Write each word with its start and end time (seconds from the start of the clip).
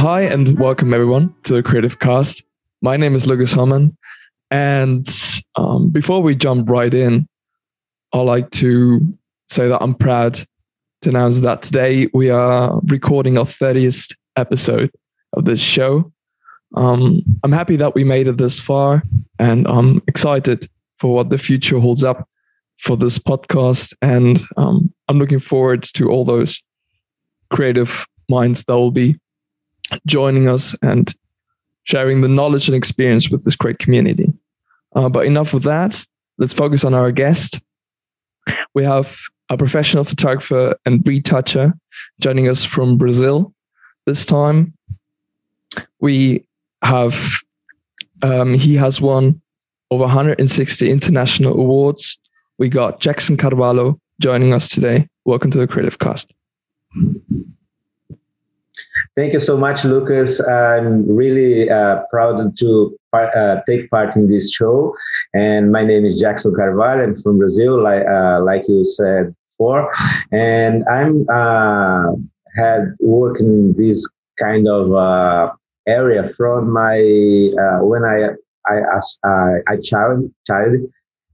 Hi, 0.00 0.22
and 0.22 0.58
welcome 0.58 0.94
everyone 0.94 1.34
to 1.42 1.52
the 1.52 1.62
Creative 1.62 1.98
Cast. 1.98 2.42
My 2.80 2.96
name 2.96 3.14
is 3.14 3.26
Lucas 3.26 3.52
Hamann. 3.52 3.94
And 4.50 5.06
um, 5.56 5.90
before 5.90 6.22
we 6.22 6.34
jump 6.34 6.70
right 6.70 6.94
in, 6.94 7.28
I'd 8.14 8.20
like 8.20 8.48
to 8.52 9.06
say 9.50 9.68
that 9.68 9.82
I'm 9.82 9.94
proud 9.94 10.40
to 11.02 11.10
announce 11.10 11.40
that 11.40 11.60
today 11.60 12.08
we 12.14 12.30
are 12.30 12.80
recording 12.86 13.36
our 13.36 13.44
30th 13.44 14.16
episode 14.36 14.90
of 15.34 15.44
this 15.44 15.60
show. 15.60 16.10
Um, 16.76 17.20
I'm 17.44 17.52
happy 17.52 17.76
that 17.76 17.94
we 17.94 18.02
made 18.02 18.26
it 18.26 18.38
this 18.38 18.58
far, 18.58 19.02
and 19.38 19.68
I'm 19.68 20.00
excited 20.08 20.66
for 20.98 21.14
what 21.14 21.28
the 21.28 21.36
future 21.36 21.78
holds 21.78 22.04
up 22.04 22.26
for 22.78 22.96
this 22.96 23.18
podcast. 23.18 23.92
And 24.00 24.40
um, 24.56 24.94
I'm 25.08 25.18
looking 25.18 25.40
forward 25.40 25.82
to 25.92 26.08
all 26.08 26.24
those 26.24 26.62
creative 27.50 28.06
minds 28.30 28.64
that 28.64 28.78
will 28.78 28.92
be 28.92 29.18
joining 30.06 30.48
us 30.48 30.74
and 30.82 31.14
sharing 31.84 32.20
the 32.20 32.28
knowledge 32.28 32.68
and 32.68 32.76
experience 32.76 33.30
with 33.30 33.44
this 33.44 33.56
great 33.56 33.78
community. 33.78 34.32
Uh, 34.94 35.08
but 35.08 35.26
enough 35.26 35.54
with 35.54 35.62
that. 35.64 36.04
Let's 36.38 36.52
focus 36.52 36.84
on 36.84 36.94
our 36.94 37.12
guest. 37.12 37.60
We 38.74 38.84
have 38.84 39.16
a 39.50 39.56
professional 39.56 40.04
photographer 40.04 40.76
and 40.84 41.04
retoucher 41.04 41.72
joining 42.20 42.48
us 42.48 42.64
from 42.64 42.96
Brazil 42.96 43.52
this 44.06 44.24
time. 44.24 44.72
We 46.00 46.46
have, 46.82 47.36
um, 48.22 48.54
he 48.54 48.74
has 48.76 49.00
won 49.00 49.40
over 49.90 50.04
160 50.04 50.90
international 50.90 51.58
awards. 51.58 52.18
We 52.58 52.68
got 52.68 53.00
Jackson 53.00 53.36
Carvalho 53.36 54.00
joining 54.20 54.52
us 54.52 54.68
today. 54.68 55.08
Welcome 55.24 55.50
to 55.50 55.58
the 55.58 55.66
Creative 55.66 55.98
Cast. 55.98 56.32
Thank 59.16 59.32
you 59.32 59.40
so 59.40 59.56
much, 59.56 59.84
Lucas. 59.84 60.40
I'm 60.40 61.06
really 61.06 61.68
uh, 61.70 62.02
proud 62.10 62.56
to 62.58 62.98
uh, 63.12 63.60
take 63.66 63.90
part 63.90 64.16
in 64.16 64.28
this 64.28 64.52
show. 64.52 64.94
And 65.34 65.72
my 65.72 65.84
name 65.84 66.04
is 66.04 66.20
Jackson 66.20 66.54
Carvalho. 66.54 67.02
I'm 67.02 67.16
from 67.16 67.38
Brazil, 67.38 67.82
like 67.82 68.06
uh, 68.06 68.40
like 68.42 68.64
you 68.68 68.84
said 68.84 69.34
before. 69.58 69.92
And 70.32 70.84
I'm 70.90 71.26
uh, 71.30 72.12
had 72.56 72.94
worked 73.00 73.40
in 73.40 73.74
this 73.76 74.08
kind 74.38 74.66
of 74.68 74.92
uh, 74.94 75.52
area 75.86 76.28
from 76.36 76.72
my 76.72 76.98
uh, 76.98 77.84
when 77.84 78.04
I 78.04 78.30
I 78.66 79.00
I, 79.24 79.58
I 79.68 79.76
child 79.82 80.32
child. 80.46 80.76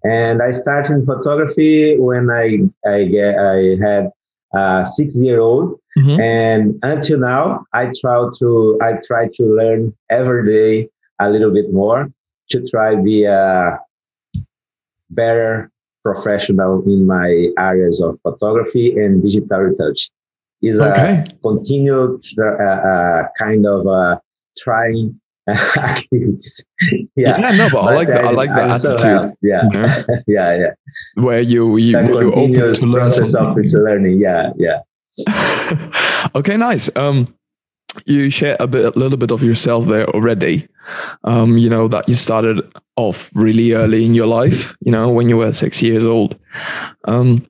And 0.05 0.41
I 0.41 0.53
started 0.53 1.05
photography 1.05 1.98
when 1.98 2.30
I 2.30 2.58
I 2.86 3.05
get 3.05 3.39
I 3.39 3.77
had 3.83 4.11
uh, 4.57 4.85
six 4.85 5.21
year 5.21 5.41
old 5.41 5.79
mm-hmm. 5.99 6.21
and 6.21 6.79
until 6.83 7.19
now 7.19 7.65
i 7.73 7.91
try 8.01 8.19
to 8.39 8.79
i 8.83 8.91
try 9.09 9.29
to 9.33 9.45
learn 9.59 9.95
every 10.11 10.43
day 10.57 10.89
a 11.21 11.31
little 11.31 11.53
bit 11.53 11.73
more 11.73 12.11
to 12.51 12.67
try 12.69 12.95
be 12.95 13.25
a 13.25 13.79
better 15.11 15.71
professional 16.05 16.83
in 16.87 17.07
my 17.07 17.48
areas 17.59 18.01
of 18.01 18.19
photography 18.23 18.87
and 19.01 19.23
digital 19.23 19.61
retouch 19.61 20.11
is 20.63 20.81
okay. 20.81 21.25
a 21.27 21.39
continued 21.43 22.25
uh, 22.39 22.45
uh, 22.93 23.29
kind 23.39 23.67
of 23.67 23.87
uh, 23.87 24.19
trying 24.57 25.20
activities. 25.77 26.64
yeah. 27.14 27.39
yeah, 27.39 27.50
no, 27.52 27.69
but, 27.70 27.83
but 27.83 27.84
I 27.84 27.94
like 27.94 28.08
that. 28.08 28.25
I 28.25 28.30
like 28.30 28.50
that 28.50 28.84
attitude. 28.84 29.36
yeah. 29.42 29.62
yeah, 30.27 30.56
yeah, 30.56 30.70
Where 31.14 31.41
you 31.41 31.77
you 31.77 31.98
you 31.98 32.33
open 32.33 32.75
to 32.75 32.86
learn 32.86 33.12
something. 33.12 33.64
Of 33.64 33.83
learning. 33.83 34.20
Yeah, 34.20 34.52
yeah. 34.56 34.80
okay, 36.34 36.56
nice. 36.56 36.91
Um, 36.97 37.33
you 38.05 38.28
share 38.28 38.56
a 38.61 38.67
bit, 38.67 38.84
a 38.84 38.98
little 38.98 39.17
bit 39.17 39.30
of 39.30 39.42
yourself 39.42 39.86
there 39.86 40.06
already. 40.08 40.68
Um, 41.24 41.56
you 41.56 41.70
know 41.70 41.89
that 41.89 42.08
you 42.08 42.14
started 42.14 42.61
off 42.96 43.30
really 43.35 43.73
early 43.73 44.05
in 44.05 44.14
your 44.14 44.27
life. 44.27 44.77
You 44.80 44.92
know 44.92 45.08
when 45.08 45.29
you 45.29 45.36
were 45.36 45.52
six 45.52 45.80
years 45.83 46.05
old. 46.05 46.39
Um, 47.05 47.46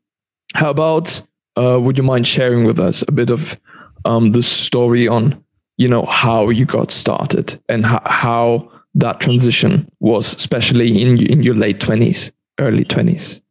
how 0.55 0.71
about? 0.71 1.23
Uh, 1.59 1.81
would 1.81 1.97
you 1.97 2.03
mind 2.03 2.27
sharing 2.27 2.67
with 2.67 2.79
us 2.79 3.03
a 3.09 3.13
bit 3.13 3.31
of 3.31 3.59
um, 4.05 4.33
the 4.33 4.43
story 4.43 5.09
on 5.09 5.43
you 5.77 5.89
know 5.89 6.05
how 6.07 6.49
you 6.49 6.65
got 6.65 6.91
started 6.91 7.59
and 7.69 7.85
how, 7.87 8.03
how 8.07 8.73
that 8.95 9.21
transition 9.21 9.91
was, 10.01 10.35
especially 10.35 11.03
in 11.03 11.25
in 11.27 11.43
your 11.43 11.55
late 11.55 11.81
twenties, 11.81 12.33
early 12.59 12.85
twenties. 12.85 13.43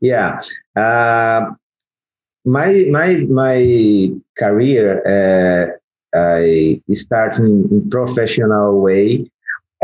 Yeah, 0.00 0.40
uh, 0.76 1.50
my 2.44 2.84
my 2.90 3.16
my 3.28 4.10
career 4.36 5.02
uh, 5.06 5.76
I 6.14 6.80
started 6.92 7.44
in 7.44 7.88
professional 7.90 8.80
way 8.80 9.30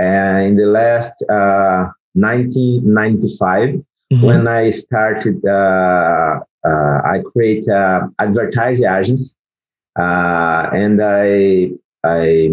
uh, 0.00 0.42
in 0.42 0.56
the 0.56 0.66
last 0.66 1.22
uh, 1.30 1.86
1995 2.14 3.68
mm-hmm. 3.68 4.22
when 4.22 4.48
I 4.48 4.70
started. 4.70 5.44
Uh, 5.44 6.40
uh, 6.64 7.00
I 7.04 7.22
create 7.32 7.68
uh, 7.68 8.08
advertising 8.18 8.88
agents 8.88 9.36
uh, 9.98 10.70
and 10.72 11.02
I 11.02 11.70
I 12.04 12.50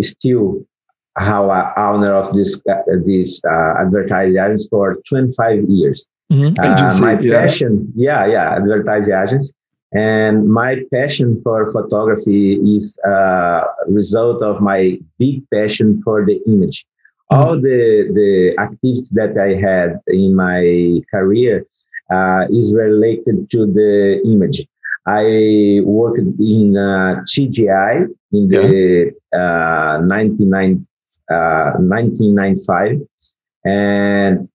still 0.00 0.66
how 1.16 1.50
owner 1.76 2.12
of 2.12 2.34
this 2.34 2.60
uh, 2.68 2.82
this 3.04 3.40
uh, 3.44 3.74
advertising 3.80 4.38
agents 4.38 4.68
for 4.68 4.96
25 5.08 5.64
years. 5.68 6.06
Mm-hmm. 6.32 6.58
Uh, 6.58 7.00
my 7.00 7.20
yeah. 7.20 7.40
passion, 7.40 7.92
yeah, 7.94 8.26
yeah, 8.26 8.56
advertising 8.56 9.14
agents, 9.14 9.52
and 9.92 10.48
my 10.48 10.82
passion 10.92 11.40
for 11.42 11.70
photography 11.70 12.54
is 12.76 12.98
a 13.04 13.08
uh, 13.08 13.64
result 13.88 14.42
of 14.42 14.60
my 14.60 14.98
big 15.18 15.48
passion 15.50 16.02
for 16.02 16.24
the 16.24 16.40
image. 16.48 16.86
Mm-hmm. 17.30 17.42
All 17.42 17.60
the 17.60 18.10
the 18.12 18.54
activities 18.58 19.10
that 19.10 19.38
I 19.38 19.54
had 19.54 20.00
in 20.08 20.34
my 20.34 21.00
career 21.10 21.66
uh, 22.10 22.46
is 22.50 22.74
related 22.74 23.50
to 23.50 23.66
the 23.66 24.20
image. 24.24 24.66
I 25.06 25.80
worked 25.84 26.18
in 26.18 26.76
uh, 26.76 27.22
CGI 27.26 28.06
in 28.32 28.48
the 28.48 29.12
yeah. 29.32 29.96
uh, 29.98 29.98
99, 30.02 30.86
uh, 31.30 31.72
1995 31.78 33.00
and 33.64 34.48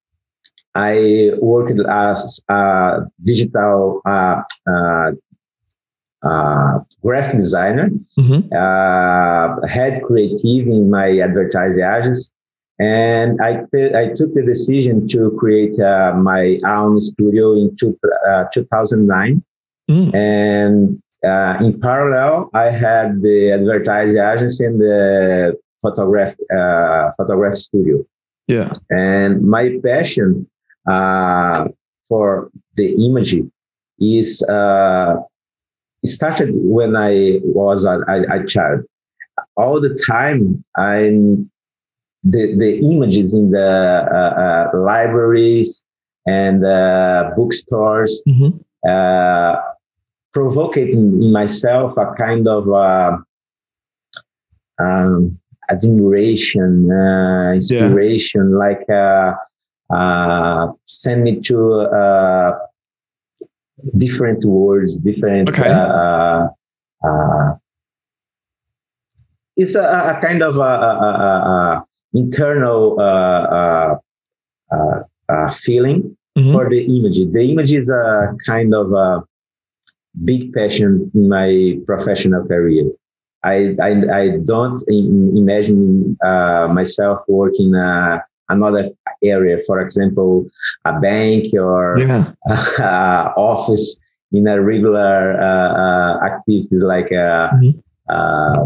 I 0.75 1.31
worked 1.41 1.79
as 1.89 2.41
a 2.47 3.01
digital 3.23 4.01
uh, 4.05 4.41
uh, 4.69 5.11
uh, 6.21 6.79
graphic 7.03 7.37
designer, 7.37 7.89
mm-hmm. 8.17 8.47
uh, 8.55 9.67
head 9.67 10.03
creative 10.03 10.67
in 10.67 10.89
my 10.89 11.19
advertising 11.19 11.83
agency, 11.83 12.31
and 12.79 13.41
I, 13.41 13.63
th- 13.73 13.93
I 13.93 14.09
took 14.13 14.33
the 14.33 14.43
decision 14.43 15.07
to 15.09 15.31
create 15.39 15.79
uh, 15.79 16.13
my 16.15 16.59
own 16.65 16.99
studio 16.99 17.53
in 17.53 17.75
two, 17.77 17.97
uh, 18.27 18.45
2009. 18.53 19.43
Mm. 19.89 20.13
And 20.13 21.01
uh, 21.25 21.57
in 21.59 21.79
parallel, 21.81 22.49
I 22.53 22.69
had 22.69 23.21
the 23.21 23.51
advertising 23.51 24.21
agency 24.21 24.65
and 24.65 24.79
the 24.79 25.57
photograph 25.81 26.35
uh, 26.55 27.11
photograph 27.17 27.55
studio. 27.55 28.05
Yeah. 28.47 28.71
And 28.89 29.43
my 29.43 29.77
passion 29.83 30.47
uh, 30.87 31.67
for 32.07 32.49
the 32.75 32.93
image 33.05 33.35
is 33.99 34.41
uh, 34.43 35.17
started 36.05 36.51
when 36.53 36.95
I 36.95 37.39
was 37.43 37.83
a, 37.83 37.99
a, 38.07 38.41
a, 38.41 38.45
child. 38.45 38.85
All 39.57 39.81
the 39.81 39.97
time, 40.09 40.63
I'm 40.77 41.49
the 42.23 42.55
the 42.55 42.79
images 42.79 43.33
in 43.33 43.51
the 43.51 44.07
uh, 44.11 44.71
uh, 44.73 44.77
libraries 44.77 45.83
and 46.25 46.65
uh, 46.65 47.31
bookstores. 47.35 48.23
Mm-hmm 48.27 48.57
provoking 50.33 50.89
in 50.89 51.31
myself 51.31 51.97
a 51.97 52.13
kind 52.17 52.47
of 52.47 52.69
uh, 52.69 53.17
um, 54.79 55.39
admiration, 55.69 56.91
uh, 56.91 57.53
inspiration, 57.53 58.51
yeah. 58.51 58.57
like 58.57 58.89
uh, 58.89 59.33
uh, 59.93 60.71
send 60.85 61.23
me 61.23 61.39
to 61.41 61.73
uh, 61.81 62.57
different 63.97 64.43
words, 64.45 64.97
different. 64.97 65.49
Okay. 65.49 65.69
Uh, 65.69 66.47
uh, 67.03 67.55
it's 69.55 69.75
a, 69.75 69.81
a, 69.81 70.19
kind 70.21 70.41
of 70.41 70.57
a, 70.57 70.61
a, 70.61 71.85
internal 72.13 72.95
feeling 75.51 76.17
mm-hmm. 76.37 76.51
for 76.53 76.69
the 76.69 76.85
image. 76.85 77.17
The 77.31 77.51
image 77.51 77.73
is 77.73 77.89
a 77.89 78.35
kind 78.45 78.73
of 78.73 79.25
big 80.25 80.53
passion 80.53 81.11
in 81.13 81.29
my 81.29 81.79
professional 81.85 82.45
career. 82.45 82.89
I 83.43 83.75
I, 83.81 83.91
I 84.11 84.23
don't 84.43 84.81
imagine 84.89 86.17
uh, 86.23 86.67
myself 86.71 87.19
working 87.27 87.73
uh, 87.75 88.19
another 88.49 88.89
area, 89.23 89.59
for 89.65 89.79
example, 89.79 90.47
a 90.85 90.99
bank 90.99 91.53
or 91.53 91.99
yeah. 91.99 92.33
office 93.37 93.99
in 94.31 94.47
a 94.47 94.61
regular 94.61 95.39
uh, 95.39 95.73
uh, 95.73 96.25
activities 96.25 96.83
like 96.83 97.11
uh, 97.11 97.49
mm-hmm. 97.55 97.79
uh, 98.09 98.65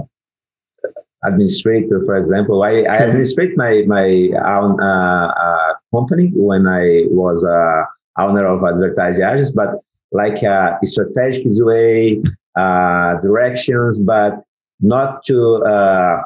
administrator, 1.23 2.03
for 2.05 2.17
example. 2.17 2.63
I, 2.63 2.81
I 2.81 2.97
administrate 3.03 3.55
my 3.55 3.83
my 3.87 4.07
own 4.45 4.81
uh, 4.81 5.27
uh, 5.27 5.73
company 5.91 6.31
when 6.33 6.67
I 6.67 7.05
was 7.09 7.45
uh, 7.45 7.83
owner 8.17 8.45
of 8.45 8.63
advertising 8.63 9.23
agents, 9.23 9.51
but 9.51 9.79
like 10.13 10.43
uh, 10.43 10.77
strategic 10.83 11.43
way, 11.47 12.21
uh, 12.55 13.19
directions, 13.21 13.99
but 13.99 14.43
not 14.79 15.23
to 15.25 15.55
uh, 15.65 16.21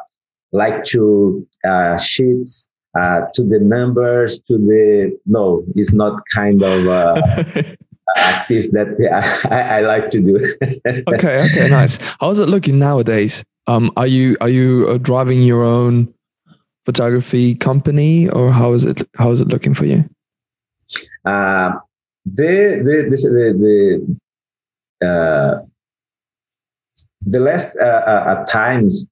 like 0.52 0.84
to 0.86 1.48
uh, 1.66 1.98
sheets 1.98 2.68
uh, 2.98 3.22
to 3.34 3.44
the 3.44 3.60
numbers 3.60 4.42
to 4.44 4.58
the 4.58 5.18
no 5.26 5.64
it's 5.76 5.94
not 5.94 6.20
kind 6.34 6.64
of 6.64 6.88
uh, 6.88 7.22
activities 8.18 8.72
that 8.72 8.88
I, 9.52 9.62
I, 9.78 9.82
like 9.82 10.10
to 10.12 10.22
do. 10.22 10.38
Okay 11.14 11.42
okay 11.46 11.70
nice. 11.70 12.00
How's 12.20 12.40
it 12.40 12.50
looking 12.50 12.80
nowadays? 12.80 13.44
Um 13.68 13.92
are 13.98 14.08
you 14.08 14.38
are 14.42 14.50
you 14.50 14.88
uh, 14.90 14.98
driving 14.98 15.42
your 15.42 15.64
own 15.64 16.14
photography 16.86 17.54
company 17.56 18.30
or 18.30 18.52
how 18.52 18.74
is 18.74 18.86
it 18.86 19.08
how 19.16 19.32
is 19.32 19.42
it 19.42 19.50
looking 19.50 19.74
for 19.74 19.86
you? 19.86 20.10
Uh 21.26 21.74
the 22.36 22.82
the 22.84 22.98
the 23.10 24.18
the 25.02 25.08
uh 25.08 25.62
the 27.26 27.40
last 27.40 27.76
uh, 27.78 27.86
uh, 27.86 28.46
times 28.46 29.10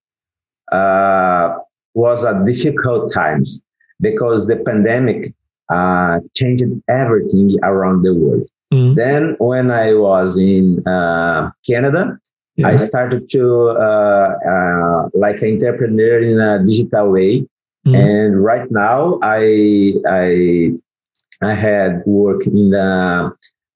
uh, 0.72 1.56
was 1.94 2.24
a 2.24 2.44
difficult 2.46 3.14
times 3.14 3.62
because 4.02 4.48
the 4.48 4.58
pandemic 4.58 5.34
uh, 5.70 6.20
changed 6.36 6.66
everything 6.88 7.58
around 7.64 8.04
the 8.04 8.14
world. 8.14 8.50
Mm. 8.74 8.96
Then, 8.96 9.36
when 9.40 9.72
I 9.72 9.94
was 9.94 10.38
in 10.38 10.86
uh, 10.88 11.52
Canada, 11.68 12.18
yeah. 12.56 12.70
I 12.70 12.78
started 12.78 13.30
to 13.32 13.70
uh, 13.70 14.30
uh 14.48 15.10
like 15.14 15.42
an 15.42 15.56
entrepreneur 15.56 16.20
in 16.22 16.40
a 16.40 16.64
digital 16.66 17.12
way. 17.12 17.46
Mm. 17.86 17.96
And 17.96 18.44
right 18.44 18.70
now, 18.72 19.20
I 19.22 19.94
I 20.08 20.74
I 21.42 21.54
had 21.54 22.04
work 22.06 22.46
in 22.48 22.70
the 22.70 23.32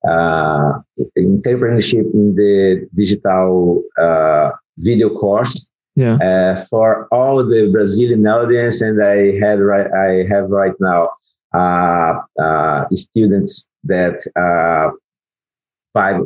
uh, 0.07 0.79
entrepreneurship 1.17 2.13
in 2.13 2.35
the 2.35 2.87
digital 2.95 3.83
uh, 3.97 4.51
video 4.77 5.09
course 5.09 5.69
yeah. 5.99 6.17
Uh, 6.21 6.55
for 6.69 7.07
all 7.11 7.43
the 7.43 7.69
Brazilian 7.73 8.25
audience, 8.25 8.81
and 8.81 9.03
I 9.03 9.37
had 9.37 9.59
right, 9.59 9.87
I 9.91 10.25
have 10.33 10.49
right 10.49 10.73
now 10.79 11.09
uh, 11.53 12.19
uh, 12.41 12.85
students 12.93 13.67
that 13.83 14.23
uh, 14.39 14.95
five 15.93 16.21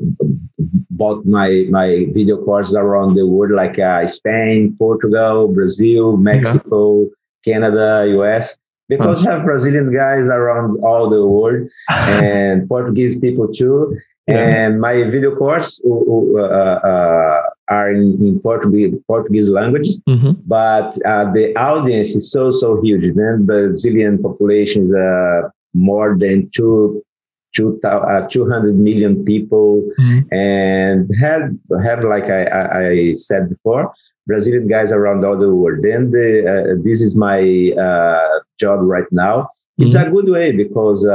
bought 0.91 1.25
my 1.25 1.65
my 1.71 2.05
video 2.11 2.37
courses 2.45 2.75
around 2.75 3.15
the 3.15 3.25
world, 3.25 3.53
like 3.53 3.79
uh, 3.79 4.05
Spain, 4.05 4.75
Portugal, 4.77 5.47
Brazil, 5.47 6.17
Mexico, 6.17 7.01
yeah. 7.01 7.07
Canada, 7.43 8.05
US. 8.19 8.59
Because 8.97 9.23
have 9.23 9.43
Brazilian 9.43 9.93
guys 9.93 10.27
around 10.27 10.83
all 10.83 11.09
the 11.09 11.25
world 11.25 11.69
and 11.89 12.67
Portuguese 12.67 13.19
people 13.19 13.47
too. 13.53 13.97
Yeah. 14.27 14.37
And 14.37 14.79
my 14.79 15.03
video 15.03 15.35
course 15.35 15.81
uh, 15.85 16.39
uh, 16.39 17.41
are 17.69 17.91
in, 17.91 18.23
in 18.23 18.39
Portuguese, 18.39 18.95
Portuguese 19.05 19.49
language, 19.49 19.89
mm-hmm. 20.07 20.31
but 20.47 20.97
uh, 21.05 21.29
the 21.33 21.53
audience 21.57 22.15
is 22.15 22.31
so, 22.31 22.51
so 22.51 22.81
huge. 22.81 23.13
Then 23.15 23.45
Brazilian 23.45 24.21
population 24.23 24.85
is 24.85 24.93
uh, 24.93 25.49
more 25.73 26.17
than 26.17 26.49
two, 26.55 27.03
two, 27.53 27.79
uh, 27.83 28.27
200 28.27 28.75
million 28.75 29.23
people 29.25 29.81
mm-hmm. 29.99 30.33
and 30.33 31.09
had, 31.19 31.57
have, 31.83 32.03
like 32.03 32.25
I, 32.25 32.43
I, 32.45 32.89
I, 32.89 33.13
said 33.13 33.49
before, 33.49 33.93
Brazilian 34.27 34.67
guys 34.67 34.91
around 34.91 35.25
all 35.25 35.37
the 35.37 35.53
world. 35.53 35.83
Then 35.83 36.11
the, 36.11 36.45
uh, 36.45 36.75
this 36.83 37.01
is 37.01 37.15
my 37.15 37.71
uh, 37.79 38.39
job 38.59 38.79
right 38.81 39.07
now. 39.11 39.49
It's 39.77 39.95
mm-hmm. 39.95 40.07
a 40.07 40.11
good 40.11 40.29
way 40.29 40.51
because 40.51 41.05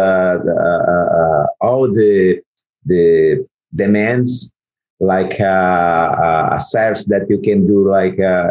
all 1.61 1.89
the 1.89 2.41
the 2.87 3.47
demands 3.75 4.51
like 5.01 5.41
uh, 5.41 6.49
a 6.53 6.61
service 6.61 7.07
that 7.07 7.27
you 7.29 7.41
can 7.41 7.67
do 7.67 7.89
like 7.89 8.19
uh, 8.19 8.51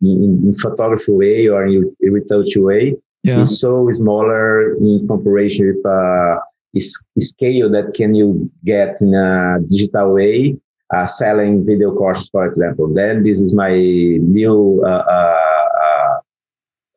in, 0.00 0.42
in, 0.44 0.54
photography 0.54 1.12
way 1.12 1.48
or 1.48 1.66
in, 1.66 1.94
retouch 2.00 2.56
way 2.56 2.96
yeah. 3.22 3.40
is 3.40 3.60
so 3.60 3.88
smaller 3.92 4.74
in 4.76 5.06
comparison 5.06 5.68
with 5.68 5.86
uh, 5.86 6.36
scale 6.78 7.70
that 7.70 7.94
can 7.94 8.14
you 8.14 8.50
get 8.64 9.00
in 9.00 9.14
a 9.14 9.58
digital 9.68 10.14
way 10.14 10.56
uh, 10.94 11.06
selling 11.06 11.64
video 11.66 11.94
courses 11.94 12.28
for 12.30 12.46
example 12.46 12.92
then 12.92 13.22
this 13.24 13.38
is 13.38 13.54
my 13.54 13.74
new 13.74 14.82
uh, 14.84 14.88
uh, 14.88 16.18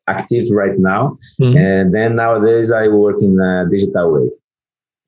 active 0.07 0.45
right 0.51 0.77
now 0.77 1.17
mm-hmm. 1.39 1.57
and 1.57 1.95
then 1.95 2.15
nowadays 2.15 2.71
i 2.71 2.87
work 2.87 3.21
in 3.21 3.39
a 3.39 3.65
digital 3.69 4.13
way 4.13 4.29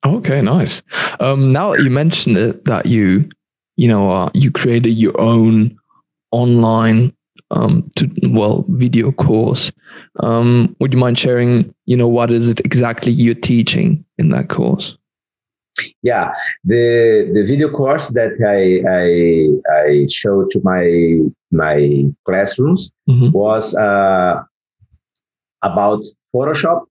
Okay, 0.04 0.42
nice. 0.42 0.82
Um, 1.18 1.52
now 1.52 1.72
that 1.72 1.82
you 1.82 1.90
mentioned 1.90 2.36
it, 2.36 2.64
that 2.66 2.86
you, 2.86 3.28
you 3.76 3.88
know, 3.88 4.10
uh, 4.10 4.30
you 4.34 4.50
created 4.50 4.90
your 4.90 5.18
own 5.18 5.76
online, 6.30 7.14
um, 7.54 7.90
to 7.96 8.10
well, 8.24 8.64
video 8.68 9.12
course. 9.12 9.72
Um, 10.20 10.74
would 10.80 10.92
you 10.92 10.98
mind 10.98 11.18
sharing, 11.18 11.74
you 11.86 11.96
know, 11.96 12.08
what 12.08 12.30
is 12.30 12.48
it 12.48 12.60
exactly 12.60 13.12
you're 13.12 13.34
teaching 13.34 14.04
in 14.18 14.30
that 14.30 14.48
course? 14.48 14.96
Yeah, 16.02 16.32
the 16.64 17.30
the 17.32 17.44
video 17.44 17.68
course 17.70 18.08
that 18.08 18.32
I 18.46 18.82
I, 18.88 19.88
I 19.88 20.06
showed 20.08 20.50
to 20.50 20.60
my 20.62 21.20
my 21.50 22.04
classrooms 22.24 22.92
mm-hmm. 23.08 23.30
was 23.30 23.74
uh, 23.74 24.42
about 25.62 26.04
Photoshop 26.34 26.82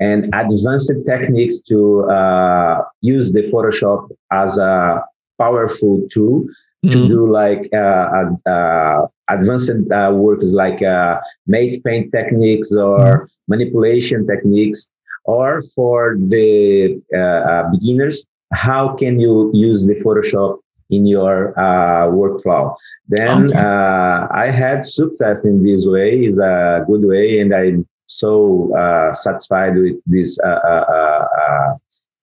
and 0.00 0.24
advanced 0.34 0.92
techniques 1.06 1.60
to 1.68 2.04
uh, 2.10 2.82
use 3.02 3.32
the 3.32 3.42
Photoshop 3.52 4.08
as 4.32 4.58
a 4.58 5.04
powerful 5.38 6.02
tool 6.10 6.46
mm-hmm. 6.84 7.02
to 7.02 7.08
do 7.08 7.30
like 7.30 7.68
uh, 7.72 8.26
uh, 8.46 9.06
advanced 9.28 9.70
uh, 9.92 10.10
works 10.14 10.52
like 10.52 10.82
uh, 10.82 11.20
matte 11.46 11.82
paint 11.84 12.12
techniques 12.12 12.74
or 12.74 12.98
mm-hmm. 12.98 13.24
manipulation 13.48 14.26
techniques, 14.26 14.88
or 15.24 15.62
for 15.74 16.16
the 16.18 17.00
uh, 17.16 17.70
beginners, 17.72 18.26
how 18.52 18.94
can 18.94 19.18
you 19.18 19.50
use 19.54 19.86
the 19.86 19.94
Photoshop 20.04 20.58
in 20.90 21.06
your 21.06 21.58
uh, 21.58 22.06
workflow. 22.06 22.74
Then 23.08 23.48
okay. 23.48 23.58
uh, 23.58 24.28
I 24.30 24.50
had 24.50 24.84
success 24.84 25.44
in 25.44 25.64
this 25.64 25.86
way 25.86 26.24
is 26.24 26.38
a 26.38 26.84
good 26.86 27.04
way, 27.04 27.40
and 27.40 27.54
I'm 27.54 27.86
so 28.06 28.74
uh, 28.76 29.12
satisfied 29.12 29.76
with 29.76 29.96
this 30.06 30.38
uh, 30.44 30.48
uh, 30.48 30.84
uh, 30.88 31.26
uh, 31.42 31.74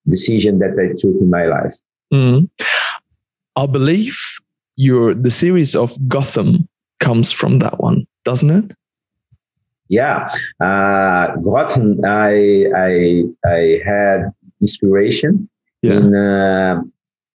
decision 0.07 0.59
that 0.59 0.77
I 0.79 0.93
took 0.97 1.15
in 1.19 1.29
my 1.29 1.45
life. 1.45 1.75
Mm. 2.13 2.49
I 3.55 3.65
believe 3.65 4.19
your 4.81 5.13
the 5.13 5.31
series 5.31 5.75
of 5.75 5.95
Gotham 6.07 6.67
comes 6.99 7.31
from 7.31 7.59
that 7.59 7.79
one, 7.79 8.07
doesn't 8.25 8.49
it? 8.49 8.75
Yeah, 9.89 10.29
uh, 10.59 11.35
Gotham. 11.37 11.99
I 12.05 12.65
I 12.75 13.23
I 13.45 13.81
had 13.85 14.31
inspiration 14.61 15.49
yeah. 15.81 15.97
in 15.97 16.11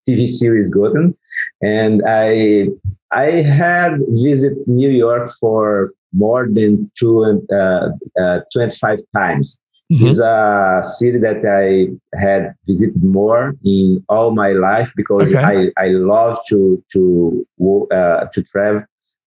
TV 0.08 0.28
series 0.28 0.72
Gotham, 0.72 1.18
and 1.62 2.02
I 2.08 2.70
I 3.12 3.42
had 3.42 4.00
visit 4.10 4.58
New 4.68 4.90
York 4.90 5.32
for 5.40 5.94
more 6.14 6.48
than 6.48 6.92
two 6.96 7.24
and 7.24 7.42
uh, 7.52 7.90
uh, 8.20 8.42
25 8.54 9.00
times. 9.16 9.60
Mm-hmm. 9.94 10.08
It's 10.08 10.20
a 10.20 10.82
city 10.84 11.20
that 11.20 11.46
I 11.46 11.94
had 12.18 12.56
visited 12.66 13.04
more 13.04 13.56
in 13.64 14.04
all 14.10 14.32
my 14.32 14.54
life 14.54 14.92
because 14.96 15.36
okay. 15.36 15.70
I, 15.78 15.86
I 15.86 15.88
love 15.90 16.40
to 16.50 16.84
to 16.94 17.46
uh, 17.92 18.26
to 18.26 18.44
travel 18.44 18.84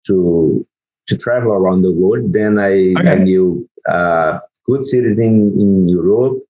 to 0.06 0.66
to 1.06 1.16
travel 1.16 1.52
around 1.52 1.82
the 1.82 1.92
world. 1.92 2.32
Then 2.32 2.58
I, 2.58 2.94
okay. 2.98 3.12
I 3.12 3.14
knew 3.14 3.68
uh, 3.88 4.40
good 4.64 4.82
cities 4.84 5.20
in, 5.20 5.54
in 5.60 5.88
Europe, 5.88 6.42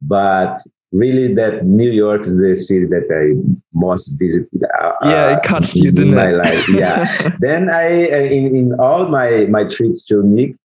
but 0.00 0.58
really 0.90 1.32
that 1.34 1.64
New 1.64 1.90
York 1.90 2.22
is 2.26 2.36
the 2.36 2.56
city 2.56 2.86
that 2.86 3.06
I 3.10 3.38
most 3.72 4.18
visit. 4.18 4.48
Uh, 4.80 4.92
yeah, 5.04 5.36
it 5.36 5.42
cuts 5.44 5.76
you, 5.76 5.92
didn't 5.92 6.14
my 6.14 6.30
it? 6.30 6.32
life. 6.32 6.68
Yeah. 6.68 7.36
then 7.40 7.70
I, 7.70 7.88
in, 8.26 8.56
in 8.56 8.74
all 8.80 9.06
my, 9.06 9.46
my 9.46 9.64
trips 9.64 10.04
to 10.06 10.22
Nick, 10.24 10.56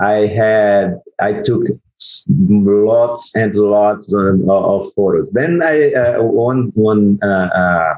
I 0.00 0.26
had, 0.26 0.98
I 1.20 1.34
took 1.42 1.64
lots 2.28 3.34
and 3.34 3.54
lots 3.54 4.12
of, 4.12 4.48
of 4.48 4.92
photos. 4.94 5.30
Then 5.32 5.62
I, 5.62 5.92
uh, 5.92 6.22
one, 6.22 6.70
one, 6.74 7.18
uh, 7.22 7.48
uh, 7.54 7.94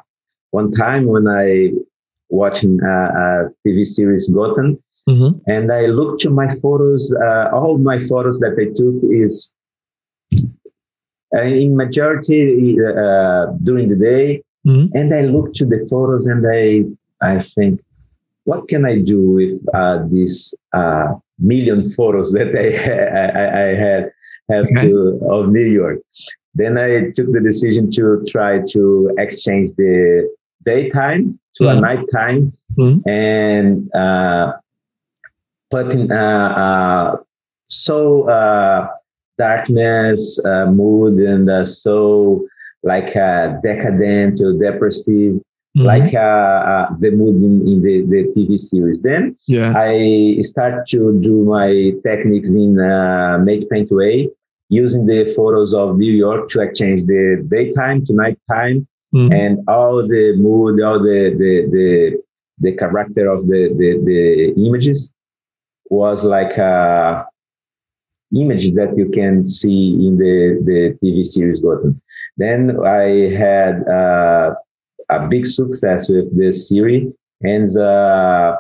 one 0.50 0.70
time 0.72 1.06
when 1.06 1.28
I 1.28 1.72
watching 2.28 2.80
a, 2.82 2.86
a 2.86 3.50
TV 3.66 3.84
series 3.84 4.28
Gotham, 4.28 4.82
mm-hmm. 5.08 5.38
and 5.50 5.72
I 5.72 5.86
looked 5.86 6.22
to 6.22 6.30
my 6.30 6.48
photos, 6.48 7.14
uh, 7.14 7.50
all 7.52 7.78
my 7.78 7.98
photos 7.98 8.38
that 8.40 8.56
I 8.58 8.66
took 8.76 9.12
is 9.12 9.52
uh, 11.36 11.42
in 11.42 11.76
majority 11.76 12.76
uh, 12.80 13.46
during 13.62 13.88
the 13.88 13.96
day. 13.96 14.42
Mm-hmm. 14.66 14.96
And 14.96 15.14
I 15.14 15.22
look 15.22 15.54
to 15.54 15.64
the 15.64 15.86
photos 15.88 16.26
and 16.26 16.44
I, 16.46 16.84
I 17.26 17.40
think, 17.40 17.80
what 18.44 18.68
can 18.68 18.84
I 18.84 19.00
do 19.00 19.30
with 19.30 19.62
uh, 19.74 20.04
uh, 20.72 21.14
million 21.40 21.88
photos 21.90 22.32
that 22.36 22.54
I, 22.54 22.68
I, 23.42 23.62
I 23.64 23.74
had 23.74 24.12
have 24.50 24.64
okay. 24.64 24.88
to, 24.88 25.20
of 25.30 25.48
New 25.48 25.66
York? 25.66 26.00
Then 26.54 26.78
I 26.78 27.10
took 27.10 27.32
the 27.32 27.40
decision 27.40 27.90
to 27.92 28.24
try 28.28 28.60
to 28.70 29.14
exchange 29.18 29.70
the 29.76 30.28
daytime 30.64 31.38
to 31.56 31.64
mm. 31.64 31.76
a 31.76 31.80
nighttime 31.80 32.52
mm. 32.76 33.02
and 33.06 33.92
uh, 33.94 34.52
putting 35.70 36.10
uh, 36.10 36.14
uh, 36.14 37.16
so 37.68 38.28
uh, 38.28 38.88
darkness, 39.38 40.44
uh, 40.44 40.66
mood, 40.66 41.18
and 41.20 41.48
uh, 41.48 41.64
so 41.64 42.46
like 42.82 43.16
uh, 43.16 43.54
decadent 43.62 44.40
or 44.40 44.52
depressive, 44.54 45.40
mm-hmm. 45.76 45.86
like 45.86 46.14
uh, 46.14 46.18
uh, 46.18 46.88
the 46.98 47.10
mood 47.10 47.36
in, 47.36 47.66
in 47.66 47.82
the, 47.82 48.02
the 48.02 48.32
TV 48.34 48.58
series. 48.58 49.00
Then 49.00 49.36
yeah. 49.46 49.72
I 49.76 50.38
start 50.42 50.88
to 50.88 51.18
do 51.20 51.44
my 51.44 51.92
techniques 52.04 52.50
in 52.50 52.78
uh, 52.78 53.38
Matte 53.38 53.68
Paint 53.70 53.90
Way, 53.90 54.30
using 54.68 55.06
the 55.06 55.32
photos 55.36 55.74
of 55.74 55.98
New 55.98 56.12
York 56.12 56.48
to 56.50 56.60
exchange 56.60 57.04
the 57.04 57.44
daytime 57.48 58.04
to 58.06 58.14
nighttime, 58.14 58.86
mm-hmm. 59.14 59.32
and 59.32 59.58
all 59.68 60.06
the 60.06 60.34
mood, 60.36 60.82
all 60.82 60.98
the 60.98 61.34
the 61.38 61.68
the, 61.70 62.22
the 62.58 62.76
character 62.76 63.30
of 63.30 63.46
the, 63.46 63.74
the 63.76 64.00
the 64.04 64.66
images 64.66 65.12
was 65.88 66.24
like 66.24 66.56
a 66.58 67.26
image 68.32 68.72
that 68.74 68.96
you 68.96 69.08
can 69.10 69.44
see 69.44 70.06
in 70.06 70.16
the 70.16 70.62
the 70.64 70.98
TV 71.02 71.24
series 71.24 71.60
Gotham. 71.60 72.00
Then 72.36 72.78
I 72.86 73.28
had 73.36 73.86
uh, 73.88 74.54
a 75.10 75.26
big 75.26 75.46
success 75.46 76.08
with 76.08 76.36
this 76.36 76.68
series 76.68 77.12
and 77.42 77.66
uh, 77.76 78.56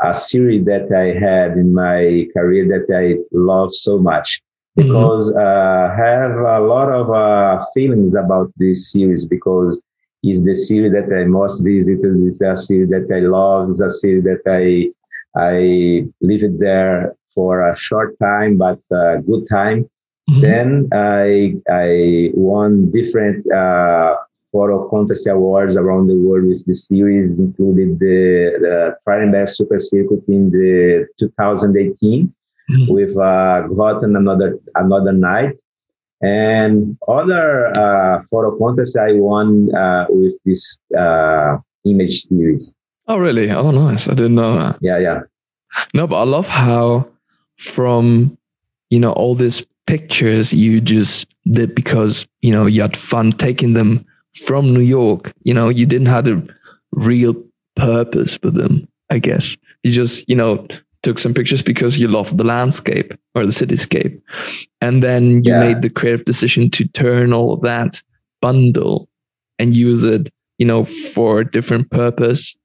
a 0.00 0.14
series 0.14 0.64
that 0.64 0.92
I 0.92 1.18
had 1.18 1.52
in 1.52 1.74
my 1.74 2.26
career 2.36 2.66
that 2.68 2.86
I 2.94 3.22
love 3.32 3.72
so 3.72 3.98
much 3.98 4.40
mm-hmm. 4.78 4.88
because 4.88 5.32
mm-hmm. 5.32 5.40
uh, 5.40 5.96
have 5.96 6.32
a 6.32 6.64
lot 6.64 6.90
of 6.90 7.10
uh, 7.10 7.64
feelings 7.74 8.14
about 8.14 8.50
this 8.56 8.90
series 8.92 9.26
because 9.26 9.82
it's 10.22 10.42
the 10.42 10.54
series 10.54 10.92
that 10.92 11.14
I 11.14 11.24
most 11.24 11.60
visited. 11.60 12.16
It's 12.26 12.40
a 12.40 12.56
series 12.56 12.88
that 12.90 13.08
I 13.14 13.20
love. 13.20 13.68
It's 13.68 13.80
a 13.80 13.90
series 13.90 14.24
that 14.24 14.42
I 14.46 14.90
I 15.36 16.06
lived 16.20 16.60
there 16.60 17.14
for 17.34 17.68
a 17.68 17.76
short 17.76 18.16
time, 18.20 18.56
but 18.56 18.78
a 18.90 19.20
good 19.20 19.46
time. 19.50 19.90
Mm-hmm. 20.30 20.40
Then 20.40 20.88
I 20.94 21.56
I 21.70 22.30
won 22.32 22.90
different 22.90 23.50
uh, 23.52 24.16
photo 24.54 24.88
contest 24.88 25.26
awards 25.26 25.76
around 25.76 26.06
the 26.06 26.16
world 26.16 26.46
with 26.46 26.64
the 26.64 26.72
series, 26.72 27.36
included 27.36 27.98
the, 27.98 28.56
the 28.64 28.96
Trierenberg 29.04 29.48
Super 29.48 29.80
Circuit 29.80 30.22
in 30.28 30.50
the 30.50 31.06
2018 31.18 32.32
mm-hmm. 32.70 32.92
with 32.92 33.18
uh, 33.18 33.66
another 33.68 34.56
another 34.76 35.12
night, 35.12 35.60
and 36.22 36.96
other 37.08 37.76
uh, 37.76 38.22
photo 38.30 38.56
contests 38.56 38.96
I 38.96 39.12
won 39.12 39.74
uh, 39.74 40.06
with 40.08 40.38
this 40.44 40.78
uh, 40.96 41.58
image 41.84 42.22
series. 42.22 42.74
Oh 43.08 43.18
really? 43.18 43.50
Oh 43.50 43.72
nice! 43.72 44.08
I 44.08 44.14
didn't 44.14 44.36
know 44.36 44.54
that. 44.54 44.78
Yeah, 44.80 44.98
yeah. 44.98 45.20
No, 45.92 46.06
but 46.06 46.20
I 46.22 46.24
love 46.24 46.48
how 46.48 47.08
from 47.56 48.38
you 48.90 49.00
know 49.00 49.12
all 49.12 49.34
these 49.34 49.66
pictures 49.86 50.54
you 50.54 50.80
just 50.80 51.26
did 51.50 51.74
because 51.74 52.26
you 52.40 52.52
know 52.52 52.66
you 52.66 52.80
had 52.82 52.96
fun 52.96 53.32
taking 53.32 53.74
them 53.74 54.06
from 54.34 54.72
New 54.72 54.80
York. 54.80 55.32
You 55.42 55.54
know, 55.54 55.68
you 55.68 55.86
didn't 55.86 56.06
have 56.06 56.28
a 56.28 56.42
real 56.92 57.34
purpose 57.76 58.36
for 58.36 58.50
them. 58.50 58.88
I 59.10 59.18
guess 59.18 59.56
you 59.82 59.92
just 59.92 60.28
you 60.28 60.36
know 60.36 60.66
took 61.02 61.18
some 61.18 61.34
pictures 61.34 61.62
because 61.62 61.98
you 61.98 62.08
loved 62.08 62.36
the 62.38 62.44
landscape 62.44 63.14
or 63.34 63.44
the 63.44 63.52
cityscape, 63.52 64.20
and 64.80 65.02
then 65.02 65.44
you 65.44 65.52
yeah. 65.52 65.60
made 65.60 65.82
the 65.82 65.90
creative 65.90 66.24
decision 66.24 66.70
to 66.70 66.86
turn 66.88 67.32
all 67.32 67.52
of 67.52 67.60
that 67.62 68.02
bundle 68.40 69.08
and 69.58 69.74
use 69.74 70.02
it, 70.04 70.30
you 70.58 70.66
know, 70.66 70.84
for 70.84 71.40
a 71.40 71.50
different 71.50 71.90
purpose 71.90 72.56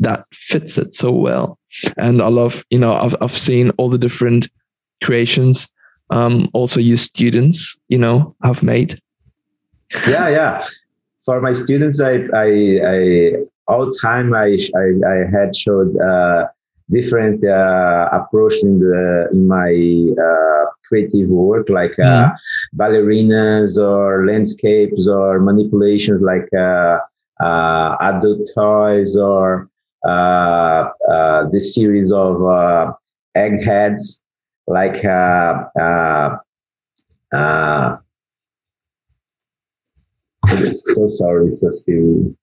that 0.00 0.26
fits 0.32 0.76
it 0.78 0.94
so 0.94 1.10
well. 1.10 1.58
And 1.96 2.20
I 2.20 2.28
love, 2.28 2.64
you 2.70 2.78
know, 2.78 2.94
I've 2.94 3.16
I've 3.20 3.36
seen 3.36 3.70
all 3.78 3.88
the 3.88 3.98
different 3.98 4.48
creations 5.02 5.72
um, 6.12 6.50
also 6.52 6.78
you 6.78 6.96
students, 6.96 7.78
you 7.88 7.98
know, 7.98 8.36
have 8.44 8.62
made? 8.62 9.00
Yeah, 10.06 10.28
yeah. 10.28 10.64
For 11.24 11.40
my 11.40 11.52
students, 11.52 12.00
I, 12.00 12.20
I, 12.34 12.48
I 12.86 13.32
all 13.68 13.90
time 13.92 14.34
I, 14.34 14.58
I, 14.74 14.86
I 15.08 15.16
had 15.30 15.54
showed 15.54 15.96
uh, 16.00 16.46
different 16.90 17.44
uh, 17.46 18.08
approach 18.12 18.54
in 18.62 18.80
the 18.80 19.28
in 19.32 19.46
my 19.46 19.72
uh, 20.20 20.70
creative 20.86 21.30
work, 21.30 21.68
like 21.68 21.98
uh, 21.98 22.26
mm-hmm. 22.32 22.80
ballerinas 22.80 23.78
or 23.78 24.26
landscapes 24.26 25.08
or 25.08 25.40
manipulations, 25.40 26.20
like 26.22 26.48
uh, 26.54 26.98
uh, 27.40 27.96
adult 28.00 28.48
toys 28.54 29.16
or 29.16 29.68
uh, 30.06 30.90
uh, 31.10 31.48
this 31.50 31.74
series 31.74 32.12
of 32.12 32.44
uh, 32.44 32.92
eggheads 33.34 34.22
like 34.66 35.04
uh, 35.04 35.64
uh, 35.80 36.36
uh, 37.32 37.96
so 40.94 41.08
sorry, 41.08 41.50
Cecily. 41.50 42.34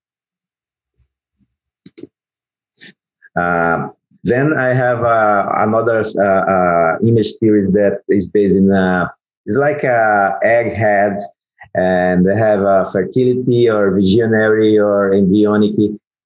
Uh, 3.36 3.88
then 4.24 4.52
I 4.52 4.74
have 4.74 5.02
uh, 5.02 5.50
another 5.58 6.02
uh, 6.18 6.22
uh, 6.22 6.98
image 7.02 7.28
series 7.28 7.70
that 7.72 8.00
is 8.08 8.28
based 8.28 8.56
in 8.56 8.70
uh, 8.70 9.08
it's 9.46 9.56
like 9.56 9.84
uh, 9.84 10.36
eggheads, 10.42 11.36
and 11.74 12.26
they 12.26 12.36
have 12.36 12.62
uh, 12.62 12.84
fertility 12.90 13.68
or 13.68 13.94
visionary 13.94 14.78
or 14.78 15.14
embryonic 15.14 15.74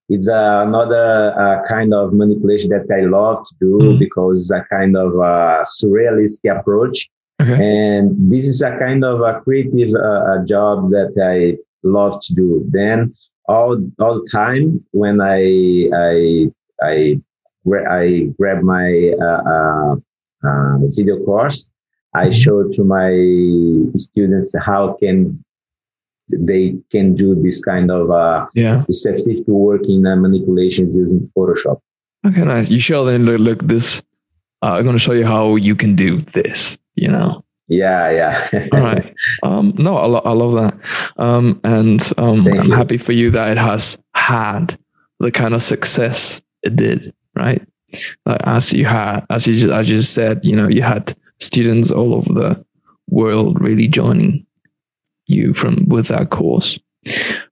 it's 0.09 0.29
uh, 0.29 0.65
another 0.67 1.33
uh, 1.39 1.67
kind 1.67 1.95
of 1.95 2.13
manipulation 2.13 2.69
that 2.71 2.87
I 2.95 3.03
love 3.03 3.47
to 3.47 3.55
do 3.59 3.79
mm. 3.79 3.99
because 3.99 4.43
it's 4.43 4.51
a 4.51 4.65
kind 4.71 4.97
of 4.97 5.19
uh, 5.19 5.65
surrealistic 5.65 6.59
approach. 6.59 7.09
Okay. 7.41 7.55
And 7.55 8.31
this 8.31 8.47
is 8.47 8.61
a 8.61 8.77
kind 8.79 9.05
of 9.05 9.23
a 9.23 9.41
creative 9.41 9.95
uh, 9.95 10.45
job 10.45 10.91
that 10.91 11.15
I 11.21 11.57
love 11.85 12.21
to 12.25 12.35
do. 12.35 12.65
Then 12.71 13.15
all 13.49 13.79
all 14.01 14.15
the 14.21 14.29
time 14.31 14.85
when 14.93 15.21
I 15.21 15.89
I 15.95 16.51
I 16.83 17.21
I 17.89 18.29
grab 18.39 18.63
my 18.63 19.13
uh, 19.21 19.97
uh, 20.45 20.79
video 20.97 21.19
course, 21.25 21.73
I 22.15 22.27
mm-hmm. 22.27 22.33
show 22.33 22.69
to 22.69 22.85
my 22.85 23.11
students 23.97 24.55
how 24.65 24.97
can 25.01 25.45
they 26.29 26.77
can 26.91 27.15
do 27.15 27.35
this 27.35 27.63
kind 27.63 27.91
of 27.91 28.11
uh, 28.11 28.47
yeah 28.55 28.83
specific 28.91 29.47
working 29.47 30.07
uh, 30.07 30.17
manipulations 30.17 30.97
using 30.97 31.27
Photoshop. 31.37 31.81
Okay, 32.27 32.45
nice. 32.45 32.71
You 32.71 32.81
show 32.81 33.05
them 33.05 33.25
look, 33.25 33.41
look 33.41 33.63
this. 33.63 34.03
Uh, 34.63 34.77
I'm 34.77 34.85
going 34.85 34.97
to 34.97 35.01
show 35.01 35.13
you 35.13 35.27
how 35.27 35.57
you 35.57 35.77
can 35.77 35.95
do 35.95 36.19
this. 36.19 36.79
You 36.95 37.09
know. 37.09 37.45
Yeah, 37.69 38.11
yeah. 38.11 38.69
All 38.73 38.81
right. 38.81 39.15
Um, 39.43 39.75
no, 39.77 39.97
I, 39.97 40.07
lo- 40.07 40.23
I 40.25 40.33
love 40.33 40.55
that. 40.55 40.79
Um, 41.17 41.61
and 41.65 42.13
um, 42.19 42.47
I'm 42.47 42.65
you. 42.65 42.75
happy 42.75 42.97
for 42.99 43.13
you 43.13 43.31
that 43.31 43.53
it 43.53 43.59
has 43.59 43.99
had 44.15 44.79
the 45.21 45.31
kind 45.31 45.55
of 45.55 45.63
success 45.63 46.43
it 46.63 46.77
did. 46.77 47.15
Right. 47.35 47.67
Like 48.27 48.41
as 48.45 48.73
you 48.73 48.85
had, 48.85 49.25
as 49.31 49.47
you 49.47 49.55
just, 49.55 49.73
as 49.73 49.89
you 49.89 49.97
just 49.99 50.15
said, 50.15 50.41
you 50.43 50.55
know, 50.55 50.69
you 50.69 50.83
had 50.83 51.15
students 51.41 51.91
all 51.91 52.15
over 52.15 52.33
the 52.33 52.65
world 53.09 53.61
really 53.61 53.89
joining 53.89 54.47
you 55.27 55.55
from 55.55 55.89
with 55.89 56.09
that 56.09 56.31
course. 56.31 56.79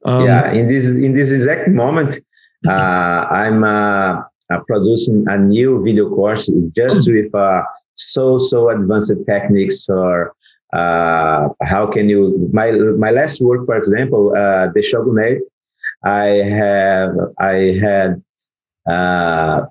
Um, 0.05 0.27
yeah, 0.27 0.53
in 0.53 0.69
this 0.69 0.87
in 0.87 1.13
this 1.13 1.31
exact 1.31 1.69
moment, 1.69 2.21
uh, 2.67 3.27
I'm 3.31 3.65
uh, 3.65 4.23
producing 4.67 5.25
a 5.29 5.39
new 5.39 5.83
video 5.83 6.09
course 6.09 6.51
just 6.75 7.09
with 7.11 7.35
uh, 7.35 7.63
so 7.95 8.39
so 8.39 8.71
advanced 8.71 9.13
techniques 9.27 9.89
or 9.89 10.35
uh, 10.73 11.49
how 11.63 11.87
can 11.87 12.09
you 12.09 12.49
my 12.53 12.71
my 12.73 13.11
last 13.11 13.41
work, 13.41 13.67
for 13.67 13.77
example, 13.77 14.35
uh, 14.37 14.69
the 14.75 14.83
shogunate. 14.83 15.43
I 16.05 16.27
have 16.27 17.15
I 17.39 17.79
had 17.81 18.23
uh, 18.89 19.67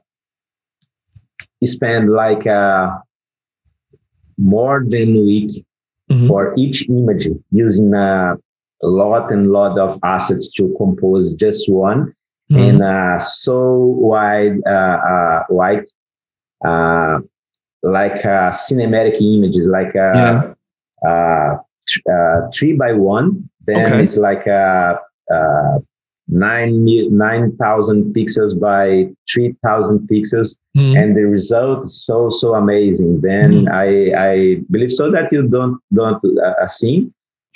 spent 1.63 2.09
like 2.09 2.47
uh, 2.47 2.97
more 4.37 4.85
than 4.87 5.15
a 5.15 5.21
week 5.21 5.51
mm-hmm. 6.09 6.27
for 6.27 6.53
each 6.57 6.87
image 6.89 7.27
using 7.51 7.93
a 7.93 8.37
lot 8.83 9.31
and 9.31 9.51
lot 9.51 9.77
of 9.77 9.99
assets 10.03 10.51
to 10.53 10.73
compose 10.77 11.33
just 11.35 11.69
one 11.69 12.13
mm-hmm. 12.51 12.57
and 12.57 12.81
uh, 12.81 13.19
so 13.19 13.75
wide 13.99 14.57
uh, 14.65 14.99
uh, 15.13 15.43
white 15.49 15.89
uh, 16.65 17.19
like 17.83 18.25
uh, 18.25 18.51
cinematic 18.51 19.21
images 19.21 19.67
like 19.67 19.95
uh, 19.95 20.53
yeah. 21.03 22.41
three 22.53 22.73
by 22.73 22.93
one 22.93 23.49
then 23.65 23.93
okay. 23.93 24.03
it's 24.03 24.17
like 24.17 24.45
nine 26.31 26.85
nine 27.11 27.55
thousand 27.57 28.15
pixels 28.15 28.57
by 28.59 29.07
three 29.31 29.55
thousand 29.63 30.07
pixels, 30.07 30.57
mm. 30.75 30.97
and 30.97 31.15
the 31.15 31.25
result 31.25 31.83
is 31.83 32.03
so 32.03 32.29
so 32.29 32.55
amazing. 32.55 33.21
Then 33.21 33.65
mm. 33.65 33.71
I 33.71 33.87
I 34.31 34.61
believe 34.71 34.91
so 34.91 35.11
that 35.11 35.31
you 35.31 35.47
don't 35.47 35.79
don't 35.93 36.23
uh, 36.39 36.67
see, 36.67 37.11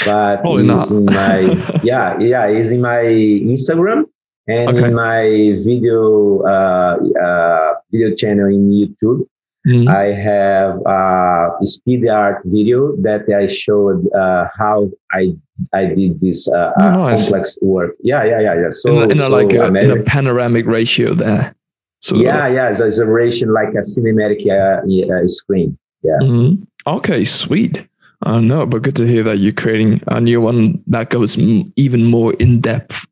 but 0.05 0.41
Probably 0.41 0.69
it's 0.69 0.91
in 0.91 1.05
my 1.05 1.39
yeah 1.83 2.19
yeah 2.19 2.45
it's 2.47 2.69
in 2.69 2.81
my 2.81 3.03
Instagram 3.03 4.05
and 4.47 4.69
okay. 4.69 4.87
in 4.87 4.93
my 4.93 5.57
video 5.63 6.41
uh, 6.43 6.97
uh, 7.23 7.73
video 7.91 8.13
channel 8.13 8.47
in 8.47 8.69
YouTube. 8.69 9.25
Mm-hmm. 9.65 9.87
I 9.87 10.03
have 10.13 10.79
a 10.85 11.65
speed 11.65 12.07
art 12.07 12.41
video 12.45 12.95
that 12.97 13.27
I 13.33 13.47
showed 13.47 14.05
uh, 14.13 14.47
how 14.55 14.91
I 15.11 15.35
I 15.73 15.85
did 15.87 16.21
this 16.21 16.47
uh, 16.51 16.71
oh, 16.77 16.89
nice. 16.91 17.23
complex 17.23 17.57
work. 17.61 17.95
Yeah, 18.01 18.23
yeah, 18.25 18.41
yeah, 18.41 18.53
yeah. 18.61 18.69
So, 18.69 19.01
in, 19.01 19.11
in 19.11 19.19
so 19.19 19.29
like 19.29 19.53
a, 19.53 19.65
in 19.65 19.91
a, 19.91 20.03
panoramic 20.03 20.65
ratio 20.67 21.15
there. 21.15 21.55
So 22.01 22.15
yeah, 22.15 22.47
yeah, 22.47 22.73
so 22.73 22.85
it's 22.85 22.99
a 22.99 23.07
ratio 23.07 23.49
like 23.49 23.69
a 23.69 23.81
cinematic 23.81 24.45
uh, 24.45 25.27
screen. 25.27 25.77
Yeah. 26.03 26.19
Mm-hmm. 26.21 26.63
Okay, 26.87 27.25
sweet. 27.25 27.87
I 28.21 28.35
uh, 28.35 28.39
no, 28.39 28.65
but 28.65 28.83
good 28.83 28.95
to 28.97 29.05
hear 29.05 29.23
that 29.23 29.39
you're 29.39 29.53
creating 29.53 30.01
a 30.07 30.21
new 30.21 30.41
one 30.41 30.83
that 30.87 31.09
goes 31.09 31.37
m- 31.37 31.73
even 31.75 32.05
more 32.05 32.33
in 32.33 32.61
depth 32.61 33.07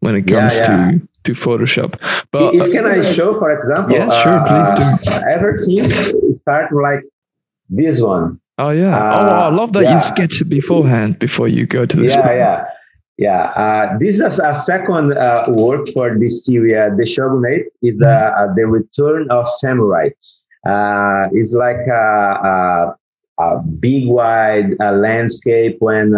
when 0.00 0.14
it 0.14 0.26
comes 0.26 0.58
yeah, 0.60 0.70
yeah. 0.70 0.90
to 0.92 1.08
to 1.24 1.32
Photoshop. 1.32 1.90
But 2.30 2.54
if 2.54 2.70
can 2.72 2.86
I 2.86 3.02
show, 3.02 3.38
for 3.38 3.50
example? 3.50 3.92
Yes, 3.92 4.10
sure, 4.22 4.40
please 4.46 4.70
do. 4.78 5.12
Uh, 5.12 5.22
everything 5.30 6.32
start 6.32 6.72
like 6.72 7.02
this 7.68 8.00
one. 8.00 8.40
Oh 8.58 8.70
yeah. 8.70 8.96
Uh, 8.96 9.28
oh, 9.28 9.44
I 9.46 9.54
love 9.54 9.72
that 9.74 9.82
yeah. 9.82 9.94
you 9.94 10.00
sketch 10.00 10.40
it 10.40 10.48
beforehand 10.48 11.18
before 11.18 11.48
you 11.48 11.66
go 11.66 11.84
to 11.84 11.96
the. 11.96 12.06
Yeah, 12.06 12.20
one. 12.20 12.36
yeah, 12.36 12.64
yeah. 13.18 13.42
Uh, 13.56 13.98
this 13.98 14.20
is 14.20 14.38
a 14.38 14.54
second 14.54 15.12
uh, 15.18 15.44
work 15.48 15.88
for 15.88 16.18
this 16.18 16.44
series. 16.46 16.74
Uh, 16.74 16.94
the 16.96 17.04
Shogunate 17.04 17.66
is 17.82 17.98
the 17.98 18.06
mm-hmm. 18.06 18.50
uh, 18.50 18.54
the 18.54 18.66
return 18.66 19.30
of 19.30 19.48
samurai. 19.48 20.08
Uh, 20.64 21.28
it's 21.32 21.52
like 21.52 21.86
a, 21.86 22.96
a, 23.38 23.44
a 23.44 23.58
big 23.62 24.08
wide 24.08 24.74
landscape 24.80 25.76
when 25.78 26.12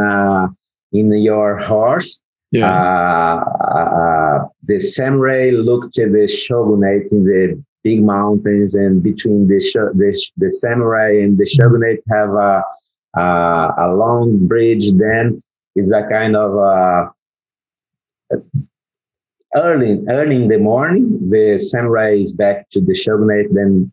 in 0.93 1.13
your 1.13 1.57
horse 1.59 2.23
yeah. 2.51 3.43
Uh, 3.43 4.47
the 4.65 4.81
samurai 4.81 5.51
looked 5.51 5.99
at 5.99 6.13
the 6.13 6.27
shogunate 6.27 7.11
in 7.13 7.25
the 7.25 7.63
big 7.85 8.05
mountains, 8.05 8.75
and 8.75 9.03
between 9.03 9.47
the 9.49 9.59
the, 9.95 10.31
the 10.37 10.51
samurai 10.51 11.11
and 11.21 11.39
the 11.39 11.47
shogunate 11.47 12.03
have 12.11 12.31
a 12.31 12.63
a, 13.15 13.75
a 13.79 13.95
long 13.95 14.47
bridge. 14.47 14.93
Then 14.93 15.43
it's 15.75 15.93
a 15.93 16.07
kind 16.09 16.37
of 16.37 16.57
uh, 16.57 17.09
early 19.55 20.05
early 20.09 20.37
in 20.37 20.49
the 20.49 20.59
morning. 20.59 21.31
The 21.31 21.59
samurai 21.59 22.15
is 22.15 22.33
back 22.35 22.71
to 22.71 22.81
the 22.81 22.95
shogunate, 22.95 23.49
then 23.53 23.93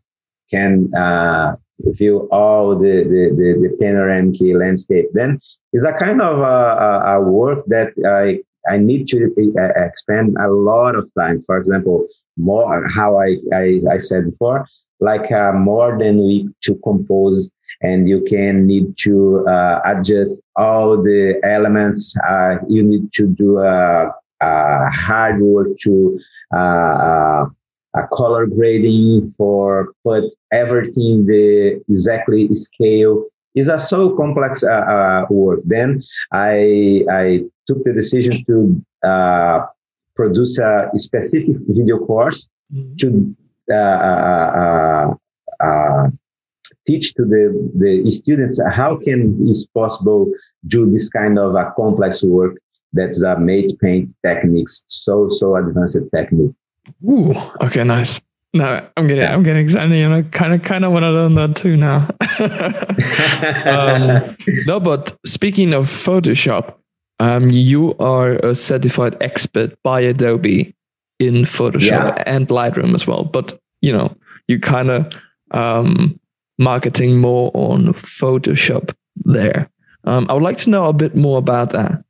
can 0.50 0.94
uh, 0.94 1.56
view 1.80 2.28
all 2.30 2.76
the, 2.76 3.04
the, 3.04 3.34
the, 3.36 3.68
the 3.68 3.76
panoramic 3.80 4.40
landscape. 4.40 5.06
Then 5.12 5.40
it's 5.72 5.84
a 5.84 5.92
kind 5.92 6.20
of 6.20 6.38
a, 6.38 7.02
a, 7.16 7.20
work 7.20 7.64
that 7.66 7.92
I 8.06 8.40
I 8.68 8.78
need 8.78 9.06
to 9.08 9.32
uh, 9.58 9.84
expend 9.84 10.36
a 10.38 10.48
lot 10.50 10.96
of 10.96 11.12
time. 11.14 11.40
For 11.42 11.56
example, 11.56 12.06
more 12.36 12.84
how 12.88 13.18
I 13.18 13.36
I, 13.52 13.80
I 13.90 13.98
said 13.98 14.30
before, 14.30 14.66
like 15.00 15.30
uh, 15.30 15.52
more 15.52 15.98
than 15.98 16.26
week 16.26 16.48
to 16.62 16.74
compose, 16.82 17.52
and 17.82 18.08
you 18.08 18.22
can 18.22 18.66
need 18.66 18.96
to 18.98 19.46
uh, 19.46 19.80
adjust 19.84 20.42
all 20.56 21.00
the 21.00 21.38
elements. 21.44 22.16
Uh, 22.28 22.56
you 22.68 22.82
need 22.82 23.12
to 23.12 23.28
do 23.28 23.58
a, 23.58 24.12
a 24.40 24.90
hard 24.90 25.40
work 25.40 25.68
to 25.80 26.18
uh, 26.54 27.46
a 27.96 28.06
color 28.08 28.46
grading 28.46 29.24
for 29.36 29.92
put 30.04 30.24
everything 30.52 31.26
the 31.26 31.80
exactly 31.88 32.52
scale 32.54 33.24
is 33.54 33.68
a 33.68 33.78
so 33.78 34.14
complex 34.16 34.62
uh, 34.62 34.70
uh, 34.70 35.26
work. 35.30 35.60
Then 35.64 36.02
I 36.32 37.04
I 37.10 37.44
took 37.66 37.82
the 37.84 37.92
decision 37.92 38.44
to 38.44 38.84
uh, 39.02 39.66
produce 40.14 40.58
a 40.58 40.90
specific 40.96 41.56
video 41.68 41.98
course 41.98 42.48
mm-hmm. 42.72 42.96
to 42.96 43.36
uh, 43.70 43.74
uh, 43.74 45.14
uh, 45.60 46.08
teach 46.86 47.14
to 47.14 47.24
the, 47.24 47.70
the 47.74 48.10
students 48.10 48.60
how 48.72 48.96
can 48.96 49.48
is 49.48 49.66
possible 49.74 50.30
do 50.66 50.90
this 50.90 51.08
kind 51.08 51.38
of 51.38 51.54
a 51.54 51.72
complex 51.76 52.22
work 52.22 52.56
that's 52.92 53.22
a 53.22 53.38
matte 53.38 53.72
paint 53.80 54.14
techniques 54.24 54.84
so 54.86 55.28
so 55.28 55.56
advanced 55.56 55.98
technique 56.14 56.54
Ooh, 57.04 57.34
okay 57.60 57.84
nice 57.84 58.20
no, 58.56 58.88
I'm 58.96 59.06
getting, 59.06 59.24
I'm 59.24 59.42
getting 59.42 59.62
excited. 59.62 59.94
You 59.94 60.08
know, 60.08 60.22
kind 60.22 60.54
of, 60.54 60.62
kind 60.62 60.84
of 60.84 60.92
want 60.92 61.02
to 61.02 61.10
learn 61.10 61.34
that 61.34 61.56
too 61.56 61.76
now. 61.76 62.08
um, 63.70 64.36
no, 64.66 64.80
but 64.80 65.14
speaking 65.26 65.74
of 65.74 65.86
Photoshop, 65.86 66.74
um, 67.20 67.50
you 67.50 67.94
are 67.98 68.32
a 68.36 68.54
certified 68.54 69.16
expert 69.20 69.76
by 69.82 70.00
Adobe 70.00 70.74
in 71.18 71.34
Photoshop 71.44 72.16
yeah. 72.16 72.22
and 72.26 72.48
Lightroom 72.48 72.94
as 72.94 73.06
well. 73.06 73.24
But 73.24 73.58
you 73.82 73.92
know, 73.92 74.16
you 74.48 74.58
kind 74.58 74.90
of 74.90 75.12
um, 75.50 76.18
marketing 76.58 77.18
more 77.18 77.50
on 77.52 77.92
Photoshop 77.94 78.94
there. 79.16 79.68
Um, 80.04 80.26
I 80.30 80.32
would 80.32 80.42
like 80.42 80.58
to 80.58 80.70
know 80.70 80.86
a 80.86 80.94
bit 80.94 81.14
more 81.14 81.38
about 81.38 81.72
that. 81.72 82.02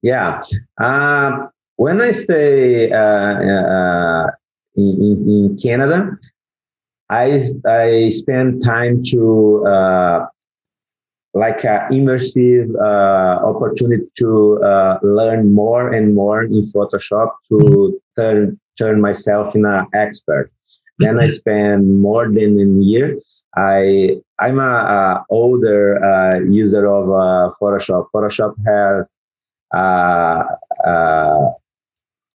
Yeah. 0.00 0.42
Um, 0.78 1.50
when 1.76 2.00
I 2.00 2.10
stay 2.10 2.90
uh, 2.90 2.96
uh, 2.98 4.30
in, 4.76 5.24
in 5.28 5.58
Canada, 5.62 6.18
I 7.08 7.42
I 7.66 8.08
spend 8.10 8.64
time 8.64 9.02
to 9.12 9.64
uh, 9.66 10.26
like 11.34 11.64
an 11.64 11.92
immersive 11.92 12.74
uh, 12.80 13.44
opportunity 13.46 14.04
to 14.18 14.60
uh, 14.64 14.98
learn 15.02 15.54
more 15.54 15.92
and 15.92 16.14
more 16.14 16.42
in 16.42 16.62
Photoshop 16.62 17.30
to 17.48 18.00
turn 18.16 18.58
turn 18.78 19.00
myself 19.00 19.54
in 19.54 19.64
an 19.64 19.86
expert. 19.94 20.50
Then 20.98 21.20
I 21.20 21.28
spend 21.28 22.00
more 22.00 22.26
than 22.26 22.58
a 22.58 22.82
year. 22.82 23.18
I 23.54 24.16
I'm 24.38 24.58
a, 24.58 24.72
a 24.98 25.24
older 25.30 26.02
uh, 26.02 26.40
user 26.40 26.86
of 26.86 27.10
uh, 27.10 27.52
Photoshop. 27.60 28.08
Photoshop 28.14 28.54
has 28.66 29.16
uh, 29.74 30.44
uh, 30.84 31.50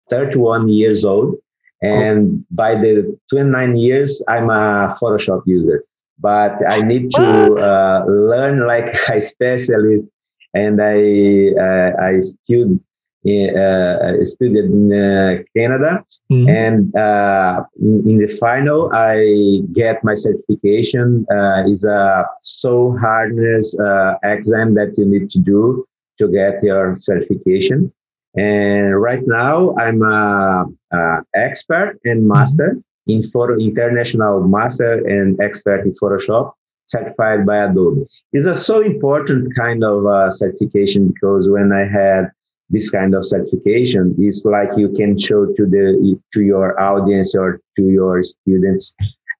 31 0.10 0.68
years 0.68 1.06
old 1.06 1.38
and 1.82 2.46
by 2.52 2.76
the 2.76 3.18
29 3.32 3.76
years, 3.76 4.22
I'm 4.28 4.50
a 4.50 4.96
Photoshop 5.02 5.42
user. 5.46 5.84
But 6.20 6.56
I 6.68 6.82
need 6.82 7.10
to 7.12 7.56
uh, 7.56 8.06
learn 8.08 8.68
like 8.68 8.96
a 9.10 9.20
specialist, 9.20 10.10
and 10.54 10.80
I 10.80 11.50
uh, 11.60 11.94
I 12.00 12.20
studied 12.20 12.80
uh, 13.26 14.24
studied 14.24 14.66
in 14.66 14.94
uh, 14.94 15.42
Canada, 15.58 16.06
mm-hmm. 16.32 16.48
and 16.48 16.96
uh, 16.96 17.64
in, 17.80 18.08
in, 18.08 18.18
the 18.20 18.28
final, 18.28 18.92
I 18.94 19.62
get 19.74 20.04
my 20.04 20.14
certification. 20.14 21.26
Uh, 21.32 21.64
is 21.68 21.86
a 21.86 22.26
so 22.42 22.96
hardness 23.02 23.80
uh, 23.80 24.14
exam 24.24 24.76
that 24.76 24.96
you 25.00 25.06
need 25.06 25.32
to 25.32 25.40
do 25.40 25.88
to 26.20 26.28
get 26.28 26.62
your 26.62 26.96
certification. 26.96 27.92
And 28.36 29.00
right 29.02 29.24
now, 29.26 29.76
I'm 29.78 30.02
a, 30.04 30.66
a 30.92 31.22
expert 31.36 32.00
and 32.06 32.28
master 32.28 32.78
in 33.08 33.24
photo, 33.24 33.58
international 33.58 34.48
master 34.48 35.06
and 35.06 35.40
expert 35.42 35.84
in 35.86 35.92
Photoshop, 35.92 36.54
certified 36.86 37.46
by 37.46 37.58
Adobe. 37.58 38.06
It's 38.32 38.46
a 38.46 38.56
so 38.56 38.82
important 38.82 39.54
kind 39.56 39.84
of 39.84 40.06
uh, 40.06 40.30
certification 40.30 41.10
because 41.10 41.50
when 41.50 41.74
I 41.74 41.86
had 41.86 42.32
this 42.70 42.90
kind 42.90 43.14
of 43.14 43.26
certification, 43.26 44.16
it's 44.18 44.46
like 44.46 44.70
you 44.78 44.90
can 44.94 45.18
show 45.18 45.46
to 45.46 45.66
the 45.66 46.18
to 46.34 46.42
your 46.42 46.80
audience 46.80 47.36
or 47.36 47.60
to 47.78 47.84
your 47.90 48.24
students, 48.24 48.96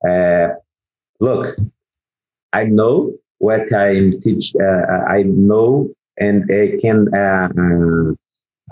uh, 0.08 0.50
look, 1.22 1.56
I 2.52 2.66
know 2.66 3.14
what 3.38 3.74
I'm 3.74 4.20
teach. 4.20 4.54
Uh, 4.56 5.06
I 5.08 5.24
know 5.24 5.90
and 6.18 6.44
I 6.52 6.78
can 6.82 7.08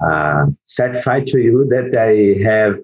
uh, 0.06 0.46
certify 0.64 1.22
to 1.22 1.40
you 1.40 1.66
that 1.70 1.96
I 1.98 2.42
have 2.44 2.80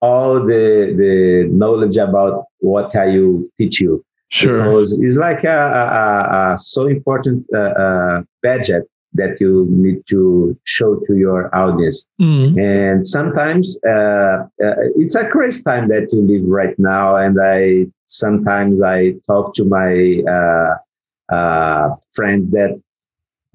all 0.00 0.34
the 0.40 0.94
the 0.96 1.48
knowledge 1.50 1.96
about 1.96 2.44
what 2.60 2.94
I 2.96 3.06
will 3.18 3.44
teach 3.58 3.80
you. 3.80 4.04
Sure. 4.28 4.64
Because 4.64 5.00
it's 5.00 5.16
like 5.16 5.44
a, 5.44 5.48
a, 5.48 6.54
a 6.54 6.58
so 6.58 6.86
important 6.88 7.46
uh, 7.54 7.58
uh, 7.58 8.22
budget 8.42 8.84
that 9.14 9.40
you 9.40 9.66
need 9.70 10.02
to 10.08 10.58
show 10.64 10.96
to 11.06 11.16
your 11.16 11.54
audience. 11.54 12.04
Mm. 12.20 12.60
And 12.60 13.06
sometimes 13.06 13.78
uh, 13.86 14.44
uh, 14.62 14.74
it's 14.96 15.14
a 15.14 15.28
crazy 15.30 15.62
time 15.62 15.88
that 15.88 16.12
you 16.12 16.20
live 16.22 16.42
right 16.46 16.76
now. 16.78 17.16
And 17.16 17.40
I 17.40 17.86
sometimes 18.08 18.82
I 18.82 19.14
talk 19.26 19.54
to 19.54 19.64
my 19.64 20.22
uh, 20.28 21.32
uh, 21.32 21.94
friends 22.12 22.50
that, 22.50 22.80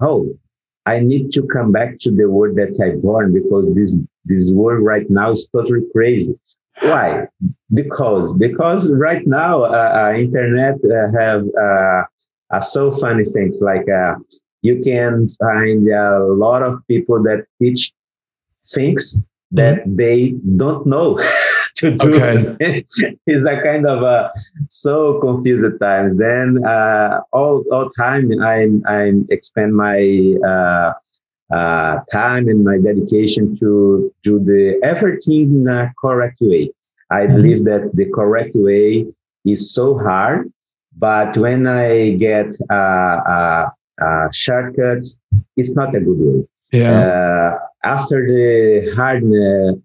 oh, 0.00 0.34
I 0.86 1.00
need 1.00 1.32
to 1.32 1.42
come 1.46 1.72
back 1.72 1.98
to 2.00 2.10
the 2.10 2.28
word 2.28 2.56
that 2.56 2.80
I 2.82 2.96
born 2.96 3.32
because 3.32 3.74
this 3.74 3.96
this 4.24 4.50
word 4.50 4.80
right 4.80 5.08
now 5.10 5.30
is 5.32 5.48
totally 5.48 5.82
crazy. 5.92 6.38
Why? 6.82 7.26
Because 7.72 8.36
because 8.38 8.90
right 8.92 9.26
now 9.26 9.64
uh, 9.64 10.12
uh, 10.12 10.18
internet 10.18 10.76
uh, 10.84 11.10
have 11.18 11.44
uh, 11.60 12.02
uh, 12.50 12.60
so 12.60 12.90
funny 12.90 13.24
things 13.24 13.60
like 13.60 13.88
uh, 13.88 14.14
you 14.62 14.80
can 14.82 15.28
find 15.28 15.88
a 15.88 16.24
lot 16.24 16.62
of 16.62 16.80
people 16.88 17.22
that 17.24 17.44
teach 17.60 17.92
things 18.64 19.20
that 19.52 19.80
mm-hmm. 19.80 19.96
they 19.96 20.30
don't 20.56 20.86
know 20.86 21.18
to 21.76 21.90
do. 21.92 22.08
Okay. 22.08 22.84
it's 23.26 23.44
a 23.44 23.62
kind 23.62 23.86
of 23.86 24.02
uh, 24.02 24.30
so 24.68 25.20
confused 25.20 25.64
at 25.64 25.78
times. 25.80 26.16
Then 26.16 26.64
uh, 26.64 27.20
all 27.32 27.64
all 27.72 27.88
time 27.90 28.30
I'm 28.42 28.82
I'm 28.86 29.26
expend 29.30 29.74
my 29.74 30.34
uh, 30.44 30.92
uh, 31.54 32.00
time 32.12 32.48
and 32.48 32.64
my 32.64 32.78
dedication 32.78 33.56
to 33.58 34.12
do 34.22 34.38
the 34.38 34.78
everything 34.82 35.60
in 35.60 35.68
a 35.68 35.92
correct 35.98 36.38
way. 36.40 36.72
I 37.10 37.26
mm-hmm. 37.26 37.36
believe 37.36 37.64
that 37.64 37.90
the 37.94 38.06
correct 38.10 38.54
way 38.54 39.06
is 39.44 39.72
so 39.72 39.98
hard, 39.98 40.52
but 40.96 41.36
when 41.36 41.66
I 41.66 42.10
get 42.10 42.54
uh, 42.70 42.74
uh, 42.74 43.70
uh 44.00 44.28
shortcuts, 44.32 45.20
it's 45.56 45.72
not 45.74 45.94
a 45.94 46.00
good 46.00 46.18
way. 46.18 46.46
Yeah. 46.72 47.00
Uh, 47.00 47.58
after 47.82 48.26
the 48.26 48.92
hard 48.94 49.24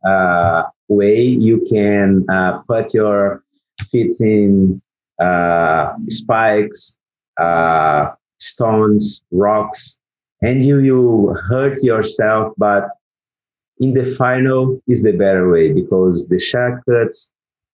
uh, 0.06 0.70
way, 0.88 1.22
you 1.22 1.66
can 1.70 2.26
uh, 2.30 2.60
put 2.60 2.94
your 2.94 3.44
feet 3.90 4.14
in 4.20 4.82
uh, 5.20 5.94
spikes, 6.10 6.98
uh, 7.38 8.12
stones, 8.40 9.22
rocks, 9.32 9.98
and 10.42 10.66
you 10.66 10.80
you 10.80 11.36
hurt 11.48 11.82
yourself. 11.84 12.54
But 12.58 12.90
in 13.80 13.94
the 13.94 14.06
final 14.06 14.82
is 14.88 15.04
the 15.04 15.14
better 15.14 15.50
way 15.50 15.72
because 15.72 16.28
the 16.28 16.40
shortcuts. 16.40 17.32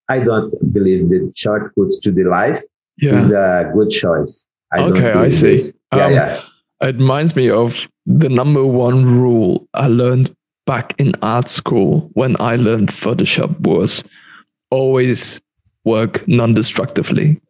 I 0.09 0.19
don't 0.19 0.51
believe 0.73 1.07
the 1.07 1.31
shortcuts 1.35 1.99
to 2.01 2.11
the 2.11 2.23
life 2.23 2.59
yeah. 2.97 3.17
is 3.17 3.31
a 3.31 3.71
good 3.73 3.89
choice. 3.89 4.45
I 4.73 4.79
okay, 4.79 5.11
I 5.11 5.29
see. 5.29 5.71
Yeah, 5.93 6.05
um, 6.05 6.13
yeah. 6.13 6.41
It 6.81 6.95
reminds 6.95 7.35
me 7.35 7.49
of 7.49 7.87
the 8.05 8.29
number 8.29 8.65
one 8.65 9.05
rule 9.05 9.67
I 9.73 9.87
learned 9.87 10.35
back 10.65 10.93
in 10.97 11.13
art 11.21 11.49
school 11.49 12.09
when 12.13 12.35
I 12.39 12.55
learned 12.55 12.89
Photoshop 12.89 13.59
was 13.61 14.03
always 14.69 15.41
work 15.83 16.27
non-destructively. 16.27 17.41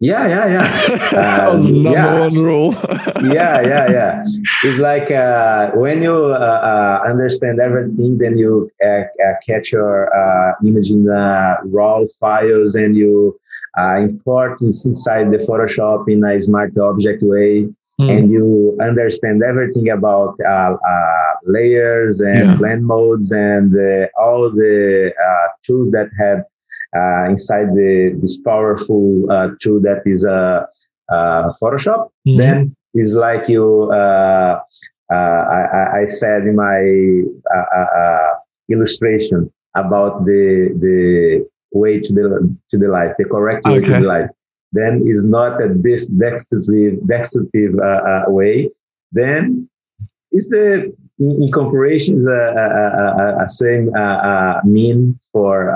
Yeah, 0.00 0.26
yeah, 0.26 0.46
yeah. 0.48 0.98
that 1.12 1.52
was 1.52 1.66
um, 1.66 1.84
number 1.84 1.98
yeah. 1.98 2.20
one 2.20 2.34
rule. 2.34 2.72
yeah, 3.22 3.60
yeah, 3.60 3.88
yeah. 3.88 4.24
It's 4.64 4.80
like 4.80 5.12
uh, 5.12 5.70
when 5.72 6.02
you 6.02 6.12
uh, 6.12 7.00
uh, 7.04 7.08
understand 7.08 7.60
everything, 7.60 8.18
then 8.18 8.36
you 8.36 8.68
uh, 8.84 8.88
uh, 8.88 9.34
catch 9.46 9.70
your 9.70 10.12
uh, 10.12 10.54
image 10.66 10.90
in 10.90 11.04
the 11.04 11.56
raw 11.66 12.02
files 12.18 12.74
and 12.74 12.96
you 12.96 13.38
import 13.78 14.60
inside 14.60 15.30
the 15.30 15.38
Photoshop 15.38 16.08
in 16.08 16.24
a 16.24 16.42
smart 16.42 16.76
object 16.78 17.22
way 17.22 17.72
mm. 18.00 18.10
and 18.10 18.30
you 18.30 18.76
understand 18.80 19.42
everything 19.42 19.90
about 19.90 20.36
uh, 20.44 20.74
uh, 20.74 21.32
layers 21.44 22.20
and 22.20 22.50
yeah. 22.50 22.56
blend 22.56 22.86
modes 22.86 23.32
and 23.32 23.74
uh, 23.74 24.06
all 24.20 24.50
the 24.50 25.12
uh, 25.12 25.48
tools 25.64 25.90
that 25.90 26.08
have 26.18 26.44
uh, 26.96 27.30
inside 27.30 27.68
the 27.74 28.16
this 28.20 28.40
powerful 28.42 29.30
uh, 29.30 29.48
tool 29.60 29.80
that 29.80 30.02
is 30.04 30.26
uh, 30.26 30.64
Photoshop, 31.10 32.10
mm. 32.26 32.36
then 32.36 32.76
it's 32.94 33.14
like 33.14 33.48
you. 33.48 33.90
I, 33.92 34.60
I, 36.00 36.06
said 36.06 36.46
in 36.46 36.56
my 36.56 36.80
illustration 38.70 39.52
about 39.76 40.24
the 40.24 40.72
the 40.80 41.46
way 41.72 42.00
to 42.00 42.12
the 42.12 42.56
to 42.70 42.78
the 42.78 42.88
life, 42.88 43.12
the 43.18 43.26
correct 43.26 43.66
way 43.66 43.76
okay. 43.76 43.88
to 43.88 43.92
the 43.92 44.06
life 44.06 44.30
then 44.72 45.02
is 45.06 45.28
not 45.28 45.62
a 45.62 45.68
this 45.68 46.06
destructive, 46.06 47.06
destructive 47.06 47.78
uh, 47.78 47.86
uh, 47.86 48.24
way, 48.28 48.70
then 49.12 49.68
is 50.32 50.48
the 50.48 50.94
in, 51.18 51.42
in 51.42 51.52
comparison 51.52 52.18
is 52.18 52.26
a, 52.26 52.30
a, 52.30 53.40
a, 53.40 53.44
a 53.44 53.48
same 53.48 53.94
uh, 53.94 54.60
mean 54.64 55.18
for 55.32 55.74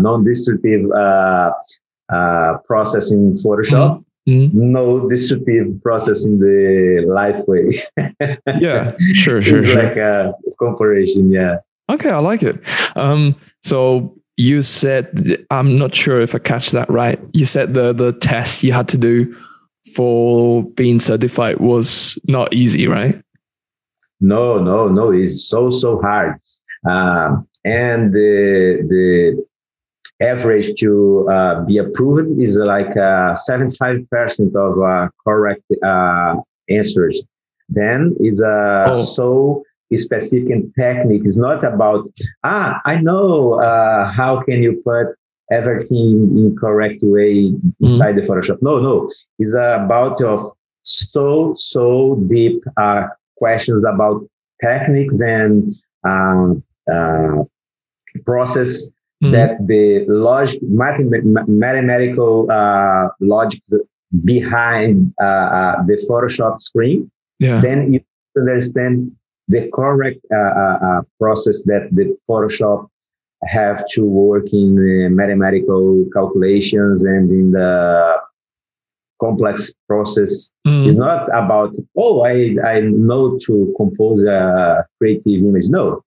non-destructive 0.00 0.90
processing 2.64 3.18
in 3.18 3.36
Photoshop. 3.38 4.04
Mm-hmm. 4.28 4.72
No 4.72 5.08
destructive 5.08 5.82
process 5.82 6.26
in 6.26 6.38
the 6.38 7.02
life 7.08 7.48
way. 7.48 7.70
yeah, 8.60 8.94
sure, 9.14 9.40
sure. 9.40 9.56
It's 9.56 9.66
sure. 9.66 9.82
like 9.82 9.96
a 9.96 10.34
comparison. 10.58 11.32
Yeah. 11.32 11.56
Okay, 11.88 12.10
I 12.10 12.18
like 12.18 12.42
it. 12.42 12.60
Um, 12.94 13.34
so 13.62 14.17
you 14.38 14.62
said 14.62 15.44
i'm 15.50 15.76
not 15.76 15.92
sure 15.94 16.20
if 16.20 16.34
i 16.34 16.38
catch 16.38 16.70
that 16.70 16.88
right. 16.88 17.20
You 17.32 17.44
said 17.44 17.74
the 17.74 17.92
the 17.92 18.12
test 18.12 18.62
you 18.62 18.72
had 18.72 18.88
to 18.88 18.96
do 18.96 19.36
for 19.94 20.62
being 20.62 21.00
certified 21.00 21.58
was 21.58 22.18
not 22.26 22.54
easy 22.54 22.86
right? 22.86 23.20
No 24.20 24.58
no 24.58 24.88
no 24.88 25.12
it's 25.12 25.44
so 25.44 25.70
so 25.70 26.00
hard. 26.00 26.40
Um, 26.88 27.48
and 27.64 28.12
the 28.12 28.86
the 28.88 29.44
average 30.24 30.80
to 30.80 31.28
uh, 31.28 31.64
be 31.64 31.78
approved 31.78 32.40
is 32.40 32.56
like 32.58 32.96
uh, 32.96 33.34
75% 33.34 34.54
of 34.56 34.82
uh, 34.82 35.08
correct 35.24 35.62
uh, 35.82 36.36
answers. 36.68 37.24
Then 37.68 38.16
is 38.20 38.42
uh, 38.42 38.86
oh. 38.88 38.92
so 38.92 39.64
specific 39.94 40.50
and 40.50 40.72
technique. 40.74 41.22
It's 41.24 41.36
not 41.36 41.64
about, 41.64 42.10
ah, 42.44 42.80
I 42.84 42.96
know 42.96 43.54
uh, 43.54 44.10
how 44.10 44.42
can 44.42 44.62
you 44.62 44.82
put 44.84 45.08
everything 45.50 46.36
in 46.36 46.56
correct 46.58 47.00
way 47.02 47.54
inside 47.80 48.16
mm-hmm. 48.16 48.20
the 48.20 48.26
Photoshop. 48.26 48.62
No, 48.62 48.78
no. 48.78 49.10
It's 49.38 49.54
about 49.54 50.20
of 50.22 50.42
so, 50.82 51.54
so 51.56 52.22
deep 52.28 52.62
uh, 52.76 53.06
questions 53.36 53.84
about 53.84 54.28
techniques 54.62 55.20
and 55.20 55.74
um, 56.04 56.62
uh, 56.90 57.44
process 58.24 58.90
mm-hmm. 59.22 59.32
that 59.32 59.66
the 59.66 60.04
logic, 60.08 60.60
mathematical 60.62 62.50
uh, 62.50 63.08
logic 63.20 63.62
behind 64.24 65.14
uh, 65.20 65.24
uh, 65.24 65.82
the 65.84 65.96
Photoshop 66.08 66.60
screen. 66.60 67.10
Yeah. 67.38 67.60
Then 67.60 67.92
you 67.92 68.00
understand 68.36 69.12
the 69.48 69.70
correct 69.74 70.20
uh, 70.32 70.36
uh, 70.36 70.78
uh, 70.82 71.02
process 71.18 71.62
that 71.64 71.88
the 71.92 72.16
Photoshop 72.28 72.88
have 73.44 73.86
to 73.90 74.04
work 74.04 74.52
in 74.52 75.14
mathematical 75.14 76.04
calculations 76.12 77.04
and 77.04 77.30
in 77.30 77.52
the 77.52 78.16
complex 79.20 79.72
process 79.88 80.52
mm. 80.66 80.86
is 80.86 80.96
not 80.96 81.28
about 81.28 81.74
oh 81.96 82.22
I, 82.22 82.56
I 82.64 82.80
know 82.80 83.38
to 83.46 83.72
compose 83.76 84.24
a 84.24 84.86
creative 84.98 85.40
image 85.42 85.68
no 85.68 86.02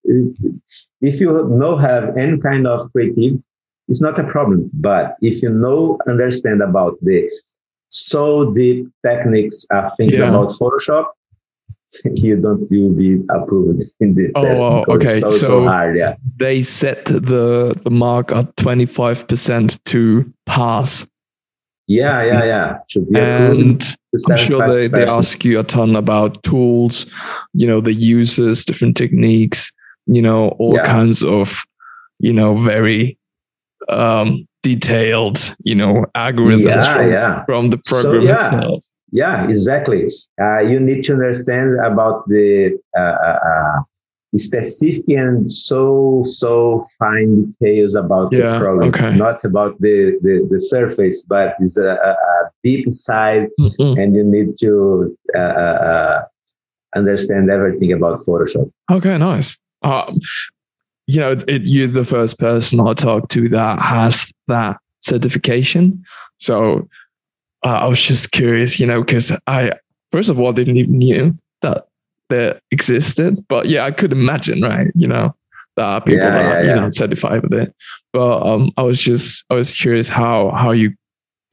if 1.02 1.20
you 1.20 1.48
know 1.50 1.78
have 1.78 2.16
any 2.18 2.38
kind 2.38 2.68
of 2.68 2.90
creative 2.92 3.40
it's 3.88 4.02
not 4.02 4.20
a 4.20 4.24
problem 4.24 4.70
but 4.74 5.16
if 5.22 5.42
you 5.42 5.50
know 5.50 5.98
understand 6.08 6.62
about 6.62 6.98
the 7.02 7.30
so 7.90 8.52
deep 8.54 8.88
techniques 9.06 9.66
uh, 9.74 9.90
things 9.98 10.18
yeah. 10.18 10.30
about 10.30 10.50
photoshop 10.52 11.08
you 12.16 12.38
don't 12.38 12.72
you'll 12.72 12.94
be 12.94 13.22
approved 13.30 13.84
in 14.00 14.16
the 14.16 14.32
oh, 14.36 14.44
test. 14.44 14.62
Oh, 14.62 14.86
okay. 14.88 15.20
So, 15.20 15.30
so, 15.30 15.48
so, 15.48 15.64
hard, 15.66 15.98
yeah. 15.98 16.16
They 16.40 16.64
set 16.64 17.06
the 17.06 17.80
the 17.84 17.92
mark 17.92 18.32
at 18.32 18.56
twenty 18.58 18.86
five 18.86 19.28
percent 19.28 19.84
to 19.86 20.32
pass. 20.46 21.08
Yeah, 21.88 22.24
yeah, 22.24 22.46
yeah. 22.46 23.20
and 23.20 23.98
I'm 24.30 24.38
sure 24.38 24.66
they, 24.66 24.88
they 24.88 25.04
ask 25.04 25.44
you 25.44 25.60
a 25.60 25.64
ton 25.64 25.98
about 25.98 26.42
tools, 26.44 27.06
you 27.54 27.68
know, 27.68 27.82
the 27.82 27.94
users, 27.94 28.64
different 28.64 28.96
techniques, 28.96 29.74
you 30.06 30.22
know, 30.22 30.50
all 30.60 30.76
yeah. 30.76 30.86
kinds 30.86 31.22
of, 31.22 31.64
you 32.20 32.32
know, 32.32 32.56
very 32.56 33.18
um, 33.90 34.48
detailed, 34.64 35.54
you 35.64 35.76
know, 35.76 36.06
algorithms 36.16 36.64
yeah, 36.64 36.96
from, 36.96 37.12
yeah. 37.12 37.46
from 37.46 37.70
the 37.72 37.78
program 37.86 38.26
so, 38.26 38.36
itself. 38.36 38.84
Yeah, 39.12 39.44
exactly. 39.44 40.10
Uh, 40.42 40.60
you 40.60 40.80
need 40.80 41.04
to 41.06 41.14
understand 41.14 41.80
about 41.86 42.28
the 42.30 42.80
uh, 42.98 43.02
uh, 43.02 43.40
uh, 43.46 43.80
specific 44.38 45.04
and 45.10 45.52
so 45.52 46.22
so 46.24 46.86
fine 46.98 47.54
details 47.60 47.96
about 47.96 48.32
yeah, 48.32 48.54
the 48.54 48.60
program, 48.60 48.90
okay. 48.90 49.16
not 49.16 49.44
about 49.44 49.80
the, 49.82 50.18
the, 50.22 50.48
the 50.50 50.60
surface, 50.60 51.26
but 51.26 51.56
it's 51.60 51.78
a, 51.78 51.92
a, 51.92 52.12
a 52.12 52.52
deep 52.64 52.90
side, 52.90 53.50
mm-hmm. 53.60 54.00
and 54.00 54.16
you 54.16 54.24
need 54.24 54.58
to 54.60 55.18
uh, 55.36 55.40
uh, 55.40 56.26
understand 56.96 57.52
everything 57.52 57.92
about 57.92 58.20
Photoshop. 58.20 58.72
Okay, 58.90 59.18
nice. 59.18 59.58
Um, 59.82 60.20
you 61.08 61.20
know, 61.20 61.32
it, 61.48 61.64
you're 61.64 61.88
the 61.88 62.06
first 62.06 62.40
person 62.40 62.80
I 62.80 62.94
talk 62.94 63.28
to 63.30 63.50
that 63.50 63.80
has 63.80 64.32
that 64.48 64.78
certification. 65.02 66.06
So 66.38 66.88
uh, 67.64 67.70
I 67.70 67.88
was 67.88 68.02
just 68.02 68.32
curious, 68.32 68.80
you 68.80 68.88
know, 68.88 69.04
because 69.04 69.32
I 69.48 69.74
first 70.12 70.30
of 70.30 70.40
all 70.40 70.54
didn't 70.54 70.78
even 70.78 70.98
knew 70.98 71.38
that 71.62 71.88
that 72.30 72.62
existed, 72.72 73.46
but 73.48 73.68
yeah, 73.70 73.84
I 73.84 73.92
could 73.92 74.12
imagine, 74.12 74.62
right? 74.62 74.88
You 74.96 75.08
know, 75.08 75.36
there 75.76 75.86
are 75.86 76.02
people 76.02 76.26
Yeah, 76.26 76.32
that 76.32 76.44
are, 76.46 76.56
yeah, 76.56 76.62
you 76.62 76.76
yeah. 76.76 76.82
know 76.82 76.90
certified 76.90 77.44
with 77.44 77.54
it. 77.54 77.76
But 78.14 78.42
um, 78.46 78.72
I 78.78 78.84
was 78.84 79.02
just 79.02 79.44
I 79.50 79.56
was 79.56 79.72
curious 79.74 80.10
how 80.10 80.52
how 80.52 80.72
you 80.72 80.94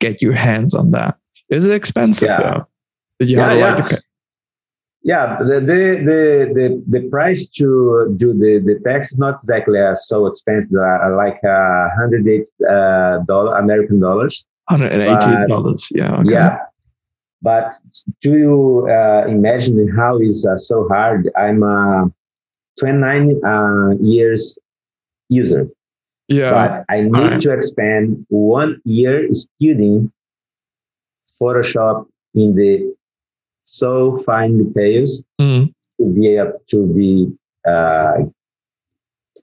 get 0.01 0.23
your 0.23 0.35
hands 0.35 0.75
on 0.75 0.92
that. 0.92 1.16
Is 1.51 1.66
it 1.66 1.73
expensive 1.75 2.29
Yeah. 2.29 2.40
though? 2.40 2.66
Did 3.21 3.31
you 3.31 3.38
Yeah, 3.38 3.49
have 3.49 3.59
yeah. 3.59 3.75
like 3.75 3.92
a, 3.92 3.99
Yeah, 5.03 5.38
the 5.38 5.61
the 5.61 5.81
the 6.09 6.21
the, 6.55 7.01
the 7.01 7.09
price 7.09 7.49
to 7.59 8.12
do 8.16 8.35
the, 8.35 8.59
the 8.59 8.81
tax 8.85 9.12
is 9.12 9.18
not 9.18 9.35
exactly 9.37 9.79
uh, 9.81 9.94
so 9.94 10.27
expensive, 10.27 10.75
uh, 10.75 11.14
like 11.16 11.38
uh, 11.44 11.88
hundred 11.99 12.27
eight 12.29 12.47
uh, 12.68 13.18
dollar 13.27 13.57
American 13.57 14.01
dollars. 14.01 14.47
Hundred 14.68 14.92
and 14.92 15.02
eighty 15.02 15.46
dollars? 15.48 15.88
Yeah. 15.94 16.16
okay. 16.20 16.31
Yeah, 16.33 16.59
but 17.42 17.72
do 18.20 18.37
you 18.38 18.88
uh, 18.90 19.24
imagine 19.28 19.88
how 19.96 20.18
is 20.18 20.46
uh, 20.46 20.59
so 20.59 20.87
hard? 20.88 21.31
I'm 21.37 21.62
a 21.62 22.11
29 22.81 23.40
uh, 23.44 23.90
years 24.00 24.59
user, 25.28 25.68
Yeah. 26.28 26.50
but 26.52 26.85
I 26.88 27.02
need 27.02 27.14
alright. 27.16 27.40
to 27.42 27.52
expand 27.52 28.24
one 28.28 28.81
year 28.85 29.28
studying 29.33 30.12
Photoshop 31.40 32.07
in 32.35 32.54
the 32.54 32.94
so 33.64 34.16
fine 34.18 34.59
details 34.59 35.24
Mm. 35.40 35.72
to 36.00 36.04
be 36.14 36.37
able 36.37 36.61
to 36.70 36.87
be 36.94 37.31
uh, 37.66 38.18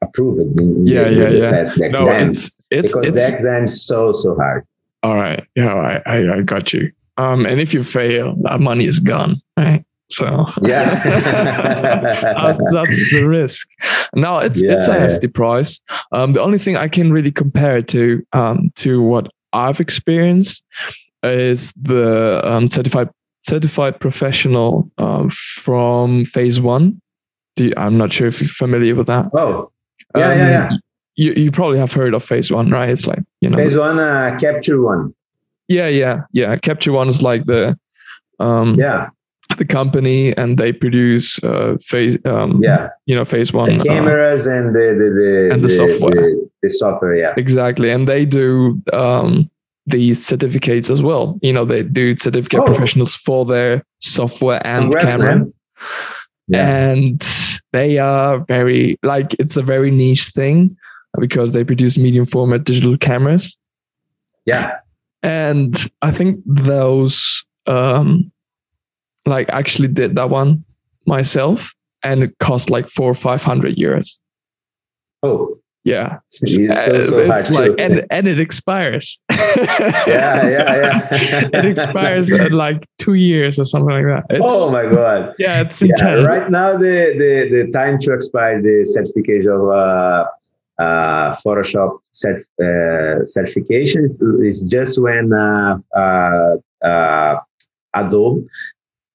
approved 0.01 0.39
in, 0.39 0.59
in 0.59 0.88
Yeah, 0.88 1.03
the, 1.03 1.11
yeah, 1.15 1.29
the 1.29 1.38
yeah. 1.38 1.51
test, 1.51 1.75
the 1.75 1.89
No, 1.89 1.99
exam. 2.01 2.29
it's 2.31 2.51
it's 2.71 2.93
because 2.93 3.07
it's 3.07 3.15
the 3.15 3.27
exam 3.33 3.63
is 3.65 3.85
so 3.85 4.11
so 4.11 4.35
hard. 4.35 4.65
All 5.06 5.15
right. 5.15 5.44
Yeah, 5.56 5.74
I, 5.76 6.02
I 6.06 6.38
I 6.38 6.41
got 6.41 6.74
you. 6.74 6.91
Um, 7.18 7.46
and 7.46 7.60
if 7.62 7.74
you 7.74 7.84
fail, 7.84 8.36
that 8.44 8.60
money 8.60 8.86
is 8.86 9.00
gone, 9.00 9.41
right? 9.58 9.86
So 10.10 10.46
Yeah. 10.62 10.86
Uh, 12.36 12.58
that's 12.72 13.12
the 13.13 13.28
risk. 13.28 13.68
No, 14.15 14.39
it's 14.39 14.62
it's 14.62 14.88
a 14.88 14.91
Yeah, 14.91 14.98
yeah. 14.98 15.10
hefty 15.10 15.28
price. 15.28 15.80
Um, 16.12 16.34
the 16.34 16.41
only 16.41 16.58
thing 16.60 16.76
I 16.78 16.88
can 16.88 17.12
really 17.13 17.32
compare 17.32 17.78
it 17.78 17.88
to 17.89 18.26
um 18.34 18.72
to 18.76 19.02
what 19.02 19.28
I've 19.54 19.80
experienced 19.80 20.63
is 21.24 21.72
the 21.82 22.41
um, 22.44 22.70
certified 22.70 23.10
certified 23.44 24.00
professional 24.00 24.89
um, 24.98 25.30
from 25.30 26.26
Phase 26.26 26.60
One. 26.60 27.00
Do 27.56 27.65
you, 27.65 27.74
I'm 27.78 27.98
not 27.98 28.12
sure 28.12 28.28
if 28.28 28.41
you're 28.41 28.50
familiar 28.50 28.96
with 28.96 29.08
that. 29.08 29.26
Oh, 29.34 29.72
Yeah, 30.18 30.34
yeah, 30.36 30.50
yeah. 30.50 30.70
You 31.15 31.34
you 31.34 31.51
probably 31.51 31.78
have 31.80 31.93
heard 31.93 32.13
of 32.13 32.23
Phase 32.23 32.51
One, 32.51 32.69
right? 32.69 32.89
It's 32.89 33.08
like 33.08 33.19
you 33.41 33.49
know. 33.49 33.58
phase 33.58 33.78
one 33.78 33.99
uh, 33.99 34.38
capture 34.39 34.82
one. 34.82 35.13
Yeah, 35.67 35.88
yeah, 35.88 36.21
yeah. 36.32 36.56
Capture 36.58 36.91
One 36.91 37.08
is 37.10 37.21
like 37.23 37.45
the 37.45 37.78
um 38.39 38.75
Yeah, 38.78 39.10
the 39.58 39.65
company, 39.65 40.36
and 40.38 40.58
they 40.58 40.71
produce 40.73 41.43
uh 41.43 41.78
phase 41.82 42.17
um 42.25 42.60
yeah. 42.62 42.89
you 43.08 43.15
know 43.15 43.25
Phase 43.25 43.51
One 43.54 43.78
The 43.78 43.80
uh, 43.80 43.84
cameras 43.84 44.45
and 44.45 44.75
the 44.75 44.93
the, 44.99 45.10
the 45.10 45.49
And 45.54 45.63
the 45.63 45.69
software. 45.69 46.13
The, 46.13 46.49
the 46.62 46.69
software, 46.69 47.15
yeah. 47.15 47.34
Exactly. 47.38 47.89
And 47.91 48.08
they 48.08 48.25
do 48.25 48.82
um, 48.93 49.49
these 49.88 50.25
certificates 50.25 50.89
as 50.89 51.01
well. 51.01 51.38
You 51.41 51.54
know, 51.54 51.63
they 51.65 51.84
do 51.84 52.17
certificate 52.17 52.60
Oh. 52.62 52.65
professionals 52.65 53.15
for 53.15 53.45
their 53.45 53.84
software 53.99 54.65
and 54.65 54.91
Congrats, 54.91 55.12
camera. 55.15 55.36
man. 55.36 55.54
Yeah. 56.47 56.78
And 56.91 57.23
they 57.71 57.97
are 57.99 58.39
very, 58.39 58.97
like, 59.04 59.34
it's 59.39 59.58
a 59.58 59.62
very 59.62 59.91
niche 59.91 60.28
thing 60.30 60.75
because 61.19 61.51
they 61.51 61.63
produce 61.63 61.97
medium 61.97 62.25
format 62.25 62.63
digital 62.63 62.97
cameras. 62.97 63.58
yeah. 64.45 64.78
And 65.23 65.75
I 66.04 66.12
think 66.12 66.39
those, 66.45 67.43
um, 67.65 68.32
like, 69.25 69.49
actually 69.49 69.88
did 69.88 70.13
that 70.15 70.30
one 70.30 70.63
myself 71.08 71.73
and 72.04 72.21
it 72.21 72.38
cost 72.39 72.69
like 72.69 72.91
four 72.91 73.10
or 73.10 73.15
500 73.15 73.75
euros. 73.75 74.08
Oh, 75.23 75.58
Yeah. 75.84 76.19
it's 76.43 76.54
so, 76.86 77.01
so 77.01 77.17
it's 77.19 77.49
like, 77.49 77.71
too. 77.71 77.75
and, 77.80 78.06
and 78.12 78.28
it 78.28 78.39
expires. 78.39 79.19
yeah, 79.32 80.47
yeah, 80.47 80.75
yeah. 80.75 81.10
it 81.54 81.65
expires 81.65 82.32
at 82.32 82.51
like 82.51 82.86
two 82.99 83.15
years 83.15 83.58
or 83.58 83.65
something 83.65 83.89
like 83.95 84.06
that. 84.06 84.25
It's, 84.30 84.41
oh 84.47 84.71
my 84.73 84.86
god. 84.93 85.34
Yeah, 85.39 85.62
it's 85.62 85.82
Yeah, 85.82 85.88
intense. 85.89 86.25
right 86.28 86.51
now 86.51 86.73
the, 86.78 87.15
the, 87.17 87.63
the 87.63 87.71
time 87.71 87.99
to 88.01 88.13
expire 88.13 88.62
the 88.62 88.86
certificate 88.86 89.47
of 89.47 89.69
uh, 89.71 90.25
uh, 90.79 91.35
Photoshop 91.43 91.97
cert, 92.13 92.43
uh, 92.61 93.25
certification 93.25 94.05
is, 94.05 94.21
is 94.43 94.61
just 94.63 94.99
when 95.01 95.31
uh, 95.33 95.77
uh, 95.95 96.55
uh, 96.85 97.39
Adobe 97.93 98.45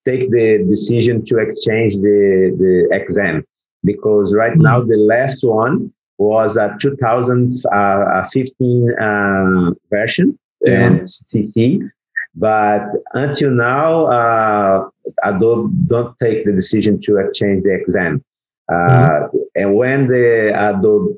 take 0.07 0.31
the 0.31 0.65
decision 0.69 1.25
to 1.27 1.39
exchange 1.39 1.97
the, 1.97 2.55
the 2.59 2.89
exam 2.97 3.45
because 3.85 4.35
right 4.35 4.55
Hmm. 4.55 4.63
now 4.63 4.81
the 4.83 4.97
last 4.97 5.43
one 5.45 5.93
was 6.19 6.57
a 6.57 6.77
2015 6.81 8.91
uh, 9.01 9.71
version 9.91 10.39
Yeah. 10.65 10.87
and 10.89 11.01
CC 11.03 11.81
but 12.35 12.87
until 13.15 13.51
now 13.51 14.07
uh, 14.07 14.89
Adobe 15.25 15.73
don't 15.87 16.17
take 16.19 16.45
the 16.45 16.53
decision 16.53 17.01
to 17.03 17.17
exchange 17.17 17.65
the 17.65 17.75
exam. 17.75 18.23
Uh, 18.73 19.27
And 19.57 19.75
when 19.75 20.07
the 20.09 20.53
Adobe 20.55 21.15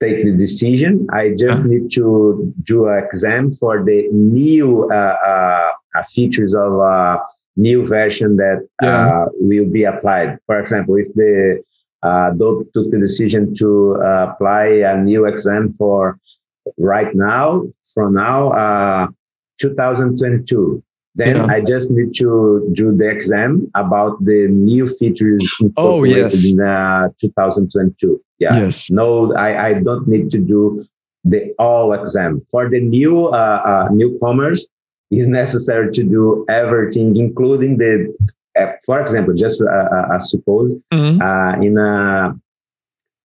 take 0.00 0.22
the 0.24 0.32
decision, 0.36 1.06
I 1.12 1.34
just 1.38 1.64
need 1.64 1.90
to 1.92 2.52
do 2.64 2.86
an 2.88 3.02
exam 3.04 3.52
for 3.52 3.84
the 3.84 4.08
new 4.12 4.88
uh, 4.90 5.16
uh, 5.26 5.70
uh, 5.94 6.02
features 6.04 6.54
of 6.54 6.80
uh, 6.80 7.18
new 7.56 7.84
version 7.84 8.36
that 8.36 8.66
Yeah. 8.82 9.06
uh, 9.08 9.26
will 9.40 9.66
be 9.66 9.84
applied. 9.84 10.38
For 10.46 10.58
example, 10.60 10.96
if 10.96 11.08
the 11.14 11.62
uh, 12.02 12.30
took 12.74 12.90
the 12.90 12.98
decision 12.98 13.54
to 13.56 13.96
uh, 14.02 14.30
apply 14.30 14.66
a 14.92 14.96
new 15.02 15.26
exam 15.26 15.72
for 15.72 16.18
right 16.78 17.14
now, 17.14 17.66
from 17.94 18.14
now, 18.14 18.50
uh, 18.52 19.06
2022. 19.60 20.82
Then 21.16 21.36
Yeah. 21.36 21.46
I 21.56 21.60
just 21.72 21.90
need 21.90 22.10
to 22.22 22.28
do 22.80 22.86
the 22.96 23.08
exam 23.16 23.50
about 23.74 24.22
the 24.24 24.48
new 24.48 24.86
features 24.86 25.42
Oh, 25.76 26.04
yes. 26.04 26.50
in 26.50 26.60
uh, 26.60 27.08
2022. 27.20 28.20
Yeah. 28.38 28.54
Yes. 28.56 28.90
No, 28.90 29.34
I, 29.34 29.50
I 29.68 29.70
don't 29.86 30.06
need 30.06 30.30
to 30.32 30.38
do 30.38 30.82
the 31.24 31.54
all 31.58 31.92
exam. 31.94 32.42
For 32.50 32.68
the 32.68 32.80
new 32.80 33.26
uh, 33.28 33.60
uh, 33.72 33.88
newcomers, 33.92 34.68
it's 35.10 35.26
necessary 35.26 35.90
to 35.92 36.02
do 36.04 36.44
everything, 36.48 37.16
including 37.16 37.78
the, 37.78 38.14
uh, 38.60 38.72
for 38.84 39.00
example, 39.00 39.32
just 39.34 39.60
uh, 39.62 39.66
uh, 39.66 40.14
uh, 40.14 40.18
suppose 40.18 40.76
Mhm. 40.92 41.14
uh, 41.28 41.52
in 41.66 41.78
uh, 41.78 42.34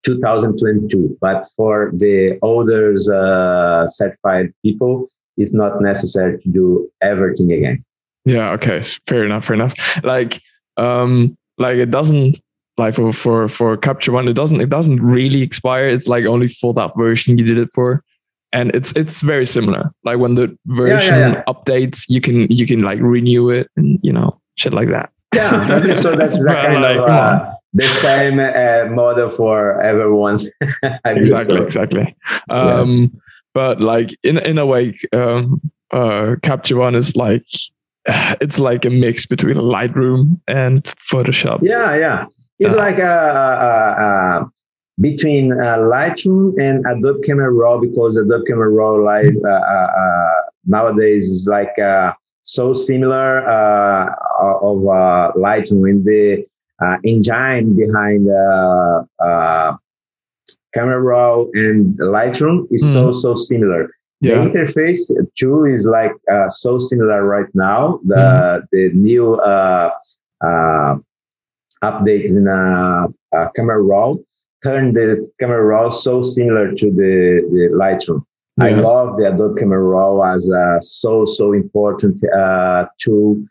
2022. 0.04 1.18
But 1.22 1.48
for 1.56 1.92
the 1.94 2.38
older 2.42 2.94
uh, 3.14 3.88
certified 3.88 4.54
people, 4.64 5.08
it's 5.38 5.54
not 5.54 5.82
necessary 5.82 6.42
to 6.42 6.50
do 6.50 6.90
everything 7.02 7.52
again. 7.52 7.84
Yeah. 8.26 8.52
Okay. 8.52 8.82
Fair 9.08 9.24
enough. 9.24 9.46
Fair 9.46 9.56
enough. 9.56 10.04
Like, 10.04 10.42
um, 10.76 11.38
like 11.58 11.78
it 11.78 11.92
doesn't 11.92 12.40
like 12.78 12.96
for 12.96 13.12
for 13.12 13.48
for 13.48 13.78
Capture 13.78 14.12
One, 14.12 14.28
it 14.28 14.34
doesn't 14.34 14.62
it 14.62 14.70
doesn't 14.70 15.02
really 15.02 15.42
expire. 15.42 15.88
It's 15.88 16.08
like 16.08 16.26
only 16.26 16.48
for 16.48 16.74
that 16.76 16.96
version 16.96 17.38
you 17.38 17.46
did 17.46 17.58
it 17.58 17.70
for, 17.74 18.04
and 18.54 18.74
it's 18.76 18.92
it's 18.96 19.22
very 19.22 19.46
similar. 19.46 19.92
Like 20.04 20.20
when 20.20 20.36
the 20.36 20.56
version 20.68 21.34
yeah. 21.34 21.44
updates, 21.48 22.06
you 22.08 22.22
can 22.22 22.50
you 22.52 22.68
can 22.68 22.82
like 22.82 23.00
renew 23.02 23.50
it 23.50 23.70
and 23.76 24.00
you 24.04 24.14
know 24.14 24.40
shit 24.56 24.74
like 24.74 24.90
that. 24.90 25.10
Yeah, 25.34 25.94
so 25.94 26.16
that's 26.16 26.40
the 26.44 26.54
kind 26.54 26.82
like, 26.82 26.98
of 26.98 27.10
uh, 27.10 27.54
the 27.74 27.88
same 27.88 28.40
uh, 28.40 28.94
model 28.94 29.32
for 29.32 29.82
everyone. 29.82 30.40
Exactly 31.06 31.58
so. 31.58 31.64
exactly 31.64 32.16
um 32.50 33.12
but 33.58 33.76
like 33.82 34.10
in 34.30 34.36
in 34.50 34.58
a 34.60 34.68
way 34.74 34.86
um 35.20 35.60
uh 36.00 36.36
capture 36.48 36.78
one 36.86 36.96
is 37.02 37.10
like 37.16 37.46
it's 38.44 38.60
like 38.70 38.84
a 38.86 38.90
mix 39.04 39.26
between 39.34 39.58
lightroom 39.76 40.40
and 40.48 40.84
photoshop 41.12 41.60
Yeah, 41.74 41.90
yeah. 42.06 42.20
It's 42.64 42.74
Yeah. 42.74 42.86
like 42.86 43.00
a, 43.14 43.16
a, 43.70 43.72
a, 44.08 44.12
between 45.08 45.46
uh, 45.54 45.78
Lightroom 45.94 46.46
and 46.66 46.76
Adobe 46.92 47.22
Camera 47.28 47.52
Raw 47.62 47.76
because 47.88 48.14
Adobe 48.18 48.46
Camera 48.50 48.70
Raw 48.80 48.94
like 49.12 49.36
uh, 49.54 49.64
uh, 49.78 49.90
uh, 50.04 50.38
nowadays 50.76 51.26
is 51.36 51.44
like 51.58 51.76
uh, 51.92 52.10
so 52.56 52.64
similar 52.90 53.30
uh, 53.58 54.06
of 54.70 54.78
uh, 55.02 55.32
Lightroom 55.46 55.84
and 55.92 56.02
the 56.12 56.46
uh, 56.84 56.98
engine 57.12 57.66
behind 57.82 58.24
uh, 58.44 59.04
uh, 59.28 59.70
Camera 60.78 61.02
Raw 61.02 61.46
and 61.54 61.98
Lightroom 62.00 62.68
is 62.72 62.84
so 62.94 63.14
so 63.14 63.36
similar. 63.36 63.82
yeah 64.22 64.44
The 64.44 64.50
interface 64.50 65.02
too 65.40 65.66
is 65.76 65.86
like 65.98 66.14
uh, 66.36 66.50
so 66.50 66.72
similar 66.90 67.20
right 67.36 67.52
now. 67.54 68.00
The 68.12 68.24
the 68.72 68.84
new 68.94 69.36
uh, 69.36 69.90
uh, 70.48 70.92
updates 71.90 72.32
in 72.40 72.48
uh, 72.48 73.08
uh, 73.38 73.48
Camera 73.56 73.82
Raw 73.82 74.16
turn 74.64 74.94
the 74.94 75.08
Camera 75.40 75.64
Raw 75.64 75.90
so 75.90 76.24
similar 76.24 76.66
to 76.82 76.86
the, 76.92 77.16
the 77.54 77.64
Lightroom. 77.82 78.22
I 78.60 78.72
love 78.72 79.18
the 79.18 79.26
Adobe 79.32 79.60
Camera 79.60 79.84
Raw 79.84 80.22
as 80.34 80.50
a 80.50 80.80
so 80.82 81.26
so 81.26 81.54
important 81.54 82.16
uh, 82.34 82.86
tool 83.00 83.44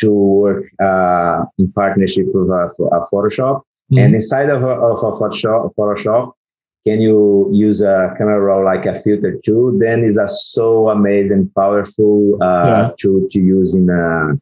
to 0.00 0.12
work 0.12 0.64
uh, 0.80 1.44
in 1.58 1.72
partnership 1.72 2.26
with 2.32 2.48
Photoshop. 3.12 3.62
Mm. 3.90 3.98
And 4.00 4.14
inside 4.14 4.48
of 4.50 4.62
a, 4.62 4.74
of 4.88 4.98
a 5.02 5.12
Photoshop, 5.18 5.74
Photoshop, 5.74 6.32
can 6.86 7.00
you 7.00 7.48
use 7.52 7.80
a 7.80 8.14
camera 8.18 8.40
roll 8.40 8.64
like 8.64 8.86
a 8.86 8.98
filter 8.98 9.38
too? 9.44 9.78
Then 9.80 10.04
it's 10.04 10.18
a 10.18 10.28
so 10.28 10.88
amazing, 10.88 11.50
powerful 11.56 12.42
uh, 12.42 12.66
yeah. 12.66 12.90
tool 12.98 13.28
to 13.30 13.38
use 13.38 13.74
in 13.74 13.88
a 13.88 14.38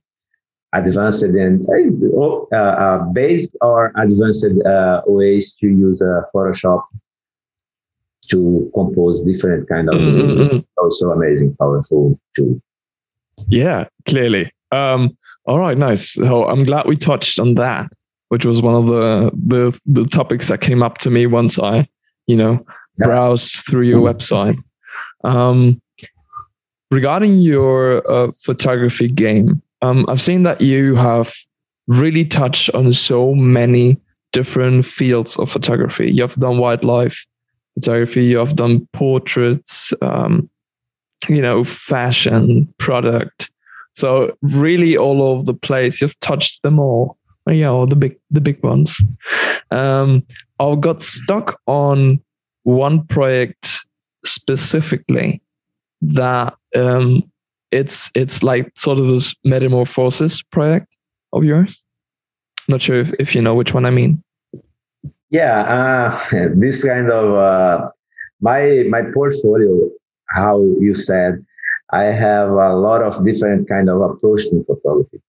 advanced 0.73 1.25
and 1.25 1.67
uh, 2.53 2.57
uh, 2.57 2.99
basic 3.13 3.51
or 3.61 3.93
advanced 3.97 4.47
uh, 4.65 5.03
ways 5.07 5.55
to 5.55 5.67
use 5.67 6.01
a 6.01 6.25
Photoshop 6.35 6.83
to 8.29 8.71
compose 8.75 9.23
different 9.23 9.69
kind 9.69 9.89
of 9.89 9.97
mm-hmm. 9.97 10.41
Mm-hmm. 10.41 10.59
Also 10.79 11.11
amazing, 11.11 11.57
powerful 11.57 12.19
tool. 12.37 12.61
Yeah, 13.49 13.87
clearly. 14.07 14.53
Um, 14.71 15.17
all 15.47 15.59
right, 15.59 15.77
nice. 15.77 16.13
So 16.13 16.47
I'm 16.47 16.65
glad 16.65 16.87
we 16.87 16.97
touched 16.97 17.41
on 17.41 17.55
that, 17.57 17.91
which 18.29 18.47
was 18.47 18.63
one 18.63 18.75
of 18.75 18.87
the 18.87 19.31
the, 19.35 19.81
the 19.87 20.07
topics 20.07 20.49
that 20.49 20.61
came 20.61 20.83
up 20.83 20.99
to 20.99 21.11
me 21.11 21.27
once 21.27 21.59
I, 21.59 21.89
you 22.31 22.37
know, 22.37 22.65
yeah. 22.99 23.07
browsed 23.07 23.67
through 23.67 23.83
your 23.83 24.01
website. 24.01 24.57
Um, 25.25 25.83
regarding 26.91 27.39
your 27.39 28.09
uh, 28.11 28.31
photography 28.45 29.09
game, 29.09 29.61
um, 29.83 30.07
I've 30.09 30.21
seen 30.21 30.45
that 30.45 30.61
you 30.61 30.95
have 30.95 31.35
really 31.89 32.25
touched 32.25 32.71
on 32.71 32.93
so 32.93 33.35
many 33.35 33.99
different 34.33 34.87
fields 34.87 35.37
of 35.37 35.51
photography. 35.51 36.13
You 36.13 36.23
have 36.23 36.37
done 36.37 36.59
wildlife 36.59 37.27
photography, 37.75 38.25
you 38.25 38.39
have 38.39 38.55
done 38.55 38.87
portraits, 38.93 39.93
um, 40.03 40.49
you 41.29 41.43
know, 41.43 41.65
fashion, 41.65 42.73
product. 42.79 43.51
So 43.95 44.37
really, 44.43 44.97
all 44.97 45.23
over 45.23 45.43
the 45.43 45.55
place. 45.55 46.01
You've 46.01 46.19
touched 46.21 46.63
them 46.63 46.79
all. 46.79 47.19
Oh, 47.47 47.53
yeah, 47.53 47.69
all 47.69 47.87
the 47.87 47.97
big 47.97 48.17
the 48.31 48.41
big 48.41 48.63
ones. 48.63 49.01
Um, 49.71 50.25
I 50.61 50.75
got 50.77 51.01
stuck 51.01 51.59
on 51.67 52.23
one 52.65 53.07
project 53.07 53.81
specifically 54.25 55.43
that 56.03 56.55
um, 56.77 57.23
it's 57.71 58.11
it's 58.15 58.43
like 58.43 58.71
sort 58.77 58.99
of 58.99 59.09
this 59.09 59.35
metamorphosis 59.43 60.43
project 60.43 60.87
of 61.33 61.45
yours. 61.45 61.83
Not 62.69 62.83
sure 62.83 63.01
if, 63.01 63.13
if 63.19 63.35
you 63.35 63.41
know 63.41 63.55
which 63.55 63.73
one 63.73 63.87
I 63.87 63.91
mean. 63.91 64.23
Yeah, 65.31 65.61
uh, 65.63 66.49
this 66.55 66.85
kind 66.85 67.11
of 67.11 67.35
uh, 67.35 67.89
my 68.41 68.85
my 68.89 69.03
portfolio. 69.15 69.89
How 70.29 70.61
you 70.79 70.95
said, 70.95 71.45
I 71.91 72.05
have 72.05 72.51
a 72.51 72.75
lot 72.75 73.03
of 73.03 73.25
different 73.25 73.69
kind 73.69 73.91
of 73.91 74.01
approach 74.01 74.43
to 74.51 74.65
photography. 74.65 75.21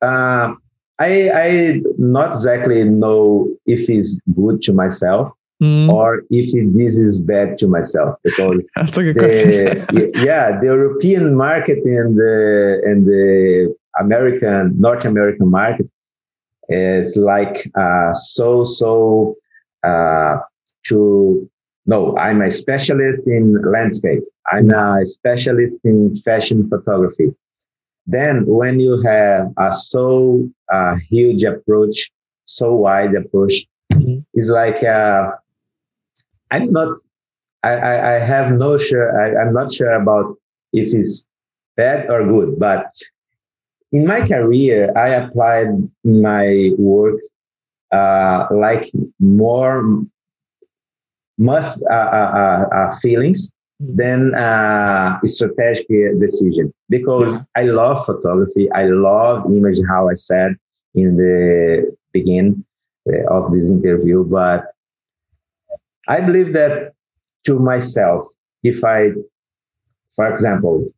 Uh, 0.00 0.54
I 1.00 1.30
I 1.44 1.80
not 1.98 2.30
exactly 2.30 2.84
know 2.84 3.48
if 3.66 3.88
it's 3.88 4.20
good 4.34 4.62
to 4.62 4.72
myself, 4.72 5.32
Mm. 5.62 5.92
or 5.92 6.22
if 6.30 6.54
it, 6.54 6.74
this 6.74 6.96
is 6.98 7.20
bad 7.20 7.58
to 7.58 7.68
myself 7.68 8.16
because 8.24 8.64
the, 8.76 10.10
yeah 10.24 10.58
the 10.58 10.68
European 10.68 11.34
market 11.34 11.84
and 11.84 12.16
the 12.16 12.80
and 12.86 13.04
the 13.04 13.74
American 13.98 14.74
North 14.80 15.04
American 15.04 15.50
market 15.50 15.86
is 16.70 17.14
like 17.14 17.70
uh, 17.74 18.10
so 18.14 18.64
so 18.64 19.36
uh, 19.82 20.38
to 20.86 21.46
no 21.84 22.16
I'm 22.16 22.40
a 22.40 22.50
specialist 22.50 23.26
in 23.26 23.60
landscape. 23.70 24.22
I'm 24.50 24.70
a 24.70 25.04
specialist 25.04 25.78
in 25.84 26.14
fashion 26.24 26.70
photography 26.70 27.34
then 28.10 28.44
when 28.46 28.80
you 28.80 29.00
have 29.02 29.52
a 29.58 29.72
so 29.72 30.48
uh, 30.72 30.96
huge 31.10 31.42
approach 31.44 32.10
so 32.44 32.74
wide 32.74 33.14
approach 33.14 33.66
mm-hmm. 33.92 34.18
it's 34.34 34.48
like 34.48 34.82
uh, 34.82 35.30
I'm 36.50 36.72
not. 36.72 36.98
I, 37.62 37.72
I, 37.72 38.16
I 38.16 38.18
have 38.18 38.52
no 38.52 38.78
sure. 38.78 39.08
I, 39.20 39.40
I'm 39.40 39.52
not 39.52 39.72
sure 39.72 39.92
about 39.92 40.36
if 40.72 40.94
it's 40.94 41.26
bad 41.76 42.10
or 42.10 42.24
good. 42.24 42.58
But 42.58 42.90
in 43.92 44.06
my 44.06 44.26
career, 44.26 44.92
I 44.96 45.08
applied 45.08 45.68
my 46.04 46.70
work 46.78 47.20
uh, 47.92 48.46
like 48.50 48.90
more 49.18 50.02
must 51.38 51.82
uh, 51.90 51.94
uh, 51.94 52.32
uh, 52.34 52.74
uh 52.74 52.96
feelings 52.96 53.52
than 53.78 54.34
uh, 54.34 55.18
strategic 55.24 55.88
decision 56.20 56.72
because 56.90 57.38
I 57.56 57.62
love 57.62 58.04
photography. 58.04 58.70
I 58.72 58.84
love 58.86 59.46
image. 59.46 59.78
How 59.88 60.10
I 60.10 60.14
said 60.14 60.56
in 60.94 61.16
the 61.16 61.96
beginning 62.12 62.64
of 63.30 63.50
this 63.52 63.70
interview, 63.70 64.24
but 64.24 64.64
I 66.08 66.20
believe 66.20 66.52
that 66.52 66.92
to 67.46 67.58
myself, 67.58 68.26
if 68.62 68.84
I, 68.84 69.12
for 70.14 70.28
example, 70.28 70.92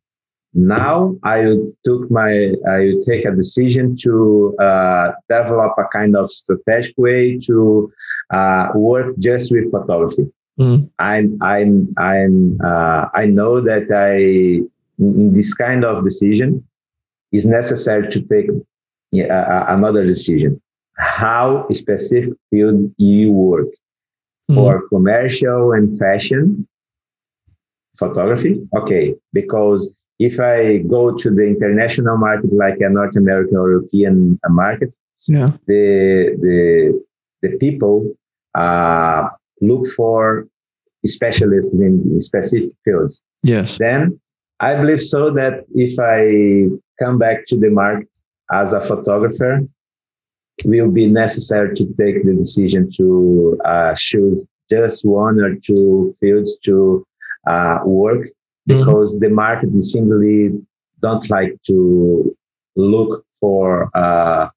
now 0.53 1.15
I 1.23 1.55
took 1.85 2.11
my, 2.11 2.53
I 2.67 2.93
take 3.05 3.25
a 3.25 3.31
decision 3.31 3.95
to 4.01 4.55
uh, 4.59 5.11
develop 5.29 5.73
a 5.77 5.85
kind 5.91 6.15
of 6.15 6.29
strategic 6.29 6.97
way 6.97 7.37
to 7.39 7.91
uh, 8.31 8.69
work 8.75 9.17
just 9.17 9.51
with 9.51 9.71
photography. 9.71 10.31
Mm. 10.59 10.89
I'm, 10.99 11.37
I'm, 11.41 11.93
I'm, 11.97 12.59
uh, 12.63 13.07
I 13.13 13.25
know 13.25 13.61
that 13.61 13.87
I, 13.91 14.67
in 14.99 15.33
this 15.33 15.53
kind 15.53 15.83
of 15.83 16.03
decision, 16.03 16.65
is 17.31 17.45
necessary 17.45 18.09
to 18.09 18.21
take 18.21 18.49
uh, 19.29 19.65
another 19.67 20.05
decision. 20.05 20.61
How 20.97 21.67
specific 21.71 22.33
field 22.49 22.93
you 22.97 23.31
work 23.31 23.67
mm. 24.49 24.55
for 24.55 24.87
commercial 24.89 25.71
and 25.73 25.97
fashion 25.97 26.67
photography. 27.97 28.61
Okay, 28.75 29.15
because 29.33 29.95
if 30.19 30.39
I 30.39 30.77
go 30.77 31.15
to 31.15 31.29
the 31.29 31.43
international 31.43 32.17
market, 32.17 32.53
like 32.53 32.79
a 32.79 32.89
North 32.89 33.15
American 33.15 33.57
or 33.57 33.71
European 33.71 34.39
market, 34.49 34.95
yeah. 35.27 35.51
the 35.67 36.37
the 36.39 37.03
the 37.41 37.57
people 37.57 38.13
uh, 38.55 39.29
look 39.61 39.87
for 39.87 40.47
specialists 41.05 41.73
in 41.73 42.21
specific 42.21 42.69
fields. 42.85 43.21
Yes. 43.43 43.77
Then 43.77 44.19
I 44.63 44.75
believe 44.75 45.01
so 45.01 45.21
that 45.31 45.65
if 45.75 45.93
I 45.99 46.19
come 47.03 47.17
back 47.17 47.45
to 47.47 47.57
the 47.57 47.69
market 47.69 48.09
as 48.49 48.71
a 48.71 48.79
photographer, 48.79 49.53
will 50.65 50.91
be 50.91 51.07
necessary 51.07 51.75
to 51.75 51.85
take 51.99 52.23
the 52.23 52.33
decision 52.33 52.89
to 52.97 53.59
uh, 53.65 53.93
choose 53.97 54.47
just 54.69 55.03
one 55.03 55.39
or 55.39 55.55
two 55.55 56.13
fields 56.19 56.57
to 56.65 57.05
uh, 57.47 57.79
work 57.85 58.21
mm-hmm. 58.21 58.77
because 58.77 59.09
mm-hmm. 59.13 59.23
the 59.23 59.29
market 59.29 59.83
simply 59.83 60.51
don't 61.01 61.29
like 61.29 61.53
to 61.63 62.35
look 62.75 63.25
for 63.39 63.89
uh, 63.95 64.47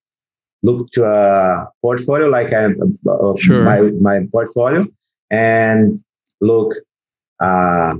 look 0.62 0.90
to 0.92 1.04
a 1.04 1.68
portfolio 1.82 2.28
like 2.28 2.52
a, 2.52 2.70
a, 2.70 3.38
sure. 3.38 3.62
my 3.62 3.80
my 4.08 4.20
portfolio 4.30 4.86
and 5.30 6.00
look 6.40 6.74
uh, 7.40 7.94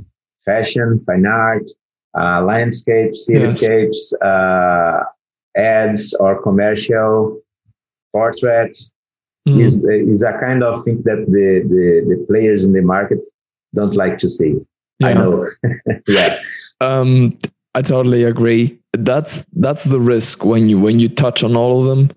fashion, 0.44 1.02
fine 1.04 1.26
art, 1.26 1.68
uh, 2.18 2.42
landscape, 2.42 3.12
cityscapes, 3.12 4.12
yes. 4.12 4.22
uh, 4.22 5.04
ads 5.56 6.14
or 6.14 6.42
commercial 6.42 7.40
portraits 8.12 8.94
mm. 9.48 9.60
is 9.60 9.82
is 9.84 10.22
a 10.22 10.32
kind 10.44 10.62
of 10.62 10.84
thing 10.84 11.02
that 11.04 11.24
the, 11.26 11.62
the 11.72 12.16
the 12.16 12.26
players 12.26 12.64
in 12.64 12.72
the 12.72 12.82
market 12.82 13.18
don't 13.74 13.94
like 13.94 14.18
to 14.18 14.28
see. 14.28 14.56
Yeah. 14.98 15.08
I 15.08 15.12
know. 15.14 15.44
yeah. 16.08 16.38
Um, 16.80 17.38
I 17.74 17.82
totally 17.82 18.24
agree. 18.24 18.78
That's 18.92 19.44
that's 19.52 19.84
the 19.84 20.00
risk 20.00 20.44
when 20.44 20.68
you 20.68 20.80
when 20.80 20.98
you 20.98 21.08
touch 21.08 21.44
on 21.44 21.56
all 21.56 21.80
of 21.80 21.86
them. 21.86 22.16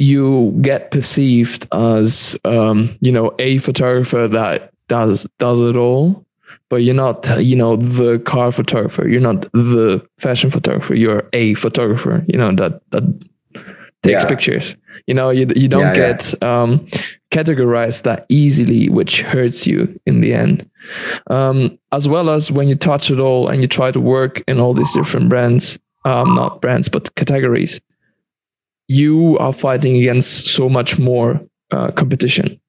You 0.00 0.56
get 0.62 0.92
perceived 0.92 1.66
as 1.72 2.38
um, 2.44 2.96
you 3.00 3.12
know 3.12 3.34
a 3.38 3.58
photographer 3.58 4.28
that 4.28 4.72
does 4.88 5.26
does 5.38 5.60
it 5.60 5.76
all, 5.76 6.24
but 6.68 6.82
you're 6.82 6.94
not 6.94 7.42
you 7.42 7.56
know 7.56 7.76
the 7.76 8.18
car 8.20 8.52
photographer. 8.52 9.08
You're 9.08 9.20
not 9.20 9.42
the 9.52 10.06
fashion 10.18 10.50
photographer. 10.50 10.94
You're 10.94 11.28
a 11.32 11.54
photographer. 11.54 12.24
You 12.28 12.38
know 12.38 12.54
that 12.54 12.82
that 12.90 13.02
takes 14.02 14.22
yeah. 14.22 14.28
pictures. 14.28 14.76
You 15.06 15.14
know, 15.14 15.30
you 15.30 15.46
you 15.56 15.68
don't 15.68 15.94
yeah, 15.94 15.94
get 15.94 16.34
yeah. 16.40 16.62
Um, 16.62 16.86
categorized 17.30 18.02
that 18.02 18.26
easily, 18.28 18.88
which 18.88 19.22
hurts 19.22 19.66
you 19.66 19.98
in 20.06 20.20
the 20.20 20.32
end. 20.32 20.68
Um, 21.28 21.76
as 21.92 22.08
well 22.08 22.30
as 22.30 22.50
when 22.50 22.68
you 22.68 22.74
touch 22.74 23.10
it 23.10 23.20
all 23.20 23.48
and 23.48 23.60
you 23.60 23.68
try 23.68 23.90
to 23.90 24.00
work 24.00 24.42
in 24.48 24.58
all 24.58 24.74
these 24.74 24.92
different 24.92 25.28
brands, 25.28 25.78
um, 26.04 26.34
not 26.34 26.60
brands 26.60 26.88
but 26.88 27.14
categories, 27.16 27.80
you 28.86 29.36
are 29.38 29.52
fighting 29.52 29.96
against 29.96 30.46
so 30.46 30.68
much 30.68 30.98
more 30.98 31.40
uh, 31.70 31.90
competition. 31.92 32.60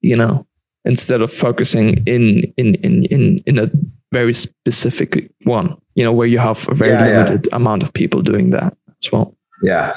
You 0.00 0.16
know, 0.16 0.46
instead 0.88 1.22
of 1.22 1.30
focusing 1.30 2.02
in 2.06 2.52
in 2.56 2.74
in 2.76 3.04
in 3.04 3.42
in 3.46 3.58
a 3.58 3.68
very 4.10 4.34
specific 4.34 5.30
one. 5.44 5.76
You 5.94 6.04
know, 6.04 6.12
where 6.12 6.26
you 6.26 6.38
have 6.38 6.68
a 6.68 6.74
very 6.74 6.98
limited 6.98 7.48
amount 7.52 7.82
of 7.82 7.92
people 7.92 8.22
doing 8.22 8.50
that. 8.50 8.76
as 9.02 9.12
well. 9.12 9.36
Yeah, 9.62 9.94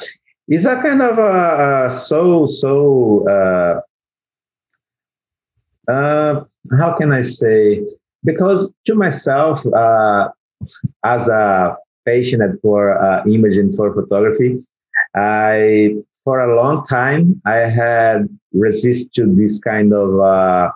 it's 0.47 0.65
a 0.65 0.75
kind 0.81 1.01
of 1.01 1.17
a, 1.17 1.85
a 1.85 1.89
so 1.89 2.45
so. 2.45 3.27
Uh, 3.27 3.81
uh, 5.91 6.43
how 6.77 6.93
can 6.93 7.11
I 7.11 7.21
say? 7.21 7.81
Because 8.23 8.73
to 8.85 8.95
myself, 8.95 9.65
uh, 9.65 10.29
as 11.03 11.27
a 11.27 11.75
passionate 12.05 12.59
for 12.61 12.97
uh, 13.03 13.23
imaging 13.25 13.71
for 13.71 13.93
photography, 13.93 14.63
I 15.15 15.95
for 16.23 16.39
a 16.41 16.55
long 16.55 16.85
time 16.85 17.41
I 17.45 17.57
had 17.57 18.27
resist 18.53 19.13
to 19.15 19.25
this 19.25 19.59
kind 19.59 19.93
of 19.93 20.19
uh, 20.19 20.71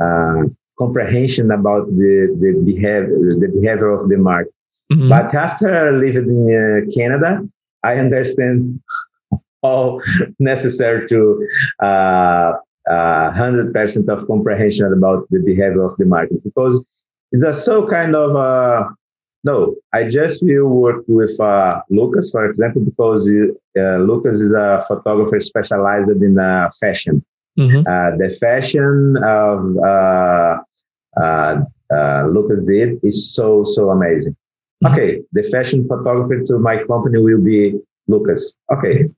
uh, 0.00 0.42
comprehension 0.78 1.50
about 1.50 1.86
the 1.96 2.34
the 2.40 2.52
behavior 2.64 3.18
the 3.42 3.48
behavior 3.48 3.90
of 3.90 4.08
the 4.08 4.16
market. 4.16 4.52
Mm-hmm. 4.92 5.08
But 5.08 5.34
after 5.34 5.92
living 5.92 6.28
in 6.30 6.88
uh, 6.88 6.92
Canada, 6.94 7.46
I 7.82 7.96
understand 7.96 8.80
all 9.62 10.00
necessary 10.38 11.08
to 11.08 11.46
uh, 11.82 12.52
uh, 12.88 13.30
hundred 13.32 13.72
percent 13.74 14.08
of 14.08 14.26
comprehension 14.26 14.92
about 14.92 15.26
the 15.30 15.40
behavior 15.40 15.84
of 15.84 15.96
the 15.96 16.06
market 16.06 16.42
because 16.42 16.88
it's 17.32 17.44
a 17.44 17.52
so 17.52 17.86
kind 17.86 18.14
of 18.14 18.34
uh, 18.36 18.88
no. 19.44 19.76
I 19.92 20.04
just 20.08 20.42
will 20.42 20.68
work 20.68 21.04
with 21.06 21.38
uh, 21.40 21.82
Lucas, 21.90 22.30
for 22.30 22.46
example, 22.46 22.82
because 22.82 23.28
uh, 23.28 23.98
Lucas 23.98 24.40
is 24.40 24.52
a 24.52 24.82
photographer 24.88 25.40
specialized 25.40 26.10
in 26.10 26.38
uh, 26.38 26.70
fashion. 26.80 27.24
Mm-hmm. 27.58 27.82
Uh, 27.86 28.16
the 28.16 28.30
fashion 28.40 29.16
of 29.24 29.58
Lucas 32.32 32.64
did 32.64 32.98
is 33.02 33.34
so 33.34 33.64
so 33.64 33.90
amazing. 33.90 34.36
Mm-hmm. 34.84 34.92
Okay, 34.92 35.20
the 35.32 35.42
fashion 35.42 35.86
photographer 35.88 36.42
to 36.46 36.58
my 36.58 36.82
company 36.84 37.18
will 37.18 37.42
be 37.42 37.74
Lucas. 38.06 38.56
Okay, 38.72 39.10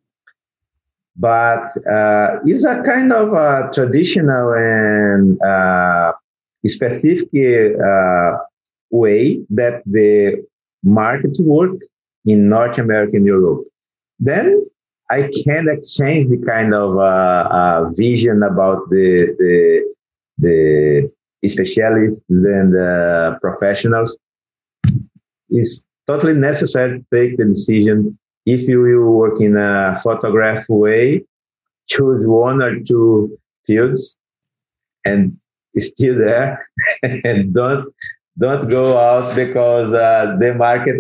but 1.17 1.67
uh, 1.87 2.39
it's 2.47 2.65
a 2.65 2.83
kind 2.83 3.13
of 3.13 3.33
a 3.35 3.71
traditional 3.75 4.55
and 4.55 5.41
uh, 5.43 6.13
specific 6.67 7.29
uh, 7.35 8.33
way 8.91 9.41
that 9.51 9.83
the 9.85 10.43
market 10.83 11.37
work 11.41 11.77
in 12.25 12.49
North 12.49 12.79
America 12.79 13.17
and 13.17 13.27
Europe. 13.27 13.67
Then 14.19 14.65
I 15.11 15.29
can't 15.45 15.69
exchange 15.69 16.31
the 16.31 16.39
kind 16.39 16.73
of 16.73 16.97
uh, 16.97 17.49
uh, 17.51 17.91
vision 17.91 18.43
about 18.43 18.89
the 18.91 19.35
the 19.39 19.93
the 20.39 21.49
specialists 21.49 22.25
and 22.29 22.73
the 22.73 23.37
professionals. 23.41 24.17
It's 25.49 25.85
totally 26.07 26.35
necessary 26.35 27.01
to 27.01 27.05
take 27.13 27.37
the 27.39 27.45
decision 27.45 28.19
if 28.47 28.69
you 28.69 28.81
will 28.81 29.13
work 29.13 29.41
in 29.41 29.57
a 29.57 29.99
photograph 30.03 30.65
way, 30.69 31.25
choose 31.89 32.27
one 32.27 32.63
or 32.63 32.81
two 32.81 33.39
fields 33.67 34.17
and 35.05 35.37
still 35.79 36.19
there 36.19 36.67
and 37.03 37.55
don't 37.55 37.93
don't 38.39 38.69
go 38.69 38.99
out 38.99 39.35
because 39.37 39.93
uh, 39.93 40.37
the 40.41 40.55
market 40.55 40.97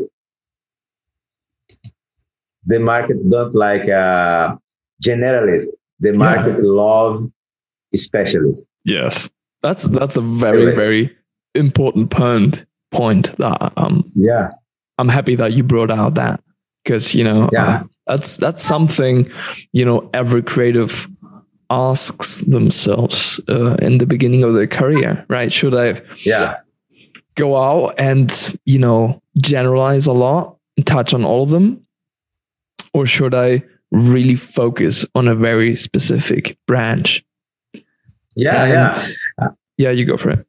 the 2.70 2.78
market 2.78 3.18
don't 3.28 3.54
like 3.54 3.88
uh, 3.88 4.54
generalist 5.02 5.68
the 6.00 6.12
market 6.12 6.56
yeah. 6.56 6.70
love 6.82 7.30
specialists. 7.94 8.66
yes 8.84 9.28
that's 9.62 9.84
that's 9.88 10.16
a 10.16 10.20
very 10.20 10.62
anyway. 10.62 10.74
very 10.74 11.16
important 11.54 12.10
point 12.10 12.64
point 12.92 13.36
that 13.36 13.72
um 13.76 14.10
yeah 14.14 14.50
i'm 14.98 15.08
happy 15.08 15.34
that 15.34 15.52
you 15.52 15.62
brought 15.62 15.90
out 15.90 16.14
that 16.14 16.40
because 16.84 17.14
you 17.14 17.24
know 17.24 17.48
yeah. 17.52 17.80
Um, 17.80 17.90
that's 18.06 18.36
that's 18.38 18.62
something 18.62 19.30
you 19.72 19.84
know 19.84 20.08
every 20.14 20.42
creative 20.42 21.08
asks 21.70 22.40
themselves 22.40 23.40
uh, 23.48 23.74
in 23.76 23.98
the 23.98 24.06
beginning 24.06 24.42
of 24.42 24.54
their 24.54 24.66
career 24.66 25.24
right 25.28 25.52
should 25.52 25.74
i 25.74 26.00
yeah 26.24 26.56
go 27.36 27.56
out 27.56 27.94
and 27.98 28.58
you 28.64 28.78
know 28.78 29.20
generalize 29.38 30.06
a 30.06 30.12
lot 30.12 30.56
and 30.76 30.86
touch 30.86 31.14
on 31.14 31.24
all 31.24 31.42
of 31.42 31.50
them 31.50 31.84
or 32.92 33.06
should 33.06 33.34
i 33.34 33.62
really 33.90 34.36
focus 34.36 35.04
on 35.14 35.26
a 35.26 35.34
very 35.34 35.74
specific 35.74 36.56
branch? 36.66 37.24
Yeah 38.36 38.64
and 38.64 38.72
yeah 39.38 39.48
yeah 39.76 39.90
you 39.90 40.04
go 40.04 40.16
for 40.16 40.30
it. 40.30 40.46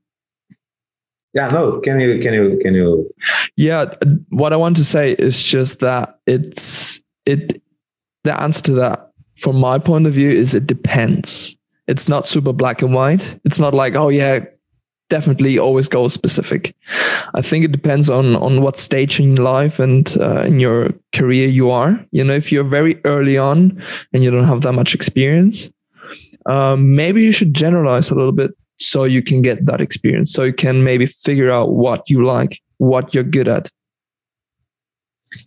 Yeah 1.34 1.48
no 1.48 1.80
can 1.80 2.00
you 2.00 2.20
can 2.20 2.34
you 2.34 2.60
can 2.62 2.74
you? 2.76 3.10
Yeah 3.56 3.94
what 4.30 4.54
i 4.54 4.56
want 4.56 4.78
to 4.78 4.86
say 4.86 5.14
is 5.14 5.44
just 5.44 5.80
that 5.80 6.20
it's 6.28 7.02
it 7.26 7.62
the 8.24 8.40
answer 8.40 8.62
to 8.64 8.74
that 8.74 9.12
from 9.38 9.60
my 9.60 9.80
point 9.80 10.06
of 10.06 10.14
view 10.14 10.30
is 10.30 10.54
it 10.54 10.68
depends. 10.68 11.58
It's 11.88 12.08
not 12.08 12.28
super 12.28 12.54
black 12.54 12.84
and 12.84 12.94
white. 12.94 13.40
It's 13.44 13.60
not 13.60 13.74
like 13.74 13.96
oh 13.96 14.10
yeah 14.10 14.46
definitely 15.12 15.60
always 15.60 15.88
go 15.88 16.08
specific. 16.08 16.74
I 17.36 17.42
think 17.42 17.66
it 17.66 17.72
depends 17.72 18.10
on 18.10 18.36
on 18.36 18.62
what 18.62 18.80
stage 18.80 19.20
in 19.20 19.36
life 19.36 19.84
and 19.84 20.18
uh, 20.20 20.42
in 20.50 20.60
your 20.60 20.90
career 21.14 21.48
you 21.48 21.70
are. 21.70 21.94
You 22.12 22.24
know 22.24 22.34
if 22.34 22.52
you're 22.52 22.72
very 22.78 22.96
early 23.06 23.38
on 23.38 23.80
and 24.14 24.24
you 24.24 24.32
don't 24.32 24.48
have 24.48 24.62
that 24.62 24.74
much 24.74 24.96
experience 24.96 25.70
um, 26.46 26.96
maybe 26.96 27.24
you 27.24 27.32
should 27.32 27.54
generalize 27.54 28.10
a 28.10 28.16
little 28.16 28.32
bit 28.32 28.52
so 28.80 29.04
you 29.04 29.22
can 29.22 29.42
get 29.42 29.66
that 29.66 29.80
experience 29.80 30.32
so 30.32 30.44
you 30.44 30.54
can 30.54 30.84
maybe 30.84 31.06
figure 31.06 31.52
out 31.52 31.74
what 31.74 32.10
you 32.10 32.26
like 32.26 32.62
what 32.78 33.14
you're 33.14 33.24
good 33.24 33.48
at. 33.48 33.72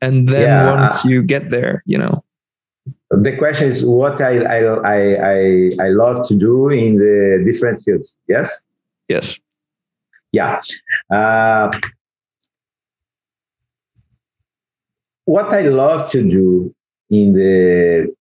And 0.00 0.28
then 0.28 0.42
yeah. 0.42 0.80
once 0.80 1.04
you 1.04 1.22
get 1.22 1.50
there 1.50 1.82
you 1.86 1.98
know. 1.98 2.24
The 3.10 3.36
question 3.36 3.68
is 3.68 3.84
what 3.84 4.20
I, 4.20 4.38
I 4.38 4.58
i 4.88 5.70
i 5.80 5.88
love 5.88 6.26
to 6.28 6.34
do 6.34 6.68
in 6.68 6.96
the 6.96 7.42
different 7.44 7.80
fields 7.84 8.18
yes? 8.28 8.64
Yes 9.08 9.38
yeah 10.39 10.55
uh, 11.18 11.66
what 15.24 15.49
i 15.53 15.62
love 15.82 16.11
to 16.11 16.20
do 16.22 16.74
in 17.11 17.32
the 17.41 18.14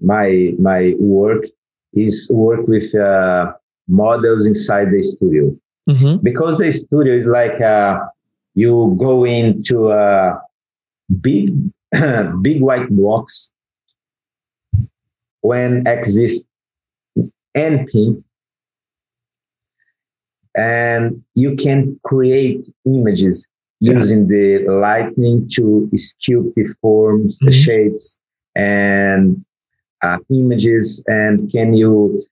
my 0.00 0.54
my 0.58 0.94
work 0.98 1.42
is 1.94 2.30
work 2.32 2.66
with 2.66 2.94
uh, 2.94 3.52
models 3.88 4.46
inside 4.46 4.90
the 4.90 5.02
studio. 5.02 5.56
Mm-hmm. 5.88 6.22
Because 6.22 6.58
the 6.58 6.70
studio 6.70 7.14
is 7.14 7.26
like 7.26 7.60
uh, 7.60 7.98
you 8.54 8.96
go 9.00 9.24
into 9.24 9.90
a 9.90 10.40
big, 11.20 11.54
big 12.42 12.60
white 12.60 12.88
box 12.90 13.52
when 15.40 15.86
exists 15.86 16.44
anything 17.54 18.22
and 20.58 21.22
you 21.34 21.54
can 21.54 21.98
create 22.04 22.66
images 22.84 23.46
using 23.78 24.26
the 24.26 24.66
lightning 24.66 25.48
to 25.54 25.88
sculpt 25.94 26.54
the 26.54 26.66
forms, 26.80 27.36
mm-hmm. 27.36 27.46
the 27.46 27.52
shapes, 27.52 28.18
and 28.56 29.44
uh, 30.02 30.18
images. 30.30 31.04
And 31.06 31.50
can 31.50 31.74
you 31.74 32.22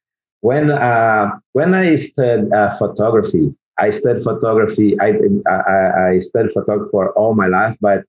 when 0.41 0.71
uh, 0.71 1.31
when 1.53 1.73
I 1.75 1.95
studied 1.95 2.53
uh, 2.53 2.75
photography, 2.75 3.55
I 3.79 3.91
studied 3.91 4.25
photography. 4.25 4.99
I, 5.01 5.15
I, 5.47 6.09
I 6.09 6.19
studied 6.19 6.53
photography 6.53 6.91
for 6.91 7.13
all 7.13 7.35
my 7.35 7.47
life, 7.47 7.77
but 7.81 8.03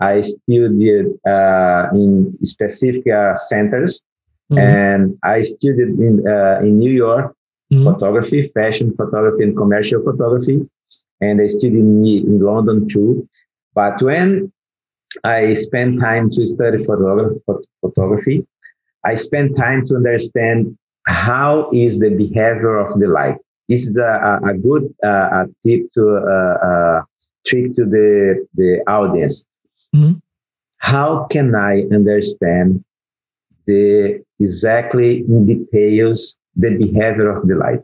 I 0.00 0.22
studied 0.22 1.06
uh, 1.26 1.86
in 1.92 2.36
specific 2.42 3.06
uh, 3.06 3.34
centers, 3.36 4.02
mm-hmm. 4.50 4.58
and 4.58 5.18
I 5.22 5.42
studied 5.42 5.94
in 6.06 6.26
uh, 6.26 6.58
in 6.60 6.78
New 6.80 6.92
York 6.92 7.36
mm-hmm. 7.72 7.84
photography, 7.84 8.46
fashion 8.48 8.94
photography, 8.96 9.44
and 9.44 9.56
commercial 9.56 10.02
photography, 10.02 10.60
and 11.20 11.40
I 11.40 11.46
studied 11.46 11.74
in, 11.74 12.04
in 12.06 12.40
London 12.40 12.88
too. 12.88 13.28
But 13.74 14.02
when 14.02 14.52
I 15.24 15.54
spent 15.54 16.00
time 16.00 16.30
to 16.30 16.46
study 16.46 16.78
photography, 16.84 18.46
I 19.04 19.14
spent 19.14 19.56
time 19.56 19.86
to 19.86 19.96
understand 19.96 20.76
how 21.06 21.70
is 21.72 21.98
the 21.98 22.10
behavior 22.10 22.78
of 22.78 22.98
the 22.98 23.08
light? 23.08 23.36
This 23.68 23.86
is 23.86 23.96
a, 23.96 24.40
a 24.44 24.54
good 24.54 24.92
uh, 25.04 25.44
a 25.44 25.46
tip 25.64 25.90
to 25.94 26.16
uh, 26.16 26.66
uh, 26.66 27.02
trick 27.46 27.74
to 27.76 27.84
the 27.84 28.46
the 28.54 28.82
audience. 28.86 29.46
Mm-hmm. 29.94 30.18
How 30.78 31.26
can 31.30 31.54
I 31.54 31.82
understand 31.92 32.84
the 33.66 34.22
exactly 34.40 35.18
in 35.20 35.46
details 35.46 36.36
the 36.60 36.70
behavior 36.84 37.28
of 37.34 37.46
the 37.48 37.56
light? 37.56 37.80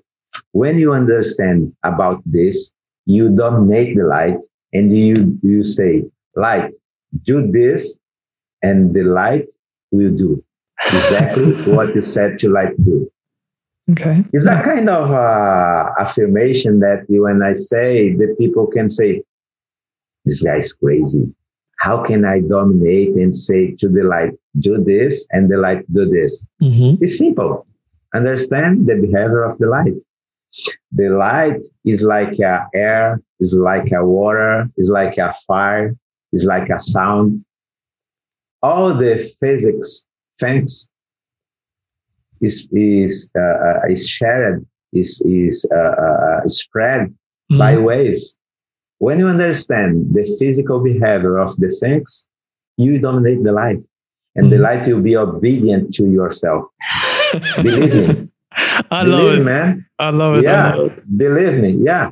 When 0.53 0.79
you 0.79 0.93
understand 0.93 1.73
about 1.83 2.19
this, 2.27 2.73
you 3.07 3.25
don't 3.41 3.67
make 3.69 3.97
the 3.97 4.05
light 4.05 4.41
and 4.73 4.95
you 4.97 5.39
you 5.43 5.63
say 5.63 6.05
light 6.35 6.75
do 7.31 7.51
this 7.51 7.99
and 8.63 8.93
the 8.97 9.05
light 9.21 9.47
will 9.93 10.15
do 10.25 10.43
exactly 10.93 11.53
what 11.75 11.95
you 11.95 12.01
said 12.01 12.39
to 12.41 12.51
like 12.51 12.75
do. 12.83 13.11
Okay. 13.93 14.25
It's 14.33 14.47
a 14.47 14.61
kind 14.63 14.89
of 14.91 15.11
uh, 15.13 15.85
affirmation 16.01 16.81
that 16.81 17.05
when 17.09 17.41
I 17.43 17.53
say 17.55 18.13
that 18.19 18.35
people 18.39 18.67
can 18.67 18.91
say, 18.91 19.23
this 20.25 20.43
guy 20.43 20.59
is 20.59 20.73
crazy. 20.73 21.25
how 21.79 22.03
can 22.03 22.25
I 22.25 22.41
dominate 22.41 23.15
and 23.23 23.33
say 23.35 23.77
to 23.81 23.87
the 23.89 24.03
light, 24.03 24.33
do 24.59 24.83
this, 24.83 25.13
and 25.31 25.49
the 25.53 25.59
light 25.67 25.83
do 25.93 26.03
this? 26.17 26.45
Mhm. 26.63 26.99
It's 27.01 27.17
simple. 27.19 27.67
Understand 28.17 28.87
the 28.89 28.97
behavior 29.07 29.43
of 29.45 29.59
the 29.59 29.69
light. 29.69 29.97
The 31.01 31.09
light 31.11 31.61
is 31.85 32.03
like 32.03 32.39
a 32.53 32.67
air, 32.75 33.21
is 33.41 33.53
like 33.71 33.91
a 33.93 34.03
water, 34.05 34.53
is 34.77 34.91
like 34.91 35.17
a 35.19 35.33
fire, 35.47 35.95
is 36.33 36.45
like 36.45 36.69
a 36.71 36.81
sound. 36.81 37.45
All 38.63 38.95
the 38.95 39.15
physics 39.41 40.07
things 40.41 40.91
is 42.41 42.69
is 42.73 43.31
uh, 43.37 43.57
uh, 43.69 43.81
is 43.95 44.09
shared, 44.09 44.65
is 44.93 45.11
is 45.27 45.57
uh, 45.75 45.95
uh, 46.07 46.41
spread 46.47 47.03
Mhm. 47.53 47.59
by 47.59 47.73
waves. 47.91 48.39
When 48.99 49.19
you 49.21 49.29
understand 49.29 49.93
the 50.17 50.25
physical 50.39 50.79
behavior 50.91 51.37
of 51.39 51.51
the 51.63 51.71
things, 51.83 52.29
you 52.77 52.99
dominate 52.99 53.43
the 53.45 53.53
light, 53.53 53.83
and 54.37 54.45
the 54.53 54.57
Mhm. 54.57 54.67
light 54.69 54.83
will 54.89 55.03
be 55.11 55.17
obedient 55.17 55.85
to 55.99 56.05
yourself. 56.19 56.63
Believe 57.63 58.09
me. 58.19 58.29
I 58.91 59.05
Believe 59.05 59.11
love 59.13 59.35
me, 59.35 59.41
it. 59.41 59.45
man. 59.45 59.87
I 59.99 60.11
love 60.11 60.37
it. 60.39 60.45
Yeah. 60.45 60.75
love 60.75 60.93
it. 60.93 61.17
Believe 61.19 61.59
me. 61.59 61.71
Yeah. 61.85 62.11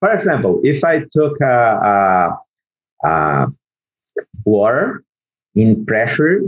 For 0.00 0.12
example, 0.12 0.60
if 0.64 0.84
I 0.84 1.00
took 1.12 1.40
a, 1.40 2.38
a, 3.04 3.08
a 3.08 3.46
water 4.44 5.02
in 5.54 5.84
pressure 5.86 6.40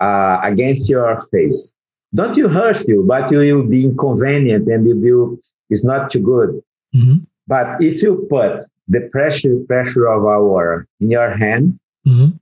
uh, 0.00 0.40
against 0.42 0.88
your 0.88 1.20
face, 1.32 1.72
don't 2.14 2.36
you 2.36 2.48
hurt 2.48 2.86
you, 2.88 3.04
but 3.06 3.30
you 3.30 3.38
will 3.38 3.66
be 3.66 3.84
inconvenient 3.84 4.68
and 4.68 4.86
it 4.86 4.94
will 4.94 5.38
is 5.70 5.84
not 5.84 6.10
too 6.10 6.20
good. 6.20 6.62
Mhm. 6.94 7.26
But 7.48 7.82
if 7.82 8.02
you 8.02 8.26
put 8.30 8.60
the 8.88 9.00
pressure 9.10 9.56
pressure 9.66 10.06
of 10.06 10.24
our 10.24 10.44
water 10.44 10.86
in 11.00 11.10
your 11.10 11.30
hand, 11.30 11.78
Mhm. 12.06 12.38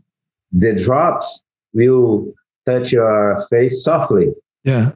the 0.53 0.75
drops 0.75 1.43
will 1.73 2.33
touch 2.67 2.93
your 2.93 3.39
face 3.49 3.85
softly. 3.85 4.35
Yeah. 4.65 4.93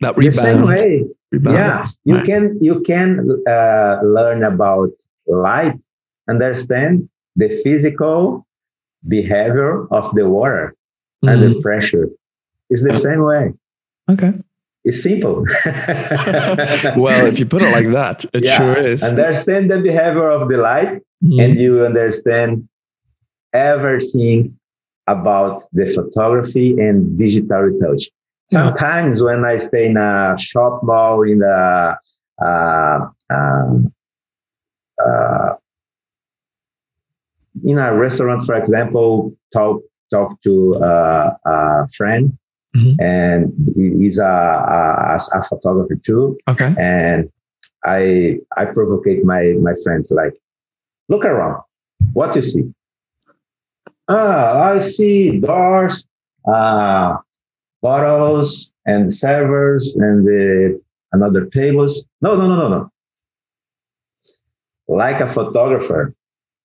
That 0.00 0.16
The 0.16 0.30
same 0.32 0.62
way, 0.66 1.04
rebound. 1.30 1.56
yeah 1.56 1.86
you 2.04 2.16
Right. 2.16 2.26
can 2.26 2.58
you 2.60 2.80
can 2.80 3.08
uh, 3.48 4.00
learn 4.02 4.42
about 4.44 4.90
light 5.26 5.78
understand 6.28 7.08
the 7.36 7.48
physical 7.64 8.46
behavior 9.08 9.86
of 9.98 10.04
the 10.14 10.28
water 10.28 10.74
and 11.28 11.36
the 11.42 11.50
Mhm. 11.54 11.62
pressure 11.62 12.06
it's 12.70 12.82
the 12.84 12.92
same 13.06 13.22
way 13.22 13.44
Okay. 14.12 14.32
it's 14.84 15.00
simple 15.02 15.36
well, 17.04 17.26
if 17.30 17.38
you 17.40 17.46
put 17.46 17.62
it 17.62 17.72
like 17.78 17.90
that, 18.00 18.24
it 18.36 18.42
Yeah. 18.44 18.56
sure 18.58 18.76
is. 18.92 19.02
understand 19.02 19.70
the 19.70 19.78
behavior 19.90 20.28
of 20.38 20.48
the 20.50 20.58
light 20.58 20.92
Mhm. 21.24 21.38
and 21.42 21.50
you 21.58 21.72
understand 21.90 22.68
everything 23.52 24.58
about 25.06 25.62
the 25.72 25.86
photography 25.86 26.68
and 26.84 27.16
digital 27.18 27.60
retouch. 27.68 28.04
Yeah. 28.52 28.66
Sometimes 28.66 29.22
when 29.22 29.44
I 29.44 29.56
stay 29.56 29.86
in 29.86 29.96
a 29.96 30.36
shop 30.38 30.80
mall 30.82 31.22
in 31.22 31.38
the 31.38 31.96
uh, 32.44 33.06
uh, 33.32 33.78
uh, 35.04 35.54
in 37.64 37.78
a 37.78 37.94
restaurant, 37.96 38.42
for 38.44 38.54
example, 38.54 39.34
talk 39.52 39.80
talk 40.10 40.40
to 40.42 40.74
uh, 40.76 41.30
a 41.46 41.88
friend, 41.96 42.36
Mhm. 42.76 42.96
and 43.00 43.52
he's 43.76 44.18
a, 44.18 44.24
a, 44.24 45.16
a 45.38 45.42
photographer 45.44 45.94
too 46.04 46.36
Okay. 46.48 46.74
and 46.76 47.30
I 47.84 48.38
I 48.56 48.64
provocate 48.66 49.24
my 49.24 49.54
my 49.62 49.74
friends 49.84 50.10
like, 50.10 50.34
look 51.08 51.24
around, 51.24 51.62
what 52.12 52.34
you 52.36 52.42
see? 52.42 52.64
Ah, 54.08 54.74
I 54.74 54.80
see 54.80 55.38
doors, 55.40 56.06
uh, 56.52 57.16
bottles, 57.88 58.72
and 58.86 59.12
servers, 59.12 59.82
and 60.04 60.26
the 60.26 60.80
another 61.12 61.42
tables. 61.58 61.92
No, 62.24 62.30
no, 62.34 62.44
no, 62.48 62.56
no, 62.62 62.68
no. 62.76 62.82
Like 64.88 65.20
a 65.20 65.26
photographer, 65.36 66.02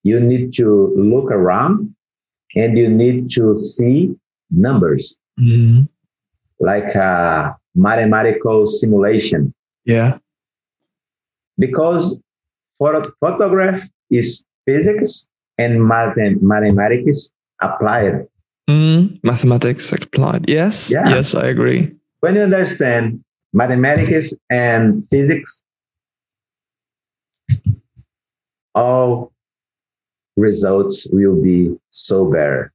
you 0.03 0.17
need 0.32 0.53
to 0.59 0.67
look 0.95 1.28
around, 1.39 1.93
and 2.55 2.78
you 2.82 2.89
need 2.89 3.30
to 3.38 3.55
see 3.55 4.15
numbers, 4.49 5.20
Mhm. 5.39 5.88
like 6.59 6.91
a 6.95 7.55
mathematical 7.76 8.65
simulation. 8.80 9.53
Yeah. 9.86 10.17
because 11.65 12.22
photo- 12.80 13.11
photograph 13.20 13.82
is 14.09 14.45
physics 14.65 15.28
and 15.57 15.74
mathem- 15.91 16.39
mathematics 16.41 17.34
applied. 17.67 18.15
Mm, 18.70 19.20
mathematics 19.24 19.91
applied. 19.91 20.47
Yes. 20.47 20.91
Yeah. 20.91 21.09
Yes, 21.09 21.34
I 21.34 21.47
agree. 21.47 21.91
When 22.20 22.36
you 22.36 22.41
understand 22.41 23.24
mathematics 23.51 24.32
and 24.51 25.07
physics, 25.09 25.63
all 28.76 29.32
results 30.38 31.07
will 31.11 31.41
be 31.41 31.76
so 31.89 32.32
better. 32.32 32.72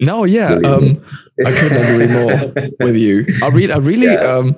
No, 0.00 0.24
yeah. 0.24 0.54
Um, 0.54 1.00
I 1.46 1.52
couldn't 1.52 1.84
agree 1.94 2.08
more. 2.08 2.70
with 2.80 2.96
you. 2.96 3.24
I 3.42 3.48
really, 3.48 3.72
I 3.72 3.76
really 3.78 4.06
Yeah. 4.06 4.20
um, 4.20 4.56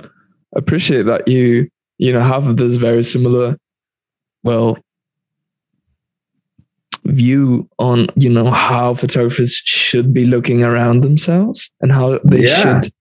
appreciate 0.57 1.03
that 1.07 1.29
you, 1.29 1.69
you 1.99 2.13
know, 2.13 2.21
have 2.21 2.57
this 2.57 2.77
very 2.77 3.03
similar, 3.05 3.57
well, 4.43 4.79
view 7.09 7.69
on, 7.79 8.07
you 8.17 8.29
know, 8.29 8.51
how 8.51 8.95
photographers 8.95 9.55
should 9.65 10.13
be 10.13 10.25
looking 10.27 10.63
around 10.63 11.01
themselves 11.03 11.71
and 11.81 11.93
how 11.93 12.19
they 12.25 12.45
Yeah. 12.45 12.81
should 12.81 12.93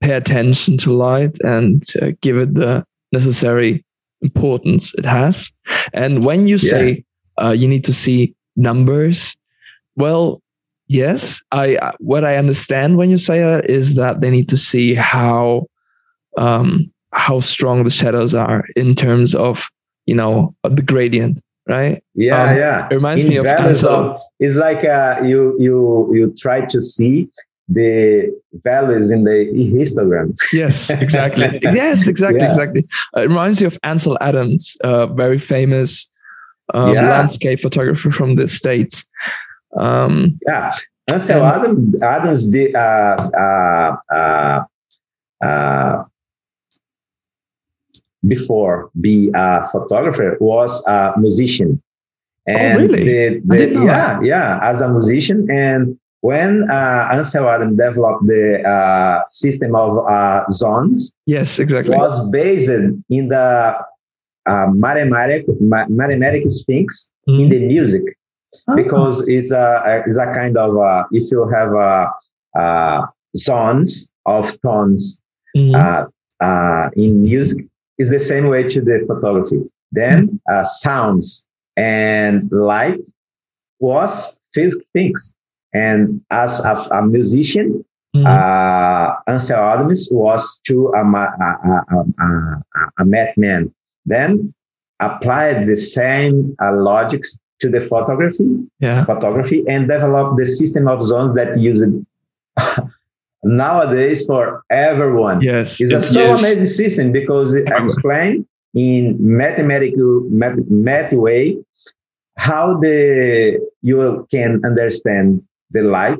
pay 0.00 0.12
attention 0.12 0.76
to 0.78 0.92
light 0.92 1.36
and 1.44 1.82
uh, 2.02 2.10
give 2.20 2.36
it 2.36 2.54
the 2.54 2.84
necessary 3.12 3.84
importance 4.22 4.94
it 4.94 5.04
has. 5.04 5.50
And 5.94 6.24
when 6.24 6.46
you 6.46 6.58
say 6.58 7.04
uh, 7.40 7.50
you 7.50 7.68
need 7.68 7.84
to 7.84 7.92
see 7.92 8.34
numbers, 8.56 9.36
well, 9.96 10.40
yes, 10.88 11.40
I 11.52 11.76
I- 11.80 11.94
what 11.98 12.24
I 12.24 12.36
understand 12.36 12.96
when 12.96 13.10
you 13.10 13.18
say 13.18 13.40
that 13.40 13.68
is 13.70 13.94
that 13.94 14.20
they 14.20 14.30
need 14.30 14.48
to 14.50 14.56
see 14.56 14.94
how 14.94 15.66
um, 16.38 16.92
how 17.12 17.40
strong 17.40 17.84
the 17.84 17.90
shadows 17.90 18.34
are 18.34 18.64
in 18.76 18.94
terms 18.94 19.34
of 19.34 19.68
you 20.06 20.14
know 20.14 20.54
the 20.64 20.82
gradient, 20.82 21.40
right? 21.68 22.02
yeah, 22.14 22.42
Um, 22.50 22.56
yeah. 22.56 22.88
it 22.90 22.94
reminds 22.94 23.24
In 23.24 23.30
me 23.30 23.36
of 23.36 23.46
of 23.46 24.20
it's 24.38 24.54
like 24.54 24.84
uh, 24.84 25.20
you 25.24 25.56
you 25.58 26.10
you 26.14 26.34
try 26.38 26.60
to 26.66 26.80
see 26.80 27.28
the 27.68 28.30
values 28.64 29.10
in 29.10 29.24
the 29.24 29.50
histogram. 29.74 30.36
Yes, 30.52 30.90
exactly. 31.06 31.58
yes, 31.62 32.06
exactly, 32.06 32.40
Yeah. 32.40 32.46
exactly. 32.48 32.86
Uh, 33.16 33.20
it 33.22 33.28
reminds 33.28 33.60
me 33.60 33.66
of 33.66 33.76
Ansel 33.82 34.16
Adams, 34.20 34.76
a 34.84 35.06
very 35.08 35.38
famous 35.38 36.06
um, 36.74 36.92
Yeah. 36.94 37.10
landscape 37.10 37.60
photographer 37.60 38.10
from 38.10 38.36
the 38.36 38.46
states. 38.48 39.04
Um, 39.78 40.38
Yeah. 40.46 40.72
Ansel 41.12 41.42
And- 41.44 41.46
Adams, 41.54 42.02
Adams 42.02 42.50
be, 42.50 42.74
uh, 42.74 43.16
uh, 43.44 43.96
uh, 44.14 44.60
uh, 45.42 46.02
before 48.26 48.90
be 49.00 49.30
a 49.34 49.64
photographer 49.72 50.36
was 50.40 50.84
a 50.86 51.14
musician. 51.18 51.80
And 52.46 52.78
Oh, 52.78 52.82
really? 52.82 53.04
the- 53.04 53.42
the- 53.44 53.56
didn't 53.58 53.74
know 53.74 53.84
yeah, 53.86 54.20
yeah, 54.22 54.58
as 54.62 54.80
a 54.80 54.88
musician. 54.88 55.50
And 55.50 55.98
when 56.20 56.64
uh, 56.70 57.08
Ansel 57.12 57.48
Adams 57.48 57.76
developed 57.76 58.26
the 58.26 58.62
uh, 58.66 59.22
system 59.26 59.74
of 59.74 59.90
uh, 60.08 60.44
zones, 60.50 61.14
yes, 61.26 61.58
exactly. 61.58 61.96
was 61.96 62.14
based 62.30 62.70
in 62.70 63.28
the 63.28 63.76
uh, 64.46 64.66
mathematic, 64.72 65.44
ma- 65.60 65.88
mathematic 65.88 66.42
sphinx 66.48 67.10
in 67.26 67.34
Mhm. 67.34 67.50
the 67.50 67.60
music 67.66 68.02
Ah, 68.68 68.74
because 68.76 69.26
it's 69.28 69.50
a 69.50 69.66
it's 70.06 70.18
a 70.18 70.26
kind 70.38 70.56
of 70.56 70.70
uh, 70.78 71.02
if 71.18 71.24
you 71.32 71.40
have 71.56 71.70
uh, 71.74 72.06
uh, 72.60 73.00
zones 73.36 73.90
of 74.24 74.44
tones 74.62 75.20
uh, 75.74 76.88
in 76.96 77.22
music 77.22 77.64
is 77.98 78.10
the 78.10 78.18
same 78.18 78.48
way 78.48 78.62
to 78.64 78.80
the 78.80 79.04
photography. 79.06 79.62
Then 79.92 80.40
uh, 80.50 80.64
sounds 80.64 81.46
and 81.76 82.50
light 82.52 83.00
was 83.80 84.40
physics 84.54 84.84
things. 84.92 85.34
And 85.72 86.20
as 86.30 86.64
a, 86.64 86.74
a 86.90 87.06
musician, 87.06 87.84
Mhm. 88.14 88.24
uh, 88.24 89.14
Ansel 89.26 89.58
Adams 89.60 90.08
was 90.10 90.60
to 90.66 90.88
a, 90.96 91.02
a, 91.04 91.24
a, 91.48 91.84
a, 91.90 92.22
a, 92.24 92.62
a 93.00 93.04
math. 93.04 93.34
Then 94.06 94.54
applied 95.00 95.66
the 95.66 95.76
same 95.76 96.56
uh, 96.62 96.74
logics 96.74 97.38
to 97.60 97.68
the 97.68 97.80
photography, 97.82 98.64
yeah. 98.80 99.04
photography, 99.04 99.64
and 99.68 99.86
developed 99.88 100.38
the 100.38 100.46
system 100.46 100.88
of 100.88 101.04
zones 101.04 101.34
that 101.36 101.58
use 101.60 101.82
it 101.82 101.92
nowadays 103.44 104.24
for 104.26 104.62
everyone. 104.70 105.40
Yes. 105.40 105.80
It's 105.80 105.92
a 105.92 106.00
so 106.02 106.30
used- 106.30 106.42
amazing 106.44 106.66
system 106.66 107.12
because 107.12 107.54
it 107.54 107.68
explains 107.68 108.44
in 108.74 109.16
mathematical 109.18 110.22
math, 110.30 110.58
math 110.68 111.12
way 111.12 111.56
how 112.36 112.78
the 112.80 113.58
you 113.82 114.26
can 114.30 114.60
understand 114.64 115.42
the 115.70 115.82
light, 115.82 116.18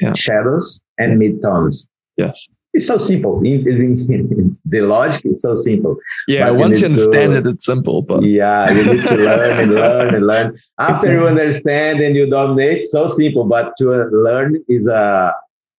Yeah. 0.00 0.12
shadows, 0.14 0.80
and 0.98 1.20
midtones. 1.20 1.88
Yes. 2.16 2.48
It's 2.72 2.86
so 2.86 2.98
simple. 2.98 3.40
The 4.68 4.80
logic 4.82 5.22
is 5.24 5.40
so 5.42 5.54
simple. 5.54 5.96
Yeah. 6.28 6.50
But 6.50 6.58
once 6.58 6.80
you 6.80 6.88
to- 6.88 6.92
understand 6.92 7.32
it, 7.34 7.46
it's 7.46 7.64
simple. 7.64 8.02
But 8.02 8.22
Yeah, 8.22 8.70
you 8.72 8.92
need 8.92 9.02
to 9.04 9.14
learn 9.16 9.60
and 9.62 9.70
learn 9.82 10.14
and 10.14 10.26
learn. 10.26 10.54
After 10.78 11.10
you 11.12 11.26
understand 11.26 12.00
and 12.00 12.14
you 12.14 12.28
dominate, 12.28 12.84
so 12.84 13.06
simple. 13.06 13.44
But 13.44 13.72
to 13.78 13.86
learn 14.12 14.62
is 14.68 14.88
a 14.88 15.32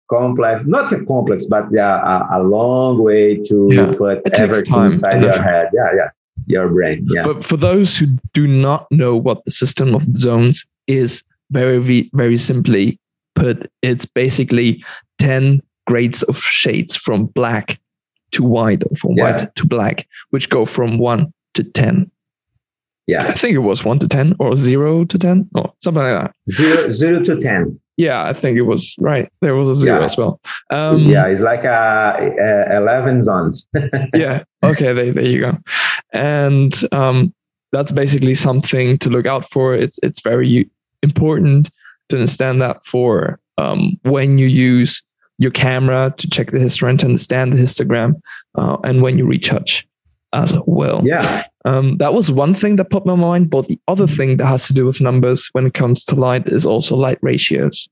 complex, 0.09 0.65
not 0.65 0.91
a 0.91 1.03
complex, 1.05 1.45
but 1.45 1.65
yeah, 1.71 2.01
a, 2.31 2.39
a 2.39 2.43
long 2.43 3.03
way 3.03 3.35
to 3.43 3.69
Yeah, 3.71 3.93
put 3.97 4.21
everything 4.39 4.73
time 4.73 4.91
inside 4.91 5.23
your 5.23 5.41
head. 5.41 5.69
Yeah, 5.73 5.93
yeah, 5.95 6.09
your 6.45 6.69
brain. 6.69 7.05
Yeah, 7.09 7.23
But 7.25 7.43
for 7.43 7.57
those 7.57 7.97
who 7.97 8.07
do 8.33 8.47
not 8.47 8.87
know 8.91 9.15
what 9.15 9.43
the 9.45 9.51
system 9.51 9.93
of 9.95 10.03
zones 10.15 10.65
is, 10.87 11.23
very 11.51 12.09
very 12.13 12.37
simply 12.37 12.99
put, 13.35 13.69
it's 13.81 14.05
basically 14.05 14.83
ten 15.19 15.61
grades 15.85 16.21
of 16.23 16.37
shades 16.37 16.95
from 16.95 17.25
black 17.27 17.79
to 18.31 18.43
white 18.43 18.83
or 18.89 18.95
from 18.97 19.13
Yeah. 19.15 19.23
white 19.31 19.55
to 19.55 19.65
black, 19.65 20.05
which 20.31 20.49
go 20.49 20.65
from 20.65 20.97
one 20.99 21.33
to 21.53 21.63
ten. 21.63 22.11
Yeah. 23.07 23.19
I 23.25 23.31
think 23.31 23.55
it 23.55 23.59
was 23.59 23.85
one 23.85 23.99
to 23.99 24.07
ten 24.09 24.35
or 24.39 24.55
zero 24.57 25.05
to 25.05 25.17
ten 25.17 25.49
or 25.55 25.71
something 25.79 26.03
like 26.03 26.13
that. 26.15 26.33
zero 26.51 26.89
zero 26.89 27.23
to 27.23 27.39
ten. 27.39 27.79
Yeah, 27.97 28.23
I 28.23 28.33
think 28.33 28.57
it 28.57 28.61
was 28.63 28.95
right. 28.99 29.27
There 29.41 29.55
was 29.55 29.67
a 29.69 29.75
zero 29.75 29.99
Yeah. 29.99 30.05
as 30.05 30.17
well. 30.17 30.39
Um, 30.69 30.99
yeah, 30.99 31.25
it's 31.25 31.41
like 31.41 31.63
a, 31.63 32.35
a 32.39 32.77
eleven 32.77 33.21
zones. 33.23 33.67
yeah. 34.13 34.43
Okay. 34.63 34.93
There, 34.93 35.11
there 35.11 35.25
you 35.27 35.41
go. 35.41 35.57
And 36.13 36.73
um, 36.91 37.33
that's 37.71 37.91
basically 37.91 38.35
something 38.35 38.97
to 38.99 39.09
look 39.09 39.25
out 39.25 39.49
for. 39.49 39.73
It's 39.75 39.99
it's 40.03 40.21
very 40.21 40.69
important 41.01 41.69
to 42.09 42.15
understand 42.17 42.61
that 42.61 42.85
for 42.85 43.39
um, 43.57 43.99
when 44.03 44.37
you 44.37 44.47
use 44.47 45.03
your 45.39 45.51
camera 45.51 46.13
to 46.17 46.29
check 46.29 46.51
the 46.51 46.57
histogram 46.59 46.97
to 46.99 47.05
understand 47.05 47.53
the 47.53 47.57
histogram, 47.57 48.13
uh, 48.55 48.77
and 48.83 49.01
when 49.01 49.17
you 49.17 49.25
retouch 49.25 49.87
as 50.33 50.53
well. 50.65 51.01
yeah, 51.05 51.45
Um, 51.65 51.97
that 51.97 52.13
was 52.13 52.31
one 52.31 52.53
thing 52.53 52.75
that 52.77 52.89
popped 52.89 53.05
my 53.05 53.15
mind. 53.15 53.49
But 53.49 53.67
the 53.67 53.79
other 53.87 54.07
thing 54.07 54.37
that 54.37 54.45
has 54.45 54.67
to 54.67 54.73
do 54.73 54.85
with 54.85 55.01
numbers 55.01 55.49
when 55.53 55.67
it 55.67 55.73
comes 55.73 56.03
to 56.05 56.15
light 56.15 56.47
is 56.47 56.65
also 56.65 56.95
light 56.95 57.19
ratios, 57.21 57.87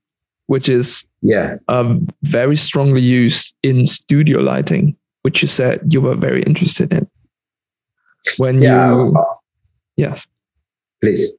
which 0.46 0.68
is 0.68 1.06
yeah, 1.22 1.56
um, 1.68 2.08
very 2.22 2.56
strongly 2.56 3.00
used 3.00 3.54
in 3.62 3.86
studio 3.86 4.40
lighting, 4.40 4.96
which 5.22 5.42
you 5.42 5.48
said 5.48 5.80
you 5.92 6.00
were 6.00 6.14
very 6.14 6.42
interested 6.42 6.92
in. 6.92 7.08
When 8.38 8.60
yeah. 8.60 8.90
you, 8.90 9.16
yes, 9.96 10.26
please, 11.00 11.32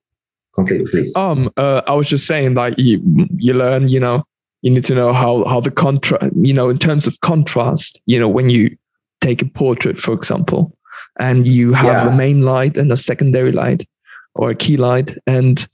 complete, 0.56 0.86
please. 0.90 1.16
um, 1.16 1.52
uh, 1.58 1.82
I 1.86 1.94
was 1.94 2.10
just 2.10 2.26
saying, 2.26 2.54
like 2.54 2.78
you, 2.78 3.02
you 3.36 3.54
learn, 3.54 3.90
you 3.90 4.00
know, 4.00 4.24
you 4.62 4.72
need 4.72 4.86
to 4.86 4.96
know 4.96 5.14
how 5.14 5.44
how 5.46 5.60
the 5.60 5.72
contrast, 5.72 6.32
you 6.42 6.54
know, 6.54 6.70
in 6.70 6.80
terms 6.80 7.06
of 7.08 7.20
contrast, 7.22 8.02
you 8.06 8.20
know, 8.20 8.30
when 8.30 8.50
you 8.50 8.76
take 9.22 9.42
a 9.42 9.46
portrait, 9.46 10.00
for 10.00 10.14
example, 10.14 10.77
and 11.20 11.48
you 11.48 11.74
have 11.74 12.06
Yeah. 12.06 12.14
a 12.14 12.16
main 12.16 12.42
light 12.42 12.78
and 12.78 12.92
a 12.92 12.98
secondary 12.98 13.52
light 13.52 13.88
or 14.36 14.50
a 14.52 14.56
key 14.56 14.78
light, 14.78 15.18
and 15.26 15.68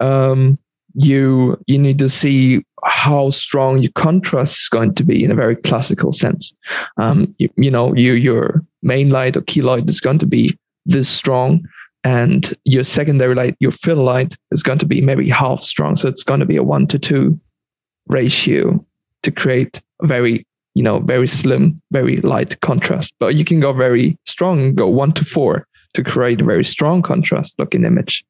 um, 0.00 0.58
you 0.94 1.56
you 1.66 1.78
need 1.78 1.98
to 1.98 2.08
see 2.08 2.64
how 2.84 3.30
strong 3.30 3.82
your 3.82 3.92
contrast 3.92 4.60
is 4.60 4.68
going 4.68 4.94
to 4.94 5.04
be 5.04 5.22
in 5.22 5.30
a 5.30 5.34
very 5.34 5.54
classical 5.54 6.12
sense. 6.12 6.54
Um, 6.96 7.34
you, 7.38 7.50
you 7.56 7.70
know, 7.70 7.94
you, 7.94 8.14
your 8.14 8.64
main 8.82 9.10
light 9.10 9.36
or 9.36 9.42
key 9.42 9.60
light 9.60 9.88
is 9.88 10.00
going 10.00 10.18
to 10.18 10.26
be 10.26 10.56
this 10.86 11.08
strong, 11.08 11.60
and 12.04 12.54
your 12.64 12.84
secondary 12.84 13.34
light, 13.34 13.54
your 13.60 13.70
fill 13.72 14.02
light, 14.02 14.34
is 14.50 14.62
going 14.62 14.78
to 14.78 14.86
be 14.86 15.00
maybe 15.02 15.28
half 15.28 15.60
strong. 15.60 15.96
So 15.96 16.08
it's 16.08 16.24
going 16.24 16.40
to 16.40 16.46
be 16.46 16.56
a 16.56 16.62
one 16.62 16.86
to 16.86 16.98
two 16.98 17.38
ratio 18.08 18.82
to 19.22 19.30
create 19.30 19.82
a 20.02 20.06
very 20.06 20.46
you 20.74 20.82
know 20.82 21.00
very 21.00 21.28
slim, 21.28 21.80
very 21.90 22.20
light 22.20 22.60
contrast. 22.60 23.14
But 23.18 23.34
you 23.34 23.44
can 23.44 23.60
go 23.60 23.72
very 23.72 24.18
strong, 24.26 24.74
go 24.74 24.88
one 24.88 25.12
to 25.12 25.24
four 25.24 25.66
to 25.94 26.04
create 26.04 26.40
a 26.40 26.44
very 26.44 26.64
strong 26.64 27.02
contrast 27.02 27.58
looking 27.58 27.84
image. 27.84 28.24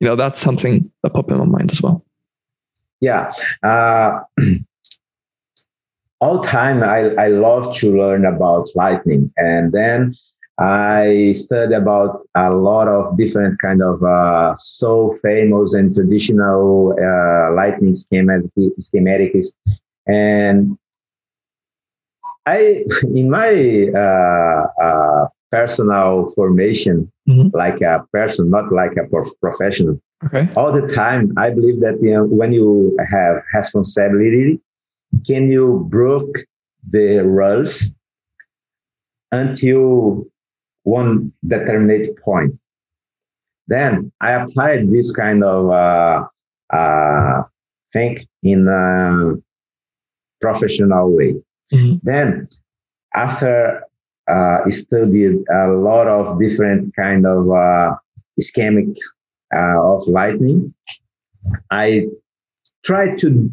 You 0.00 0.06
know, 0.06 0.16
that's 0.16 0.40
something 0.40 0.90
that 1.02 1.14
popped 1.14 1.30
in 1.30 1.38
my 1.38 1.44
mind 1.44 1.70
as 1.70 1.80
well. 1.80 2.04
Yeah. 3.00 3.32
Uh, 3.62 4.20
all 6.20 6.40
time 6.40 6.82
I, 6.82 7.10
I 7.14 7.28
love 7.28 7.76
to 7.78 7.96
learn 7.96 8.24
about 8.24 8.68
lightning 8.74 9.32
and 9.36 9.72
then 9.72 10.14
I 10.58 11.32
studied 11.32 11.74
about 11.74 12.22
a 12.34 12.50
lot 12.54 12.88
of 12.88 13.18
different 13.18 13.60
kind 13.60 13.82
of 13.82 14.02
uh, 14.02 14.54
so 14.56 15.12
famous 15.22 15.74
and 15.74 15.94
traditional 15.94 16.96
uh, 16.98 17.52
lightning 17.52 17.94
schematic, 17.94 18.50
schematics 18.80 19.54
and 20.06 20.78
I 22.46 22.84
in 23.14 23.28
my 23.30 23.90
uh, 23.94 24.66
uh, 24.80 25.26
personal 25.50 26.30
formation 26.34 27.10
Mhm. 27.28 27.50
like 27.52 27.80
a 27.80 28.04
person 28.12 28.50
not 28.50 28.72
like 28.72 28.94
a 28.96 29.04
prof- 29.10 29.38
professional 29.40 30.00
Okay. 30.26 30.48
all 30.56 30.72
the 30.72 30.86
time 31.02 31.32
i 31.36 31.50
believe 31.50 31.80
that 31.80 31.96
you 32.00 32.12
know, 32.14 32.24
when 32.24 32.52
you 32.52 32.96
have 33.14 33.34
responsibility 33.54 34.60
can 35.26 35.50
you 35.50 35.86
broke 35.90 36.34
the 36.94 37.08
rules 37.24 37.92
until 39.32 40.24
one 40.84 41.32
determinate 41.46 42.06
point 42.24 42.54
then 43.68 44.10
i 44.20 44.32
applied 44.32 44.90
this 44.90 45.14
kind 45.14 45.42
of 45.44 45.70
uh, 45.70 46.24
uh, 46.70 47.42
thing 47.92 48.16
in 48.42 48.66
a 48.68 49.34
professional 50.40 51.10
way 51.16 51.34
Mhm. 51.72 52.00
then 52.02 52.48
after 53.14 53.82
uh, 54.28 54.68
studied 54.70 55.36
a 55.54 55.68
lot 55.68 56.08
of 56.08 56.38
different 56.40 56.94
kind 56.96 57.26
of 57.26 57.50
uh, 57.50 57.94
schemics 58.40 59.00
uh, 59.54 59.80
of 59.80 60.06
lightning. 60.08 60.74
I 61.70 62.06
tried 62.84 63.18
to 63.18 63.50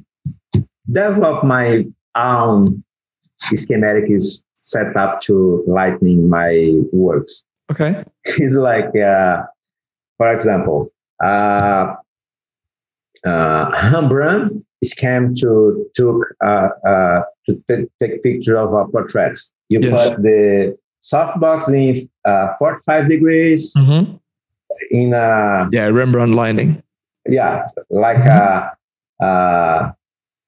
develop 0.92 1.44
my 1.44 1.86
own 2.16 2.84
schematic 3.54 4.10
is 4.10 4.44
set 4.54 4.96
up 4.96 5.22
to 5.22 5.64
lightning 5.68 6.30
my 6.30 6.74
works. 6.92 7.44
Okay. 7.72 8.04
It's 8.26 8.56
like, 8.56 8.96
uh, 8.96 9.44
for 10.18 10.32
example, 10.32 10.92
uh, 11.24 11.96
uh, 13.26 13.90
Rembrandt 13.92 14.63
came 14.92 15.36
to 15.36 15.86
took 15.96 16.18
uh, 16.44 16.70
uh, 16.86 17.22
to 17.46 17.52
t- 17.68 17.88
take 18.02 18.24
picture 18.24 18.58
of 18.58 18.74
uh, 18.74 18.84
portraits. 18.92 19.54
You 19.70 19.80
Yes. 19.80 20.10
put 20.10 20.24
the 20.24 20.76
softbox 21.02 21.70
in 21.72 22.02
uh, 22.26 22.48
45 22.58 23.08
degrees 23.08 23.74
Mm-hmm. 23.78 24.16
in 24.92 25.14
a 25.14 25.70
Yeah, 25.72 25.88
Rembrandt 25.88 26.34
lighting. 26.36 26.82
yeah, 27.28 27.66
like 27.90 28.18
a, 28.26 28.72
uh 29.24 29.92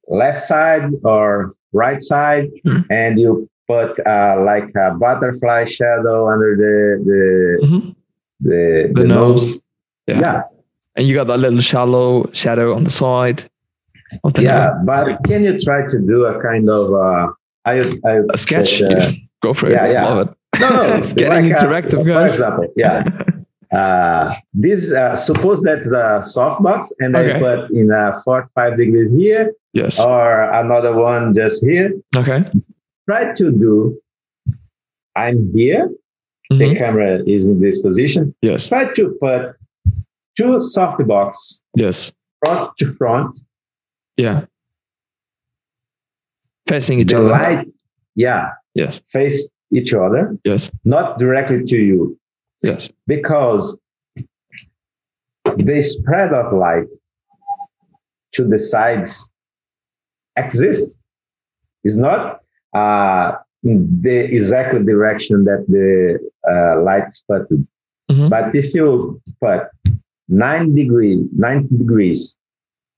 left 0.07 0.39
side 0.39 0.89
or 1.03 1.53
right 1.73 2.01
side, 2.01 2.49
Hmm. 2.63 2.81
and 2.89 3.19
you 3.19 3.47
put 3.67 3.91
uh, 4.05 4.35
like 4.45 4.69
a 4.75 4.91
butterfly 4.93 5.63
shadow 5.65 6.17
under 6.33 6.51
the 6.63 6.75
the 7.09 7.21
Mm-hmm. 7.65 7.89
the, 8.47 8.91
The 8.93 9.03
nose. 9.07 9.65
Yeah. 10.07 10.19
Yeah, 10.19 10.41
And 10.95 11.07
you 11.07 11.15
got 11.15 11.27
that 11.27 11.39
little 11.39 11.61
shallow 11.61 12.29
shadow 12.33 12.75
on 12.75 12.83
the 12.83 12.91
side 12.91 13.37
the 13.39 13.49
yeah. 14.37 14.73
But 14.85 15.23
can 15.23 15.43
you 15.43 15.59
try 15.59 15.87
to 15.87 15.99
do 15.99 16.25
a 16.25 16.41
kind 16.41 16.69
of 16.69 16.93
uh, 16.93 17.27
I 17.65 17.79
I 18.05 18.21
A 18.33 18.37
sketch. 18.37 18.81
uh. 18.81 19.11
Go 19.43 19.53
for 19.53 19.67
it. 19.67 19.73
yeah, 19.73 19.91
yeah. 19.91 20.03
Love 20.07 20.27
it. 20.29 20.59
no, 20.61 20.69
no, 20.87 20.93
It's 20.95 21.13
getting 21.13 21.49
like, 21.49 21.61
uh, 21.61 21.65
interactive, 21.65 21.99
For 22.01 22.05
guys. 22.05 22.33
example, 22.35 22.67
yeah. 22.75 23.03
Uh, 23.73 24.33
this 24.53 24.93
uh, 24.93 25.13
suppose 25.15 25.61
that's 25.61 25.91
a 25.91 26.21
softbox, 26.23 26.93
and 26.99 27.13
Okay. 27.15 27.33
I 27.35 27.39
put 27.39 27.71
in 27.71 27.91
a 27.91 28.13
45 28.23 28.77
degrees 28.77 29.11
here, 29.11 29.51
yes. 29.73 29.99
or 29.99 30.43
another 30.53 30.93
one 30.95 31.33
just 31.33 31.65
here. 31.65 31.91
okay. 32.15 32.45
try 33.09 33.33
to 33.33 33.51
do 33.51 33.99
I'm 35.15 35.51
here, 35.53 35.89
the 36.49 36.55
Mhm. 36.69 36.77
camera 36.77 37.11
is 37.27 37.49
in 37.49 37.59
this 37.59 37.81
position. 37.81 38.33
Yes. 38.41 38.67
Try 38.69 38.93
to 38.93 39.09
put 39.19 39.51
two 40.37 40.57
softbox 40.75 41.61
Yes. 41.75 42.13
front 42.45 42.71
to 42.77 42.85
front. 42.85 43.31
Yeah. 44.17 44.45
Facing 46.67 46.99
each 46.99 47.09
the 47.11 47.17
other. 47.19 47.27
light, 47.29 47.67
yeah, 48.15 48.51
Yes. 48.73 49.01
face 49.07 49.49
each 49.71 49.93
other, 49.93 50.37
Yes. 50.43 50.71
not 50.83 51.17
directly 51.17 51.63
to 51.65 51.77
you, 51.77 52.17
Yes. 52.61 52.89
because 53.07 53.77
the 55.57 55.81
spread 55.81 56.33
of 56.33 56.53
light 56.53 56.87
to 58.33 58.45
the 58.47 58.57
sides 58.57 59.29
exists. 60.35 60.97
It's 61.83 61.95
not 61.95 62.41
uh, 62.73 63.37
in 63.63 63.87
the 64.01 64.17
exact 64.35 64.85
direction 64.85 65.45
that 65.45 65.65
the 65.69 66.19
uh, 66.51 66.81
light 66.81 67.09
spotted. 67.09 67.65
Mhm. 68.11 68.29
But 68.29 68.53
if 68.53 68.73
you 68.73 69.21
put 69.39 69.61
nine 70.27 70.75
degree, 70.75 71.25
90 71.35 71.77
degrees, 71.77 72.35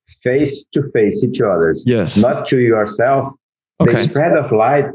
face 0.07 0.65
to 0.73 0.83
face 0.93 1.23
each 1.23 1.41
other's, 1.41 1.83
Yes. 1.85 2.17
not 2.17 2.47
to 2.47 2.59
yourself, 2.59 3.33
the 3.79 3.95
spread 3.97 4.37
of 4.37 4.51
light, 4.51 4.85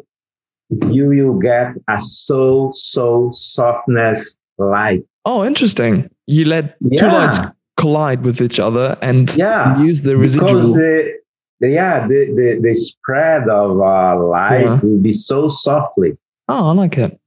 you 0.89 1.09
will 1.09 1.35
get 1.39 1.77
a 1.89 2.01
so, 2.01 2.73
so 2.75 3.31
softness 3.33 4.37
light. 4.59 5.03
Oh, 5.25 5.45
interesting. 5.45 6.11
You 6.27 6.47
let 6.47 6.77
two 6.99 7.07
lights 7.07 7.39
collide 7.77 8.23
with 8.25 8.41
each 8.41 8.59
other 8.59 8.97
and 9.03 9.35
Yeah. 9.37 9.81
use 9.83 10.03
the 10.03 10.17
Because 10.17 10.37
residual. 10.37 10.75
the, 10.75 11.13
the 11.61 11.69
yeah, 11.71 12.07
the, 12.07 12.33
the, 12.35 12.61
the 12.63 12.75
spread 12.75 13.49
of 13.49 13.81
uh, 13.81 14.19
light 14.19 14.63
Yeah. 14.65 14.81
will 14.83 14.99
be 14.99 15.13
so 15.13 15.49
softly. 15.49 16.17
oh, 16.49 16.71
I 16.71 16.73
like 16.73 16.99
it. 16.99 17.19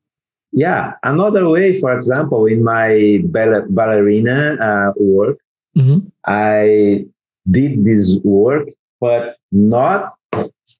Yeah. 0.52 0.94
Another 1.04 1.48
way, 1.50 1.80
for 1.80 1.94
example, 1.94 2.46
in 2.48 2.64
my 2.64 3.22
baller- 3.32 3.68
ballerina 3.70 4.58
uh, 4.60 4.92
work, 4.98 5.38
hmm 5.76 6.00
I 6.26 7.06
did 7.52 7.86
this 7.86 8.18
work, 8.24 8.68
but 9.00 9.30
not 9.52 10.10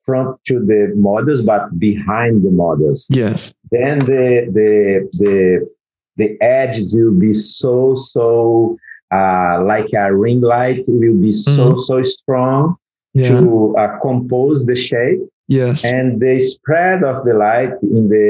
front 0.04 0.38
to 0.46 0.60
the 0.60 0.92
models, 0.96 1.42
but 1.42 1.78
behind 1.80 2.44
the 2.44 2.52
models. 2.52 3.08
Yes. 3.10 3.54
Then 3.72 4.00
the 4.00 4.48
the 4.52 5.10
the 5.24 5.70
the 6.18 6.42
edges 6.42 6.96
will 6.98 7.12
be 7.14 7.34
so 7.34 7.96
so 7.96 8.78
uh, 9.12 9.64
like 9.64 9.90
a 9.94 10.14
ring 10.14 10.42
light 10.42 10.84
will 10.88 11.20
be 11.22 11.32
so 11.32 11.74
Mhm. 11.74 11.80
so 11.80 12.04
strong 12.04 12.76
Yeah. 13.14 13.30
to 13.30 13.76
uh, 13.78 14.00
compose 14.00 14.66
the 14.66 14.76
shape 14.76 15.22
yes. 15.48 15.86
and 15.86 16.20
the 16.20 16.40
spread 16.40 17.04
of 17.04 17.24
the 17.28 17.34
light 17.34 17.74
in 17.82 18.10
the 18.10 18.30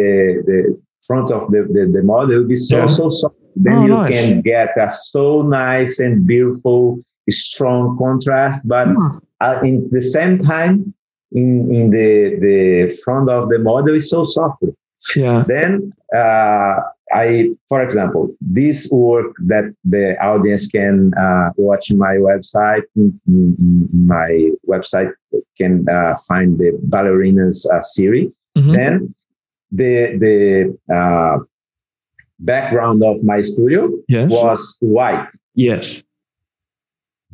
the 0.49 0.59
front 1.07 1.31
of 1.31 1.43
the 1.51 1.61
the, 1.75 1.83
the 1.95 2.03
model 2.03 2.35
will 2.39 2.47
be 2.47 2.55
so 2.71 2.77
Yeah. 2.79 2.87
so 2.87 3.09
soft. 3.09 3.35
Then 3.55 3.77
Oh, 3.77 3.85
you 3.85 3.93
nice. 3.93 4.21
can 4.21 4.41
get 4.41 4.69
a 4.77 4.89
so 4.89 5.41
nice 5.41 5.99
and 5.99 6.25
beautiful 6.27 6.99
strong 7.29 7.97
contrast, 7.97 8.67
but 8.67 8.87
Hmm. 8.87 9.17
uh, 9.41 9.59
in 9.63 9.89
the 9.91 10.01
same 10.01 10.39
time 10.39 10.93
in 11.31 11.69
in 11.71 11.89
the 11.89 12.37
the 12.45 12.59
front 13.03 13.29
of 13.29 13.49
the 13.49 13.59
model 13.59 13.95
is 13.95 14.09
so 14.09 14.23
soft. 14.23 14.61
Yeah. 15.15 15.43
then 15.47 15.93
uh, 16.15 16.75
i 17.13 17.27
for 17.69 17.79
example 17.85 18.23
this 18.41 18.89
work 18.91 19.29
that 19.51 19.65
the 19.93 20.05
audience 20.31 20.65
can 20.77 21.13
uh, 21.25 21.47
watch 21.57 21.85
my 22.05 22.15
website 22.29 22.85
my 23.27 24.49
website 24.67 25.11
can 25.59 25.73
uh, 25.89 26.15
find 26.27 26.57
the 26.57 26.69
ballerinas 26.93 27.57
uh, 27.73 27.81
series 27.81 28.29
Mhm. 28.57 28.73
then 28.77 28.93
the 29.79 29.93
the 30.23 30.35
uh, 30.97 31.35
background 32.39 33.03
of 33.03 33.23
my 33.23 33.41
studio 33.41 33.89
Yes. 34.07 34.31
was 34.31 34.77
white 34.81 35.29
yes. 35.55 36.03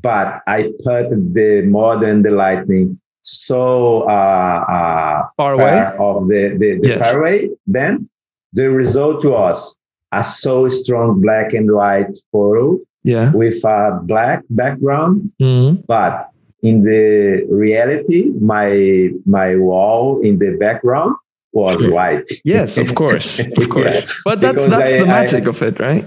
but 0.01 0.41
I 0.47 0.71
put 0.83 1.09
the 1.33 1.63
model 1.67 2.09
and 2.09 2.25
the 2.25 2.31
lightning 2.31 2.99
so 3.23 4.01
uh, 4.09 4.65
uh, 4.67 5.27
Far 5.37 5.53
away. 5.53 5.77
of 5.99 6.27
the, 6.27 6.57
the, 6.57 6.79
the 6.81 6.87
Yes. 6.89 6.97
fairway, 6.99 7.49
then 7.67 8.09
the 8.53 8.69
result 8.71 9.23
was 9.23 9.77
a 10.11 10.23
so 10.23 10.67
strong 10.69 11.21
black 11.21 11.53
and 11.53 11.71
white 11.71 12.17
photo 12.31 12.79
Yeah. 13.03 13.31
with 13.33 13.63
a 13.63 13.99
black 14.03 14.43
background, 14.49 15.31
hmm 15.39 15.75
but 15.87 16.27
in 16.63 16.83
the 16.83 17.43
reality, 17.49 18.31
my 18.39 19.09
my 19.25 19.55
wall 19.55 20.19
in 20.21 20.37
the 20.37 20.51
background 20.57 21.15
was 21.53 21.87
white. 21.89 22.29
Yes, 22.45 22.77
of 22.77 22.95
course, 22.95 23.39
of 23.39 23.47
Yeah. 23.57 23.65
course. 23.67 24.21
But 24.25 24.41
that's 24.41 24.53
Because 24.55 24.71
that's 24.71 24.93
I- 24.93 24.97
the 24.97 25.03
I- 25.03 25.21
magic 25.21 25.47
of 25.47 25.61
it, 25.61 25.79
right? 25.79 26.05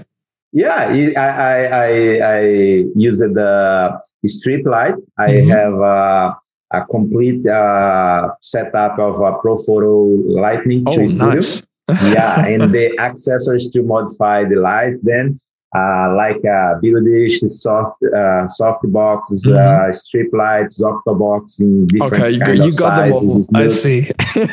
Yeah, 0.53 0.87
I 0.87 1.13
I 1.19 1.57
I, 1.87 1.89
I 2.37 2.41
used 2.95 3.21
the 3.21 3.99
strip 4.25 4.65
light. 4.65 4.95
I 5.17 5.29
Mhm. 5.31 5.49
have 5.51 5.75
uh, 5.81 6.33
a 6.73 6.81
complete 6.89 7.45
uh, 7.45 8.29
setup 8.41 8.97
of 8.97 9.15
a 9.19 9.31
Profoto 9.43 10.23
Lightning 10.45 10.83
Oh, 10.87 10.91
3 10.93 11.07
Studio. 11.09 11.33
nice. 11.35 11.61
yeah, 12.15 12.45
and 12.47 12.71
the 12.73 12.97
accessories 12.99 13.69
to 13.71 13.83
modify 13.83 14.45
the 14.45 14.55
lights. 14.55 14.99
Then, 15.03 15.39
like 16.15 16.43
uh, 16.45 16.79
dish, 16.81 17.39
soft 17.41 18.01
uh, 18.03 18.47
soft 18.47 18.91
boxes, 18.91 19.47
uh, 19.47 19.91
strip 19.91 20.29
lights, 20.33 20.81
octobox 20.81 21.59
in 21.61 21.87
different 21.87 22.15
Mm-hmm. 22.15 22.23
Okay, 22.23 22.31
you 22.31 22.39
got, 22.39 22.45
kind 22.45 22.57
you 22.57 22.67
of 22.67 22.77
got 22.77 22.95
them 22.95 23.13
all. 23.13 23.21
sizes. 23.21 23.49
I 23.55 23.67
see. 23.67 24.11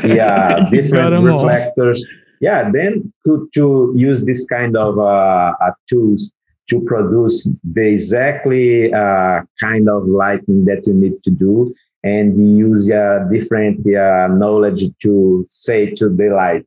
Yeah, 0.09 0.69
different 0.71 1.11
them 1.11 1.31
all. 1.31 1.45
reflectors. 1.47 2.07
Yeah, 2.41 2.71
then 2.73 3.13
to, 3.27 3.49
to 3.55 3.93
use 3.97 4.25
this 4.25 4.47
kind 4.47 4.77
of 4.77 4.99
uh, 4.99 5.55
uh, 5.61 5.73
tools 5.89 6.33
to 6.71 6.81
produce 6.81 7.49
the 7.63 7.87
exactly 7.89 8.93
uh, 8.93 9.43
kind 9.61 9.89
of 9.89 10.07
lighting 10.07 10.65
that 10.65 10.87
you 10.87 10.95
need 10.95 11.23
to 11.23 11.31
do, 11.31 11.73
and 12.03 12.39
use 12.59 12.91
uh, 12.91 13.21
different 13.31 13.79
uh, 13.95 14.29
knowledge 14.29 14.85
to 15.03 15.45
say 15.47 15.91
to 15.91 16.09
the 16.09 16.31
light, 16.31 16.67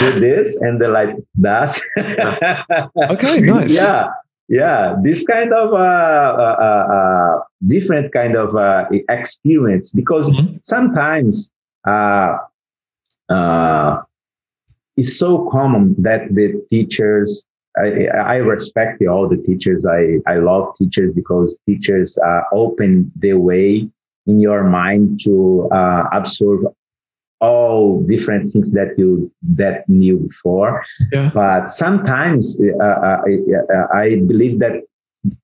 do 0.00 0.20
this, 0.20 0.60
and 0.62 0.80
the 0.80 0.88
like 0.88 1.14
that 1.36 1.70
Okay, 3.10 3.40
nice. 3.44 3.74
Yeah, 3.74 4.08
yeah, 4.48 4.96
this 5.02 5.24
kind 5.24 5.52
of 5.52 5.72
uh, 5.72 5.76
uh, 5.76 6.56
uh, 6.58 6.94
uh, 6.96 7.40
different 7.66 8.12
kind 8.12 8.36
of 8.36 8.56
uh, 8.56 8.86
experience 9.08 9.92
because 9.92 10.28
Mhm. 10.30 10.58
sometimes 10.62 11.52
uh, 11.86 12.36
uh, 13.28 14.02
it's 14.96 15.16
so 15.18 15.48
common 15.50 15.94
that 15.98 16.34
the 16.34 16.60
teachers 16.70 17.46
I, 17.78 18.06
I 18.08 18.36
respect 18.36 19.02
all 19.06 19.28
the 19.28 19.36
teachers 19.36 19.86
I, 19.86 20.18
I 20.26 20.36
love 20.38 20.66
teachers 20.76 21.14
because 21.14 21.56
teachers 21.66 22.18
uh, 22.26 22.42
open 22.52 23.10
the 23.16 23.34
way 23.34 23.88
in 24.26 24.40
your 24.40 24.64
mind 24.64 25.20
to 25.24 25.68
uh, 25.72 26.04
absorb 26.12 26.60
all 27.40 28.02
different 28.02 28.50
things 28.52 28.70
that 28.72 28.88
you 28.98 29.30
that 29.42 29.88
knew 29.88 30.18
before 30.18 30.84
Yeah. 31.12 31.30
but 31.34 31.68
sometimes 31.68 32.58
uh, 32.60 32.84
uh, 32.84 33.22
I, 33.94 33.98
I 34.02 34.06
believe 34.30 34.58
that 34.58 34.74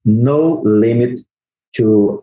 no 0.04 0.60
limit 0.64 1.18
to 1.76 2.22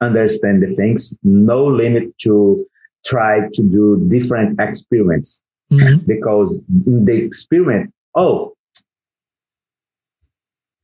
understand 0.00 0.62
the 0.62 0.74
things 0.76 1.18
no 1.22 1.64
limit 1.66 2.16
to 2.26 2.64
try 3.06 3.40
to 3.52 3.62
do 3.62 3.84
different 4.08 4.60
experience 4.60 5.40
Mhm. 5.72 6.06
because 6.06 6.62
in 6.86 7.04
the 7.06 7.16
experiment, 7.26 7.92
oh, 8.14 8.54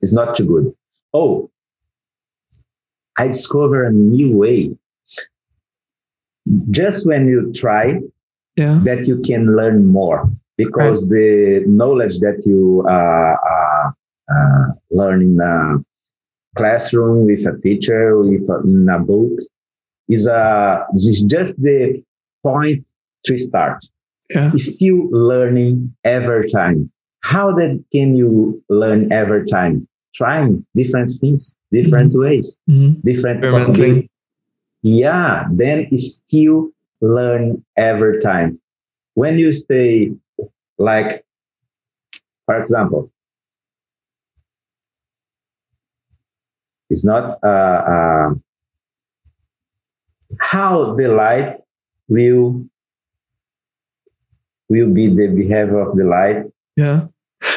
it's 0.00 0.12
not 0.12 0.34
too 0.34 0.44
good. 0.44 0.74
Oh, 1.14 1.50
I 3.16 3.28
discover 3.28 3.84
a 3.84 3.92
new 3.92 4.36
way. 4.36 4.76
Just 6.70 7.06
when 7.06 7.28
you 7.28 7.52
try, 7.52 8.00
Yeah. 8.56 8.80
that 8.84 9.06
you 9.06 9.18
can 9.20 9.46
learn 9.56 9.86
more 9.86 10.30
because 10.58 11.08
the 11.08 11.64
knowledge 11.66 12.18
that 12.20 12.42
you 12.44 12.84
uh, 12.86 13.34
uh, 13.52 13.90
uh, 14.34 14.66
learn 14.90 15.22
in 15.22 15.40
a 15.40 15.78
classroom 16.56 17.24
with 17.26 17.46
a 17.46 17.58
teacher, 17.62 18.18
with 18.18 18.42
a, 18.50 18.60
in 18.64 18.88
a 18.90 18.98
book, 18.98 19.32
is 20.08 20.26
a 20.26 20.86
is 20.94 21.22
just 21.22 21.54
the 21.62 22.02
point 22.42 22.84
to 23.24 23.38
start 23.38 23.78
Yeah. 24.30 24.52
still 24.56 25.08
learning 25.10 25.94
every 26.04 26.48
time. 26.50 26.90
How 27.22 27.52
that 27.52 27.82
can 27.92 28.14
you 28.14 28.62
learn 28.68 29.10
every 29.12 29.46
time? 29.46 29.86
Trying 30.14 30.66
different 30.74 31.10
things, 31.20 31.56
different 31.70 32.12
ways, 32.14 32.58
Mhm. 32.68 33.00
different 33.02 33.40
possibilities. 33.42 34.08
Yeah, 34.82 35.46
then 35.52 35.86
still 35.96 36.70
learn 37.02 37.62
every 37.76 38.20
time. 38.20 38.58
When 39.14 39.38
you 39.38 39.52
stay 39.52 40.12
like, 40.78 41.22
for 42.46 42.56
example, 42.58 43.10
it's 46.90 47.04
not 47.04 47.38
uh, 47.42 47.46
uh, 47.46 48.30
how 50.40 50.94
the 50.94 51.08
light 51.08 51.58
will 52.08 52.64
will 54.68 54.90
be 54.90 55.08
the 55.08 55.26
behavior 55.28 55.80
of 55.80 55.96
the 55.96 56.04
light. 56.04 56.44
Yeah. 56.76 57.06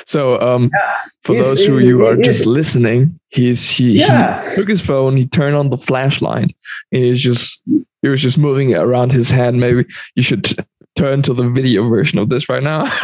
So 0.05 0.39
um 0.41 0.69
Yeah, 0.73 0.97
for 1.23 1.33
it's- 1.33 1.47
those 1.47 1.65
who 1.65 1.77
it- 1.77 1.85
you 1.85 2.05
are 2.05 2.15
just 2.17 2.41
is- 2.41 2.47
listening, 2.47 3.19
he's 3.29 3.67
he, 3.69 3.99
Yeah. 3.99 4.49
he 4.49 4.55
took 4.55 4.67
his 4.67 4.81
phone, 4.81 5.15
he 5.15 5.25
turned 5.25 5.55
on 5.55 5.69
the 5.69 5.77
flashlight, 5.77 6.55
and 6.91 7.03
he's 7.03 7.21
just 7.21 7.61
he 8.05 8.09
was 8.11 8.21
just 8.21 8.37
moving 8.37 8.69
it 8.69 8.77
around 8.77 9.11
his 9.11 9.31
hand. 9.31 9.59
Maybe 9.59 9.83
you 10.15 10.21
should 10.21 10.43
t- 10.45 10.55
turn 10.95 11.23
to 11.23 11.33
the 11.33 11.49
video 11.49 11.89
version 11.89 12.19
of 12.19 12.29
this 12.29 12.47
right 12.47 12.61
now 12.61 12.85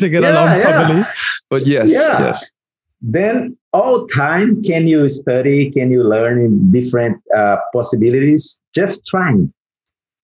to 0.00 0.08
get 0.08 0.22
Yeah, 0.22 0.32
along 0.32 0.48
yeah. 0.58 0.78
properly. 0.78 1.02
But 1.48 1.64
yes, 1.66 1.92
Yeah. 1.92 2.20
yes. 2.26 2.50
then 3.00 3.56
all 3.72 4.06
time 4.06 4.62
can 4.62 4.86
you 4.88 5.08
study 5.08 5.70
can 5.76 5.90
you 5.94 6.02
learn 6.14 6.38
in 6.46 6.70
different 6.70 7.16
uh, 7.36 7.56
possibilities 7.72 8.60
just 8.78 8.96
trying 9.12 9.52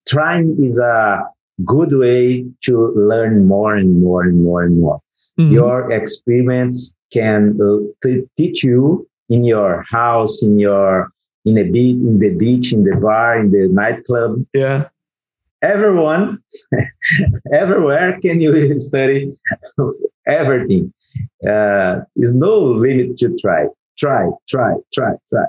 trying 0.07 0.55
is 0.67 0.77
a 0.79 1.23
good 1.65 1.91
way 2.03 2.45
to 2.67 2.73
learn 3.11 3.33
more 3.53 3.75
and 3.75 4.01
more 4.03 4.21
and 4.23 4.43
more 4.47 4.61
and 4.63 4.75
more 4.83 4.99
Mhm. 5.39 5.51
your 5.59 5.91
experience 5.99 6.77
can 7.17 7.39
uh, 7.67 7.77
t- 8.03 8.23
teach 8.37 8.63
you 8.63 9.07
in 9.35 9.43
your 9.43 9.71
house, 9.97 10.41
in 10.47 10.53
your 10.67 11.11
in 11.45 11.57
a 11.57 11.63
beach, 11.63 11.95
in 11.95 12.19
the 12.19 12.29
beach, 12.35 12.73
in 12.73 12.83
the 12.83 12.97
bar, 12.97 13.39
in 13.39 13.51
the 13.51 13.67
nightclub. 13.69 14.45
Yeah. 14.53 14.89
Everyone, 15.61 16.41
everywhere 17.53 18.17
can 18.21 18.41
you 18.41 18.79
study 18.89 19.31
everything. 20.27 20.93
Uh, 21.47 22.01
there's 22.15 22.35
no 22.35 22.59
limit 22.59 23.17
to 23.17 23.35
try. 23.37 23.65
Try, 23.97 24.29
try, 24.47 24.75
try, 24.93 25.11
try. 25.29 25.45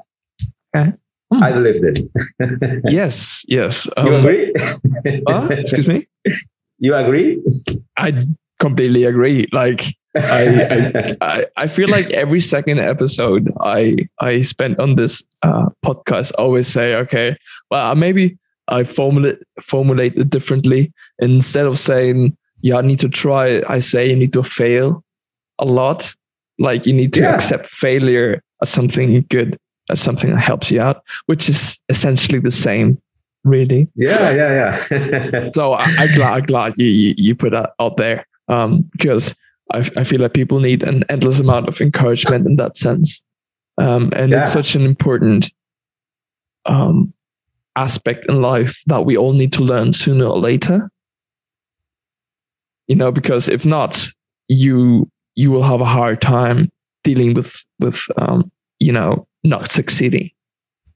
Okay. 0.75 0.93
Hmm. 1.33 1.43
I 1.43 1.53
believe 1.53 1.81
this. 1.81 2.05
yes, 2.89 3.45
yes. 3.47 3.87
Um, 3.97 4.07
you 4.07 4.15
agree? 4.17 4.53
uh, 5.29 5.49
excuse 5.51 5.87
me? 5.87 6.07
You 6.81 6.95
agree? 6.95 7.41
I 7.97 8.25
completely 8.59 9.05
agree. 9.05 9.47
Like 9.53 9.95
I, 10.17 11.15
I, 11.21 11.45
I 11.57 11.67
feel 11.67 11.89
like 11.89 12.11
every 12.11 12.41
second 12.41 12.81
episode 12.81 13.53
I 13.61 14.09
I 14.21 14.43
spend 14.43 14.79
on 14.79 14.97
this 14.97 15.23
uh, 15.43 15.69
podcast 15.85 16.33
always 16.39 16.67
say, 16.67 16.95
okay, 16.97 17.37
well 17.71 17.95
maybe 17.95 18.39
I 18.71 18.85
formulate 18.85 19.39
formulate 19.61 20.17
it 20.17 20.31
differently. 20.31 20.93
Instead 21.19 21.67
of 21.67 21.79
saying, 21.79 22.37
yeah, 22.63 22.77
I 22.77 22.83
need 22.83 23.01
to 23.01 23.09
try, 23.09 23.63
I 23.69 23.81
say 23.81 24.09
you 24.09 24.17
need 24.17 24.33
to 24.35 24.43
fail 24.43 25.05
a 25.59 25.65
lot. 25.65 26.15
Like 26.59 26.87
you 26.87 26.93
need 26.93 27.13
to 27.15 27.23
yeah. 27.23 27.35
accept 27.35 27.69
failure 27.69 28.43
as 28.63 28.71
something 28.71 29.25
good, 29.29 29.59
as 29.91 30.01
something 30.01 30.31
that 30.31 30.41
helps 30.41 30.71
you 30.71 30.81
out, 30.81 31.03
which 31.27 31.49
is 31.49 31.79
essentially 31.89 32.39
the 32.39 32.51
same, 32.51 33.01
really. 33.45 33.89
Yeah, 33.95 34.31
yeah, 34.31 34.79
yeah. 34.91 35.51
so 35.55 35.73
I, 35.73 35.85
am 35.85 36.15
glad, 36.15 36.33
I'm 36.35 36.43
glad 36.45 36.75
you, 36.77 36.87
you, 36.87 37.15
you 37.17 37.35
put 37.35 37.53
that 37.53 37.73
out 37.81 37.97
there 37.97 38.27
um, 38.49 38.89
because 38.93 39.35
I, 39.73 39.79
I 39.97 40.05
feel 40.05 40.21
like 40.21 40.35
people 40.35 40.61
need 40.61 40.83
an 40.83 41.05
endless 41.09 41.41
amount 41.41 41.69
of 41.69 41.81
encouragement 41.81 42.47
in 42.47 42.57
that 42.57 42.77
sense. 42.77 43.23
Um, 43.79 44.13
and 44.15 44.33
yeah. 44.33 44.43
it's 44.43 44.53
such 44.53 44.75
an 44.75 44.83
important 44.83 45.53
um, 46.67 47.13
aspect 47.77 48.27
in 48.27 48.43
life 48.43 48.83
that 48.87 49.05
we 49.05 49.17
all 49.17 49.33
need 49.33 49.53
to 49.55 49.63
learn 49.63 49.93
sooner 49.93 50.27
or 50.27 50.39
later. 50.39 50.91
You 52.89 52.97
know, 52.97 53.13
because 53.13 53.49
if 53.49 53.65
not, 53.65 54.09
you 54.49 55.09
you 55.37 55.51
will 55.51 55.63
have 55.63 55.81
a 55.81 55.85
hard 55.85 56.21
time 56.21 56.71
dealing 57.05 57.35
with 57.35 57.65
with 57.79 58.03
um, 58.19 58.51
you 58.81 58.93
know 58.93 59.27
not 59.45 59.71
succeeding 59.71 60.31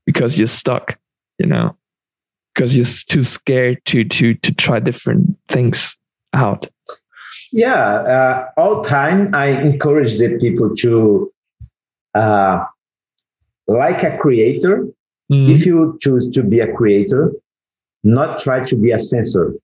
because 0.04 0.36
you're 0.36 0.48
stuck. 0.48 0.98
You 1.38 1.46
know, 1.46 1.76
because 2.54 2.76
you're 2.76 2.84
too 2.84 3.22
scared 3.22 3.84
to 3.86 4.04
to 4.04 4.34
to 4.34 4.54
try 4.54 4.80
different 4.80 5.36
things 5.48 5.96
out. 6.32 6.68
Yeah, 7.54 7.78
uh, 7.78 8.48
all 8.56 8.82
time 8.82 9.32
I 9.32 9.46
encourage 9.46 10.18
the 10.18 10.36
people 10.40 10.74
to, 10.74 11.32
uh, 12.12 12.64
like 13.68 14.02
a 14.02 14.18
creator, 14.18 14.88
mm. 15.30 15.48
if 15.48 15.64
you 15.64 15.96
choose 16.00 16.28
to 16.30 16.42
be 16.42 16.58
a 16.58 16.72
creator, 16.72 17.30
not 18.02 18.40
try 18.40 18.64
to 18.64 18.74
be 18.74 18.90
a 18.90 18.98
censor. 18.98 19.54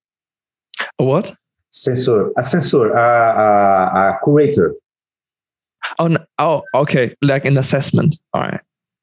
A 1.00 1.04
what? 1.04 1.34
Censor, 1.70 2.30
a 2.38 2.44
censor, 2.44 2.96
uh, 2.96 3.34
uh, 3.34 4.12
a 4.12 4.18
curator. 4.22 4.72
Oh, 5.98 6.06
no. 6.06 6.18
oh, 6.38 6.62
okay, 6.76 7.16
like 7.22 7.44
an 7.44 7.58
assessment. 7.58 8.20
All 8.32 8.42
right. 8.42 8.60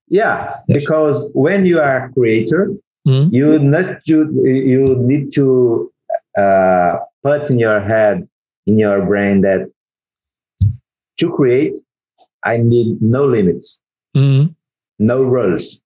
Yeah, 0.08 0.56
yes. 0.70 0.80
because 0.80 1.30
when 1.34 1.66
you 1.66 1.82
are 1.82 2.06
a 2.06 2.14
creator, 2.14 2.74
mm. 3.06 3.34
you 3.34 3.60
not 3.60 4.08
you 4.08 4.32
you 4.46 4.96
need 5.00 5.34
to 5.34 5.92
uh, 6.38 7.00
put 7.22 7.50
in 7.50 7.60
your 7.60 7.82
head 7.82 8.26
in 8.68 8.78
your 8.78 9.04
brain 9.06 9.42
that 9.42 9.72
to 11.18 11.32
create, 11.32 11.80
I 12.44 12.58
need 12.58 13.02
no 13.02 13.26
limits, 13.26 13.82
mm-hmm. 14.16 14.52
no 15.00 15.24
rules. 15.24 15.82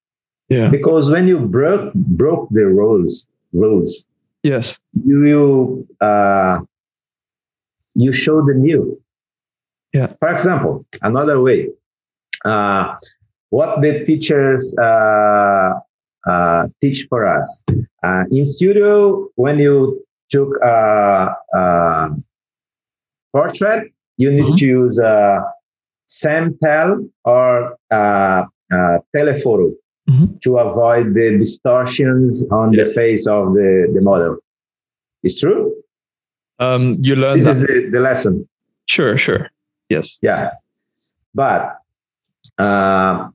Yeah. 0.49 0.67
Because 0.67 1.09
when 1.09 1.27
you 1.27 1.39
broke 1.39 1.93
broke 1.93 2.49
the 2.51 2.65
rules, 2.65 3.29
rules, 3.53 4.05
yes, 4.43 4.77
you 5.05 5.25
you 5.25 5.87
uh, 6.01 6.59
you 7.93 8.11
show 8.11 8.45
the 8.45 8.53
new. 8.53 8.99
Yeah. 9.93 10.11
For 10.19 10.29
example, 10.29 10.85
another 11.01 11.39
way, 11.39 11.69
uh, 12.43 12.95
what 13.49 13.81
the 13.81 14.03
teachers 14.03 14.75
uh, 14.77 15.71
uh, 16.27 16.67
teach 16.81 17.07
for 17.07 17.27
us 17.27 17.63
uh, 18.03 18.25
in 18.31 18.45
studio 18.45 19.27
when 19.35 19.59
you 19.59 20.03
took 20.29 20.49
uh, 20.63 21.31
uh, 21.55 22.09
portrait, 23.31 23.91
you 24.17 24.31
need 24.31 24.43
mm-hmm. 24.43 24.55
to 24.55 24.65
use 24.65 24.99
a 24.99 25.43
SamTel 26.09 27.09
or 27.23 27.77
uh, 27.91 28.43
uh, 28.73 28.97
telephoto 29.15 29.73
mm-hmm. 30.09 30.37
to 30.43 30.57
avoid 30.57 31.13
the 31.13 31.37
distortions 31.37 32.45
on 32.51 32.73
yes. 32.73 32.87
the 32.87 32.93
face 32.93 33.27
of 33.27 33.53
the, 33.53 33.91
the 33.93 34.01
model. 34.01 34.37
It's 35.23 35.39
true? 35.39 35.73
Um, 36.59 36.95
you 36.99 37.15
learn 37.15 37.39
this 37.39 37.45
that. 37.45 37.57
is 37.57 37.61
the, 37.61 37.89
the 37.91 37.99
lesson. 37.99 38.47
Sure, 38.87 39.17
sure. 39.17 39.49
Yes. 39.89 40.19
Yeah. 40.21 40.51
But 41.33 41.77
uh, 42.57 43.29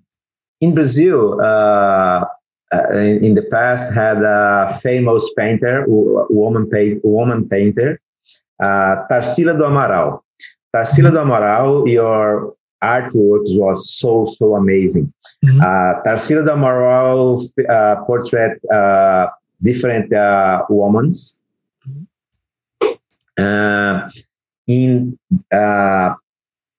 in 0.60 0.74
Brazil, 0.74 1.40
uh, 1.40 2.24
uh, 2.72 2.90
in, 2.90 3.24
in, 3.24 3.34
the 3.34 3.42
past, 3.42 3.94
had 3.94 4.22
a 4.22 4.78
famous 4.82 5.32
painter, 5.36 5.84
woman, 5.88 6.68
paint, 6.68 7.04
woman 7.04 7.48
painter, 7.48 8.00
uh, 8.60 9.06
Tarsila 9.10 9.56
do 9.56 9.64
Amaral. 9.64 10.20
Tarsila 10.74 11.10
do 11.10 11.18
Amaral, 11.18 11.90
your 11.90 12.54
artwork 12.82 13.44
was 13.56 13.90
so, 13.98 14.26
so 14.26 14.54
amazing. 14.56 15.12
Mm-hmm. 15.44 15.60
Uh, 15.60 16.02
Tarsila 16.02 16.44
do 16.44 16.50
Amaral 16.50 17.40
uh, 17.68 18.04
portrait 18.04 18.60
uh, 18.72 19.28
different 19.62 20.12
uh, 20.12 20.64
women. 20.68 21.12
Uh, 23.38 24.08
in 24.66 25.18
uh, 25.52 26.14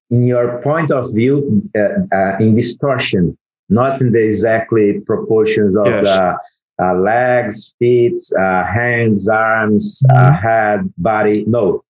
in 0.09 0.23
your 0.25 0.61
point 0.61 0.91
of 0.91 1.13
view, 1.13 1.61
uh, 1.77 2.15
uh, 2.15 2.37
in 2.39 2.55
distortion, 2.55 3.37
not 3.69 3.99
in 4.01 4.11
the 4.11 4.23
exactly 4.23 4.99
proportions 5.01 5.75
of 5.77 5.87
yes. 5.87 6.03
the 6.05 6.39
uh, 6.79 6.95
legs, 6.95 7.73
feet, 7.79 8.19
uh, 8.39 8.63
hands, 8.63 9.27
arms, 9.27 10.03
uh, 10.09 10.13
mm-hmm. 10.13 10.35
head, 10.35 10.93
body. 10.97 11.43
No, 11.47 11.83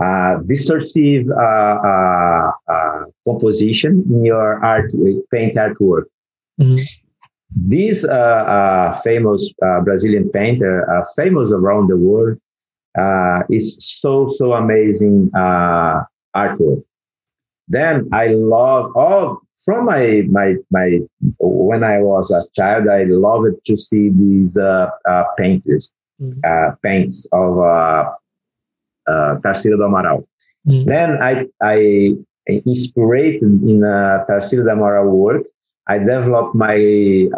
uh, 0.00 0.38
distortive 0.46 1.28
uh, 1.30 2.52
uh, 2.72 3.04
composition 3.26 4.04
in 4.08 4.24
your 4.24 4.64
art, 4.64 4.92
paint 5.32 5.54
artwork. 5.56 6.04
Mm-hmm. 6.60 6.76
This 7.50 8.06
famous 9.02 9.52
Brazilian 9.84 10.28
painter, 10.30 10.86
famous 11.16 11.50
around 11.50 11.88
the 11.88 11.96
world, 11.96 12.38
is 13.50 13.76
so 13.80 14.28
so 14.28 14.52
amazing 14.52 15.30
artwork. 15.34 16.84
Then 17.66 18.08
I 18.12 18.28
love 18.28 18.94
all 18.94 19.40
from 19.64 19.86
my 19.86 20.22
my 20.30 20.54
my 20.70 21.00
when 21.38 21.82
I 21.84 21.98
was 21.98 22.30
a 22.30 22.42
child, 22.54 22.88
I 22.88 23.04
loved 23.04 23.64
to 23.66 23.76
see 23.76 24.10
these 24.10 24.56
uh, 24.56 24.90
uh, 25.08 25.24
painters, 25.36 25.92
mm. 26.20 26.38
uh, 26.44 26.74
paints 26.82 27.28
of 27.32 27.58
uh, 27.58 28.12
uh, 29.06 29.36
Tarsila 29.42 29.76
do 29.76 29.86
Amaral. 29.88 30.26
Mm. 30.66 30.86
Then 30.86 31.18
I 31.22 31.46
I 31.62 32.14
inspired 32.46 33.42
in 33.42 33.82
uh, 33.84 34.24
Tarsila 34.28 34.64
do 34.64 34.70
Amaral 34.70 35.10
work. 35.10 35.42
I 35.88 35.98
developed 35.98 36.54
my 36.54 36.76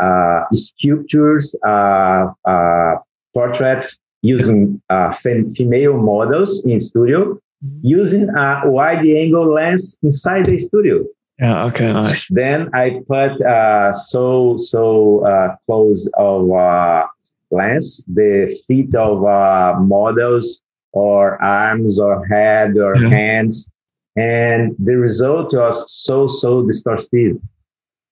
uh, 0.00 0.44
sculptures, 0.52 1.54
uh, 1.64 2.26
uh, 2.44 2.94
portraits 3.32 3.96
using 4.22 4.82
uh, 4.90 5.12
fem- 5.12 5.48
female 5.48 5.96
models 5.96 6.64
in 6.66 6.80
studio, 6.80 7.38
mm. 7.64 7.80
using 7.82 8.28
a 8.30 8.62
wide 8.64 9.06
angle 9.06 9.54
lens 9.54 9.98
inside 10.02 10.46
the 10.46 10.58
studio. 10.58 11.04
Yeah. 11.40 11.64
Okay. 11.64 11.92
Nice. 11.92 12.28
Then 12.28 12.68
I 12.74 13.00
put 13.08 13.40
uh, 13.42 13.92
so 13.92 14.56
so 14.58 15.24
uh, 15.24 15.56
close 15.66 16.10
of 16.18 16.50
uh, 16.52 17.06
lens 17.50 18.04
the 18.06 18.54
feet 18.66 18.94
of 18.94 19.24
uh, 19.24 19.74
models 19.80 20.62
or 20.92 21.42
arms 21.42 21.98
or 21.98 22.26
head 22.26 22.76
or 22.76 22.94
yeah. 22.96 23.08
hands, 23.08 23.70
and 24.16 24.76
the 24.78 24.96
result 24.96 25.54
was 25.54 25.90
so 25.90 26.28
so 26.28 26.66
distorted, 26.66 27.40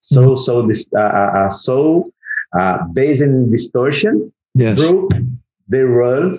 so 0.01 0.31
mm. 0.31 0.39
so 0.39 0.67
this 0.67 0.89
uh, 0.97 1.01
uh, 1.01 1.33
uh, 1.37 1.51
so 1.51 2.11
uh, 2.59 2.79
based 2.95 3.21
in 3.21 3.51
distortion. 3.51 4.33
Yes. 4.55 4.81
Broke 4.81 5.13
the 5.69 5.87
rule 5.87 6.35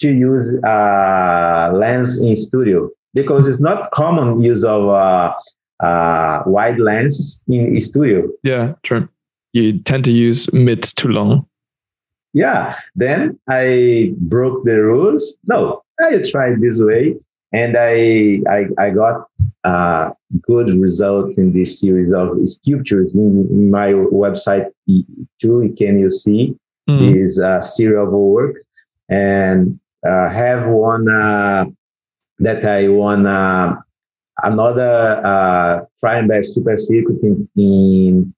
to 0.00 0.10
use 0.10 0.58
uh, 0.64 1.70
lens 1.74 2.22
in 2.22 2.34
studio 2.34 2.88
because 3.12 3.46
it's 3.46 3.60
not 3.60 3.90
common 3.90 4.40
use 4.40 4.64
of 4.64 4.88
uh, 4.88 5.32
uh, 5.82 6.42
wide 6.46 6.78
lenses 6.78 7.44
in 7.48 7.80
studio. 7.80 8.28
Yeah, 8.42 8.74
true. 8.82 9.08
You 9.52 9.78
tend 9.78 10.04
to 10.04 10.12
use 10.12 10.52
mid 10.52 10.82
to 10.82 11.08
long. 11.08 11.46
Yeah. 12.32 12.76
Then 12.94 13.38
I 13.48 14.14
broke 14.18 14.64
the 14.64 14.82
rules. 14.82 15.38
No, 15.46 15.82
I 16.00 16.22
tried 16.30 16.60
this 16.60 16.80
way, 16.80 17.16
and 17.52 17.76
I 17.76 18.40
I, 18.48 18.66
I 18.78 18.90
got 18.90 19.26
uh, 19.64 20.10
good 20.42 20.70
results 20.78 21.38
in 21.38 21.52
this 21.52 21.80
series 21.80 22.12
of 22.12 22.36
sculptures 22.48 23.16
in, 23.16 23.48
in 23.50 23.70
my 23.70 23.92
website 23.92 24.70
too. 25.40 25.74
Can 25.76 25.98
you 25.98 26.10
see 26.10 26.56
mm. 26.88 27.12
this 27.12 27.40
uh, 27.40 27.60
series 27.60 27.98
of 27.98 28.12
work 28.12 28.56
and 29.08 29.78
uh, 30.08 30.28
have 30.30 30.68
one 30.68 31.10
uh, 31.10 31.64
that 32.38 32.64
I 32.64 32.88
won 32.88 33.26
uh, 33.26 33.76
another 34.42 35.20
uh, 35.24 35.80
Best 36.26 36.54
Super 36.54 36.76
Circuit 36.76 37.22
in, 37.22 37.48
in 37.56 38.34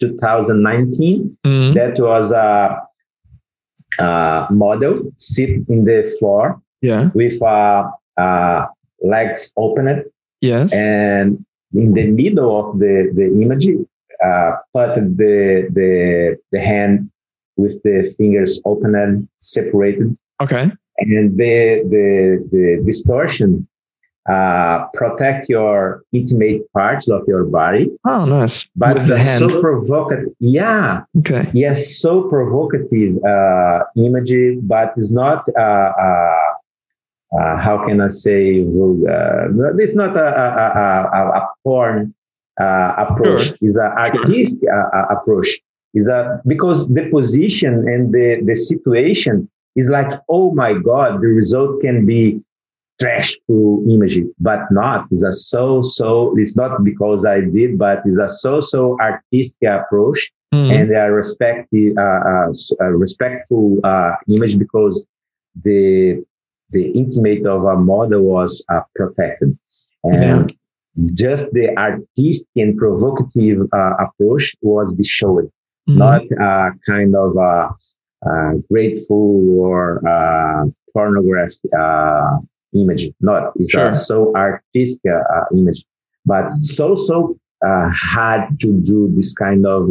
2019. 0.00 1.36
Mm. 1.44 1.74
That 1.74 1.98
was 1.98 2.32
a, 2.32 2.80
a, 3.98 4.46
model 4.50 5.12
sit 5.16 5.66
in 5.68 5.84
the 5.84 6.14
floor 6.18 6.60
yeah. 6.80 7.10
with 7.14 7.42
uh, 7.42 7.90
uh, 8.16 8.66
legs 9.02 9.52
opened. 9.56 10.04
Yes. 10.40 10.72
And 10.72 11.44
in 11.74 11.94
the 11.94 12.06
middle 12.06 12.58
of 12.58 12.78
the, 12.78 13.10
the 13.14 13.26
image, 13.42 13.68
uh, 14.24 14.52
put 14.72 14.94
the, 14.94 15.68
the, 15.72 16.38
the 16.52 16.60
hand 16.60 17.10
with 17.56 17.82
the 17.82 18.02
fingers 18.16 18.60
open 18.64 18.94
and 18.94 19.28
separated. 19.36 20.16
Okay. 20.40 20.70
And 20.98 21.36
the, 21.38 21.82
the, 21.88 22.48
the 22.50 22.82
distortion 22.84 23.68
uh, 24.28 24.86
protect 24.92 25.48
your 25.48 26.02
intimate 26.12 26.70
parts 26.72 27.08
of 27.08 27.22
your 27.26 27.44
body. 27.44 27.90
Oh, 28.06 28.26
nice. 28.26 28.68
But 28.76 28.94
With 28.94 29.08
the 29.08 29.20
so 29.20 29.60
provocative. 29.60 30.28
Yeah. 30.38 31.04
Okay. 31.20 31.50
Yes, 31.54 31.96
so 31.96 32.28
provocative 32.28 33.22
uh, 33.24 33.84
image, 33.96 34.58
but 34.62 34.90
it's 34.90 35.12
not. 35.12 35.44
Uh, 35.56 35.60
uh, 35.60 36.34
uh 37.38 37.56
how 37.58 37.84
can 37.86 38.00
I 38.00 38.08
say? 38.08 38.62
Uh, 38.62 39.48
it's 39.78 39.94
not 39.94 40.16
a, 40.16 40.28
a, 40.28 41.08
a, 41.12 41.28
a 41.40 41.48
porn 41.64 42.14
uh, 42.60 42.94
approach. 42.98 43.46
Sure. 43.46 43.56
It's 43.62 43.76
an 43.78 43.92
artistic 43.92 44.60
sure. 44.62 45.06
approach. 45.10 45.48
Is 45.94 46.06
a 46.06 46.42
because 46.46 46.92
the 46.92 47.08
position 47.08 47.88
and 47.88 48.12
the 48.12 48.42
the 48.44 48.54
situation 48.54 49.48
is 49.74 49.88
like, 49.88 50.20
oh 50.28 50.52
my 50.52 50.74
god, 50.74 51.22
the 51.22 51.28
result 51.28 51.80
can 51.80 52.04
be 52.04 52.42
trashful 53.00 53.84
image, 53.88 54.20
but 54.40 54.60
not. 54.70 55.06
It's 55.10 55.22
a 55.22 55.32
so 55.32 55.82
so. 55.82 56.34
It's 56.36 56.56
not 56.56 56.82
because 56.84 57.24
I 57.24 57.40
did, 57.40 57.78
but 57.78 58.02
it's 58.04 58.18
a 58.18 58.28
so 58.28 58.60
so 58.60 58.96
artistic 59.00 59.68
approach 59.68 60.30
mm. 60.52 60.72
and 60.72 60.94
a 60.94 61.10
respect 61.10 61.68
uh, 61.72 62.00
uh, 62.00 62.50
a 62.80 62.96
respectful 62.96 63.78
uh, 63.84 64.12
image 64.28 64.58
because 64.58 65.06
the 65.62 66.24
the 66.70 66.90
intimate 66.90 67.46
of 67.46 67.64
a 67.64 67.76
model 67.76 68.22
was 68.22 68.64
uh, 68.68 68.80
protected 68.94 69.58
and. 70.04 70.50
Yeah. 70.50 70.54
Just 71.14 71.52
the 71.52 71.78
artistic 71.78 72.48
and 72.56 72.76
provocative 72.76 73.68
uh, 73.72 73.94
approach 74.00 74.56
was 74.62 74.92
be 74.92 75.04
shown, 75.04 75.48
mm. 75.88 75.96
not 75.96 76.22
a 76.40 76.72
kind 76.84 77.14
of 77.14 77.36
a, 77.36 77.70
a 78.28 78.54
grateful 78.68 79.60
or 79.60 80.02
pornographic 80.92 81.70
image. 82.74 83.10
Not 83.20 83.52
it's 83.56 83.70
sure. 83.70 83.88
a 83.88 83.92
so 83.92 84.32
artistic 84.34 85.12
uh, 85.12 85.44
image, 85.52 85.84
but 86.26 86.50
so 86.50 86.94
so 86.94 87.38
uh, 87.66 87.90
hard 87.90 88.60
to 88.60 88.72
do 88.72 89.10
this 89.14 89.34
kind 89.34 89.66
of 89.66 89.90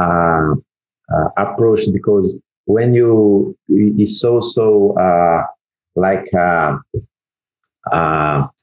uh, 0.00 0.54
uh 1.12 1.28
approach 1.36 1.80
because 1.92 2.38
when 2.66 2.94
you 2.94 3.56
it's 3.68 4.20
so 4.20 4.40
so 4.40 4.96
uh, 4.98 5.42
like 5.96 6.26
uh, 6.34 6.76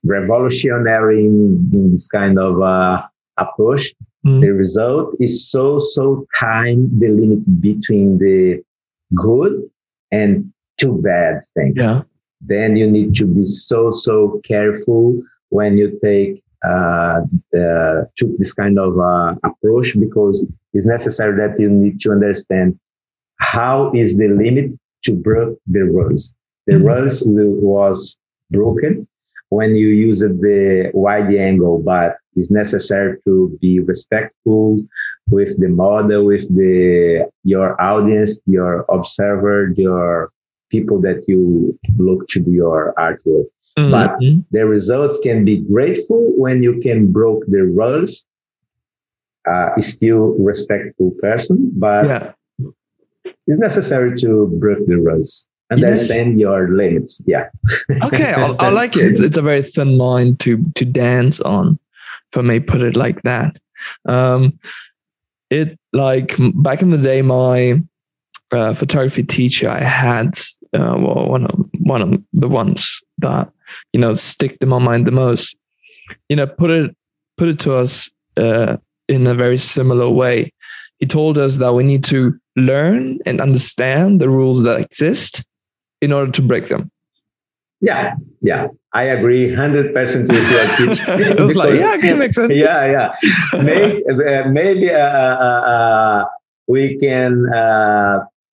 revolutionary 0.04 1.26
in, 1.26 1.70
in, 1.74 1.92
this 1.92 2.08
kind 2.08 2.40
of 2.40 3.02
approach. 3.38 3.94
Mm. 4.26 4.42
The 4.42 4.52
result 4.54 5.16
is 5.20 5.50
so 5.50 5.80
so 5.80 6.26
time 6.36 6.90
the 7.00 7.10
limit 7.10 7.62
between 7.62 8.18
the 8.18 8.62
good 9.14 9.70
and 10.12 10.52
too 10.78 11.02
bad 11.02 11.42
things. 11.54 11.76
Yeah 11.84 12.02
then 12.42 12.76
you 12.76 12.90
need 12.90 13.16
to 13.16 13.26
be 13.26 13.46
so 13.46 13.92
so 13.92 14.40
careful 14.44 15.22
when 15.50 15.78
you 15.78 16.00
take 16.04 16.44
uh, 16.66 17.22
the, 17.52 18.10
took 18.18 18.36
this 18.38 18.54
kind 18.54 18.80
of 18.80 19.00
uh, 19.00 19.36
approach 19.44 19.98
because 20.00 20.48
it's 20.74 20.88
necessary 20.88 21.38
that 21.38 21.60
you 21.60 21.70
need 21.70 22.02
to 22.02 22.12
understand 22.12 22.78
how 23.40 23.92
is 23.94 24.18
the 24.18 24.28
limit 24.28 24.72
to 25.04 25.14
break 25.14 25.56
the 25.68 25.84
rules. 25.84 26.36
The 26.66 26.74
mm-hmm. 26.74 26.88
rules 26.88 27.24
was 27.26 28.18
broken 28.50 29.08
when 29.50 29.76
you 29.76 29.88
use 29.88 30.20
the 30.20 30.92
wide 30.94 31.34
angle, 31.34 31.80
but 31.80 32.18
it's 32.36 32.52
necessary 32.52 33.18
to 33.26 33.58
be 33.62 33.80
respectful 33.80 34.78
with 35.30 35.60
the 35.60 35.70
model, 35.70 36.26
with 36.26 36.48
the 36.56 37.30
your 37.44 37.80
audience, 37.82 38.42
your 38.46 38.86
observer, 38.90 39.74
your 39.78 40.32
people 40.70 41.02
that 41.02 41.26
you 41.28 41.78
look 41.98 42.28
to 42.30 42.40
do 42.40 42.52
your 42.52 42.94
artwork. 42.98 43.46
Mm-hmm. 43.78 43.92
But 43.92 44.18
the 44.52 44.66
results 44.66 45.20
can 45.22 45.46
be 45.46 45.58
grateful 45.58 46.34
when 46.36 46.64
you 46.64 46.80
can 46.80 47.12
broke 47.12 47.44
the 47.48 47.64
rules. 47.64 48.26
Uh, 49.48 49.80
still 49.80 50.36
respectful 50.40 51.12
person, 51.22 51.72
but 51.76 52.06
yeah. 52.06 52.32
it's 53.46 53.60
necessary 53.60 54.18
to 54.18 54.48
break 54.60 54.86
the 54.88 54.98
rules. 54.98 55.48
Understand 55.72 56.38
yes. 56.38 56.40
your 56.40 56.76
limits. 56.76 57.24
Yeah. 57.26 57.48
okay, 58.04 58.34
I, 58.34 58.48
I 58.60 58.70
like 58.70 58.98
it. 58.98 59.06
It's, 59.06 59.22
it's, 59.22 59.38
a 59.38 59.42
very 59.42 59.62
thin 59.62 59.98
line 59.98 60.36
to 60.38 60.62
to 60.76 60.84
dance 60.84 61.40
on. 61.40 61.80
If 62.32 62.38
I 62.38 62.42
may 62.42 62.60
put 62.60 62.82
it 62.82 62.98
like 62.98 63.22
that. 63.22 63.58
Um, 64.06 64.60
it 65.50 65.80
like 65.94 66.36
back 66.56 66.82
in 66.82 66.90
the 66.90 66.98
day, 66.98 67.22
my 67.22 67.82
uh, 68.52 68.74
photography 68.74 69.24
teacher 69.24 69.70
I 69.70 69.84
had, 69.84 70.40
uh, 70.74 70.96
well, 70.98 71.28
one 71.28 71.46
of 71.46 71.66
one 71.80 72.02
of 72.02 72.22
the 72.34 72.48
ones 72.48 73.02
that 73.20 73.50
you 73.94 74.00
know 74.00 74.14
stick 74.14 74.60
to 74.60 74.68
my 74.68 74.80
mind 74.80 75.08
the 75.08 75.12
most. 75.12 75.56
You 76.30 76.36
know, 76.38 76.48
put 76.48 76.70
it 76.70 76.96
put 77.38 77.50
it 77.50 77.60
to 77.62 77.76
us 77.78 78.10
uh, 78.38 78.78
in 79.08 79.28
a 79.28 79.36
very 79.36 79.58
similar 79.58 80.10
way. 80.10 80.52
He 81.00 81.06
told 81.06 81.38
us 81.38 81.58
that 81.58 81.74
we 81.74 81.84
need 81.84 82.04
to 82.06 82.38
learn 82.56 83.20
and 83.26 83.40
understand 83.40 84.20
the 84.20 84.30
rules 84.30 84.64
that 84.64 84.80
exist 84.80 85.46
in 86.02 86.12
order 86.12 86.32
to 86.32 86.42
break 86.42 86.70
them. 86.70 86.92
Yeah, 87.80 88.16
yeah, 88.42 88.68
I 88.94 89.04
agree 89.04 89.54
hundred 89.54 89.94
percent 89.94 90.32
with 90.32 90.50
your 90.52 90.68
teaching. 90.78 91.40
I 91.40 91.44
like, 91.54 91.80
yeah, 91.80 92.12
it 92.12 92.18
makes 92.18 92.36
sense. 92.36 92.54
Yeah, 92.56 92.90
yeah. 92.90 93.62
Maybe, 93.62 94.04
uh, 94.08 94.50
maybe 94.50 94.90
uh, 94.90 94.98
uh, 94.98 96.26
we 96.68 96.98
can 96.98 97.46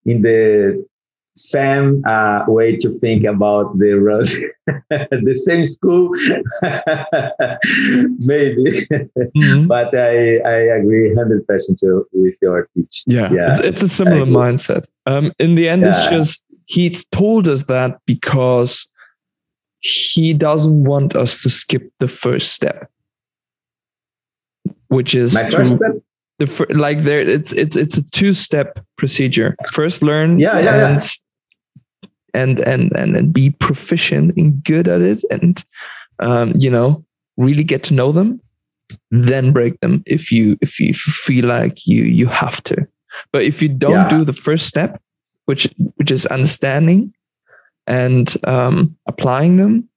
in 0.05 0.23
the 0.23 0.87
same 1.37 2.03
uh, 2.07 2.45
way 2.47 2.77
to 2.77 2.91
think 2.99 3.25
about 3.25 3.77
the 3.79 3.95
road, 3.95 4.29
the 4.67 5.35
same 5.35 5.65
school, 5.65 6.11
maybe. 8.19 8.65
Mm-hmm. 8.65 9.67
but 9.67 9.95
I, 9.97 10.39
I 10.39 10.77
agree 10.79 11.11
100% 11.15 12.05
with 12.13 12.39
your 12.41 12.69
teach. 12.75 13.03
Yeah, 13.07 13.33
yeah. 13.33 13.51
It's, 13.51 13.61
it's 13.61 13.83
a 13.83 13.89
similar 13.89 14.27
mindset. 14.27 14.87
Um, 15.07 15.33
in 15.39 15.57
the 15.57 15.69
end, 15.69 15.83
yeah. 15.83 15.89
it's 15.89 16.09
just 16.09 16.45
he 16.67 16.91
told 17.13 17.49
us 17.49 17.65
that 17.65 17.99
because 18.07 18.87
he 19.81 20.33
doesn't 20.33 20.85
want 20.85 21.15
us 21.17 21.43
to 21.43 21.51
skip 21.51 21.93
the 21.99 22.09
first 22.09 22.53
step, 22.53 22.91
which 24.89 25.15
is 25.15 25.35
My 25.35 25.51
first 25.51 25.73
step? 25.73 25.97
the 26.39 26.67
like 26.71 26.99
there 27.01 27.21
it's 27.21 27.53
it's 27.53 27.77
it's 27.77 27.97
a 27.97 28.11
two 28.11 28.33
step 28.33 28.85
procedure 28.97 29.55
first 29.73 30.03
learn 30.03 30.39
yeah, 30.39 30.59
yeah, 30.59 30.89
and, 30.89 31.03
yeah. 31.03 31.09
And 32.35 32.61
and 32.61 32.93
and 32.97 33.17
and 33.17 33.33
be 33.33 33.51
proficient 33.51 34.37
and 34.37 34.63
good 34.65 34.89
at 34.89 35.01
it 35.01 35.23
and 35.31 35.65
um, 36.21 36.53
you 36.57 36.71
know 36.71 37.05
really 37.37 37.65
get 37.65 37.83
to 37.85 37.95
know 37.95 38.13
them 38.13 38.41
then 39.11 39.53
break 39.53 39.79
them 39.81 40.03
if 40.07 40.31
you 40.31 40.57
if 40.61 40.79
you 40.79 40.93
feel 40.95 41.47
like 41.47 41.87
you 41.87 42.03
you 42.05 42.27
have 42.27 42.63
to 42.63 42.87
but 43.33 43.43
if 43.43 43.63
you 43.63 43.69
don't 43.69 43.93
yeah. 43.93 44.09
do 44.09 44.25
the 44.25 44.33
first 44.33 44.67
step 44.67 45.01
which 45.47 45.69
which 45.97 46.11
is 46.11 46.27
understanding 46.27 47.13
and 47.87 48.37
um, 48.45 48.97
applying 49.07 49.57
them 49.57 49.89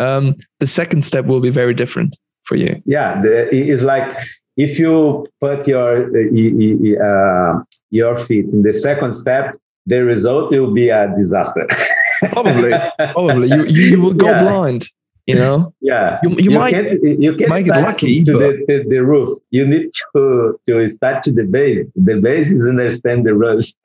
um, 0.00 0.34
the 0.60 0.66
second 0.66 1.04
step 1.04 1.26
will 1.26 1.40
be 1.40 1.50
very 1.50 1.74
different 1.74 2.16
for 2.44 2.56
you 2.56 2.82
yeah 2.84 3.20
the, 3.22 3.48
it's 3.54 3.82
like 3.82 4.18
if 4.56 4.78
you 4.78 5.26
put 5.40 5.66
your 5.66 6.06
uh, 6.14 7.04
uh, 7.06 7.62
your 7.90 8.16
feet 8.16 8.46
in 8.46 8.62
the 8.62 8.72
second 8.72 9.14
step, 9.14 9.56
the 9.86 10.04
result 10.04 10.50
will 10.50 10.72
be 10.72 10.88
a 10.88 11.12
disaster. 11.16 11.66
probably, 12.32 12.72
probably. 12.98 13.48
You, 13.48 13.64
you 13.64 14.00
will 14.00 14.14
go 14.14 14.30
yeah. 14.30 14.42
blind. 14.42 14.88
you 15.26 15.36
know? 15.36 15.72
Yeah. 15.80 16.18
You, 16.22 16.30
you, 16.30 16.36
you 16.38 16.50
might 16.50 16.72
can't, 16.72 17.02
you 17.02 17.36
can't 17.36 17.50
might 17.50 17.64
get 17.64 17.76
lucky 17.82 18.24
to 18.24 18.32
the, 18.32 18.64
the, 18.66 18.84
the, 18.88 19.04
roof. 19.04 19.30
You 19.50 19.66
need 19.66 19.90
to 20.14 20.58
to 20.66 20.88
start 20.88 21.22
to 21.24 21.32
the 21.32 21.44
base. 21.44 21.86
The 21.94 22.20
base 22.20 22.50
is 22.50 22.66
understand 22.66 23.26
the 23.26 23.34
rules. 23.34 23.74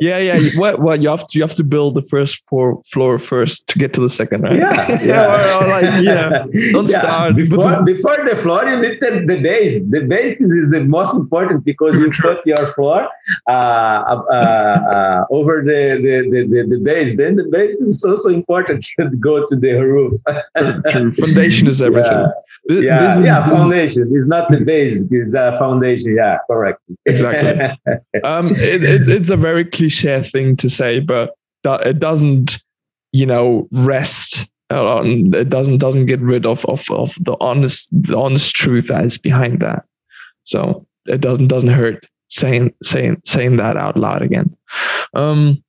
Yeah 0.00 0.18
yeah. 0.18 0.38
What 0.56 0.80
what 0.80 1.00
you 1.00 1.08
have 1.08 1.26
to 1.28 1.38
you 1.38 1.42
have 1.42 1.56
to 1.56 1.64
build 1.64 1.94
the 1.94 2.02
first 2.02 2.46
floor 2.48 2.80
floor 2.84 3.18
first 3.18 3.66
to 3.68 3.78
get 3.78 3.92
to 3.94 4.00
the 4.00 4.08
second 4.08 4.42
right? 4.42 4.56
Yeah 4.56 5.02
yeah 5.10 5.32
or, 5.32 5.64
or 5.64 5.68
like, 5.68 6.04
yeah. 6.04 6.44
Don't 6.72 6.88
yeah. 6.88 7.00
start. 7.00 7.36
Before 7.36 7.82
before 7.82 8.18
the 8.24 8.36
floor 8.36 8.64
you 8.64 8.78
need 8.84 9.00
the, 9.00 9.24
the 9.26 9.40
base. 9.40 9.82
The 9.90 10.02
base 10.02 10.40
is, 10.40 10.50
is 10.52 10.70
the 10.70 10.84
most 10.84 11.14
important 11.14 11.64
because 11.64 11.98
you 12.00 12.10
put 12.20 12.38
your 12.46 12.66
floor 12.74 13.08
Uh, 13.46 14.22
uh, 14.30 14.34
uh, 14.34 15.24
over 15.30 15.62
the, 15.62 16.00
the, 16.02 16.46
the, 16.46 16.66
the 16.68 16.80
base 16.82 17.16
then 17.16 17.36
the 17.36 17.44
base 17.44 17.74
is 17.74 18.04
also 18.04 18.30
important 18.30 18.84
to 18.98 19.10
go 19.16 19.46
to 19.46 19.56
the 19.56 19.74
roof 19.74 20.12
true, 20.90 21.12
Foundation 21.12 21.68
is 21.68 21.82
everything. 21.82 22.30
Yeah, 22.68 22.80
yeah, 22.80 23.08
this 23.08 23.18
is, 23.18 23.24
yeah 23.24 23.48
foundation 23.48 24.16
is 24.16 24.26
not 24.26 24.50
the 24.50 24.64
base. 24.64 25.04
It's 25.10 25.34
a 25.34 25.56
foundation. 25.58 26.14
Yeah, 26.16 26.38
correct. 26.48 26.80
Exactly. 27.06 27.76
um, 28.24 28.48
it, 28.50 28.84
it, 28.84 29.08
it's 29.08 29.30
a 29.30 29.36
very 29.36 29.64
cliche 29.64 30.22
thing 30.22 30.56
to 30.56 30.68
say, 30.68 31.00
but 31.00 31.34
it 31.64 31.98
doesn't, 31.98 32.62
you 33.12 33.26
know, 33.26 33.68
rest 33.72 34.48
on. 34.70 35.34
It 35.34 35.48
doesn't 35.48 35.78
doesn't 35.78 36.06
get 36.06 36.20
rid 36.20 36.46
of 36.46 36.64
of 36.66 36.88
of 36.90 37.16
the 37.20 37.36
honest 37.40 37.88
the 37.92 38.16
honest 38.16 38.54
truth 38.54 38.86
that 38.88 39.04
is 39.04 39.18
behind 39.18 39.60
that. 39.60 39.84
So 40.44 40.86
it 41.06 41.20
doesn't 41.20 41.48
doesn't 41.48 41.68
hurt 41.68 42.06
saying 42.32 42.74
saying 42.82 43.20
saying 43.24 43.58
that 43.58 43.76
out 43.76 43.96
loud 43.96 44.22
again. 44.22 44.56
Um, 45.14 45.62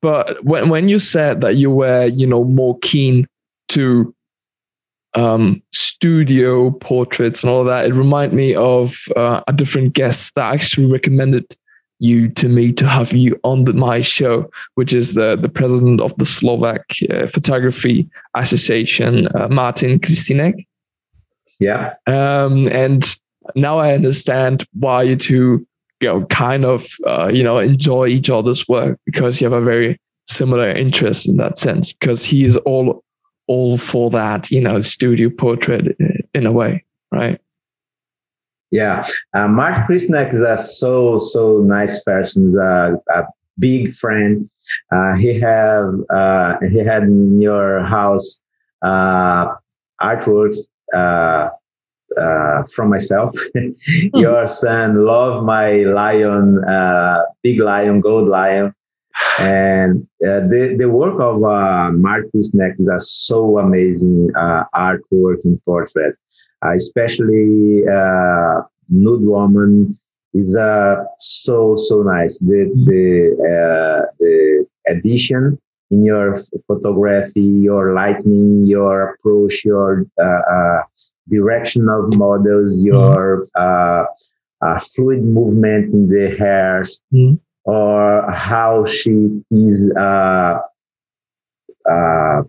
but 0.00 0.44
when 0.44 0.68
when 0.68 0.88
you 0.88 0.98
said 0.98 1.40
that 1.42 1.56
you 1.56 1.70
were, 1.70 2.06
you 2.06 2.26
know, 2.26 2.44
more 2.44 2.78
keen 2.80 3.26
to 3.68 4.14
um, 5.14 5.62
studio 5.72 6.72
portraits 6.72 7.42
and 7.42 7.50
all 7.50 7.64
that, 7.64 7.86
it 7.86 7.94
reminded 7.94 8.34
me 8.34 8.54
of 8.54 8.98
uh, 9.14 9.42
a 9.46 9.52
different 9.52 9.94
guest 9.94 10.34
that 10.34 10.52
actually 10.52 10.90
recommended 10.90 11.56
you 12.00 12.28
to 12.30 12.48
me 12.48 12.72
to 12.72 12.84
have 12.84 13.12
you 13.12 13.38
on 13.44 13.64
the, 13.64 13.72
my 13.72 14.00
show, 14.00 14.50
which 14.74 14.92
is 14.92 15.14
the 15.14 15.36
the 15.36 15.48
president 15.48 16.00
of 16.00 16.16
the 16.18 16.26
Slovak 16.26 16.82
uh, 17.08 17.28
Photography 17.28 18.10
Association, 18.36 19.28
uh, 19.36 19.46
Martin 19.48 20.00
Krystynek. 20.00 20.66
Yeah. 21.60 21.94
Um, 22.08 22.66
and 22.72 23.04
now 23.54 23.78
I 23.78 23.94
understand 23.94 24.66
why 24.72 25.02
you 25.02 25.16
two 25.16 25.66
you 26.00 26.08
know 26.08 26.24
kind 26.26 26.64
of 26.64 26.86
uh, 27.06 27.30
you 27.32 27.42
know 27.42 27.58
enjoy 27.58 28.08
each 28.08 28.30
other's 28.30 28.68
work 28.68 28.98
because 29.06 29.40
you 29.40 29.50
have 29.50 29.60
a 29.60 29.64
very 29.64 30.00
similar 30.26 30.70
interest 30.70 31.28
in 31.28 31.36
that 31.36 31.58
sense 31.58 31.92
because 31.92 32.24
he 32.24 32.44
is 32.44 32.56
all 32.58 33.04
all 33.48 33.76
for 33.76 34.10
that 34.10 34.50
you 34.50 34.60
know 34.60 34.80
studio 34.80 35.28
portrait 35.30 35.96
in 36.34 36.46
a 36.46 36.52
way 36.52 36.84
right? 37.12 37.40
Yeah. 38.70 39.04
Uh, 39.34 39.48
mark 39.48 39.86
Krystynek 39.86 40.32
is 40.32 40.40
a 40.40 40.56
so 40.56 41.18
so 41.18 41.58
nice 41.58 42.02
person 42.02 42.58
a, 42.58 42.94
a 43.10 43.26
big 43.58 43.92
friend. 43.92 44.48
Uh, 44.90 45.14
he 45.14 45.38
have 45.38 45.92
uh, 46.08 46.56
he 46.70 46.78
had 46.78 47.02
in 47.02 47.40
your 47.40 47.84
house 47.84 48.40
uh, 48.80 49.54
artworks 50.00 50.66
uh, 52.18 52.52
uh, 52.62 52.64
from 52.74 52.90
myself. 52.90 53.34
Your 54.14 54.46
son 54.46 55.04
love 55.04 55.44
my 55.44 55.84
lion, 55.84 56.62
uh, 56.64 57.22
big 57.42 57.60
lion, 57.60 58.00
gold 58.00 58.28
lion, 58.28 58.74
and 59.38 60.06
uh, 60.26 60.40
the 60.52 60.76
the 60.78 60.88
work 60.88 61.20
of 61.20 61.42
uh, 61.44 61.90
Mark 61.92 62.26
Krystynek 62.34 62.74
is 62.78 62.88
a 62.88 63.00
so 63.00 63.58
amazing 63.58 64.30
uh, 64.36 64.64
artwork 64.74 65.44
in 65.44 65.58
portrait, 65.64 66.16
uh, 66.64 66.74
especially 66.74 67.82
uh, 67.88 68.62
nude 68.88 69.22
woman 69.22 69.98
is 70.34 70.56
uh, 70.56 70.96
so 71.18 71.76
so 71.76 72.02
nice. 72.02 72.38
The 72.38 72.60
the 72.88 73.04
uh, 73.52 74.12
the 74.18 74.66
addition 74.88 75.58
in 75.90 76.04
your 76.04 76.34
photography, 76.66 77.42
your 77.42 77.92
lighting, 77.92 78.64
your 78.64 79.10
approach, 79.10 79.64
your 79.64 80.06
direction 81.28 81.88
of 81.88 82.16
models, 82.16 82.78
mm-hmm. 82.78 82.86
your 82.86 83.46
uh, 83.54 84.04
uh, 84.64 84.78
fluid 84.94 85.22
movement 85.24 85.92
in 85.92 86.08
the 86.08 86.36
hairs, 86.36 87.02
mm. 87.12 87.38
or 87.64 88.30
how 88.30 88.84
she 88.84 89.42
is 89.50 89.92
uh, 89.98 90.58
uh, 91.90 92.42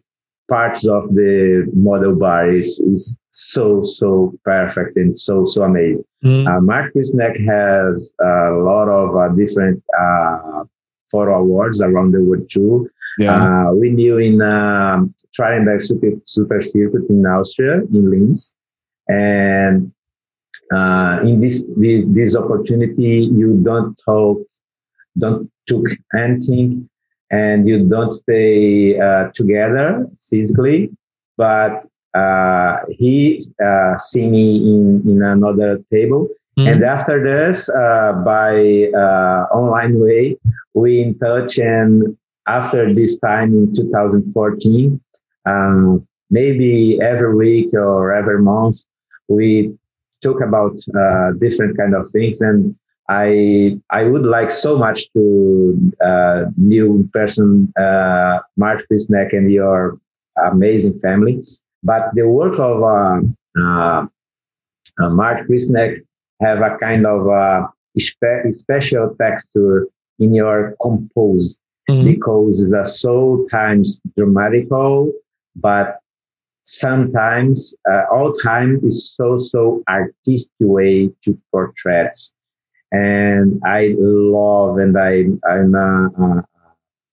parts 0.50 0.86
of 0.88 1.14
the 1.16 1.68
model 1.74 2.16
bar 2.16 2.54
is, 2.54 2.80
is 2.80 3.18
so 3.32 3.84
so 3.84 4.34
perfect 4.44 4.96
and 4.98 5.18
so 5.18 5.46
so 5.46 5.64
amazing. 5.64 6.06
Mm. 6.24 6.48
Uh, 6.48 6.62
Mark 6.62 6.94
Krystynek 6.94 7.36
has 7.46 8.16
a 8.22 8.52
lot 8.52 8.88
of 8.90 9.16
uh, 9.16 9.30
different 9.36 9.84
uh, 10.00 10.64
photo 11.12 11.40
awards 11.40 11.82
around 11.82 12.12
the 12.12 12.22
world 12.22 12.50
too. 12.50 12.90
Yeah. 13.18 13.68
Uh, 13.70 13.74
we 13.74 13.90
knew 13.90 14.18
in 14.18 14.42
um, 14.42 15.14
Trierenberg 15.38 15.82
Super, 15.82 16.12
Super 16.24 16.62
Circuit 16.62 17.10
in 17.10 17.26
Austria, 17.26 17.82
in 17.94 18.10
Linz. 18.10 18.56
And 19.08 19.92
uh, 20.72 21.20
in 21.24 21.40
this 21.40 21.64
this 21.78 22.36
opportunity, 22.36 23.30
you 23.32 23.60
don't 23.64 23.96
talk, 24.04 24.40
don't 25.18 25.52
took 25.68 25.86
anything, 26.18 26.90
and 27.32 27.68
you 27.68 27.88
don't 27.88 28.14
stay 28.14 29.00
uh, 29.00 29.30
together 29.34 30.08
physically. 30.30 30.90
But 31.38 31.86
uh, 32.14 32.78
he 32.90 33.40
uh, 33.64 33.98
see 33.98 34.30
me 34.30 34.58
in 34.58 35.04
in 35.10 35.22
another 35.22 35.80
table, 35.92 36.30
mm-hmm. 36.58 36.68
and 36.68 36.84
after 36.84 37.22
this, 37.24 37.70
uh, 37.70 38.14
by 38.26 38.90
uh, 38.96 39.48
online 39.52 40.00
way, 40.00 40.38
we 40.74 41.02
in 41.02 41.20
touch, 41.20 41.60
and 41.60 42.18
after 42.48 42.94
this 42.94 43.18
time 43.20 43.54
in 43.54 43.74
2014. 43.74 45.00
Um, 45.46 46.08
maybe 46.32 47.00
every 47.02 47.36
week 47.36 47.74
or 47.74 48.14
every 48.14 48.42
month 48.42 48.86
we 49.34 49.74
talk 50.22 50.42
about 50.42 50.78
uh, 50.98 51.32
different 51.40 51.78
kind 51.78 51.94
of 51.96 52.08
things 52.10 52.42
and 52.42 52.76
I 53.10 53.78
I 53.90 54.04
would 54.04 54.26
like 54.26 54.50
so 54.50 54.78
much 54.78 55.12
to 55.14 55.94
uh, 56.04 56.46
new 56.56 57.10
person 57.14 57.72
uh, 57.78 58.40
Mark 58.56 58.86
Krystynek 58.88 59.34
and 59.34 59.52
your 59.52 60.00
amazing 60.42 61.00
family. 61.00 61.44
But 61.84 62.12
the 62.14 62.30
work 62.30 62.58
of 62.60 62.82
uh, 62.82 63.20
uh, 63.60 64.06
uh 65.02 65.10
Mark 65.10 65.48
Krystynek 65.48 66.02
have 66.42 66.62
a 66.62 66.78
kind 66.78 67.06
of 67.06 67.28
uh, 67.28 67.68
spe- 67.98 68.52
special 68.52 69.16
texture 69.20 69.88
in 70.20 70.34
your 70.34 70.76
compose 70.82 71.60
mm-hmm. 71.90 72.06
because 72.06 72.62
it's 72.62 72.74
a 72.74 72.86
so 72.86 73.46
times 73.52 74.00
dramatical, 74.18 75.12
but 75.56 75.96
sometimes 76.64 77.76
uh, 77.92 78.04
all 78.12 78.32
time 78.32 78.80
is 78.84 79.14
so 79.14 79.38
so 79.38 79.84
artistic 79.90 80.52
way 80.62 81.10
to 81.22 81.38
portraits 81.52 82.34
and 82.94 83.62
i 83.66 83.94
love 83.98 84.78
and 84.78 84.98
i 84.98 85.26
i'm 85.50 85.76
a, 85.76 86.10
a 86.18 86.44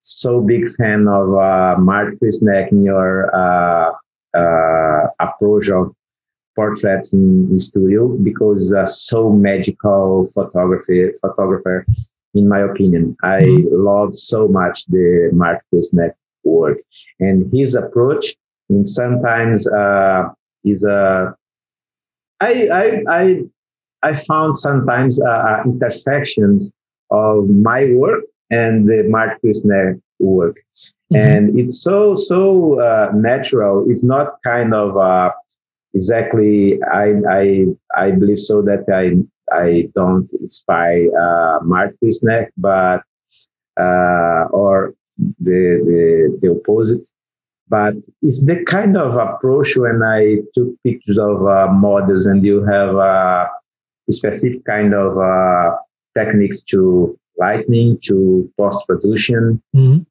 so 0.03 0.41
big 0.41 0.69
fan 0.71 1.07
of 1.09 1.35
uh, 1.35 1.77
mark 1.79 2.15
Krystynek 2.19 2.73
in 2.73 2.83
your 2.83 3.35
uh, 3.35 3.93
uh, 4.35 5.07
approach 5.21 5.69
of 5.69 5.95
portraits 6.57 7.13
in, 7.13 7.49
in 7.51 7.59
studio 7.59 8.09
because 8.09 8.73
uh, 8.73 8.85
so 8.85 9.31
magical 9.31 10.25
photography 10.27 11.11
photographer 11.21 11.85
in 12.35 12.49
my 12.49 12.61
opinion 12.61 13.17
i 13.23 13.43
mm-hmm. 13.43 13.85
love 13.85 14.15
so 14.15 14.47
much 14.47 14.87
the 14.87 15.31
mark 15.33 15.61
Krystynek 15.73 16.15
work 16.45 16.79
and 17.19 17.53
his 17.53 17.75
approach 17.75 18.37
and 18.71 18.89
sometimes 18.89 19.69
uh, 19.69 20.29
is 20.65 20.85
a 20.85 21.35
I, 22.41 22.69
I, 22.73 23.03
I, 23.09 23.43
I 24.03 24.15
found 24.15 24.57
sometimes 24.57 25.23
uh, 25.23 25.29
uh, 25.29 25.63
intersections 25.67 26.73
of 27.11 27.49
my 27.49 27.93
work 27.95 28.25
and 28.51 28.89
the 28.89 29.05
Mark 29.09 29.41
Krystynek 29.43 30.01
work. 30.19 30.57
Mm-hmm. 31.13 31.17
And 31.17 31.59
it's 31.59 31.83
so, 31.83 32.15
so 32.15 32.81
uh, 32.81 33.11
natural. 33.15 33.85
It's 33.89 34.03
not 34.03 34.43
kind 34.43 34.73
of 34.73 34.97
uh, 34.97 35.33
exactly, 35.93 36.83
I, 36.85 37.15
I, 37.29 37.67
I 37.95 38.11
believe 38.13 38.39
so 38.39 38.63
that 38.63 38.85
I, 38.89 39.21
I 39.55 39.89
don't 39.95 40.31
inspire 40.41 41.11
uh, 41.15 41.59
Mark 41.63 41.95
Krystynek, 42.03 42.49
but, 42.57 43.03
uh, 43.79 44.49
or 44.51 44.95
the, 45.19 45.83
the, 45.85 46.39
the 46.41 46.51
opposite 46.53 47.07
but 47.71 47.95
it's 48.21 48.45
the 48.47 48.65
kind 48.65 48.97
of 48.97 49.17
approach 49.17 49.77
when 49.77 50.03
I 50.03 50.39
took 50.55 50.69
pictures 50.83 51.19
of 51.19 51.47
uh, 51.47 51.69
models 51.73 52.27
and 52.27 52.45
you 52.45 52.65
have 52.65 52.97
uh, 52.97 53.47
a 54.09 54.13
specific 54.13 54.65
kind 54.65 54.93
of 54.93 55.17
uh, 55.17 55.77
techniques 56.19 56.63
to 56.65 57.17
lighting, 57.39 57.99
to 58.03 58.53
post 58.59 58.87
production. 58.87 59.63
Mm-hmm. 59.75 60.03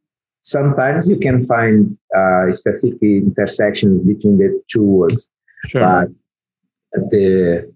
sometimes 0.41 1.09
you 1.09 1.19
can 1.19 1.43
find 1.43 1.97
uh, 2.15 2.49
specific 2.51 3.01
intersections 3.01 4.01
between 4.07 4.37
the 4.37 4.49
two 4.71 4.83
works. 4.83 5.29
Sure. 5.67 5.81
But 5.81 6.09
the 7.11 7.71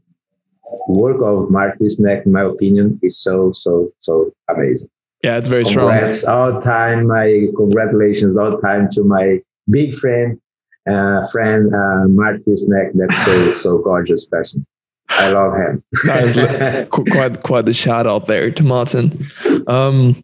work 0.88 1.20
of 1.22 1.52
Mark 1.52 1.78
Wisniewski, 1.80 2.26
in 2.26 2.32
my 2.32 2.44
opinion, 2.44 3.00
is 3.04 3.22
so, 3.22 3.52
so, 3.52 3.92
so 4.00 4.32
amazing. 4.50 4.90
Yeah, 5.24 5.38
it's 5.38 5.50
very 5.50 5.66
strong. 5.66 5.90
Congrats 5.90 6.24
all 6.26 6.62
time. 6.62 7.08
My 7.08 7.48
congratulations 7.56 8.38
all 8.38 8.58
time 8.60 8.90
to 8.92 9.04
my 9.04 9.40
big 9.70 9.96
friend, 9.96 10.40
uh, 10.90 11.26
friend 11.32 11.74
uh, 11.74 12.08
Mark 12.08 12.42
Wisniewski. 12.46 12.92
That's 12.96 13.26
so, 13.26 13.52
so 13.54 13.78
gorgeous 13.80 14.26
person. 14.26 14.66
I 15.10 15.32
love 15.32 15.54
him. 15.56 15.84
quite 16.90 17.44
quite 17.44 17.66
the 17.66 17.74
shout 17.74 18.08
out 18.08 18.28
there 18.28 18.52
to 18.52 18.64
Martin. 18.64 19.28
Um, 19.68 20.24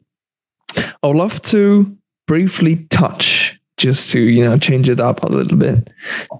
I 0.75 1.07
would 1.07 1.15
love 1.15 1.41
to 1.43 1.95
briefly 2.27 2.87
touch, 2.89 3.59
just 3.77 4.11
to 4.11 4.19
you 4.19 4.43
know 4.43 4.57
change 4.57 4.89
it 4.89 4.99
up 4.99 5.23
a 5.23 5.27
little 5.27 5.57
bit, 5.57 5.89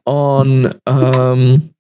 on 0.06 0.80
um, 0.88 1.74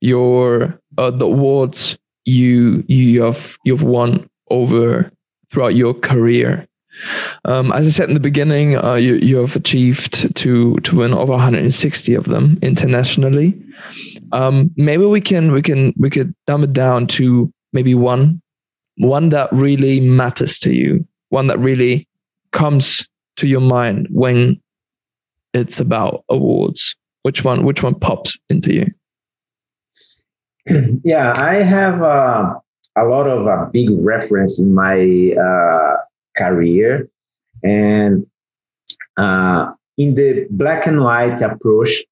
your 0.00 0.78
uh, 0.98 1.10
the 1.10 1.26
awards 1.26 1.98
you 2.24 2.84
you 2.88 3.22
have 3.22 3.56
you've 3.64 3.82
won 3.82 4.28
over 4.50 5.10
throughout 5.50 5.74
your 5.74 5.94
career. 5.94 6.66
Um, 7.44 7.72
as 7.72 7.86
I 7.86 7.90
said 7.90 8.08
in 8.08 8.14
the 8.14 8.20
beginning, 8.20 8.76
uh, 8.76 8.94
you 8.94 9.14
you 9.16 9.36
have 9.38 9.56
achieved 9.56 10.36
to 10.36 10.76
to 10.76 10.96
win 10.96 11.14
over 11.14 11.32
160 11.32 12.14
of 12.14 12.24
them 12.24 12.58
internationally. 12.62 13.60
Um, 14.32 14.70
maybe 14.76 15.04
we 15.04 15.20
can 15.20 15.52
we 15.52 15.62
can 15.62 15.92
we 15.96 16.10
could 16.10 16.34
dumb 16.46 16.64
it 16.64 16.72
down 16.72 17.06
to 17.08 17.52
maybe 17.72 17.94
one 17.94 18.40
one 18.96 19.30
that 19.30 19.50
really 19.52 20.00
matters 20.00 20.58
to 20.60 20.74
you, 20.74 21.06
one 21.30 21.46
that 21.46 21.58
really 21.58 22.06
comes 22.52 23.08
to 23.36 23.46
your 23.46 23.60
mind 23.60 24.06
when 24.10 24.60
it's 25.54 25.80
about 25.80 26.24
awards. 26.28 26.96
Which 27.22 27.44
one 27.44 27.64
which 27.64 27.82
one 27.82 27.94
pops 27.94 28.38
into 28.48 28.74
you? 28.74 28.86
Yeah, 31.02 31.32
I 31.36 31.54
have 31.62 32.02
uh, 32.02 32.54
a 32.96 33.04
lot 33.04 33.26
of 33.26 33.46
uh, 33.46 33.66
big 33.72 33.88
reference 33.90 34.60
in 34.60 34.74
my 34.74 35.34
uh, 35.34 35.96
career, 36.40 37.08
and 37.62 38.26
uh, 39.16 39.72
in 39.96 40.14
the 40.14 40.46
black 40.50 40.86
and 40.86 41.02
white 41.02 41.40
approach, 41.42 42.04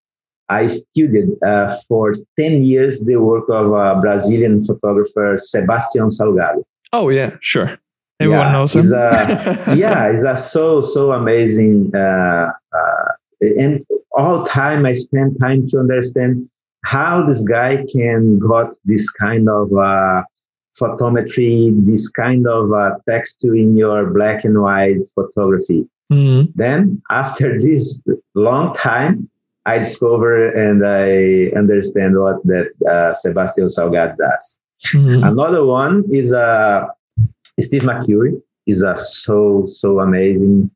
I 0.49 0.67
studied 0.67 1.29
uh, 1.45 1.73
for 1.87 2.13
10 2.37 2.63
years 2.63 3.01
the 3.01 3.17
work 3.17 3.49
of 3.49 3.71
a 3.71 3.99
Brazilian 3.99 4.61
photographer, 4.63 5.37
Sebastião 5.37 6.09
Salgado. 6.09 6.63
Oh, 6.91 7.09
yeah, 7.09 7.37
sure. 7.41 7.77
Everyone 8.19 8.47
yeah, 8.47 8.51
knows 8.51 8.75
him. 8.75 8.81
He's 8.81 8.91
a, 8.91 9.73
yeah, 9.77 10.09
he's 10.11 10.23
a 10.23 10.35
so, 10.35 10.81
so 10.81 11.11
amazing. 11.11 11.91
Uh, 11.95 12.51
uh, 12.73 13.11
and 13.41 13.85
all 14.11 14.43
time 14.43 14.85
I 14.85 14.93
spent 14.93 15.39
time 15.39 15.67
to 15.67 15.79
understand 15.79 16.49
how 16.83 17.25
this 17.25 17.41
guy 17.47 17.85
can 17.91 18.39
got 18.39 18.75
this 18.85 19.09
kind 19.09 19.47
of 19.47 19.71
uh, 19.73 20.23
photometry, 20.79 21.73
this 21.85 22.09
kind 22.09 22.47
of 22.47 22.71
uh, 22.71 22.91
texture 23.09 23.55
in 23.55 23.77
your 23.77 24.09
black 24.11 24.43
and 24.43 24.61
white 24.61 25.07
photography. 25.13 25.85
Mm-hmm. 26.11 26.51
Then 26.55 27.01
after 27.09 27.59
this 27.59 28.03
long 28.35 28.73
time, 28.75 29.29
I 29.65 29.77
discover 29.79 30.49
and 30.49 30.85
I 30.85 31.51
understand 31.57 32.17
what 32.17 32.37
that 32.45 32.67
uh, 32.87 33.13
Sebastião 33.13 33.67
Salgado 33.69 34.15
does. 34.17 34.59
Mhm. 34.95 35.27
Another 35.27 35.65
one 35.65 36.05
is 36.11 36.31
uh, 36.31 36.87
Steve 37.59 37.83
McCurry. 37.83 38.41
Is 38.65 38.83
a 38.83 38.95
so 38.95 39.65
so 39.65 39.99
amazing 39.99 40.69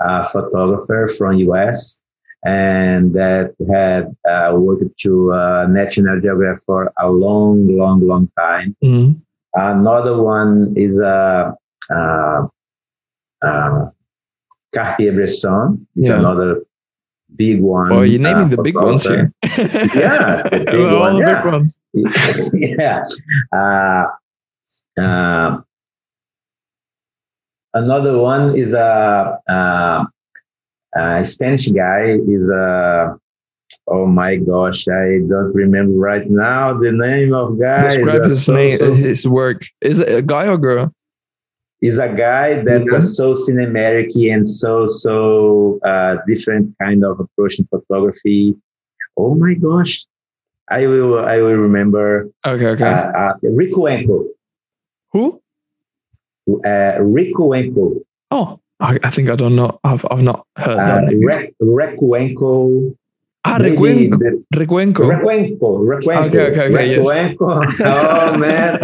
uh, 0.00 0.22
photographer 0.24 1.08
from 1.08 1.34
US 1.50 2.00
and 2.44 3.12
that 3.14 3.54
had 3.70 4.14
uh, 4.28 4.54
worked 4.56 4.96
to 5.00 5.32
uh, 5.32 5.66
National 5.68 6.20
Geographic 6.20 6.62
for 6.64 6.92
a 6.98 7.10
long, 7.10 7.66
long, 7.76 8.00
long 8.06 8.28
time. 8.38 8.76
Mhm. 8.82 9.20
Another 9.54 10.20
one 10.22 10.72
is 10.76 10.98
a 11.00 11.54
uh, 11.90 11.94
uh, 11.94 12.46
uh, 13.46 13.90
Cartier-Bresson. 14.74 15.86
Is 15.96 16.08
Yeah. 16.08 16.18
another 16.18 16.62
big 17.36 17.60
one. 17.60 17.92
Oh, 17.92 18.02
you're 18.02 18.20
naming 18.20 18.44
uh, 18.44 18.56
the 18.56 18.62
big 18.62 18.74
ones 18.76 19.04
here. 19.04 19.32
Yeah, 19.42 20.42
the 20.48 20.64
big 20.70 20.98
one, 20.98 21.16
yeah. 21.16 21.42
big 21.42 21.52
ones. 21.52 21.78
yeah. 22.54 23.04
Uh, 23.52 24.04
uh, 25.00 25.60
another 27.74 28.18
one 28.18 28.54
is 28.56 28.72
a, 28.74 29.38
uh 29.48 30.04
a 30.94 31.24
Spanish 31.24 31.68
guy. 31.68 32.18
Is 32.28 32.50
a 32.50 33.18
oh 33.88 34.06
my 34.06 34.36
gosh, 34.36 34.86
I 34.88 35.20
don't 35.28 35.52
remember 35.54 35.92
right 35.98 36.28
now 36.30 36.74
the 36.78 36.92
name 36.92 37.32
of 37.34 37.58
guy. 37.60 37.94
Describe 37.96 38.22
Is 38.26 38.32
his 38.32 38.44
so- 38.44 38.54
name, 38.54 38.68
so- 38.70 38.94
his 38.94 39.26
work. 39.26 39.64
Is 39.80 40.00
it 40.00 40.08
a 40.14 40.22
guy 40.22 40.48
or 40.48 40.58
girl? 40.58 40.92
is 41.82 41.98
a 41.98 42.06
guy 42.14 42.62
that's 42.62 42.92
Yeah. 42.92 42.98
a 42.98 43.02
so 43.02 43.32
cinematic 43.34 44.14
and 44.32 44.46
so 44.46 44.86
so 44.86 45.80
uh, 45.84 46.16
different 46.28 46.72
kind 46.80 47.04
of 47.04 47.18
approach 47.18 47.58
in 47.58 47.66
photography. 47.66 48.54
Oh 49.16 49.34
my 49.34 49.54
gosh, 49.54 50.06
I 50.70 50.86
will 50.86 51.18
I 51.18 51.38
will 51.42 51.56
remember 51.58 52.30
Okay, 52.46 52.68
okay. 52.78 52.84
uh, 52.86 53.10
uh, 53.10 53.34
Rico 53.42 53.88
Enco. 53.88 54.28
Who? 55.10 55.42
Uh, 56.64 56.98
Rico 57.00 57.50
Enco. 57.50 57.98
Oh, 58.30 58.60
I, 58.78 58.98
I 59.02 59.10
think 59.10 59.28
I 59.28 59.34
don't 59.34 59.56
know. 59.56 59.80
I've 59.82 60.06
I've 60.10 60.22
not 60.22 60.46
heard 60.56 60.78
Uh, 60.78 61.00
that. 61.02 61.20
Rec- 61.26 61.54
Recuenco. 61.60 62.94
Ah, 63.44 63.58
maybe 63.58 63.76
Recuenco. 63.76 64.18
the- 64.18 64.44
Recuenco. 64.54 65.02
Recuenco. 65.08 65.68
Recuenco. 65.84 66.26
Okay, 66.28 66.50
okay, 66.50 66.74
okay, 66.74 66.90
yes. 66.90 67.36
Oh 67.80 68.36
man, 68.38 68.78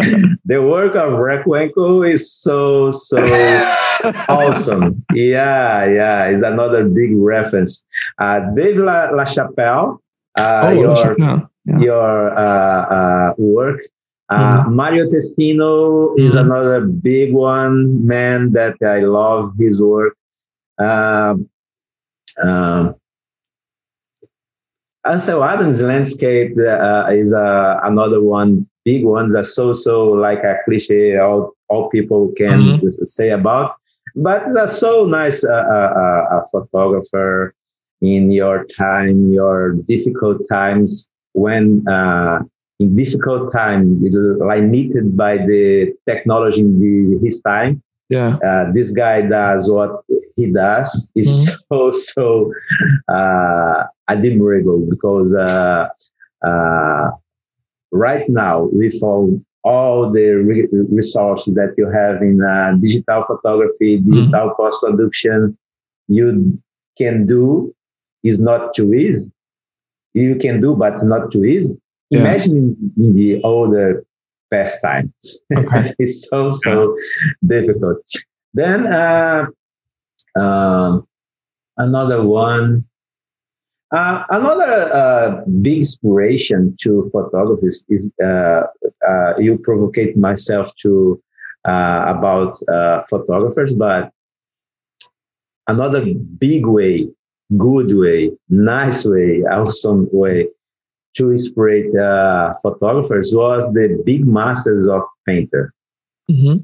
the 0.45 0.61
work 0.61 0.95
of 0.95 1.13
Recuenco 1.13 2.07
is 2.07 2.31
so 2.31 2.91
so 2.91 3.19
awesome. 4.29 5.03
Yeah, 5.13 5.85
yeah, 5.85 6.25
it's 6.25 6.43
another 6.43 6.87
big 6.87 7.11
reference. 7.15 7.83
Uh, 8.19 8.39
Dave 8.55 8.77
La, 8.77 9.09
LaChapelle, 9.11 9.97
uh, 10.37 10.61
oh, 10.65 10.71
your. 10.71 11.15
Yeah. 11.19 11.39
your 11.79 12.33
uh, 12.35 12.81
uh, 12.97 13.33
work. 13.37 13.79
Uh, 14.29 14.63
Mario 14.69 15.05
Testino 15.05 16.13
is 16.17 16.33
Mhm. 16.33 16.41
another 16.45 16.81
big 16.85 17.33
one, 17.33 18.05
man, 18.07 18.51
that 18.53 18.75
I 18.81 18.99
love 18.99 19.53
his 19.59 19.81
work. 19.81 20.15
Um, 20.79 21.49
um, 25.09 25.19
so 25.19 25.43
Adams 25.43 25.81
landscape 25.81 26.53
uh, 26.59 27.07
is 27.11 27.33
uh, 27.33 27.79
another 27.83 28.21
one, 28.21 28.67
big 28.85 29.05
ones 29.05 29.35
are 29.35 29.43
so 29.43 29.73
so 29.73 30.05
like 30.09 30.39
a 30.43 30.55
cliche 30.65 31.17
all 31.17 31.51
all 31.69 31.89
people 31.89 32.31
can 32.37 32.59
Mhm. 32.59 32.91
say 33.05 33.29
about, 33.29 33.75
but 34.15 34.41
it's 34.41 34.55
a 34.55 34.67
so 34.67 35.05
nice 35.05 35.43
uh, 35.43 35.53
uh, 35.53 35.91
uh, 36.03 36.39
a 36.39 36.43
photographer 36.51 37.53
in 38.01 38.31
your 38.31 38.65
time, 38.65 39.31
your 39.31 39.73
difficult 39.87 40.37
times 40.49 41.09
when 41.33 41.85
uh, 41.87 42.39
in 42.79 42.95
difficult 42.95 43.51
time 43.51 44.01
limited 44.01 45.15
by 45.17 45.37
the 45.37 45.93
technology 46.05 46.61
in 46.61 46.79
the, 46.79 47.19
his 47.23 47.41
time 47.41 47.81
Yeah. 48.09 48.37
uh, 48.45 48.71
this 48.73 48.91
guy 48.91 49.21
does 49.21 49.69
what 49.71 49.91
he 50.35 50.51
does 50.51 51.11
is 51.15 51.29
so 51.69 51.91
so 51.91 52.51
uh, 54.17 54.29
admirable 54.29 54.79
because 54.89 55.33
uh, 55.33 55.87
uh, 56.45 57.09
right 57.91 58.29
now 58.29 58.69
with 58.71 58.95
all, 59.01 59.39
all 59.63 60.11
the 60.11 60.31
re- 60.31 60.67
resources 60.91 61.53
that 61.55 61.73
you 61.77 61.89
have 61.89 62.21
in 62.21 62.41
uh, 62.41 62.73
digital 62.81 63.23
photography 63.27 63.97
digital 63.99 64.53
post 64.57 64.81
production 64.83 65.57
you 66.07 66.59
can 66.97 67.25
do 67.25 67.73
is 68.23 68.39
not 68.39 68.73
too 68.73 68.93
easy 68.93 69.31
you 70.13 70.35
can 70.35 70.61
do 70.61 70.75
but 70.75 70.93
it's 70.93 71.03
not 71.03 71.31
too 71.31 71.45
easy 71.45 71.77
Yeah. 72.09 72.19
imagine 72.21 72.57
in, 72.57 72.93
in 73.05 73.13
the 73.15 73.41
older 73.43 74.03
past 74.51 74.81
times 74.81 75.41
Okay. 75.55 75.93
it's 75.99 76.27
so 76.29 76.49
so 76.51 76.95
difficult. 77.45 77.97
Then 78.53 78.87
uh, 78.87 79.45
um, 80.35 81.07
another 81.77 82.23
one, 82.25 82.85
uh, 83.91 84.23
another 84.29 84.91
uh, 84.93 85.43
big 85.61 85.77
inspiration 85.77 86.75
to 86.81 87.09
photographers 87.11 87.85
is 87.89 88.09
uh, 88.23 88.61
uh, 89.07 89.33
you 89.37 89.57
provocate 89.57 90.15
myself 90.17 90.71
to 90.77 91.21
uh, 91.65 92.05
about 92.07 92.55
uh, 92.69 93.01
photographers, 93.09 93.73
but 93.73 94.11
another 95.67 96.05
big 96.37 96.65
way, 96.65 97.07
good 97.57 97.95
way, 97.97 98.31
nice 98.49 99.05
way, 99.05 99.41
awesome 99.51 100.07
way 100.11 100.47
to 101.15 101.31
inspire 101.31 101.89
uh, 101.99 102.53
photographers 102.61 103.31
was 103.33 103.71
the 103.73 104.01
big 104.05 104.25
masters 104.25 104.87
of 104.87 105.01
painter. 105.25 105.73
hmm 106.27 106.57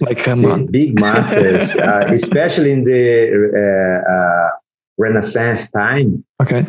Like 0.00 0.18
come 0.18 0.42
the 0.42 0.52
on. 0.52 0.66
big 0.66 0.98
masters, 1.00 1.74
uh, 1.88 2.04
especially 2.12 2.72
in 2.72 2.84
the 2.84 3.02
uh, 3.56 4.12
uh, 4.12 4.50
Renaissance 4.98 5.70
time, 5.70 6.24
Okay. 6.42 6.66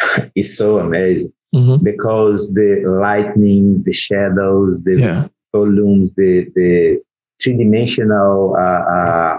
is 0.34 0.56
so 0.56 0.78
amazing 0.78 1.32
hmm 1.54 1.76
because 1.82 2.52
the 2.52 2.82
lightning, 3.02 3.82
the 3.84 3.92
shadows, 3.92 4.84
the 4.84 4.94
Yeah. 5.00 5.28
volumes, 5.52 6.14
the 6.14 6.46
the 6.54 7.00
three 7.40 7.56
dimensional 7.56 8.54
uh, 8.56 8.82
uh, 8.98 9.38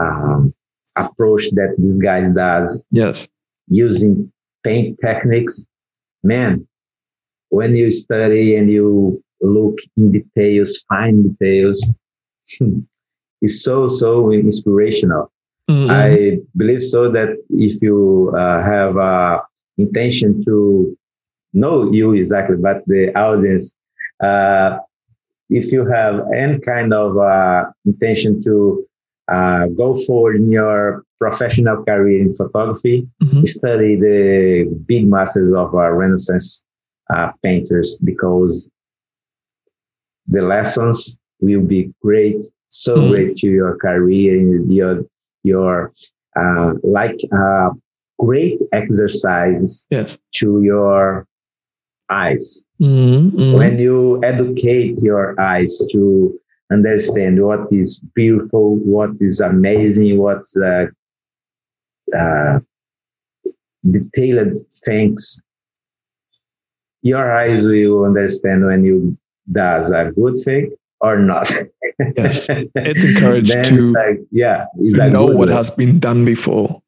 um, 0.00 0.52
approach 0.96 1.44
that 1.52 1.74
this 1.78 1.96
guy 1.98 2.22
does 2.32 2.86
Yes. 2.90 3.26
using 3.68 4.30
paint 4.64 4.98
techniques, 5.00 5.66
man. 6.22 6.66
When 7.50 7.74
you 7.76 7.90
study 7.90 8.56
and 8.56 8.70
you 8.70 9.22
look 9.40 9.78
in 9.96 10.12
details, 10.12 10.84
fine 10.88 11.22
details, 11.28 11.80
it's 13.40 13.62
so 13.64 13.88
so 13.88 14.30
inspirational. 14.32 15.30
Mhm. 15.68 15.90
I 15.90 16.40
believe 16.56 16.82
so 16.82 17.10
that 17.12 17.30
if 17.50 17.82
you 17.82 18.32
uh, 18.36 18.62
have 18.62 18.96
uh, 18.96 19.40
intention 19.76 20.42
to 20.44 20.96
know 21.52 21.90
you 21.92 22.12
exactly, 22.14 22.56
but 22.56 22.82
the 22.86 23.14
audience, 23.16 23.74
uh, 24.22 24.78
if 25.50 25.72
you 25.72 25.86
have 25.86 26.20
any 26.34 26.58
kind 26.60 26.92
of 26.92 27.16
uh, 27.18 27.66
intention 27.86 28.42
to 28.42 28.84
uh, 29.28 29.66
go 29.68 29.94
forward 30.06 30.36
in 30.36 30.50
your 30.50 31.02
professional 31.20 31.82
career 31.84 32.20
in 32.22 32.32
photography, 32.32 33.06
Mhm. 33.22 33.46
study 33.46 33.96
the 33.96 34.64
big 34.86 35.08
masters 35.08 35.52
of 35.54 35.74
uh, 35.74 35.90
Renaissance 35.90 36.64
uh, 37.10 37.32
painters 37.42 37.98
because 38.04 38.68
the 40.28 40.42
lessons 40.42 41.18
will 41.40 41.62
be 41.62 41.92
great, 42.02 42.42
so 42.68 42.96
Mhm. 42.96 43.08
great 43.10 43.36
to 43.38 43.48
your 43.48 43.76
career 43.76 44.38
and 44.38 44.72
your 44.72 45.04
your 45.52 45.92
uh, 46.40 46.70
like 46.98 47.18
uh, 47.42 47.70
great 48.26 48.58
exercises 48.72 49.86
Yes. 49.90 50.18
to 50.40 50.48
your 50.62 51.26
eyes 52.10 52.46
Mhm. 52.80 53.30
Mhm. 53.32 53.54
when 53.58 53.74
you 53.86 53.98
educate 54.32 54.94
your 55.10 55.24
eyes 55.52 55.74
to 55.92 56.02
understand 56.76 57.34
what 57.48 57.62
is 57.72 58.00
beautiful, 58.14 58.66
what 58.94 59.10
is 59.20 59.40
amazing, 59.40 60.18
what's 60.24 60.50
uh, 60.70 60.86
uh, 62.22 62.58
detailed 63.90 64.54
things, 64.84 65.42
your 67.02 67.24
eyes 67.40 67.64
will 67.66 68.04
understand 68.04 68.64
when 68.64 68.84
you 68.84 69.16
does 69.50 69.90
a 69.92 70.10
good 70.14 70.36
thing 70.44 70.70
or 71.00 71.18
not. 71.18 71.50
Yes. 72.16 72.46
It's 72.74 73.04
encouraged 73.04 73.52
Then 73.52 73.64
to- 73.64 73.92
like, 73.92 74.20
yeah, 74.30 74.66
a 75.00 75.10
know 75.10 75.26
what 75.26 75.48
has 75.48 75.70
been 75.70 75.98
done 75.98 76.24
before. 76.24 76.82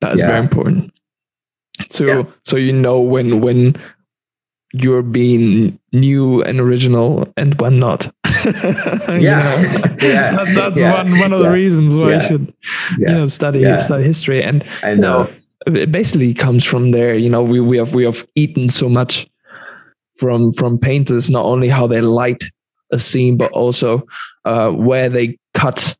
That 0.00 0.14
is 0.14 0.20
very 0.20 0.38
important. 0.38 0.92
So 1.90 2.04
Yeah. 2.04 2.22
so 2.44 2.56
you 2.56 2.72
know 2.72 3.00
when 3.00 3.40
when 3.40 3.76
you're 4.72 5.02
being 5.02 5.78
new 5.92 6.42
and 6.42 6.60
original 6.60 7.26
and 7.36 7.54
when 7.60 7.78
not. 7.78 8.10
Yeah. 9.08 9.62
Yeah. 10.02 10.36
That- 10.36 10.52
that's 10.54 10.80
Yeah. 10.80 10.94
one 11.04 11.18
one 11.18 11.32
of 11.32 11.38
the 11.40 11.46
Yeah. 11.50 11.60
reasons 11.62 11.94
why 11.96 12.16
I 12.16 12.20
should 12.26 12.52
Yeah. 12.98 13.08
you 13.10 13.14
know 13.18 13.28
study 13.28 13.60
Yeah. 13.60 13.76
study 13.78 14.04
history 14.04 14.42
and 14.42 14.64
I 14.82 14.92
you 14.92 15.00
know 15.00 15.28
it 15.66 15.90
basically 15.90 16.34
comes 16.34 16.64
from 16.64 16.90
there 16.92 17.14
you 17.14 17.30
know 17.30 17.42
we, 17.42 17.60
we 17.60 17.78
have 17.78 17.94
we 17.94 18.04
have 18.04 18.26
eaten 18.34 18.68
so 18.68 18.88
much 18.88 19.26
from 20.20 20.52
from 20.52 20.78
painters 20.78 21.30
not 21.30 21.44
only 21.44 21.68
how 21.68 21.86
they 21.88 22.00
light 22.00 22.42
a 22.92 22.98
scene 22.98 23.36
but 23.36 23.50
also 23.52 24.06
uh 24.44 24.70
where 24.70 25.08
they 25.08 25.38
cut 25.54 25.96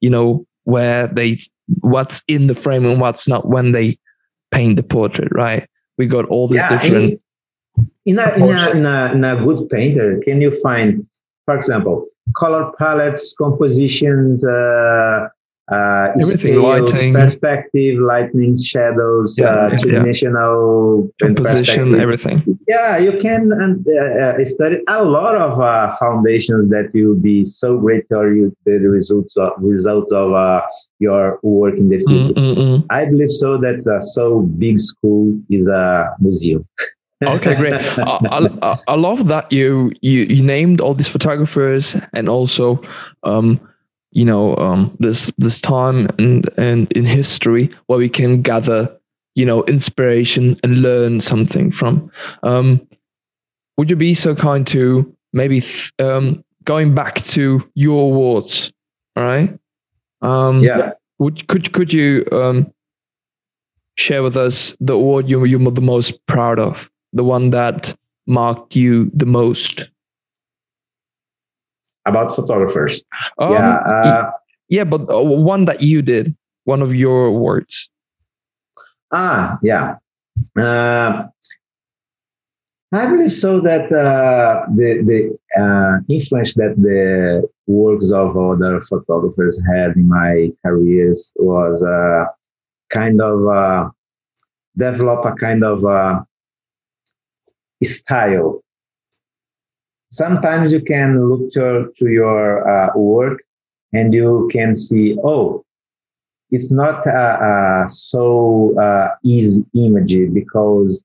you 0.00 0.10
know 0.10 0.46
where 0.64 1.06
they 1.06 1.38
what's 1.80 2.22
in 2.28 2.46
the 2.46 2.54
frame 2.54 2.86
and 2.86 3.00
what's 3.00 3.28
not 3.28 3.46
when 3.46 3.72
they 3.72 3.96
paint 4.50 4.76
the 4.76 4.82
portrait 4.82 5.28
right? 5.32 5.68
We 5.98 6.06
got 6.06 6.24
all 6.26 6.48
these 6.48 6.62
yeah, 6.62 6.68
different 6.70 7.20
in, 8.06 8.18
a, 8.18 8.32
in, 8.34 8.42
a, 8.42 8.70
in, 8.70 8.86
a, 8.86 9.12
in 9.12 9.24
a 9.24 9.44
good 9.44 9.68
painter, 9.68 10.20
can 10.24 10.40
you 10.40 10.52
find, 10.62 11.06
for 11.44 11.54
example, 11.54 12.06
color 12.36 12.72
palettes, 12.78 13.34
compositions, 13.36 14.44
uh, 14.44 15.28
uh, 15.70 16.08
Everything, 16.20 16.60
scales, 16.60 16.92
lighting. 16.92 17.14
perspective, 17.14 17.98
lightning, 18.00 18.56
shadows, 18.56 19.38
Yeah, 19.38 19.46
uh, 19.46 19.78
yeah, 19.86 20.04
composition 21.22 21.94
everything 21.94 22.42
Yeah, 22.66 22.98
you 22.98 23.16
can 23.18 23.52
uh, 23.52 24.02
uh, 24.24 24.44
study 24.44 24.78
a 24.88 25.04
lot 25.04 25.36
of 25.36 25.60
uh, 25.60 25.92
foundations 25.96 26.70
that 26.70 26.90
will 26.92 27.14
be 27.14 27.44
so 27.44 27.78
great 27.78 28.06
for 28.08 28.32
you, 28.32 28.54
the 28.64 28.78
results 28.78 29.36
of, 29.36 29.52
results 29.58 30.12
of 30.12 30.32
uh, 30.32 30.62
your 30.98 31.38
work 31.42 31.78
in 31.78 31.88
the 31.88 31.98
future. 31.98 32.34
Mm, 32.34 32.54
mm, 32.54 32.56
mm. 32.56 32.86
I 32.90 33.04
believe 33.04 33.30
so. 33.30 33.58
That's 33.58 33.86
uh, 33.86 34.00
so 34.00 34.40
big 34.40 34.78
school 34.78 35.40
is 35.50 35.68
a 35.68 36.14
museum. 36.18 36.66
Okay, 37.22 37.54
great. 37.54 37.74
I, 37.98 38.48
I, 38.62 38.76
I 38.88 38.94
love 38.94 39.28
that 39.28 39.52
you, 39.52 39.92
you 40.00 40.22
you 40.22 40.42
named 40.42 40.80
all 40.80 40.94
these 40.94 41.08
photographers 41.08 41.94
and 42.14 42.28
also, 42.28 42.80
um, 43.24 43.60
you 44.12 44.24
know, 44.24 44.56
um, 44.56 44.96
this 44.98 45.32
this 45.38 45.60
time 45.60 46.08
and 46.18 46.48
and 46.56 46.90
in 46.92 47.04
history 47.04 47.70
where 47.86 47.98
we 47.98 48.08
can 48.08 48.42
gather, 48.42 48.94
you 49.34 49.46
know, 49.46 49.64
inspiration 49.64 50.58
and 50.62 50.82
learn 50.82 51.20
something 51.20 51.70
from. 51.70 52.10
Um, 52.42 52.86
would 53.76 53.90
you 53.90 53.96
be 53.96 54.14
so 54.14 54.34
kind 54.34 54.66
to 54.68 55.16
maybe 55.32 55.60
th- 55.60 55.92
um, 55.98 56.44
going 56.64 56.94
back 56.94 57.16
to 57.16 57.68
your 57.74 58.04
awards? 58.04 58.72
All 59.16 59.24
right. 59.24 59.58
Um, 60.22 60.62
yeah. 60.62 60.92
would 61.18 61.46
could 61.48 61.72
could 61.72 61.92
you 61.92 62.26
um, 62.32 62.72
share 63.96 64.22
with 64.22 64.36
us 64.36 64.76
the 64.80 64.94
award 64.94 65.28
you 65.28 65.44
you're 65.44 65.70
the 65.70 65.80
most 65.80 66.24
proud 66.26 66.58
of, 66.58 66.90
the 67.12 67.24
one 67.24 67.50
that 67.50 67.96
marked 68.26 68.76
you 68.76 69.10
the 69.14 69.26
most? 69.26 69.90
About 72.10 72.34
photographers. 72.34 73.02
Um, 73.38 73.52
yeah. 73.52 73.76
Uh, 73.78 74.30
yeah, 74.68 74.84
but 74.84 75.08
uh, 75.10 75.22
one 75.22 75.64
that 75.64 75.82
you 75.82 76.02
did, 76.02 76.36
one 76.64 76.82
of 76.82 76.94
your 76.94 77.26
awards. 77.26 77.90
ah, 79.12 79.58
yeah. 79.62 79.96
Uh, 80.56 81.26
I 82.92 83.06
believe 83.06 83.30
so 83.32 83.60
that 83.60 83.86
uh, 83.92 84.66
the 84.74 85.02
the 85.06 85.38
uh, 85.60 85.98
influence 86.08 86.54
that 86.54 86.74
the 86.76 87.46
works 87.66 88.10
of 88.10 88.36
other 88.36 88.80
photographers 88.80 89.62
had 89.70 89.94
in 89.94 90.08
my 90.08 90.50
careers 90.66 91.32
was 91.36 91.84
uh, 91.84 92.24
kind 92.90 93.20
of 93.20 93.46
uh, 93.46 93.90
develop 94.76 95.24
a 95.24 95.32
kind 95.34 95.62
of 95.62 95.84
uh, 95.84 96.20
style. 97.82 98.62
Sometimes 100.10 100.72
you 100.72 100.80
can 100.82 101.28
look 101.28 101.50
to, 101.52 101.90
to 101.96 102.08
your 102.10 102.68
uh, 102.68 102.90
work 102.96 103.38
and 103.92 104.12
you 104.12 104.48
can 104.52 104.74
see, 104.74 105.16
oh, 105.22 105.64
it's 106.50 106.70
not 106.72 107.06
a, 107.06 107.84
a 107.84 107.88
so 107.88 108.76
uh, 108.80 109.08
easy 109.24 109.64
image 109.74 110.16
because 110.34 111.04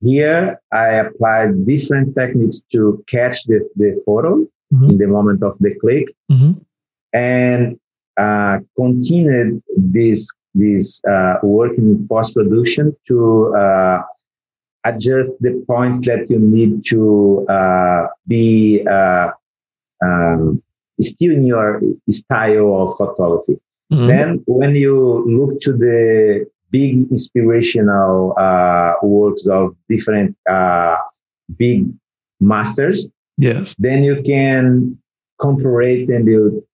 here 0.00 0.60
I 0.72 0.88
applied 0.94 1.64
different 1.64 2.16
techniques 2.16 2.62
to 2.72 3.04
catch 3.06 3.44
the, 3.44 3.68
the 3.76 4.00
photo 4.04 4.46
Mhm. 4.72 4.90
in 4.90 4.98
the 4.98 5.08
moment 5.08 5.42
of 5.42 5.58
the 5.58 5.74
click 5.80 6.06
Mhm. 6.30 6.60
and 7.12 7.76
uh, 8.16 8.58
continued 8.76 9.60
this 9.76 10.30
this 10.54 11.00
uh, 11.08 11.34
work 11.42 11.76
in 11.76 12.06
post 12.08 12.34
production 12.36 12.94
to 13.08 13.52
uh, 13.56 14.02
adjust 14.84 15.34
the 15.40 15.62
points 15.66 16.00
that 16.06 16.30
you 16.30 16.38
need 16.38 16.84
to 16.86 17.46
uh, 17.48 18.06
be 18.26 18.86
uh, 18.86 19.30
um, 20.02 20.62
still 21.00 21.32
in 21.32 21.44
your 21.44 21.80
style 22.10 22.82
of 22.82 22.96
photography. 22.96 23.58
Mhm. 23.92 24.08
Then, 24.08 24.42
when 24.46 24.74
you 24.76 25.24
look 25.26 25.60
to 25.62 25.72
the 25.72 26.46
big 26.70 27.10
inspirational 27.10 28.32
uh, 28.38 28.94
works 29.02 29.46
of 29.46 29.74
different 29.88 30.36
uh, 30.48 30.96
big 31.58 31.86
masters, 32.40 33.10
Yes. 33.36 33.74
then 33.78 34.04
you 34.04 34.22
can 34.22 34.96
compare 35.40 35.80
it 35.82 36.08
and 36.10 36.28
you, 36.28 36.64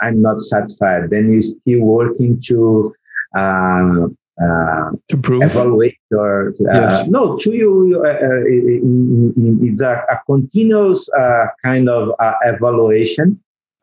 I'm 0.00 0.22
not 0.22 0.38
satisfied. 0.38 1.10
Then 1.10 1.30
you 1.32 1.42
still 1.42 1.80
working 1.80 2.40
to 2.46 2.94
uh, 3.36 4.06
uh, 4.40 4.90
To 5.10 5.16
prove. 5.16 5.42
evaluate 5.42 5.98
or 6.12 6.48
uh, 6.50 6.74
Yes. 6.78 7.06
no 7.08 7.36
to 7.42 7.52
you 7.54 8.02
uh, 8.04 8.08
uh, 8.08 9.66
it's 9.68 9.82
a, 9.82 9.94
a 10.14 10.16
continuous 10.26 11.08
uh, 11.18 11.46
kind 11.64 11.88
of 11.88 12.12
uh, 12.18 12.34
evaluation 12.44 13.38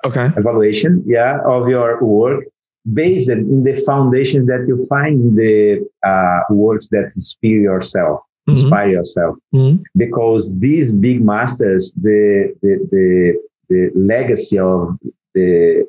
Okay. 0.05 0.27
evaluation 0.37 1.03
yeah 1.05 1.39
of 1.45 1.67
your 1.69 2.01
work 2.03 2.45
based 2.93 3.29
in 3.29 3.63
the 3.63 3.75
foundation 3.89 4.45
that 4.47 4.63
you 4.67 4.77
find 4.87 5.15
in 5.25 5.35
the 5.35 5.85
uh, 6.03 6.39
works 6.49 6.87
that 6.93 7.05
inspire 7.19 7.61
yourself 7.71 8.15
Mhm. 8.47 8.53
inspire 8.55 8.89
yourself 8.97 9.33
Mhm. 9.53 9.73
because 10.03 10.43
these 10.65 10.87
big 11.05 11.17
masters 11.33 11.83
the 12.07 12.21
the 12.63 12.73
the, 12.93 13.07
the 13.69 13.81
legacy 14.13 14.57
of 14.57 14.79
the 15.35 15.85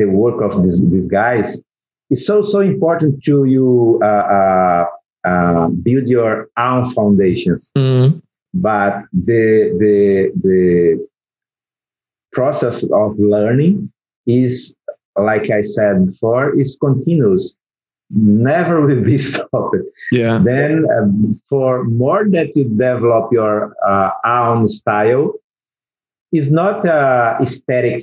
the 0.00 0.06
work 0.06 0.38
of 0.46 0.52
these, 0.62 0.78
these 0.92 1.08
guys 1.08 1.62
it's 2.10 2.26
so 2.26 2.42
so 2.42 2.60
important 2.60 3.22
to 3.24 3.44
you 3.44 3.98
uh, 4.02 4.06
uh, 4.06 4.84
uh, 5.24 5.68
build 5.68 6.08
your 6.08 6.48
own 6.58 6.90
foundations. 6.90 7.72
Mm. 7.76 8.22
but 8.54 9.02
the 9.12 9.74
the 9.82 10.30
the 10.46 11.08
process 12.32 12.84
of 12.92 13.18
learning 13.18 13.90
is 14.26 14.76
like 15.16 15.50
i 15.50 15.60
said 15.60 16.06
before 16.06 16.56
is 16.58 16.76
continuous. 16.80 17.56
Never 18.10 18.84
will 18.86 19.02
be 19.02 19.18
stopped. 19.30 19.76
Yeah. 20.12 20.38
then 20.44 20.84
um, 20.96 21.34
for 21.48 21.84
more 21.84 22.28
that 22.30 22.54
you 22.54 22.64
develop 22.68 23.32
your 23.32 23.74
uh, 23.86 24.10
own 24.24 24.68
style 24.68 25.32
is 26.30 26.52
not 26.52 26.84
a 26.84 27.38
aesthetic 27.40 28.02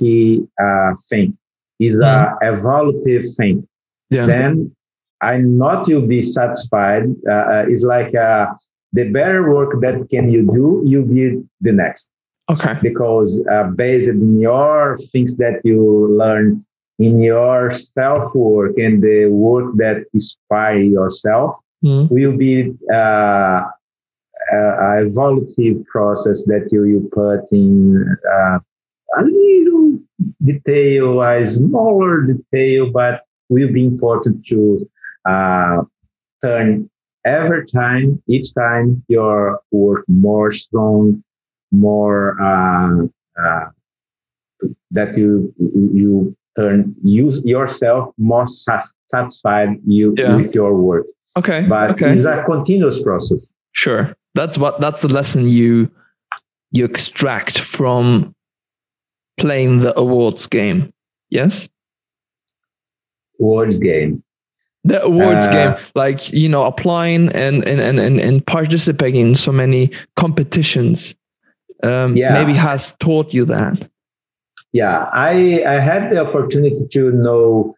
uh, 0.60 0.92
thing. 1.08 1.38
Is 1.78 2.00
a 2.00 2.34
evolutive 2.42 3.24
thing 3.36 3.66
Yeah. 4.12 4.26
then 4.26 4.74
i'm 5.20 5.56
not 5.58 5.88
you'll 5.88 6.06
be 6.18 6.22
satisfied 6.22 7.04
uh, 7.28 7.44
uh, 7.54 7.64
it's 7.72 7.84
like 7.84 8.14
uh, 8.14 8.46
the 8.92 9.04
better 9.18 9.40
work 9.54 9.80
that 9.84 9.96
can 10.12 10.30
you 10.34 10.42
do 10.58 10.66
you 10.92 11.04
be 11.04 11.42
the 11.60 11.72
next 11.72 12.10
Okay. 12.50 12.74
because 12.82 13.30
uh, 13.54 13.64
based 13.82 14.08
in 14.08 14.40
your 14.40 14.98
things 15.12 15.36
that 15.36 15.56
you 15.64 15.80
learn 16.22 16.64
in 16.98 17.18
your 17.20 17.70
self 17.70 18.34
work 18.34 18.76
and 18.84 19.02
the 19.02 19.26
work 19.26 19.66
that 19.82 19.96
inspire 20.12 20.82
yourself 20.98 21.52
Mm. 21.84 22.08
will 22.14 22.36
be 22.36 22.54
uh, 22.94 23.60
a, 24.52 24.60
a 24.86 24.90
evolutive 25.06 25.84
process 25.86 26.44
that 26.50 26.68
you, 26.70 26.84
you 26.84 27.00
put 27.12 27.42
in 27.50 28.06
uh, 28.36 28.58
a 29.18 29.22
little 29.24 29.98
detail, 30.44 31.20
a 31.22 31.44
smaller 31.44 32.22
detail, 32.22 32.90
but 32.92 33.22
will 33.52 33.72
be 33.72 33.84
important 33.84 34.44
to 34.46 34.88
uh, 35.32 35.78
turn 36.42 36.88
every 37.24 37.64
time, 37.66 38.20
each 38.26 38.48
time 38.54 39.02
your 39.08 39.60
work 39.70 40.04
more 40.08 40.50
strong, 40.50 41.22
more 41.70 42.40
uh, 42.40 43.06
uh, 43.42 43.66
that 44.90 45.16
you 45.16 45.52
you 46.02 46.36
turn 46.56 46.94
use 47.02 47.42
yourself 47.44 48.12
more 48.18 48.46
satisfied 48.46 49.70
you 49.86 50.14
Yeah. 50.16 50.36
with 50.36 50.54
your 50.54 50.72
work 50.76 51.06
Okay. 51.36 51.64
but 51.66 51.90
okay. 51.92 52.12
it's 52.12 52.24
a 52.26 52.44
continuous 52.44 53.02
process. 53.02 53.54
Sure. 53.72 54.14
That's 54.34 54.58
what 54.58 54.80
that's 54.80 55.00
the 55.02 55.08
lesson 55.08 55.48
you 55.48 55.90
you 56.72 56.84
extract 56.84 57.58
from 57.58 58.34
playing 59.38 59.80
the 59.80 59.98
awards 59.98 60.46
game. 60.46 60.92
Yes? 61.30 61.68
Words 63.42 63.78
game. 63.78 64.22
The 64.84 64.98
awards 65.10 65.46
Uh, 65.48 65.52
game, 65.56 65.72
like 65.94 66.20
you 66.32 66.48
know, 66.48 66.64
applying 66.72 67.24
and 67.44 67.56
and 67.70 67.80
and 67.88 67.98
and, 68.06 68.16
and 68.20 68.36
participating 68.46 69.20
in 69.28 69.34
so 69.34 69.52
many 69.52 69.90
competitions, 70.16 71.14
um, 71.90 72.16
Yeah. 72.16 72.32
maybe 72.36 72.54
has 72.58 72.82
taught 72.98 73.28
you 73.36 73.44
that. 73.46 73.76
Yeah, 74.72 74.96
I 75.12 75.62
I 75.74 75.76
had 75.90 76.02
the 76.10 76.18
opportunity 76.26 76.82
to 76.96 77.02
know 77.24 77.76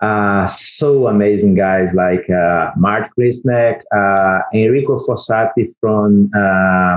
uh, 0.00 0.46
so 0.46 1.08
amazing 1.08 1.54
guys 1.56 1.92
like 1.94 2.24
uh, 2.30 2.70
Mart 2.76 3.10
Krisnek, 3.14 3.76
uh, 4.00 4.38
Enrico 4.54 4.96
Fossati 4.96 5.64
from 5.80 6.30
uh, 6.42 6.94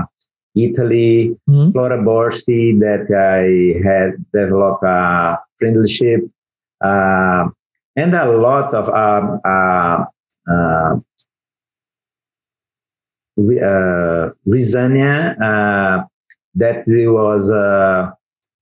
Italy, 0.54 1.36
Mhm. 1.50 1.72
Flora 1.72 1.98
Borsi 2.08 2.78
that 2.84 3.04
I 3.36 3.42
had 3.88 4.10
developed 4.32 4.84
a 4.84 5.38
friendship, 5.58 6.20
uh, 6.90 7.48
and 7.96 8.14
a 8.14 8.26
lot 8.26 8.74
of 8.74 8.88
um, 8.88 9.40
uh, 9.44 10.04
uh, 10.50 10.96
uh, 13.38 14.30
Rizania 14.46 15.36
uh, 15.40 16.04
that 16.54 16.84
was 16.86 17.50
uh, 17.50 18.10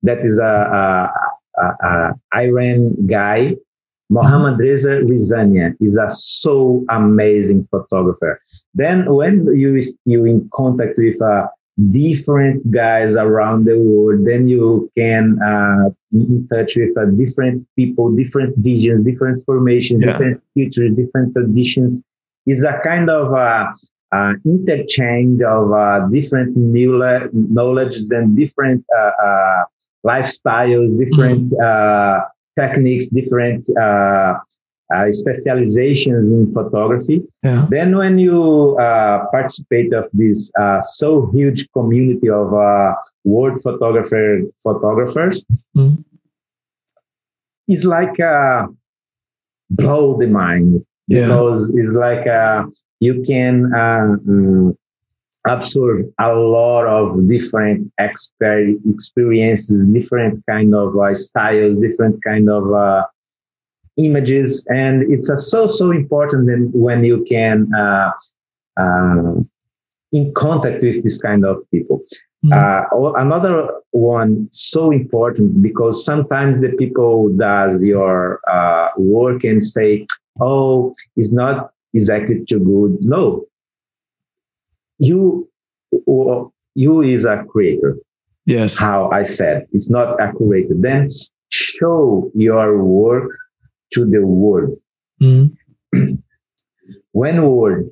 that 0.03 0.19
is 0.21 0.39
a, 0.39 0.45
a, 0.45 1.63
a, 1.63 1.87
a 1.87 2.15
Iran 2.43 3.07
guy. 3.07 3.57
Mohammad 4.13 4.59
Reza 4.59 5.01
Rizania 5.03 5.75
is 5.81 5.97
a 5.97 6.09
so 6.09 6.85
amazing 6.89 7.69
photographer. 7.71 8.41
Then 8.75 9.13
when 9.15 9.47
you 9.57 9.81
you 10.05 10.25
in 10.25 10.51
contact 10.53 10.99
with 10.99 11.23
uh, 11.23 11.47
different 11.89 12.69
guys 12.71 13.17
around 13.17 13.65
the 13.65 13.79
world, 13.79 14.27
then 14.27 14.49
you 14.49 14.91
can 14.97 15.39
uh, 15.43 15.89
be 16.13 16.21
in 16.25 16.49
touch 16.53 16.77
with 16.77 16.97
uh, 16.99 17.07
different 17.17 17.67
people, 17.77 18.11
different 18.15 18.57
visions, 18.59 19.03
different 19.05 19.43
formations, 19.45 20.01
Yeah. 20.03 20.13
different 20.13 20.43
cultures, 20.57 20.97
different 20.97 21.35
traditions. 21.35 22.03
It's 22.47 22.65
a 22.65 22.81
kind 22.85 23.09
of 23.09 23.33
uh, 23.33 23.67
uh, 24.13 24.33
interchange 24.45 25.41
of 25.43 25.73
uh, 25.73 26.07
different 26.09 26.57
knowle- 26.57 27.31
knowledge 27.33 27.97
and 28.11 28.37
different 28.37 28.85
uh, 28.99 29.11
uh, 29.25 29.65
lifestyles, 30.07 30.99
different 30.99 31.53
uh, 31.61 32.21
techniques, 32.59 33.07
different 33.09 33.67
uh, 34.95 35.11
specializations 35.13 36.31
in 36.31 36.53
photography. 36.53 37.23
Yeah. 37.43 37.67
Then, 37.71 37.97
when 37.97 38.19
you 38.19 38.77
uh, 38.79 39.27
participate 39.31 39.93
of 39.93 40.09
this 40.13 40.51
uh, 40.61 40.81
so 40.81 41.31
huge 41.33 41.69
community 41.73 42.29
of 42.29 42.53
uh, 42.55 42.95
world 43.25 43.63
photographer 43.63 44.41
photographers, 44.63 45.45
Mhm. 45.77 46.05
it's 47.69 47.85
like 47.85 48.17
blow 49.71 50.19
the 50.19 50.27
mind 50.27 50.85
Yeah. 51.07 51.27
because 51.27 51.73
it's 51.75 51.93
like 51.95 52.27
uh, 52.27 52.65
you 53.01 53.23
can 53.27 53.73
uh, 53.75 54.17
mm, 54.27 54.77
absorb 55.47 56.01
a 56.19 56.35
lot 56.35 56.87
of 56.87 57.29
different 57.29 57.91
exper- 57.99 58.77
experiences, 58.93 59.81
different 59.93 60.45
kind 60.47 60.75
of 60.75 60.97
uh, 60.99 61.15
styles, 61.15 61.79
different 61.79 62.23
kind 62.25 62.51
of 62.51 62.73
uh, 62.73 63.05
images, 64.05 64.67
and 64.71 65.03
it's 65.13 65.31
so 65.51 65.67
so 65.67 65.91
important 65.91 66.47
when, 66.47 66.71
when 66.73 67.05
you 67.05 67.25
can 67.29 67.71
uh, 67.75 68.11
uh, 68.77 69.35
in 70.13 70.33
contact 70.35 70.83
with 70.83 71.03
this 71.03 71.19
kind 71.19 71.45
of 71.45 71.57
people. 71.71 72.03
Mhm. 72.45 72.53
Uh, 72.53 73.13
another 73.21 73.69
one 73.91 74.49
so 74.51 74.91
important 74.91 75.61
because 75.63 76.05
sometimes 76.05 76.61
the 76.61 76.71
people 76.71 77.29
does 77.37 77.85
your 77.85 78.41
uh, 78.51 78.89
work 78.97 79.45
and 79.45 79.63
say, 79.63 80.07
"Oh, 80.41 80.95
it's 81.17 81.33
not 81.33 81.71
exactly 81.93 82.43
too 82.49 82.61
good." 82.61 83.05
No, 83.05 83.45
you 84.99 85.49
you 86.75 87.03
is 87.03 87.25
a 87.25 87.45
creator. 87.45 87.99
Yes. 88.47 88.79
How 88.79 89.11
I 89.11 89.23
said 89.25 89.67
it's 89.73 89.91
not 89.91 90.21
a 90.21 90.33
creator. 90.33 90.75
Then 90.79 91.11
show 91.51 92.31
your 92.35 92.83
work 92.83 93.31
to 93.93 94.05
the 94.05 94.25
world. 94.25 94.79
Mhm. 95.23 95.57
when 97.13 97.43
world 97.43 97.91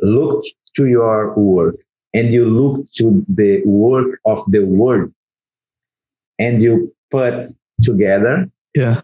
look 0.00 0.44
to 0.76 0.86
your 0.86 1.34
work 1.38 1.76
and 2.12 2.32
you 2.32 2.44
look 2.48 2.90
to 2.92 3.24
the 3.28 3.62
work 3.64 4.20
of 4.24 4.40
the 4.50 4.60
world 4.64 5.12
and 6.38 6.62
you 6.62 6.94
put 7.10 7.46
together 7.82 8.48
Yeah. 8.74 9.02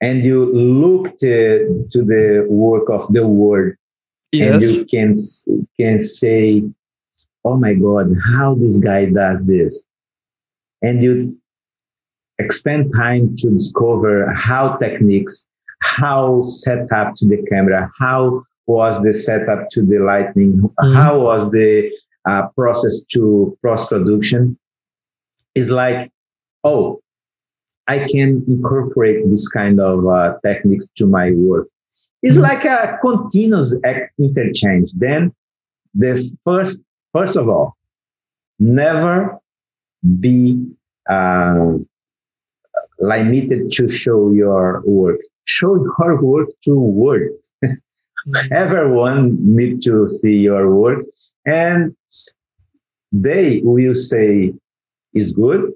and 0.00 0.24
you 0.24 0.52
look 0.52 1.18
to, 1.18 1.86
to 1.90 2.02
the 2.04 2.46
work 2.48 2.88
of 2.90 3.12
the 3.12 3.26
world 3.26 3.74
and 4.32 4.62
you 4.62 4.84
can 4.84 5.14
can 5.78 5.98
say 5.98 6.62
oh 7.44 7.56
my 7.56 7.74
god 7.74 8.06
how 8.32 8.54
this 8.54 8.78
guy 8.78 9.06
does 9.06 9.46
this 9.46 9.86
and 10.82 11.02
you 11.02 11.38
expend 12.38 12.92
time 12.94 13.34
to 13.36 13.50
discover 13.50 14.30
how 14.32 14.76
techniques 14.76 15.46
how 15.82 16.40
set 16.42 16.90
up 16.92 17.14
to 17.14 17.26
the 17.26 17.40
camera 17.50 17.90
how 17.98 18.42
was 18.66 19.02
the 19.02 19.12
setup 19.12 19.68
to 19.70 19.82
the 19.82 19.98
lightning 19.98 20.52
Mhm. 20.82 20.94
how 20.94 21.20
was 21.20 21.50
the 21.50 21.92
uh, 22.28 22.48
process 22.56 23.04
to 23.12 23.56
post 23.64 23.88
production 23.90 24.56
is 25.54 25.70
like 25.70 26.10
oh 26.64 27.00
i 27.86 27.98
can 28.12 28.42
incorporate 28.48 29.18
this 29.30 29.46
kind 29.48 29.78
of 29.78 30.06
uh, 30.06 30.34
techniques 30.42 30.88
to 30.96 31.06
my 31.06 31.30
work 31.32 31.68
it's 32.22 32.38
Mhm. 32.38 32.42
like 32.48 32.64
a 32.64 32.98
continuous 33.06 33.76
interchange 34.18 34.88
then 34.94 35.32
the 35.94 36.12
first 36.44 36.82
first 37.12 37.36
of 37.36 37.48
all 37.48 37.76
never 38.58 39.38
be 40.20 40.38
uh, 41.08 41.74
limited 43.12 43.70
to 43.76 43.88
show 43.88 44.30
your 44.32 44.82
work 44.86 45.20
show 45.44 45.72
your 45.98 46.22
work 46.22 46.48
to 46.64 46.74
world 46.74 47.40
everyone 48.64 49.36
need 49.56 49.82
to 49.82 50.08
see 50.08 50.36
your 50.48 50.74
work 50.74 51.00
and 51.46 51.94
they 53.12 53.60
will 53.64 53.94
say 53.94 54.52
is 55.14 55.32
good 55.32 55.72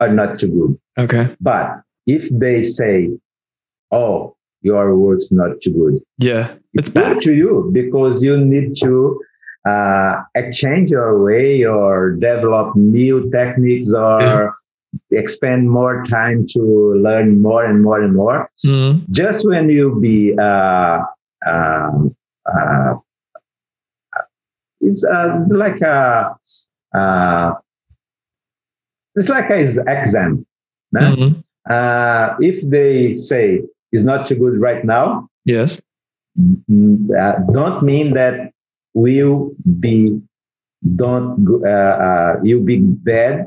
or 0.00 0.08
not 0.08 0.38
too 0.38 0.48
good. 0.48 1.04
Okay. 1.04 1.34
But 1.40 1.76
if 2.06 2.28
they 2.30 2.62
say, 2.64 3.10
"Oh, 3.90 4.36
your 4.60 4.98
work's 4.98 5.30
not 5.30 5.60
too 5.62 5.72
good," 5.72 6.02
Yeah. 6.18 6.54
It's 6.74 6.90
good 6.90 7.14
bad. 7.14 7.22
to 7.22 7.34
you 7.34 7.70
because 7.72 8.24
you 8.24 8.36
need 8.36 8.74
to 8.82 9.20
uh, 9.68 10.22
exchange 10.34 10.90
your 10.90 11.22
way 11.22 11.64
or 11.64 12.12
develop 12.12 12.74
new 12.74 13.30
techniques 13.30 13.92
or 13.92 14.56
expend 15.10 15.70
more 15.70 16.04
time 16.04 16.46
to 16.48 16.94
learn 17.02 17.40
more 17.42 17.64
and 17.64 17.82
more 17.82 18.00
and 18.02 18.14
more. 18.14 18.50
Mhm. 18.66 19.08
Just 19.10 19.46
when 19.46 19.68
you 19.68 19.98
be 20.00 20.36
uh, 20.38 21.00
um, 21.46 22.14
uh, 22.46 22.94
it's, 24.80 25.04
uh, 25.04 25.38
it's 25.40 25.52
like 25.52 25.80
a 25.80 26.34
uh, 26.94 27.52
it's 29.14 29.28
like 29.28 29.50
an 29.50 29.60
exam. 29.88 30.46
no? 30.92 31.00
Mhm. 31.00 31.44
Uh, 31.70 32.34
if 32.40 32.60
they 32.68 33.14
say 33.14 33.62
it's 33.92 34.04
not 34.04 34.26
too 34.26 34.34
good 34.34 34.58
right 34.60 34.84
now, 34.84 35.28
Yes. 35.44 35.80
uh, 36.38 37.38
don't 37.52 37.82
mean 37.82 38.14
that 38.14 38.50
will 38.94 39.54
be 39.80 40.20
don't 40.96 41.46
uh, 41.64 41.68
uh, 42.08 42.32
you'll 42.42 42.64
be 42.64 42.80
bad 42.80 43.46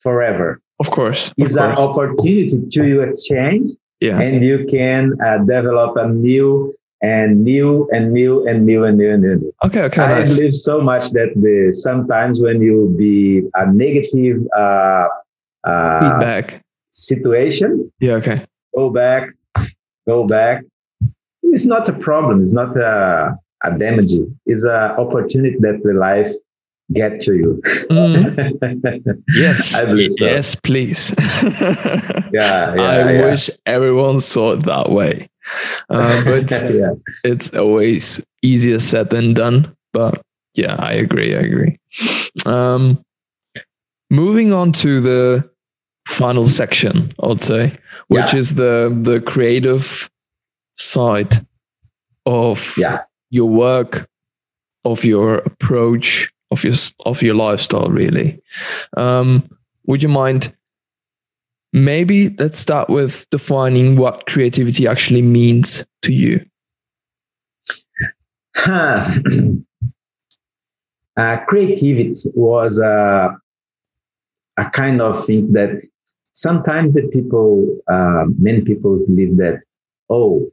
forever. 0.00 0.60
Of 0.82 0.88
course. 0.98 1.22
Of 1.28 1.34
It's 1.42 1.56
an 1.66 1.72
opportunity 1.86 2.56
to 2.74 2.80
you 2.90 2.98
exchange, 3.08 3.66
Yeah. 4.08 4.18
and 4.24 4.34
you 4.50 4.56
can 4.76 5.02
uh, 5.26 5.38
develop 5.54 5.90
a 6.04 6.06
new 6.28 6.74
and 7.16 7.30
new 7.52 7.70
and 7.94 8.04
new 8.18 8.32
and 8.48 8.58
new 8.70 8.80
and 8.86 8.94
new 9.00 9.10
and 9.14 9.22
new. 9.26 9.38
Okay. 9.66 9.82
Okay. 9.88 10.02
I 10.02 10.08
Nice. 10.18 10.30
believe 10.34 10.54
so 10.70 10.74
much 10.90 11.04
that 11.16 11.30
the 11.44 11.56
sometimes 11.86 12.34
when 12.44 12.58
you 12.68 12.76
be 13.04 13.16
a 13.62 13.64
negative 13.84 14.36
uh, 14.62 15.06
uh, 15.70 16.00
Feedback. 16.02 16.46
situation, 17.08 17.70
Yeah. 18.06 18.20
Okay. 18.20 18.38
go 18.78 18.84
back, 19.02 19.22
go 20.12 20.18
back. 20.36 20.56
It's 21.54 21.66
not 21.74 21.84
a 21.94 21.96
problem. 22.08 22.34
It's 22.42 22.54
not 22.62 22.72
a, 22.76 23.36
a 23.68 23.70
damage. 23.84 24.12
It's 24.50 24.64
an 24.76 24.90
opportunity 25.02 25.56
that 25.66 25.76
the 25.86 25.94
life 26.08 26.32
get 26.92 27.20
to 27.22 27.34
you. 27.34 27.60
Mhm. 27.90 29.14
Yes. 29.36 29.74
I 29.74 29.84
believe 29.84 30.10
so. 30.12 30.26
Yes, 30.26 30.54
please. 30.54 31.14
Yeah, 32.32 32.74
yeah, 32.74 32.82
I 32.82 33.12
yeah. 33.12 33.24
wish 33.24 33.50
everyone 33.66 34.20
saw 34.20 34.52
it 34.52 34.64
that 34.64 34.90
way. 34.90 35.28
Uh, 35.90 36.24
but 36.24 36.50
yeah. 36.72 36.92
it's 37.24 37.52
always 37.54 38.24
easier 38.42 38.78
said 38.80 39.10
than 39.10 39.34
done. 39.34 39.76
But 39.92 40.22
yeah, 40.54 40.76
I 40.78 40.92
agree. 40.92 41.34
I 41.36 41.40
agree. 41.40 41.78
Um, 42.46 43.04
moving 44.10 44.52
on 44.54 44.72
to 44.72 45.00
the 45.00 45.50
final 46.08 46.46
section, 46.46 47.10
I'd 47.22 47.42
say, 47.42 47.72
which 48.08 48.34
is 48.34 48.54
the 48.54 48.96
the 49.02 49.20
creative 49.20 50.08
side 50.78 51.46
of 52.24 52.74
Yeah. 52.78 53.02
your 53.30 53.48
work, 53.48 54.08
of 54.84 55.04
your 55.04 55.38
approach, 55.38 56.31
of 56.52 56.64
your 56.64 56.74
of 57.06 57.22
your 57.22 57.34
lifestyle. 57.34 57.88
Really, 57.88 58.40
um, 58.96 59.48
would 59.86 60.02
you 60.02 60.08
mind? 60.08 60.54
Maybe 61.74 62.28
let's 62.38 62.58
start 62.58 62.90
with 62.90 63.26
defining 63.30 63.96
what 63.96 64.26
creativity 64.26 64.86
actually 64.86 65.22
means 65.22 65.86
to 66.02 66.12
you. 66.12 66.44
Uh, 71.16 71.38
creativity 71.46 72.30
was 72.34 72.80
uh, 72.80 73.28
a 74.56 74.70
kind 74.70 75.02
of 75.02 75.24
thing 75.26 75.52
that 75.52 75.86
sometimes 76.32 76.94
the 76.94 77.02
people, 77.08 77.78
uh, 77.88 78.24
many 78.38 78.62
people 78.62 78.98
believe 79.06 79.36
that, 79.36 79.60
oh, 80.08 80.50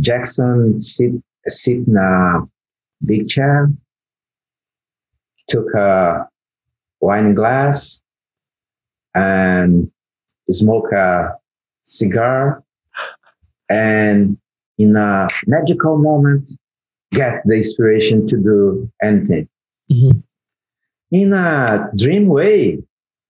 Jackson 0.00 0.78
sit, 0.78 1.12
sit 1.46 1.78
in 1.86 1.96
a 1.96 2.40
big 3.04 3.28
chair, 3.28 3.72
took 5.48 5.72
a 5.74 6.28
wine 7.00 7.34
glass, 7.34 8.02
and 9.14 9.90
smoke 10.48 10.92
a 10.92 11.34
cigar, 11.82 12.62
and 13.68 14.36
in 14.78 14.96
a 14.96 15.28
magical 15.46 15.98
moment, 15.98 16.48
get 17.12 17.42
the 17.44 17.54
inspiration 17.54 18.26
to 18.26 18.36
do 18.36 18.90
anything. 19.02 19.48
Mhm. 19.90 20.22
In 21.10 21.32
a 21.32 21.90
dream 21.96 22.26
way, 22.26 22.82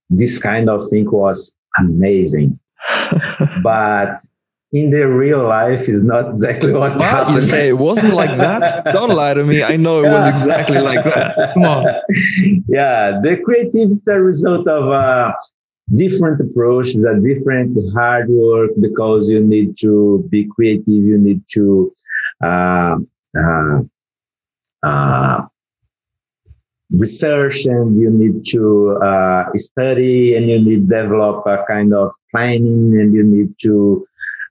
this 0.09 0.39
kind 0.39 0.70
of 0.70 0.89
thing 0.91 1.11
was 1.11 1.57
amazing. 1.78 2.59
But 3.62 4.16
in 4.75 4.91
their 4.91 5.09
real 5.09 5.43
life 5.45 5.89
is 5.89 6.05
not 6.05 6.27
exactly 6.27 6.73
what 6.73 6.99
What? 6.99 7.01
happened. 7.01 7.37
You 7.37 7.41
say 7.41 7.69
it 7.69 7.79
wasn't 7.79 8.15
like 8.15 8.37
that? 8.39 8.85
Don't 8.93 9.11
lie 9.11 9.33
to 9.33 9.45
me. 9.45 9.63
I 9.63 9.77
know 9.77 10.05
it 10.05 10.11
was 10.11 10.27
exactly 10.27 10.81
like 10.81 11.05
that. 11.05 11.37
Come 11.55 11.63
on. 11.63 11.85
Yeah, 12.67 13.21
the 13.23 13.37
creativity 13.45 13.83
is 13.83 14.07
a 14.09 14.21
result 14.21 14.67
of 14.67 14.89
a 14.91 15.33
different 15.95 16.41
approach, 16.41 16.89
a 16.97 17.15
different 17.21 17.79
hard 17.95 18.29
work 18.29 18.71
because 18.81 19.29
you 19.31 19.41
need 19.45 19.79
to 19.79 20.27
be 20.29 20.45
creative. 20.47 20.89
You 21.13 21.19
need 21.19 21.43
to 21.53 21.95
uh, 22.43 22.97
uh, 23.39 23.79
uh, 24.83 25.43
research 26.91 27.65
and 27.67 27.97
you 27.97 28.11
need 28.11 28.45
to 28.47 28.99
uh, 29.03 29.45
study 29.55 30.35
and 30.35 30.49
you 30.51 30.61
need 30.61 30.89
to 30.89 31.03
develop 31.03 31.47
a 31.47 31.65
kind 31.69 31.95
of 31.95 32.13
planning 32.33 32.99
and 32.99 33.15
you 33.15 33.23
need 33.23 33.55
to 33.63 34.05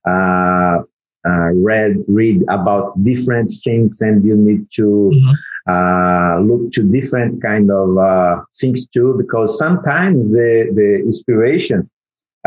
read 0.06 1.98
read 2.08 2.44
about 2.50 3.02
different 3.04 3.52
things 3.64 4.02
and 4.02 4.24
you 4.26 4.36
need 4.36 4.66
to 4.80 5.12
Mhm. 5.14 5.34
uh, 5.74 6.40
look 6.42 6.72
to 6.74 6.84
different 6.84 7.42
kind 7.42 7.70
of 7.72 7.98
uh, 7.98 8.36
things 8.60 8.88
too 8.94 9.16
because 9.18 9.58
sometimes 9.58 10.30
the 10.32 10.70
the 10.80 10.90
inspiration 11.10 11.90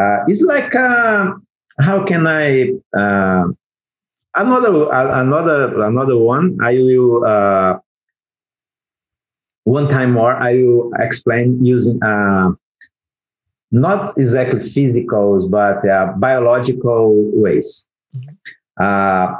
uh, 0.00 0.18
is 0.28 0.42
like 0.42 0.74
uh, 0.74 1.32
how 1.80 2.04
can 2.04 2.26
I 2.26 2.72
uh, 2.96 3.44
another 4.34 4.72
uh, 4.92 5.20
another 5.22 5.82
another 5.82 6.16
one 6.18 6.56
I 6.62 6.74
will 6.78 7.24
uh, 7.24 7.78
one 9.64 9.88
time 9.88 10.12
more 10.12 10.34
I 10.36 10.54
will 10.56 10.90
explain 10.98 11.64
using 11.64 11.98
uh, 12.02 12.50
not 13.76 14.16
exactly 14.18 14.60
physicals 14.60 15.50
but 15.50 15.86
uh, 15.88 16.12
biological 16.16 17.12
ways. 17.34 17.86
Uh, 18.80 19.34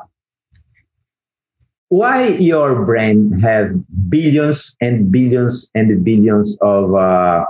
why 1.89 2.27
your 2.27 2.85
brain 2.85 3.33
have 3.41 3.71
billions 4.09 4.77
and 4.81 5.11
billions 5.11 5.71
and 5.75 6.05
billions 6.05 6.59
of 6.61 6.95
uh, 6.95 7.45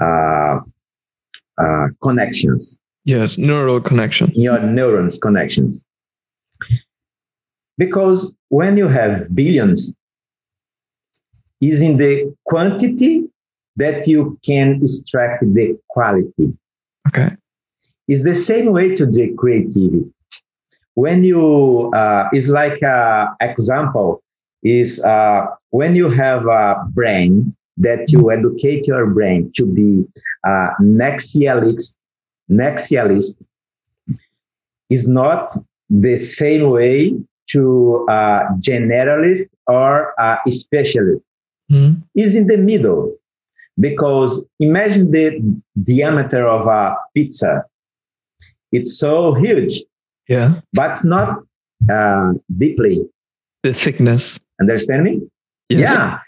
uh, 0.00 0.60
uh, 1.58 1.86
connections 2.02 2.78
Yes, 3.04 3.36
neural 3.36 3.80
connections. 3.80 4.30
your 4.36 4.60
neurons 4.60 5.18
connections 5.18 5.84
because 7.76 8.34
when 8.48 8.76
you 8.76 8.86
have 8.88 9.34
billions 9.34 9.96
is 11.60 11.80
in 11.80 11.96
the 11.96 12.32
quantity 12.44 13.24
that 13.76 14.06
you 14.06 14.38
can 14.44 14.80
extract 14.82 15.42
the 15.54 15.78
quality 15.88 16.52
Okay. 17.08 17.30
it's 18.08 18.24
the 18.24 18.34
same 18.34 18.72
way 18.72 18.94
to 18.94 19.06
the 19.06 19.32
creativity 19.36 20.04
when 20.94 21.24
you 21.24 21.90
uh, 21.94 22.28
it's 22.32 22.48
like 22.48 22.80
a 22.82 23.28
example 23.40 24.22
is 24.62 25.02
uh, 25.04 25.46
when 25.70 25.94
you 25.94 26.08
have 26.10 26.46
a 26.46 26.84
brain 26.90 27.54
that 27.78 28.12
you 28.12 28.30
educate 28.30 28.86
your 28.86 29.06
brain 29.06 29.50
to 29.54 29.64
be 29.66 30.04
uh, 30.46 30.68
nexialist 30.80 31.96
nexialist 32.50 33.36
is 34.90 35.08
not 35.08 35.52
the 35.88 36.16
same 36.16 36.70
way 36.70 37.12
to 37.48 38.06
a 38.08 38.44
generalist 38.60 39.48
or 39.66 40.14
a 40.18 40.38
specialist 40.50 41.26
Mhm. 41.70 42.02
is 42.14 42.36
in 42.36 42.46
the 42.46 42.56
middle 42.58 43.14
because 43.80 44.44
imagine 44.60 45.10
the 45.10 45.40
diameter 45.82 46.46
of 46.46 46.66
a 46.66 46.96
pizza 47.14 47.64
it's 48.72 48.98
so 48.98 49.34
huge 49.34 49.82
Yeah. 50.28 50.60
but 50.72 50.96
not 51.04 51.28
uh, 51.90 52.32
deeply 52.58 53.04
The 53.62 53.72
thickness. 53.72 54.38
understand 54.60 55.04
me 55.04 55.20
Yes. 55.68 55.80
yeah 55.96 56.18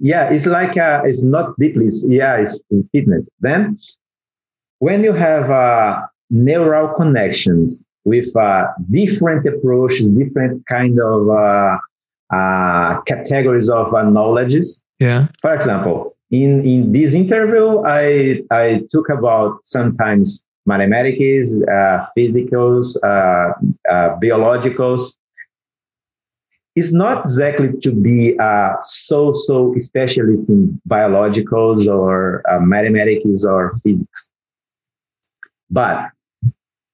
yeah 0.00 0.24
it's 0.34 0.46
like 0.46 0.76
uh, 0.76 1.02
it's 1.04 1.22
not 1.22 1.54
deeply 1.58 1.86
it's, 1.86 2.04
yeah 2.08 2.36
it's 2.36 2.58
fitness 2.92 3.28
then 3.40 3.78
when 4.80 5.04
you 5.04 5.12
have 5.12 5.50
uh, 5.50 6.02
neural 6.30 6.88
connections 6.94 7.86
with 8.04 8.34
uh, 8.36 8.64
different 8.90 9.46
approaches 9.46 10.08
different 10.08 10.66
kind 10.66 10.98
of 11.00 11.28
uh, 11.30 11.76
uh, 12.34 13.00
categories 13.02 13.70
of 13.70 13.94
uh, 13.94 14.02
knowledges 14.02 14.82
Yeah. 14.98 15.28
for 15.42 15.54
example 15.54 16.16
in 16.30 16.64
in 16.66 16.92
this 16.92 17.14
interview, 17.14 17.82
I 17.84 18.42
I 18.50 18.82
talk 18.92 19.08
about 19.08 19.64
sometimes 19.64 20.44
mathematics, 20.66 21.58
uh, 21.62 22.06
physicals, 22.16 22.96
uh, 23.02 23.52
uh, 23.88 24.16
biologicals. 24.20 25.16
It's 26.76 26.92
not 26.92 27.22
exactly 27.22 27.72
to 27.80 27.92
be 27.92 28.36
a 28.38 28.76
so 28.80 29.32
so 29.32 29.74
specialist 29.78 30.48
in 30.48 30.80
biologicals 30.88 31.88
or 31.88 32.42
uh, 32.48 32.60
mathematics 32.60 33.44
or 33.44 33.72
physics, 33.82 34.30
but 35.70 36.06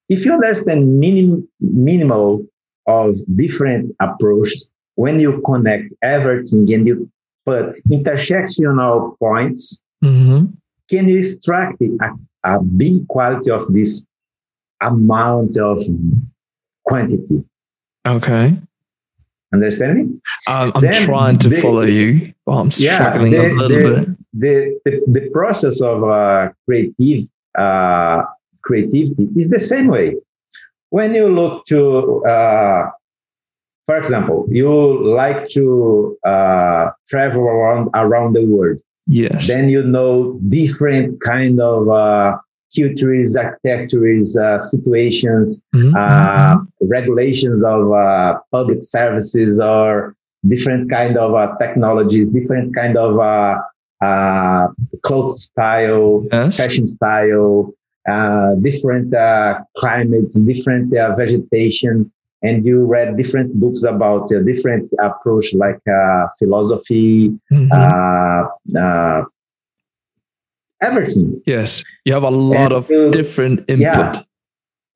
if 0.08 0.24
you 0.24 0.32
understand 0.32 1.00
minim, 1.00 1.48
minimal 1.60 2.46
of 2.86 3.16
different 3.34 3.94
approaches, 4.00 4.72
when 4.94 5.18
you 5.18 5.40
connect 5.44 5.92
everything 6.02 6.72
and 6.72 6.86
you 6.86 7.10
put 7.44 7.74
intersectional 7.90 9.18
points, 9.18 9.82
mm-hmm. 10.02 10.46
can 10.90 11.08
you 11.08 11.18
extract 11.18 11.80
a, 11.82 12.10
a 12.44 12.62
big 12.62 13.06
quality 13.08 13.50
of 13.50 13.72
this 13.72 14.06
amount 14.80 15.56
of 15.56 15.80
quantity? 16.84 17.44
Okay. 18.06 18.56
Understand 19.52 19.94
me? 19.94 20.02
Um, 20.48 20.72
I'm 20.74 20.82
then 20.82 21.02
trying 21.04 21.38
to 21.38 21.48
the, 21.48 21.60
follow 21.60 21.82
you, 21.82 22.34
but 22.44 22.52
I'm 22.52 22.70
struggling 22.70 23.32
the, 23.32 23.38
a 23.38 23.52
little 23.52 23.68
the, 23.68 24.00
bit. 24.00 24.08
The, 24.34 24.80
the, 24.84 25.20
the 25.20 25.30
process 25.30 25.80
of 25.80 26.02
uh, 26.02 26.50
creative 26.64 27.28
uh, 27.56 28.22
creativity 28.62 29.28
is 29.36 29.48
the 29.50 29.60
same 29.60 29.86
way. 29.86 30.16
When 30.90 31.14
you 31.14 31.28
look 31.28 31.66
to, 31.66 32.24
uh, 32.24 32.90
for 33.86 33.96
example, 33.96 34.46
you 34.48 34.68
like 35.14 35.48
to 35.50 36.16
uh, 36.24 36.90
travel 37.08 37.42
around 37.42 37.90
around 37.94 38.34
the 38.34 38.44
world. 38.46 38.80
Yes. 39.06 39.48
Then 39.48 39.68
you 39.68 39.82
know 39.82 40.40
different 40.48 41.20
kind 41.20 41.60
of 41.60 41.88
uh, 41.88 42.38
cultures, 42.74 43.36
architectures, 43.36 44.36
uh, 44.36 44.58
situations, 44.58 45.62
mm-hmm. 45.74 45.94
uh, 45.96 46.56
regulations 46.80 47.62
of 47.64 47.92
uh, 47.92 48.38
public 48.50 48.82
services, 48.82 49.60
or 49.60 50.16
different 50.48 50.90
kind 50.90 51.18
of 51.18 51.34
uh, 51.34 51.54
technologies, 51.58 52.30
different 52.30 52.74
kind 52.74 52.96
of 52.96 53.18
uh, 53.18 53.58
uh, 54.02 54.68
clothes 55.02 55.44
style, 55.44 56.26
yes. 56.32 56.56
fashion 56.56 56.86
style, 56.86 57.72
uh, 58.08 58.54
different 58.56 59.14
uh, 59.14 59.60
climates, 59.76 60.40
different 60.42 60.96
uh, 60.96 61.14
vegetation, 61.14 62.10
and 62.44 62.64
you 62.64 62.84
read 62.84 63.16
different 63.16 63.54
books 63.54 63.84
about 63.84 64.30
a 64.30 64.42
different 64.44 64.92
approach, 65.02 65.52
like 65.54 65.80
uh, 65.88 66.28
philosophy, 66.38 67.30
mm-hmm. 67.50 67.72
Uh, 68.76 69.24
everything. 70.80 71.42
Yes, 71.46 71.82
you 72.04 72.12
have 72.12 72.22
a 72.22 72.30
lot 72.30 72.72
and 72.72 72.72
of 72.72 72.90
you, 72.90 73.10
different 73.10 73.60
input. 73.68 74.24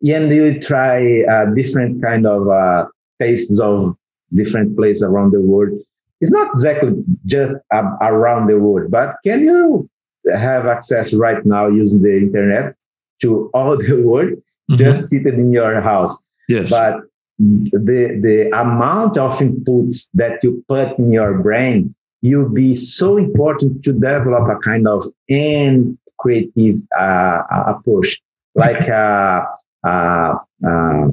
Yeah, 0.01 0.19
and 0.19 0.31
you 0.31 0.61
try 0.61 1.25
different 1.55 2.03
kind 2.03 2.27
of 2.27 2.89
tastes 3.19 3.59
of 3.59 3.97
different 4.35 4.77
places 4.77 5.03
around 5.03 5.33
the 5.33 5.41
world. 5.41 5.81
It's 6.21 6.31
not 6.31 6.49
exactly 6.49 7.03
just 7.27 7.65
around 7.73 8.49
the 8.49 8.59
world, 8.59 8.91
but 8.91 9.17
can 9.25 9.41
you 9.41 9.89
have 10.35 10.67
access 10.67 11.15
right 11.15 11.45
now 11.47 11.69
using 11.69 12.03
the 12.03 12.17
internet 12.17 12.77
to 13.23 13.51
all 13.55 13.77
the 13.79 14.03
world 14.03 14.31
mm-hmm. 14.31 14.77
just 14.77 15.09
seated 15.09 15.35
in 15.35 15.53
your 15.53 15.81
house. 15.81 16.29
Yes. 16.49 16.71
But 16.71 17.01
the 17.39 18.19
the 18.21 18.51
amount 18.59 19.17
of 19.17 19.39
inputs 19.39 20.09
that 20.15 20.43
you 20.43 20.65
put 20.69 20.99
in 20.99 21.13
your 21.13 21.39
brain, 21.39 21.95
you'll 22.21 22.49
be 22.49 22.75
so 22.75 23.17
important 23.17 23.85
to 23.85 23.93
develop 23.93 24.49
a 24.49 24.59
kind 24.61 24.89
of 24.89 25.05
and 25.29 25.97
creative 26.19 26.81
uh, 26.99 27.43
approach, 27.51 28.21
like 28.55 28.89
uh, 28.89 29.43
uh, 29.87 30.35
uh, 30.67 31.09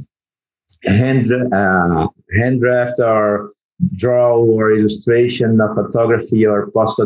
hand 0.86 1.32
uh, 1.54 2.08
hand 2.40 2.60
draft 2.60 3.00
or 3.00 3.52
draw 3.96 4.36
or 4.38 4.74
illustration, 4.74 5.62
or 5.62 5.76
photography 5.76 6.46
or 6.46 6.72
post 6.72 7.00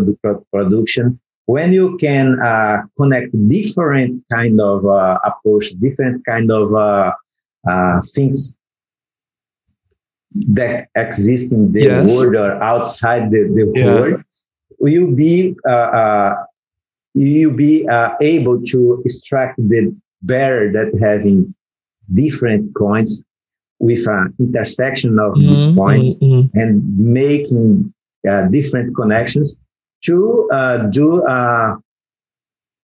production. 0.53 1.19
When 1.47 1.73
you 1.73 1.97
can 1.97 2.39
uh, 2.39 2.83
connect 2.95 3.31
different 3.49 4.23
kind 4.31 4.61
of 4.61 4.85
uh, 4.85 5.17
approach, 5.25 5.71
different 5.81 6.25
kind 6.25 6.51
of 6.51 6.73
uh, 6.73 7.11
uh 7.67 7.99
things 8.15 8.58
that 10.31 10.89
exist 10.95 11.51
in 11.51 11.71
the 11.71 11.81
yes. 11.81 12.11
world 12.11 12.35
or 12.35 12.61
outside 12.61 13.31
the, 13.31 13.49
the 13.53 13.71
yeah. 13.79 13.85
world, 13.85 14.23
you'll 14.81 15.15
be 15.15 15.55
uh, 15.67 15.71
uh, 15.71 16.35
you'll 17.13 17.55
be 17.55 17.87
able 18.21 18.61
to 18.63 19.01
extract 19.03 19.57
the 19.57 19.95
bear 20.21 20.71
that 20.71 20.97
having 21.01 21.53
different 22.13 22.75
points 22.75 23.23
with 23.79 24.07
an 24.07 24.33
intersection 24.39 25.19
of 25.19 25.33
mm-hmm, 25.33 25.47
these 25.49 25.65
points 25.67 26.19
mm-hmm. 26.19 26.57
and 26.57 26.97
making 26.97 27.93
different 28.51 28.95
connections 28.95 29.57
to 30.03 30.49
uh, 30.51 30.77
do 30.89 31.23
uh, 31.25 31.75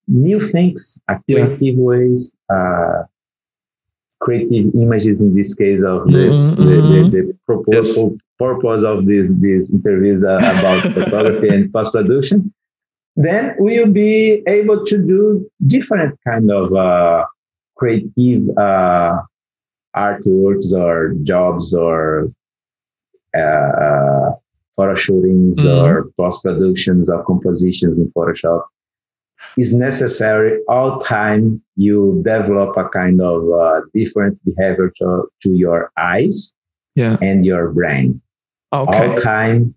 new 0.08 0.40
things, 0.40 1.00
uh, 1.08 1.16
creative 1.30 1.60
yeah. 1.62 1.84
ways, 1.84 2.36
uh, 2.50 3.04
creative 4.22 4.74
images 4.76 5.22
in 5.22 5.36
this 5.36 5.54
case 5.54 5.84
of 5.84 6.06
the, 6.08 6.18
mm-hmm, 6.20 6.64
the, 6.64 6.72
mm-hmm. 6.72 7.10
the, 7.12 7.22
the 7.22 7.38
purpose, 7.46 7.98
yes. 7.98 8.10
purpose 8.40 8.84
of 8.84 9.06
these, 9.06 9.40
these 9.40 9.74
interviews 9.74 10.24
about 10.24 10.82
photography 10.94 11.50
and 11.50 11.72
post-production, 11.72 12.54
then 13.16 13.56
we'll 13.60 13.92
be 13.92 14.44
able 14.48 14.86
to 14.86 14.98
do 14.98 15.50
different 15.68 16.18
kind 16.28 16.52
of 16.52 16.74
uh, 16.74 17.26
creative 17.76 18.50
uh, 18.58 19.18
artworks 19.96 20.72
or 20.74 21.14
jobs 21.24 21.74
or 21.74 22.32
uh, 23.36 24.32
photo 24.76 24.96
shootings 24.96 25.60
mm-hmm. 25.60 25.86
or 25.86 26.12
post 26.18 26.44
productions 26.44 27.10
or 27.10 27.24
compositions 27.24 27.98
in 27.98 28.12
Photoshop 28.12 28.64
is 29.58 29.76
necessary 29.76 30.60
all 30.68 31.00
time 31.00 31.62
you 31.76 32.22
develop 32.24 32.76
a 32.78 32.88
kind 32.90 33.22
of 33.22 33.52
uh, 33.52 33.82
different 33.94 34.38
behavior 34.46 34.92
to, 34.98 35.28
to 35.42 35.54
your 35.54 35.92
eyes 35.98 36.54
yeah. 36.96 37.18
and 37.22 37.46
your 37.46 37.72
brain 37.72 38.22
okay. 38.74 39.10
all 39.10 39.16
time 39.16 39.74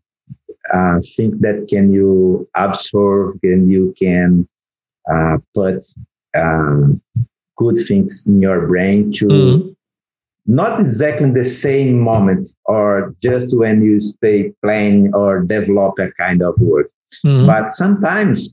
uh, 0.73 1.01
think 1.17 1.41
that 1.41 1.67
can 1.69 1.93
you 1.93 2.49
absorb 2.55 3.39
and 3.43 3.71
you 3.71 3.95
can 3.99 4.47
uh, 5.11 5.39
put 5.55 5.85
um, 6.35 7.01
good 7.57 7.77
things 7.87 8.27
in 8.27 8.41
your 8.41 8.67
brain 8.67 9.13
to 9.13 9.27
mm 9.27 9.75
not 10.49 10.81
exactly 10.81 11.31
the 11.31 11.45
same 11.45 12.01
moment 12.01 12.49
or 12.65 13.15
just 13.23 13.57
when 13.57 13.83
you 13.83 13.99
stay 13.99 14.51
playing 14.63 15.15
or 15.15 15.43
develop 15.43 15.99
a 15.99 16.11
kind 16.13 16.43
of 16.43 16.59
work. 16.63 16.91
Mm-hmm. 17.25 17.47
But 17.47 17.69
sometimes 17.69 18.53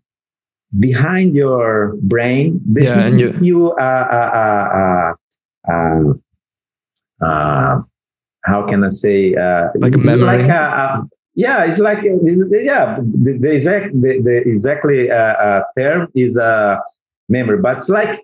behind 0.80 1.36
your 1.36 1.96
brain, 2.02 2.62
the 2.72 2.84
yeah, 2.84 3.08
you, 3.42 3.72
uh, 3.74 3.82
uh, 3.82 5.14
uh, 5.72 6.14
uh, 7.26 7.82
how 8.44 8.68
can 8.68 8.84
I 8.84 8.90
say? 8.90 9.36
like 9.76 9.94
a 9.94 10.06
memory. 10.06 10.26
Like 10.26 10.50
a, 10.50 10.54
a, 10.54 11.10
yeah, 11.36 11.66
it's 11.66 11.80
like 11.80 12.00
yeah. 12.04 12.98
The, 13.00 13.38
the 13.40 13.52
exact 13.52 13.92
the, 14.02 14.22
the 14.22 14.44
exactly 14.48 15.08
term 15.78 16.08
is 16.16 16.38
a 16.38 16.82
memory, 17.30 17.58
but 17.62 17.78
it's 17.78 17.90
like 17.90 18.22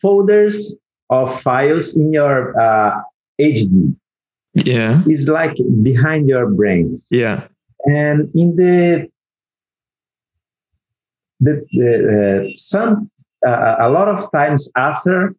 folders 0.00 0.76
of 1.10 1.40
files 1.40 1.96
in 1.96 2.12
your 2.12 2.58
uh, 2.60 3.02
HD. 3.40 3.94
Yeah. 4.54 5.02
It's 5.06 5.28
like 5.28 5.56
behind 5.82 6.28
your 6.28 6.50
brain. 6.50 7.00
Yeah. 7.10 7.46
And 7.86 8.30
in 8.34 8.56
the 8.56 9.08
the 11.40 11.54
uh, 12.46 12.50
some 12.54 13.10
uh, 13.46 13.76
a 13.80 13.88
lot 13.90 14.08
of 14.08 14.30
times 14.32 14.70
after 14.76 15.34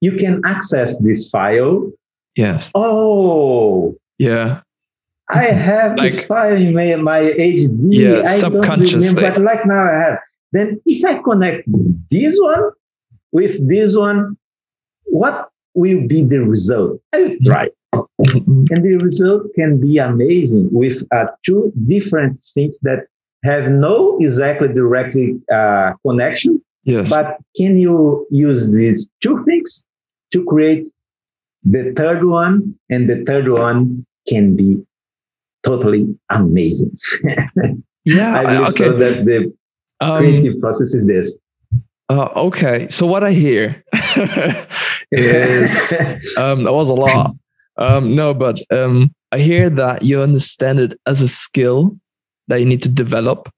you 0.00 0.12
can 0.12 0.42
access 0.44 0.98
this 0.98 1.28
file. 1.28 1.90
Yes. 2.36 2.70
Oh. 2.74 3.96
Yeah. 4.18 4.60
I 5.28 5.44
have 5.68 5.96
like, 5.96 6.10
this 6.10 6.26
file 6.26 6.56
in 6.56 6.74
my, 6.74 6.94
my 6.96 7.20
HD. 7.20 7.70
Yeah, 7.90 8.22
I 8.24 8.36
subconsciously. 8.36 9.20
but 9.20 9.38
like 9.38 9.66
now 9.66 9.92
I 9.92 9.98
have. 9.98 10.18
Then 10.52 10.80
if 10.86 11.04
I 11.04 11.20
connect 11.22 11.64
this 12.10 12.38
one 12.40 12.70
with 13.32 13.68
this 13.68 13.96
one, 13.96 14.36
what 15.04 15.50
will 15.74 16.06
be 16.06 16.22
the 16.22 16.42
result? 16.42 17.00
I 17.12 17.22
will 17.22 17.36
try. 17.44 17.68
and 17.92 18.84
the 18.84 18.98
result 19.02 19.42
can 19.54 19.80
be 19.80 19.98
amazing 19.98 20.68
with 20.70 21.04
uh, 21.12 21.26
two 21.44 21.72
different 21.86 22.42
things 22.54 22.78
that 22.80 23.06
have 23.44 23.70
no 23.70 24.18
exactly 24.20 24.68
directly 24.68 25.38
uh, 25.52 25.92
connection. 26.06 26.60
Yes. 26.84 27.10
But 27.10 27.38
can 27.56 27.78
you 27.78 28.26
use 28.30 28.72
these 28.72 29.08
two 29.20 29.44
things 29.44 29.84
to 30.32 30.44
create 30.44 30.86
the 31.64 31.92
third 31.94 32.24
one? 32.24 32.74
And 32.90 33.08
the 33.10 33.24
third 33.24 33.48
one 33.48 34.06
can 34.28 34.54
be 34.56 34.82
totally 35.64 36.06
amazing. 36.30 36.96
Yeah. 38.08 38.38
I 38.38 38.44
believe 38.44 38.60
okay. 38.68 38.84
so 38.84 38.92
that 38.98 39.24
the 39.24 39.52
Um, 40.00 40.18
creative 40.18 40.60
process 40.60 40.94
is 40.94 41.06
this. 41.06 41.34
uh, 42.08 42.28
okay. 42.36 42.86
So 42.88 43.04
what 43.06 43.24
I 43.24 43.32
hear 43.32 43.82
is 45.10 45.92
um, 46.38 46.64
that 46.64 46.72
was 46.72 46.88
a 46.88 46.94
lot. 46.94 47.34
Um, 47.78 48.14
no, 48.14 48.32
but 48.32 48.60
um, 48.70 49.10
I 49.32 49.38
hear 49.38 49.68
that 49.70 50.02
you 50.02 50.22
understand 50.22 50.78
it 50.80 50.98
as 51.06 51.20
a 51.20 51.26
skill 51.28 51.98
that 52.48 52.60
you 52.60 52.66
need 52.66 52.82
to 52.82 52.88
develop, 52.88 53.48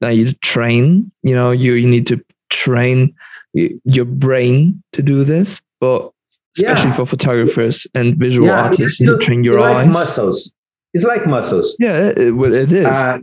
that 0.00 0.10
you 0.10 0.32
train. 0.42 1.10
You 1.22 1.34
know, 1.34 1.50
you 1.50 1.74
you 1.74 1.86
need 1.88 2.06
to 2.08 2.22
train 2.50 3.14
your 3.52 4.04
brain 4.04 4.82
to 4.92 5.02
do 5.02 5.24
this, 5.24 5.60
but 5.80 6.10
especially 6.56 6.90
Yeah. 6.90 6.96
for 6.96 7.06
photographers 7.06 7.86
and 7.94 8.16
visual 8.16 8.48
Yeah, 8.48 8.62
artists, 8.62 9.00
you 9.00 9.06
need 9.06 9.12
to 9.12 9.18
train 9.18 9.44
your 9.44 9.60
like 9.60 9.86
eyes. 9.86 9.92
muscles. 9.92 10.54
It's 10.92 11.04
like 11.04 11.26
muscles. 11.26 11.76
Yeah, 11.80 12.12
it, 12.16 12.32
it 12.32 12.70
is. 12.72 12.86
Uh, 12.86 13.18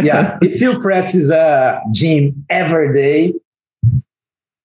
yeah, 0.04 0.38
if 0.42 0.60
you 0.60 0.78
practice 0.80 1.28
a 1.30 1.80
gym 1.92 2.44
every 2.50 2.92
day, 2.92 3.34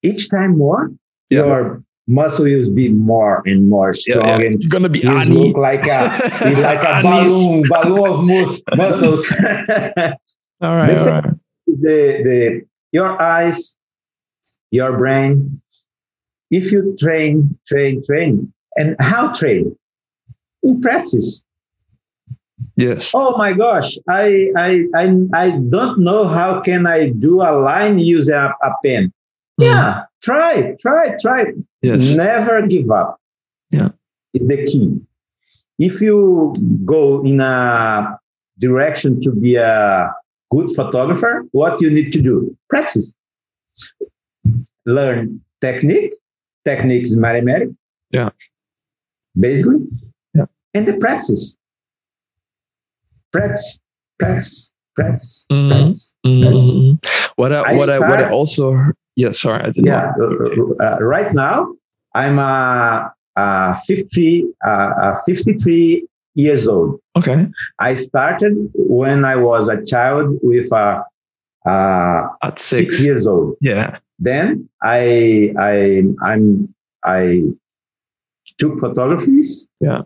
each 0.02 0.28
time 0.30 0.56
more, 0.58 0.90
Yeah. 1.30 1.44
your 1.46 1.82
muscle 2.12 2.44
will 2.44 2.70
be 2.72 2.88
more 2.88 3.42
and 3.46 3.68
more 3.68 3.92
strong 3.94 4.40
yeah. 4.40 4.46
and 4.46 4.62
You're 4.62 4.70
gonna 4.70 4.88
be 4.88 5.02
look 5.02 5.56
like 5.56 5.86
a 5.86 6.00
like 6.62 6.82
a 6.84 7.02
balloon, 7.02 7.64
balloon 7.68 8.06
of 8.10 8.24
mus- 8.24 8.62
muscles. 8.76 9.22
All 10.62 10.76
right, 10.76 10.94
The 10.94 11.12
all 11.12 11.20
right. 11.20 11.34
the 11.66 11.98
the 12.26 12.62
your 12.92 13.20
eyes, 13.20 13.76
your 14.70 14.96
brain. 14.96 15.60
If 16.50 16.70
you 16.70 16.94
train, 17.00 17.58
train, 17.66 18.04
train, 18.04 18.52
and 18.76 18.94
how 19.00 19.32
train? 19.32 19.74
In 20.62 20.80
practice. 20.80 21.42
Yes. 22.76 23.10
Oh 23.12 23.36
my 23.36 23.52
gosh, 23.54 23.98
I 24.08 24.52
I 24.56 24.86
I 24.94 25.04
I 25.34 25.46
don't 25.68 25.98
know 25.98 26.28
how 26.28 26.60
can 26.60 26.86
I 26.86 27.08
do 27.08 27.42
a 27.42 27.50
line 27.58 27.98
using 27.98 28.36
a, 28.36 28.54
a 28.62 28.70
pen. 28.84 29.12
Mm. 29.60 29.64
Yeah, 29.66 30.02
try, 30.22 30.74
try, 30.80 31.16
try. 31.20 31.46
Yes. 31.82 32.14
Never 32.14 32.66
give 32.66 32.90
up. 32.90 33.20
Yeah. 33.70 33.90
Is 34.34 34.46
the 34.46 34.64
key. 34.66 35.00
If 35.78 36.00
you 36.00 36.54
go 36.84 37.24
in 37.24 37.40
a 37.40 38.18
direction 38.58 39.20
to 39.22 39.30
be 39.32 39.56
a 39.56 40.10
good 40.50 40.70
photographer, 40.76 41.44
what 41.52 41.80
you 41.80 41.90
need 41.90 42.12
to 42.12 42.20
do? 42.20 42.56
Practice. 42.70 43.14
Learn 44.86 45.40
technique. 45.60 46.14
Technique 46.64 47.02
is 47.04 47.16
mathematic. 47.16 47.70
Yeah. 48.10 48.30
Basically. 49.38 49.80
Yeah. 50.34 50.46
And 50.74 50.86
the 50.86 50.94
practice. 50.98 51.56
Practice, 53.32 53.78
practice, 54.18 54.70
practice, 54.94 55.46
Mhm. 55.50 55.70
practice. 55.70 56.78
Mhm. 56.78 57.32
What 57.36 57.52
I, 57.52 57.60
I 57.62 57.76
what 57.76 57.88
I 57.88 57.98
what 57.98 58.20
I 58.20 58.30
also 58.30 58.76
yeah 59.16 59.32
sorry 59.32 59.60
I 59.62 59.70
didn't 59.70 59.86
yeah 59.86 60.12
uh, 60.20 60.84
uh, 60.84 60.98
right 61.00 61.32
now 61.34 61.72
i'm 62.14 62.38
uh, 62.38 63.08
uh, 63.36 63.74
50 63.86 64.44
uh, 64.66 64.68
uh, 64.68 65.16
53 65.24 66.06
years 66.34 66.66
old. 66.68 66.98
Okay. 67.16 67.46
I 67.78 67.94
started 67.94 68.54
when 68.74 69.24
i 69.24 69.36
was 69.36 69.68
a 69.68 69.84
child 69.84 70.38
with 70.42 70.70
uh, 70.72 71.02
uh, 71.66 72.22
at 72.42 72.58
six. 72.58 72.96
six, 72.96 73.06
years 73.06 73.26
old. 73.26 73.56
Yeah. 73.60 73.98
Then 74.18 74.68
i 74.82 75.52
i 75.58 76.02
i'm 76.22 76.74
i 77.04 77.42
took 78.58 78.78
photographies 78.80 79.68
Yeah. 79.80 80.02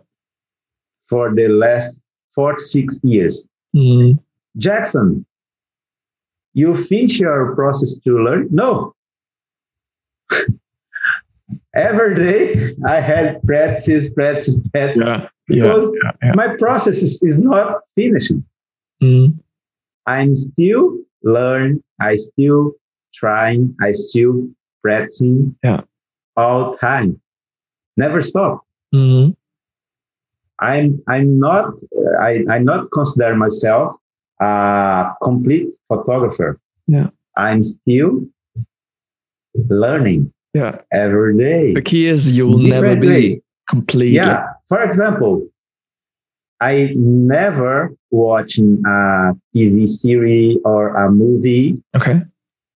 for 1.09 1.33
the 1.35 1.47
last 1.47 2.05
four 2.35 2.57
six 2.57 2.99
years. 3.03 3.47
Mhm. 3.75 4.19
jackson 4.57 5.25
you 6.53 6.73
finish 6.75 7.19
your 7.19 7.53
process 7.55 7.97
to 8.05 8.11
learn? 8.25 8.47
No 8.51 8.93
every 11.75 12.15
day 12.15 12.55
i 12.85 12.99
had 12.99 13.41
practice 13.43 14.11
practice 14.13 14.57
practice 14.73 15.05
yeah 15.07 15.17
yeah 15.19 15.27
because 15.47 15.97
yeah, 16.03 16.11
yeah. 16.23 16.31
my 16.35 16.47
process 16.57 16.97
is, 17.01 17.21
is 17.23 17.39
not 17.39 17.81
finished 17.95 18.33
Mhm. 19.01 19.37
i'm 20.07 20.35
still 20.35 20.97
learn 21.23 21.81
i 22.01 22.15
still 22.15 22.71
trying 23.13 23.75
i 23.81 23.91
still 23.91 24.47
practicing 24.83 25.55
Yeah. 25.63 25.81
all 26.35 26.73
time 26.73 27.19
never 27.95 28.19
stop 28.21 28.63
Mhm. 28.93 29.35
i'm 30.59 31.01
i'm 31.07 31.39
not 31.39 31.67
uh, 31.99 32.15
i 32.21 32.43
i 32.49 32.57
not 32.59 32.89
consider 32.91 33.35
myself 33.35 33.95
a 34.41 35.13
complete 35.23 35.71
photographer 35.87 36.59
Yeah. 36.87 37.09
i'm 37.37 37.63
still 37.63 38.11
learning 39.69 40.31
yeah. 40.53 40.79
every 40.91 41.37
day. 41.37 41.73
The 41.73 41.81
key 41.81 42.07
is 42.07 42.29
you 42.29 42.47
will 42.47 42.59
never 42.59 42.95
be. 42.95 43.07
ways. 43.07 43.39
completely. 43.69 44.15
Yeah. 44.15 44.47
For 44.69 44.81
example 44.83 45.47
i 46.59 46.91
never 46.95 47.95
watch 48.09 48.57
a 48.57 49.33
tv 49.55 49.87
series 49.87 50.57
or 50.65 50.95
a 50.95 51.11
movie 51.11 51.77
okay. 51.95 52.21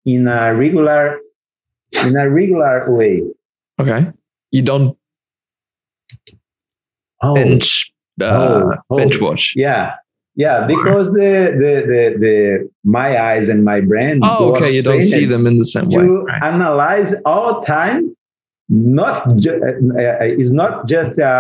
in 0.05 0.27
a 0.27 0.55
regular 0.55 1.19
in 2.05 2.17
a 2.17 2.29
regular 2.29 2.85
way. 2.93 3.23
Okay. 3.81 4.13
You 4.51 4.63
don't 4.63 4.97
oh, 7.23 7.35
binge 7.35 7.93
uh, 8.21 8.25
Oh, 8.25 8.73
oh. 8.91 8.97
binge 8.97 9.21
watch. 9.21 9.55
Yeah 9.57 9.95
yeah 10.39 10.65
because 10.66 11.12
the, 11.12 11.52
the 11.62 11.73
the 11.93 12.02
the 12.24 12.70
my 12.85 13.20
eyes 13.20 13.48
and 13.51 13.65
my 13.65 13.81
brain 13.81 14.20
oh 14.23 14.55
okay 14.55 14.70
you 14.70 14.82
don't 14.82 15.02
see 15.02 15.27
them 15.27 15.47
in 15.47 15.59
the 15.59 15.65
same 15.65 15.89
way. 15.90 16.02
to 16.06 16.23
right. 16.23 16.43
analyze 16.43 17.12
all 17.27 17.60
time 17.60 18.15
not 18.70 19.36
ju- 19.36 19.60
uh, 19.60 20.01
uh, 20.01 20.24
is 20.24 20.52
not 20.52 20.86
just 20.86 21.19
a, 21.19 21.35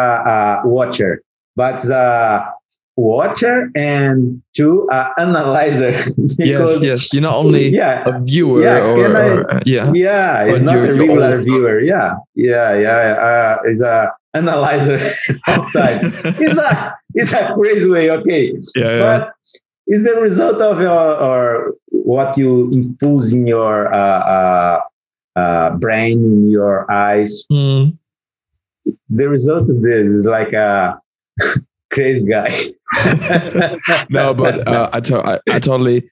a 0.64 0.68
watcher 0.68 1.22
but 1.54 1.82
a 1.90 2.52
watcher 2.96 3.70
and 3.76 4.42
to 4.54 4.88
a 4.90 5.08
analyzer. 5.18 5.92
Yes 6.38 6.82
yes 6.82 7.12
you're 7.12 7.22
not 7.22 7.36
only 7.36 7.68
yeah 7.68 8.02
a 8.10 8.18
viewer 8.24 8.60
Yeah, 8.60 8.80
or, 8.82 9.16
I- 9.16 9.28
or, 9.28 9.50
uh, 9.54 9.60
yeah. 9.64 9.92
Yeah 9.94 10.44
it's 10.44 10.62
not 10.62 10.76
a 10.84 10.92
regular 10.92 11.38
viewer 11.38 11.78
yeah. 11.80 12.16
Yeah 12.34 12.74
yeah 12.74 12.98
uh, 13.28 13.56
it's 13.64 13.80
a 13.82 14.10
analyzer 14.38 14.98
all 15.48 15.64
time 15.78 15.98
it's 16.42 16.58
a 16.58 16.94
it's 17.14 17.32
a 17.32 17.52
crazy 17.54 17.88
way 17.88 18.10
okay 18.10 18.42
yeah, 18.76 18.90
yeah. 18.90 19.00
but 19.00 19.32
it's 19.90 20.04
the 20.04 20.14
result 20.20 20.60
of 20.60 20.80
your 20.80 20.90
or 21.28 21.74
what 21.90 22.36
you 22.36 22.70
impose 22.72 23.32
in 23.32 23.46
your 23.46 23.92
uh, 23.92 24.20
uh, 24.36 24.80
uh, 25.36 25.70
brain 25.76 26.18
in 26.24 26.50
your 26.50 26.90
eyes 26.90 27.44
Mm. 27.50 27.96
the 29.10 29.28
result 29.28 29.68
is 29.68 29.80
this 29.82 30.10
is 30.10 30.24
like 30.26 30.52
a 30.52 31.00
crazy 31.92 32.28
guy 32.30 32.50
no, 34.10 34.32
but 34.34 34.66
uh, 34.66 34.88
I, 34.92 35.00
to- 35.00 35.24
I, 35.24 35.38
I 35.50 35.58
totally 35.60 36.08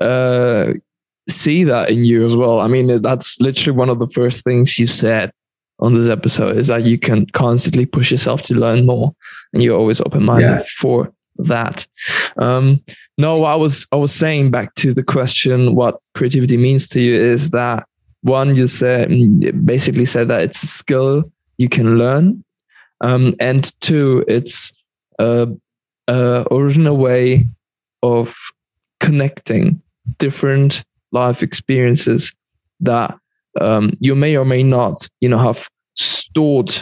uh, 0.00 0.72
see 1.28 1.64
that 1.64 1.90
in 1.90 2.04
you 2.04 2.24
as 2.24 2.34
well. 2.34 2.60
I 2.60 2.66
mean, 2.66 3.02
that's 3.02 3.40
literally 3.40 3.76
one 3.76 3.90
of 3.90 3.98
the 3.98 4.08
first 4.08 4.42
things 4.44 4.78
you 4.78 4.86
said 4.86 5.30
on 5.84 5.94
this 5.94 6.08
episode 6.08 6.56
is 6.56 6.66
that 6.68 6.84
you 6.84 6.98
can 6.98 7.26
constantly 7.32 7.86
push 7.86 8.10
yourself 8.10 8.42
to 8.42 8.54
learn 8.54 8.86
more, 8.86 9.14
and 9.52 9.62
you're 9.62 9.78
always 9.78 10.00
open 10.00 10.24
minded 10.24 10.48
Yeah. 10.58 10.62
for 10.80 11.12
that. 11.38 11.86
Um, 12.38 12.80
no, 13.18 13.44
I 13.44 13.56
was 13.56 13.86
I 13.92 13.96
was 13.96 14.12
saying 14.12 14.50
back 14.50 14.74
to 14.76 14.94
the 14.94 15.02
question, 15.02 15.74
what 15.74 16.00
creativity 16.14 16.56
means 16.56 16.88
to 16.88 17.00
you 17.00 17.14
is 17.20 17.50
that 17.50 17.86
one 18.22 18.56
you 18.56 18.66
said 18.68 19.08
basically 19.66 20.06
said 20.06 20.28
that 20.28 20.42
it's 20.42 20.62
a 20.62 20.66
skill 20.66 21.24
you 21.58 21.68
can 21.68 21.98
learn, 21.98 22.42
um, 23.00 23.34
and 23.38 23.70
two, 23.80 24.24
it's 24.26 24.72
a, 25.18 25.46
a 26.08 26.46
original 26.50 26.96
way 26.96 27.44
of 28.02 28.34
connecting 29.00 29.80
different 30.18 30.84
life 31.12 31.42
experiences 31.42 32.32
that 32.80 33.14
um, 33.60 33.92
you 34.00 34.14
may 34.14 34.36
or 34.36 34.44
may 34.44 34.62
not, 34.62 35.08
you 35.20 35.28
know, 35.28 35.38
have 35.38 35.68
stored 36.34 36.74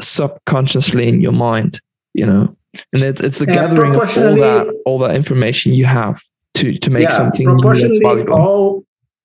subconsciously 0.00 1.08
in 1.08 1.20
your 1.20 1.32
mind, 1.32 1.80
you 2.14 2.26
know, 2.26 2.56
and 2.92 3.02
it's 3.02 3.20
it's 3.20 3.40
a 3.40 3.46
Yeah, 3.46 3.54
gathering 3.54 3.94
of 3.94 4.16
all 4.18 4.36
that 4.36 4.74
all 4.86 4.98
that 4.98 5.14
information 5.16 5.72
you 5.72 5.86
have 5.86 6.20
to 6.54 6.76
to 6.78 6.90
make 6.90 7.10
something 7.10 7.46
new 7.46 7.56
that's 7.56 7.80
proportionally 7.82 8.00
valuable. 8.02 8.34
all 8.34 8.84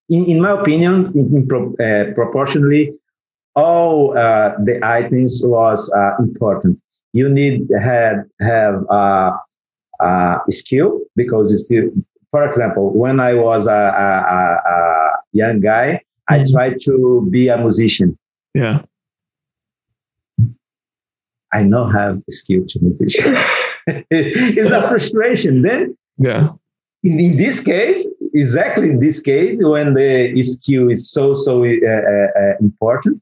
in, 0.09 0.25
in 0.25 0.41
my 0.41 0.51
opinion 0.61 1.11
in, 1.15 1.25
in 1.37 1.47
pro, 1.47 1.73
uh, 1.85 2.13
proportionally 2.13 2.93
all 3.55 4.17
uh, 4.17 4.49
the 4.67 4.79
items 4.83 5.41
was 5.45 5.79
uh, 5.95 6.11
important 6.19 6.79
you 7.13 7.27
need 7.29 7.67
had 7.89 8.15
have 8.41 8.75
uh, 8.89 9.31
uh, 9.99 10.37
skill 10.49 10.99
because 11.15 11.51
it's 11.53 11.65
still 11.65 11.85
for 12.31 12.43
example 12.49 12.85
when 13.03 13.19
i 13.19 13.33
was 13.33 13.67
a, 13.67 13.71
a, 14.07 14.09
a, 14.37 14.41
a 14.75 14.79
young 15.41 15.59
guy 15.59 15.87
i 16.29 16.37
Mhm. 16.39 16.51
tried 16.51 16.75
to 16.87 16.93
be 17.29 17.43
a 17.49 17.57
musician 17.57 18.17
yeah, 18.55 18.81
i 21.53 21.63
don't 21.63 21.91
have 21.91 22.21
skill 22.29 22.63
to 22.67 22.79
musician 22.81 23.35
it's 24.11 24.71
a 24.71 24.87
frustration 24.87 25.61
then 25.61 25.95
yeah, 26.17 26.49
in, 27.03 27.19
in 27.19 27.37
this 27.37 27.59
case, 27.59 28.07
exactly 28.33 28.89
in 28.89 28.99
this 28.99 29.21
case, 29.21 29.61
when 29.61 29.93
the 29.93 30.41
skill 30.41 30.89
is 30.89 31.11
so 31.11 31.33
so 31.33 31.63
uh, 31.63 31.67
uh, 31.67 32.41
uh, 32.41 32.55
important, 32.59 33.21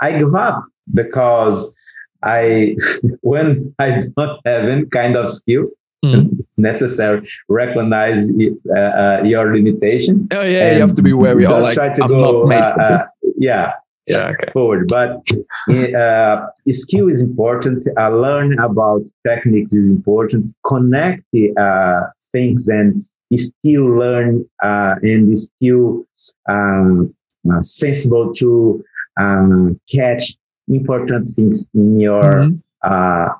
I 0.00 0.18
give 0.18 0.34
up 0.34 0.64
because 0.92 1.74
I 2.22 2.76
when 3.22 3.74
I 3.78 4.02
don't 4.16 4.40
have 4.44 4.64
any 4.64 4.86
kind 4.86 5.16
of 5.16 5.30
skill, 5.30 5.68
mm. 6.04 6.38
it's 6.38 6.58
necessary 6.58 7.26
recognize 7.48 8.30
uh, 8.76 8.78
uh, 8.78 9.22
your 9.24 9.54
limitation. 9.54 10.28
Oh 10.30 10.42
yeah, 10.42 10.74
you 10.74 10.80
have 10.80 10.94
to 10.94 11.02
be 11.02 11.14
wary. 11.14 11.44
Don't 11.44 11.62
like, 11.62 11.74
try 11.74 11.88
to 11.88 12.04
I'm 12.04 12.10
go. 12.10 12.50
Uh, 12.50 13.02
yeah, 13.38 13.72
yeah, 14.06 14.28
okay. 14.28 14.50
forward. 14.52 14.88
But 14.88 15.22
uh, 15.70 16.46
skill 16.70 17.08
is 17.08 17.20
important. 17.20 17.82
Uh, 17.98 18.10
learn 18.10 18.58
about 18.58 19.02
techniques 19.26 19.72
is 19.72 19.90
important. 19.90 20.52
Connect 20.66 21.24
uh, 21.58 22.00
things 22.32 22.68
and 22.68 23.04
still 23.36 23.86
learn 23.86 24.48
uh, 24.62 24.94
and 25.02 25.36
still 25.38 26.04
um, 26.48 27.14
uh, 27.52 27.62
sensible 27.62 28.32
to 28.34 28.84
um, 29.18 29.80
catch 29.90 30.34
important 30.68 31.28
things 31.28 31.68
in 31.74 32.00
your 32.00 32.22
mm-hmm. 32.22 32.58
Uh, 32.86 33.30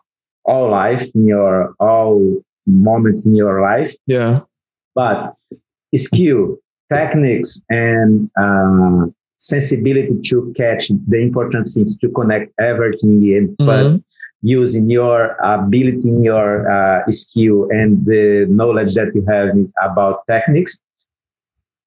all 0.47 0.71
life, 0.71 1.05
in 1.15 1.27
your 1.27 1.75
all 1.79 2.43
moments 2.67 3.27
in 3.27 3.35
your 3.35 3.61
life. 3.61 3.93
Yeah. 4.07 4.41
But 4.95 5.35
skill, 5.95 6.57
techniques, 6.91 7.63
and 7.69 8.31
sensibility 9.37 10.19
to 10.23 10.53
catch 10.57 10.89
the 10.89 11.19
important 11.19 11.67
things 11.67 11.97
to 11.99 12.09
connect 12.11 12.53
everything 12.61 13.23
in, 13.23 13.49
mm-hmm. 13.49 13.67
but 13.67 14.01
using 14.43 14.91
your 14.91 15.37
ability 15.43 16.09
in 16.09 16.23
your 16.23 16.71
uh, 16.71 17.03
skill 17.11 17.67
and 17.71 18.05
the 18.05 18.47
knowledge 18.49 18.95
that 18.95 19.11
you 19.15 19.25
have 19.27 19.49
about 19.83 20.27
techniques 20.29 20.79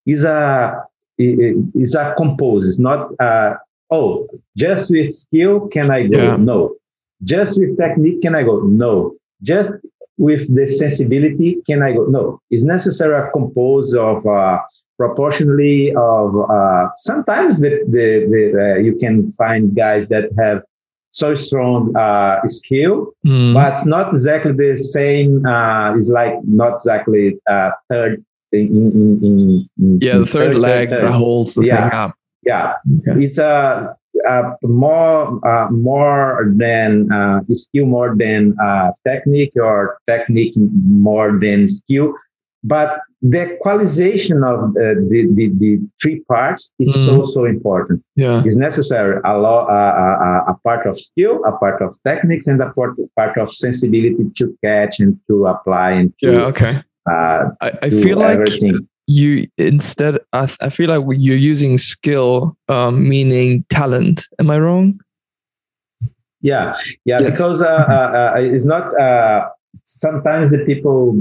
is 0.07 0.23
a 0.23 0.83
is 1.19 1.95
a 1.95 2.13
compose. 2.17 2.67
It's 2.67 2.79
not 2.79 3.09
uh, 3.19 3.53
oh 3.91 4.27
just 4.57 4.89
with 4.89 5.13
skill 5.13 5.67
can 5.67 5.91
I 5.91 6.07
go? 6.07 6.17
Yeah. 6.17 6.35
No. 6.37 6.75
Just 7.23 7.59
with 7.59 7.77
technique 7.77 8.21
can 8.21 8.35
I 8.35 8.43
go? 8.43 8.61
No. 8.61 9.15
Just 9.43 9.85
with 10.17 10.53
the 10.53 10.65
sensibility 10.65 11.61
can 11.67 11.83
I 11.83 11.93
go? 11.93 12.05
No. 12.05 12.41
It's 12.49 12.63
necessary 12.63 13.15
a 13.19 13.29
compose 13.31 13.93
of 13.93 14.25
uh, 14.25 14.59
proportionally 14.97 15.93
of 15.95 16.35
uh, 16.49 16.89
sometimes 16.97 17.59
the, 17.61 17.69
the, 17.87 18.25
the 18.31 18.73
uh, 18.73 18.75
you 18.77 18.95
can 18.95 19.31
find 19.31 19.75
guys 19.75 20.09
that 20.09 20.29
have 20.37 20.63
so 21.09 21.33
strong 21.35 21.95
uh, 21.95 22.41
skill, 22.45 23.13
mm. 23.25 23.53
but 23.53 23.73
it's 23.73 23.85
not 23.85 24.09
exactly 24.09 24.51
the 24.51 24.75
same. 24.77 25.45
Uh, 25.45 25.95
it's 25.95 26.09
like 26.09 26.33
not 26.43 26.73
exactly 26.73 27.37
uh, 27.49 27.71
third. 27.89 28.23
In, 28.53 28.67
in, 29.21 29.69
in, 29.77 29.99
yeah, 30.01 30.17
the 30.19 30.25
third, 30.25 30.53
third 30.53 30.55
leg 30.55 30.89
third, 30.89 31.03
that 31.03 31.11
holds 31.11 31.55
the 31.55 31.65
yeah, 31.65 31.89
thing 31.89 31.99
up. 31.99 32.15
Yeah, 32.43 32.73
okay. 32.99 33.23
it's 33.23 33.37
a, 33.37 33.93
a 34.25 34.43
more 34.63 35.45
uh, 35.45 35.69
more 35.69 36.53
than 36.55 37.11
uh, 37.11 37.41
skill 37.51 37.87
more 37.87 38.15
than 38.15 38.55
uh, 38.61 38.91
technique 39.05 39.51
or 39.57 39.97
technique 40.07 40.53
more 40.57 41.37
than 41.37 41.67
skill 41.67 42.13
but 42.63 42.99
the 43.21 43.55
equalization 43.55 44.43
of 44.43 44.59
uh, 44.59 44.95
the, 45.09 45.27
the, 45.31 45.49
the, 45.59 45.79
three 46.01 46.21
parts 46.21 46.73
is 46.79 46.95
mm. 46.95 47.05
so, 47.05 47.25
so 47.25 47.45
important. 47.45 48.05
Yeah. 48.15 48.41
It's 48.45 48.57
necessary 48.57 49.19
a, 49.25 49.37
lot, 49.37 49.69
uh, 49.69 50.49
a, 50.49 50.51
a, 50.51 50.57
part 50.63 50.85
of 50.85 50.99
skill, 50.99 51.43
a 51.45 51.51
part 51.53 51.81
of 51.81 51.95
techniques, 52.03 52.47
and 52.47 52.61
a 52.61 52.71
part, 52.71 52.95
part 53.15 53.37
of 53.37 53.51
sensibility 53.51 54.29
to 54.37 54.57
catch 54.63 54.99
and 54.99 55.19
to 55.27 55.47
apply 55.47 55.91
and 55.91 56.13
to, 56.19 56.31
yeah, 56.31 56.39
okay. 56.39 56.83
Uh, 57.09 57.49
I, 57.61 57.71
I 57.83 57.89
feel 57.89 58.17
like 58.17 58.39
you 59.07 59.47
instead, 59.57 60.19
I, 60.33 60.49
I 60.59 60.69
feel 60.69 60.89
like 60.89 61.17
you're 61.19 61.37
using 61.37 61.77
skill, 61.77 62.57
um, 62.67 63.07
meaning 63.07 63.63
talent. 63.69 64.25
Am 64.39 64.49
I 64.49 64.59
wrong? 64.59 64.99
Yeah, 66.41 66.73
yeah, 67.05 67.19
yes. 67.19 67.31
because 67.31 67.61
uh, 67.61 67.67
uh, 67.67 68.33
uh, 68.35 68.39
it's 68.39 68.65
not. 68.65 68.93
Uh, 68.99 69.49
sometimes 69.83 70.51
the 70.51 70.59
people 70.65 71.15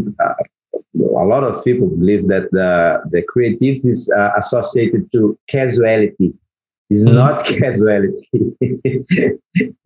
a 1.01 1.25
lot 1.25 1.45
of 1.45 1.63
people 1.65 1.89
believe 1.89 2.27
that 2.29 2.51
the, 2.53 3.03
the 3.11 3.23
creativity 3.23 3.91
is 3.91 4.13
uh, 4.17 4.31
associated 4.39 5.11
to 5.13 5.39
casuality. 5.49 6.33
It's 6.91 7.05
mm. 7.05 7.15
not 7.15 7.45
casuality. 7.63 8.29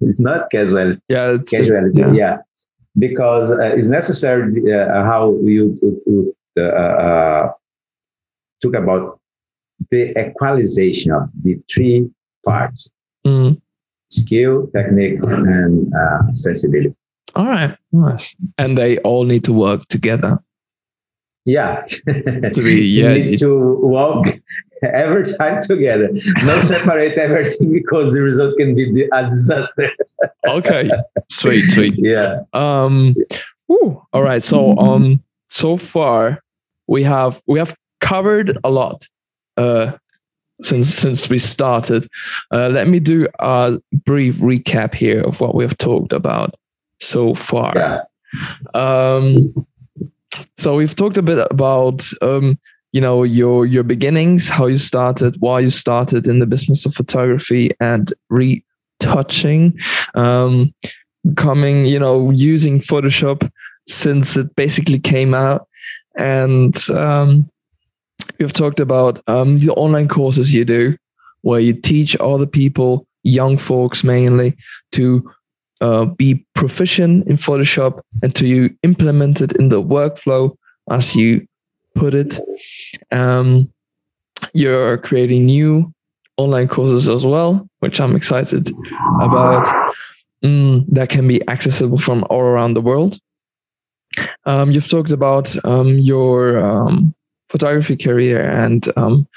it's 0.00 0.20
not 0.20 0.50
casuality. 0.50 1.00
Yeah, 1.08 1.32
it's, 1.32 1.50
casuality. 1.50 1.98
Yeah. 2.00 2.12
yeah. 2.12 2.36
because 2.98 3.50
uh, 3.50 3.74
it's 3.76 3.86
necessary 3.86 4.52
uh, 4.72 5.04
how 5.04 5.38
you 5.42 5.76
uh, 6.58 6.62
uh, 6.62 7.52
talk 8.62 8.74
about 8.74 9.18
the 9.90 10.10
equalization 10.18 11.12
of 11.12 11.28
the 11.42 11.58
three 11.72 12.08
parts: 12.44 12.92
mm. 13.26 13.60
skill, 14.10 14.68
technique, 14.74 15.20
and 15.22 15.92
uh, 15.94 16.32
sensibility. 16.32 16.94
All 17.34 17.46
right, 17.46 17.76
nice. 17.92 18.36
And 18.58 18.76
they 18.76 18.98
all 18.98 19.24
need 19.24 19.44
to 19.44 19.52
work 19.52 19.86
together. 19.86 20.38
Yeah. 21.44 21.82
to 22.06 22.60
be 22.62 22.84
yeah. 22.86 23.14
need 23.14 23.38
to 23.38 23.78
walk 23.82 24.26
every 24.82 25.24
time 25.24 25.62
together. 25.62 26.10
No 26.44 26.60
separate 26.62 27.18
everything 27.18 27.72
because 27.72 28.12
the 28.12 28.22
result 28.22 28.56
can 28.58 28.74
be 28.74 29.08
a 29.12 29.24
disaster. 29.24 29.90
okay. 30.46 30.90
Sweet, 31.28 31.62
sweet. 31.70 31.94
Yeah. 31.98 32.40
Um 32.52 33.14
whew. 33.66 34.02
all 34.12 34.22
right. 34.22 34.42
So 34.42 34.76
um 34.78 35.22
so 35.48 35.76
far 35.76 36.42
we 36.86 37.02
have 37.04 37.40
we 37.46 37.58
have 37.58 37.74
covered 38.00 38.58
a 38.64 38.70
lot 38.70 39.06
uh 39.56 39.92
since 40.62 40.88
since 40.88 41.30
we 41.30 41.38
started. 41.38 42.06
Uh, 42.52 42.68
let 42.68 42.86
me 42.86 43.00
do 43.00 43.26
a 43.38 43.78
brief 44.04 44.36
recap 44.36 44.94
here 44.94 45.22
of 45.22 45.40
what 45.40 45.54
we 45.54 45.64
have 45.64 45.78
talked 45.78 46.12
about 46.12 46.54
so 47.00 47.34
far. 47.34 47.72
Yeah. 47.74 48.02
Um 48.74 49.66
so 50.56 50.76
we've 50.76 50.96
talked 50.96 51.16
a 51.16 51.22
bit 51.22 51.46
about 51.50 52.08
um, 52.22 52.58
you 52.92 53.00
know 53.00 53.22
your 53.22 53.66
your 53.66 53.82
beginnings, 53.82 54.48
how 54.48 54.66
you 54.66 54.78
started, 54.78 55.36
why 55.40 55.60
you 55.60 55.70
started 55.70 56.26
in 56.26 56.38
the 56.38 56.46
business 56.46 56.84
of 56.86 56.94
photography 56.94 57.70
and 57.80 58.12
retouching, 58.28 59.78
um, 60.14 60.74
coming 61.36 61.86
you 61.86 61.98
know 61.98 62.30
using 62.30 62.80
Photoshop 62.80 63.50
since 63.88 64.36
it 64.36 64.54
basically 64.56 64.98
came 64.98 65.34
out, 65.34 65.68
and 66.16 66.90
um, 66.90 67.48
we've 68.38 68.52
talked 68.52 68.80
about 68.80 69.22
um, 69.26 69.58
the 69.58 69.70
online 69.72 70.08
courses 70.08 70.52
you 70.52 70.64
do, 70.64 70.96
where 71.42 71.60
you 71.60 71.72
teach 71.72 72.16
other 72.20 72.46
people, 72.46 73.06
young 73.22 73.56
folks 73.56 74.02
mainly, 74.02 74.56
to 74.92 75.30
uh, 75.80 76.04
be 76.04 76.44
proficient 76.54 77.26
in 77.26 77.36
Photoshop 77.36 78.00
to 78.34 78.46
you 78.46 78.74
implement 78.82 79.40
it 79.40 79.52
in 79.52 79.68
the 79.68 79.82
workflow 79.82 80.54
as 80.90 81.16
you 81.16 81.46
put 81.94 82.14
it. 82.14 82.40
Um, 83.10 83.72
you're 84.54 84.98
creating 84.98 85.46
new 85.46 85.92
online 86.36 86.68
courses 86.68 87.08
as 87.08 87.24
well, 87.24 87.68
which 87.80 88.00
I'm 88.00 88.16
excited 88.16 88.68
about. 89.20 89.66
Mm, 90.44 90.86
that 90.88 91.10
can 91.10 91.28
be 91.28 91.46
accessible 91.48 91.98
from 91.98 92.24
all 92.30 92.40
around 92.40 92.72
the 92.72 92.80
world. 92.80 93.18
Um, 94.46 94.70
you've 94.70 94.88
talked 94.88 95.10
about 95.10 95.54
um, 95.66 95.98
your 95.98 96.58
um, 96.58 97.14
photography 97.50 97.96
career 97.96 98.48
and 98.50 98.88
um, 98.96 99.28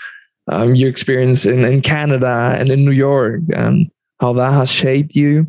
um, 0.48 0.76
your 0.76 0.90
experience 0.90 1.45
in, 1.45 1.65
in 1.65 1.82
Canada 1.82 2.56
and 2.57 2.72
in 2.72 2.86
New 2.86 2.91
York 2.91 3.41
and 3.53 3.91
how 4.22 4.32
that 4.34 4.53
has 4.53 4.72
shaped 4.72 5.15
you 5.15 5.45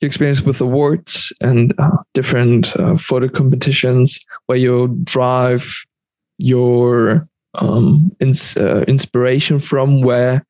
your 0.00 0.06
experience 0.06 0.42
with 0.42 0.60
awards 0.60 1.32
and 1.40 1.74
uh, 1.78 1.96
different 2.14 2.74
uh, 2.76 2.96
photo 2.96 3.28
competitions 3.28 4.20
where 4.46 4.58
you 4.58 4.88
drive 5.04 5.84
your 6.38 7.28
um, 7.54 8.10
ins- 8.20 8.56
uh, 8.56 8.82
inspiration 8.88 9.60
from 9.60 10.02
where 10.02 10.44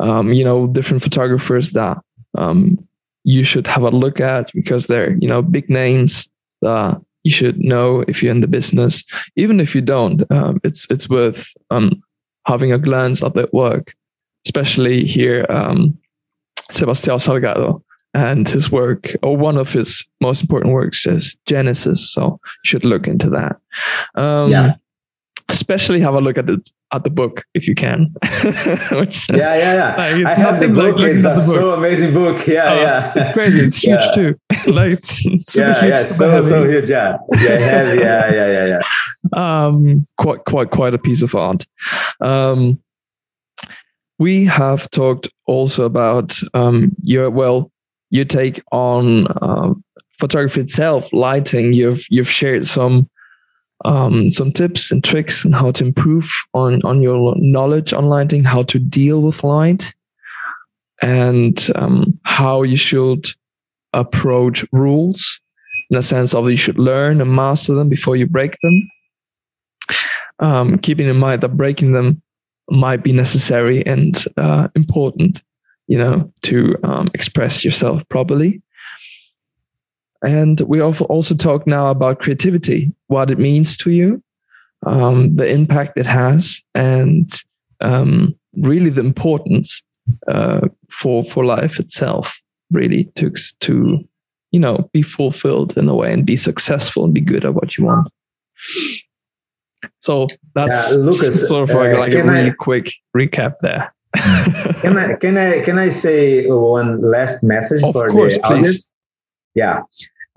um, 0.00 0.32
you 0.32 0.44
know 0.44 0.66
different 0.66 1.02
photographers 1.02 1.72
that 1.72 1.98
um, 2.36 2.78
you 3.24 3.44
should 3.44 3.66
have 3.66 3.82
a 3.82 3.90
look 3.90 4.20
at 4.20 4.52
because 4.52 4.86
they're 4.86 5.16
you 5.20 5.28
know 5.28 5.42
big 5.42 5.68
names 5.68 6.28
that 6.62 7.00
you 7.24 7.30
should 7.30 7.58
know 7.58 8.04
if 8.08 8.22
you're 8.22 8.32
in 8.32 8.40
the 8.40 8.48
business. 8.48 9.04
Even 9.36 9.60
if 9.60 9.74
you 9.74 9.80
don't 9.80 10.30
um, 10.30 10.60
it's 10.64 10.86
it's 10.90 11.08
worth 11.08 11.48
um, 11.70 12.02
having 12.46 12.72
a 12.72 12.78
glance 12.78 13.22
at 13.22 13.34
their 13.34 13.48
work 13.52 13.94
especially 14.48 15.04
here 15.04 15.44
um, 15.50 15.96
Sebastião 16.70 17.18
Salgado 17.18 17.82
and 18.14 18.48
his 18.48 18.70
work, 18.70 19.14
or 19.22 19.36
one 19.36 19.56
of 19.56 19.72
his 19.72 20.04
most 20.20 20.40
important 20.40 20.72
works, 20.72 21.06
is 21.06 21.36
Genesis. 21.46 22.12
So 22.12 22.40
you 22.42 22.68
should 22.68 22.84
look 22.84 23.06
into 23.06 23.30
that. 23.30 23.56
Um, 24.14 24.50
yeah. 24.50 24.74
Especially 25.50 26.00
have 26.00 26.14
a 26.14 26.20
look 26.20 26.36
at 26.36 26.46
the 26.46 26.62
at 26.92 27.04
the 27.04 27.10
book 27.10 27.44
if 27.54 27.66
you 27.66 27.74
can. 27.74 28.14
Which, 28.92 29.28
yeah, 29.30 29.56
yeah, 29.56 29.74
yeah. 29.74 29.96
Like, 30.22 30.38
I 30.38 30.40
have 30.40 30.60
the 30.60 30.68
book. 30.68 30.96
Like 30.96 31.12
it's 31.12 31.24
a 31.24 31.40
so 31.40 31.72
amazing 31.72 32.12
book. 32.12 32.46
Yeah, 32.46 32.72
oh, 32.72 32.80
yeah. 32.80 33.12
It's 33.16 33.30
crazy. 33.30 33.60
It's 33.60 33.76
huge 33.82 34.00
yeah. 34.00 34.10
too. 34.12 34.40
like, 34.66 34.92
it's, 34.92 35.56
yeah, 35.56 35.84
yeah. 35.84 36.02
So 36.02 36.40
so 36.42 36.68
huge. 36.68 36.90
Yeah, 36.90 37.16
yeah, 37.34 37.56
heavy. 37.56 38.00
Yeah, 38.00 38.30
yeah, 38.30 38.46
yeah, 38.46 38.80
yeah. 39.34 39.66
um, 39.66 40.04
quite 40.18 40.44
quite 40.44 40.70
quite 40.70 40.94
a 40.94 40.98
piece 40.98 41.22
of 41.22 41.34
art. 41.34 41.66
Um, 42.20 42.80
we 44.18 44.44
have 44.44 44.90
talked 44.90 45.28
also 45.46 45.84
about 45.84 46.38
um, 46.54 46.94
your 47.02 47.30
well 47.30 47.70
your 48.10 48.24
take 48.24 48.62
on 48.72 49.26
uh, 49.26 49.74
photography 50.18 50.60
itself, 50.60 51.12
lighting. 51.12 51.72
You've 51.72 52.04
you've 52.10 52.30
shared 52.30 52.66
some 52.66 53.08
um, 53.84 54.30
some 54.30 54.52
tips 54.52 54.90
and 54.90 55.04
tricks 55.04 55.44
on 55.44 55.52
how 55.52 55.70
to 55.72 55.84
improve 55.84 56.30
on 56.54 56.82
on 56.82 57.02
your 57.02 57.34
knowledge 57.36 57.92
on 57.92 58.06
lighting, 58.06 58.44
how 58.44 58.62
to 58.64 58.78
deal 58.78 59.22
with 59.22 59.44
light, 59.44 59.94
and 61.02 61.68
um, 61.74 62.18
how 62.24 62.62
you 62.62 62.76
should 62.76 63.26
approach 63.92 64.64
rules 64.72 65.40
in 65.90 65.96
a 65.96 66.02
sense 66.02 66.34
of 66.34 66.50
you 66.50 66.56
should 66.56 66.78
learn 66.78 67.20
and 67.20 67.34
master 67.34 67.74
them 67.74 67.88
before 67.88 68.16
you 68.16 68.26
break 68.26 68.56
them. 68.62 68.90
Um, 70.40 70.78
keeping 70.78 71.08
in 71.08 71.16
mind 71.16 71.40
that 71.42 71.56
breaking 71.56 71.92
them 71.92 72.22
might 72.70 73.02
be 73.02 73.12
necessary 73.12 73.84
and 73.86 74.24
uh, 74.36 74.68
important, 74.76 75.42
you 75.88 75.98
know, 75.98 76.30
to 76.42 76.76
um, 76.84 77.10
express 77.14 77.64
yourself 77.64 78.02
properly. 78.08 78.62
And 80.22 80.60
we 80.62 80.80
also 80.82 81.34
talk 81.34 81.66
now 81.66 81.88
about 81.88 82.20
creativity, 82.20 82.92
what 83.06 83.30
it 83.30 83.38
means 83.38 83.76
to 83.78 83.90
you, 83.90 84.22
um, 84.84 85.34
the 85.36 85.48
impact 85.48 85.96
it 85.96 86.06
has, 86.06 86.62
and 86.74 87.32
um, 87.80 88.34
really 88.56 88.90
the 88.90 89.00
importance 89.00 89.82
uh, 90.26 90.68
for 90.90 91.24
for 91.24 91.44
life 91.44 91.78
itself. 91.78 92.40
Really, 92.70 93.04
to 93.14 93.30
to 93.60 94.04
you 94.50 94.60
know 94.60 94.90
be 94.92 95.02
fulfilled 95.02 95.78
in 95.78 95.88
a 95.88 95.94
way 95.94 96.12
and 96.12 96.26
be 96.26 96.36
successful 96.36 97.04
and 97.04 97.14
be 97.14 97.20
good 97.20 97.44
at 97.44 97.54
what 97.54 97.78
you 97.78 97.84
want. 97.84 98.08
So 100.00 100.26
that's 100.54 100.92
Yeah, 100.92 100.98
Lucas, 100.98 101.46
sort 101.46 101.70
of 101.70 101.76
like, 101.76 101.94
uh, 101.94 101.98
like 101.98 102.12
a 102.12 102.18
I- 102.20 102.22
really 102.22 102.52
quick 102.58 102.92
recap 103.16 103.54
there. 103.62 103.94
Can 104.80 104.96
I 104.98 105.14
can 105.14 105.36
I 105.38 105.60
can 105.60 105.78
I 105.78 105.88
say 105.90 106.46
one 106.46 107.00
last 107.02 107.42
message 107.42 107.82
Of 107.82 107.92
for 107.92 108.08
course, 108.08 108.36
the 108.36 108.42
please. 108.42 108.58
audience? 108.58 108.90
Yeah, 109.54 109.80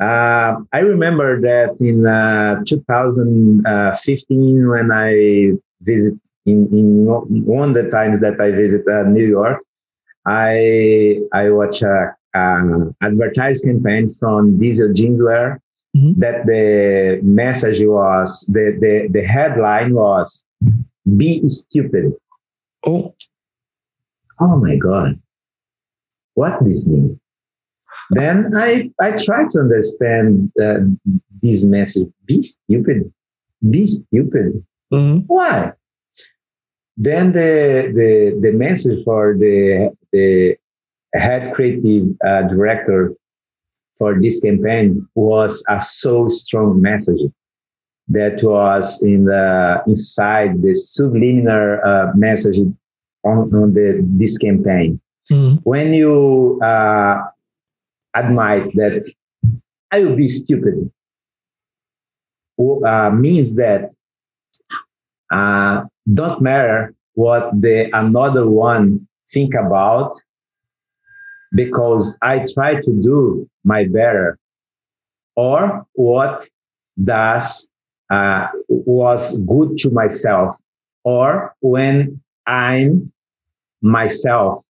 uh, 0.02 0.56
I 0.74 0.80
remember 0.80 1.40
that 1.42 1.76
in 1.80 2.06
uh, 2.06 2.64
2015 2.66 4.70
when 4.70 4.92
I 4.92 5.52
visit 5.82 6.16
in 6.46 6.68
in 6.72 7.06
one 7.46 7.70
of 7.70 7.76
the 7.76 7.90
times 7.90 8.20
that 8.22 8.40
I 8.40 8.52
visit 8.52 8.88
uh, 8.88 9.04
New 9.04 9.26
York, 9.28 9.60
I 10.26 11.20
I 11.34 11.50
watch 11.50 11.82
a 11.82 12.16
um, 12.34 12.96
advertise 13.02 13.60
campaign 13.62 14.10
from 14.10 14.58
Diesel 14.60 14.90
Jeanswear 14.90 15.60
Mhm. 15.94 16.16
that 16.20 16.46
the 16.46 17.20
message 17.22 17.82
was 17.84 18.50
the, 18.54 18.78
the 18.80 19.10
the 19.12 19.28
headline 19.28 19.94
was 19.94 20.46
"Be 21.18 21.46
stupid." 21.50 22.14
Oh, 22.88 23.14
oh 24.42 24.58
my 24.58 24.76
god. 24.76 25.20
What 26.34 26.64
this 26.64 26.88
mean? 26.88 27.20
Then 28.12 28.52
i 28.56 28.90
i 29.00 29.12
try 29.12 29.46
to 29.52 29.60
understand 29.60 30.52
uh, 30.62 30.80
this 31.42 31.64
message. 31.64 32.08
Be 32.26 32.42
stupid. 32.42 33.12
Be 33.70 33.86
stupid. 33.88 34.66
Mhm. 34.94 35.24
why? 35.28 35.74
Then 36.98 37.32
the 37.32 37.94
the 37.96 38.40
the 38.42 38.52
message 38.52 39.04
for 39.06 39.36
the 39.38 39.92
the 40.12 40.56
head 41.16 41.54
creative 41.54 42.16
uh, 42.26 42.44
director 42.44 43.14
for 43.98 44.20
this 44.20 44.40
campaign 44.42 45.08
was 45.16 45.64
a 45.70 45.80
so 45.80 46.28
strong 46.28 46.82
message 46.82 47.22
that 48.08 48.42
was 48.44 49.02
in 49.04 49.26
the 49.26 49.82
inside 49.88 50.62
the 50.62 50.74
subliminal 50.74 51.80
uh, 51.86 52.12
message 52.16 52.58
on, 53.24 53.54
on 53.54 53.74
the 53.74 54.02
this 54.20 54.38
campaign. 54.38 55.00
Mhm. 55.32 55.60
when 55.64 55.94
you 55.94 56.60
uh, 56.64 57.16
admit 58.16 58.74
that 58.76 59.00
I 59.92 60.00
will 60.04 60.16
be 60.16 60.28
stupid, 60.28 60.92
uh, 62.60 63.10
means 63.12 63.56
that 63.56 63.94
uh, 65.32 65.84
don't 66.14 66.42
matter 66.42 66.94
what 67.14 67.50
the 67.62 67.90
another 67.96 68.50
one 68.50 69.08
think 69.30 69.54
about, 69.54 70.12
because 71.54 72.18
I 72.22 72.46
try 72.54 72.82
to 72.82 72.92
do 73.02 73.48
my 73.64 73.86
better, 73.86 74.38
or 75.36 75.86
what 75.94 76.50
does 77.04 77.70
uh, 78.10 78.48
was 78.68 79.42
good 79.46 79.78
to 79.80 79.90
myself, 79.92 80.58
or 81.04 81.56
when 81.62 82.22
I'm 82.46 83.12
myself 83.82 84.64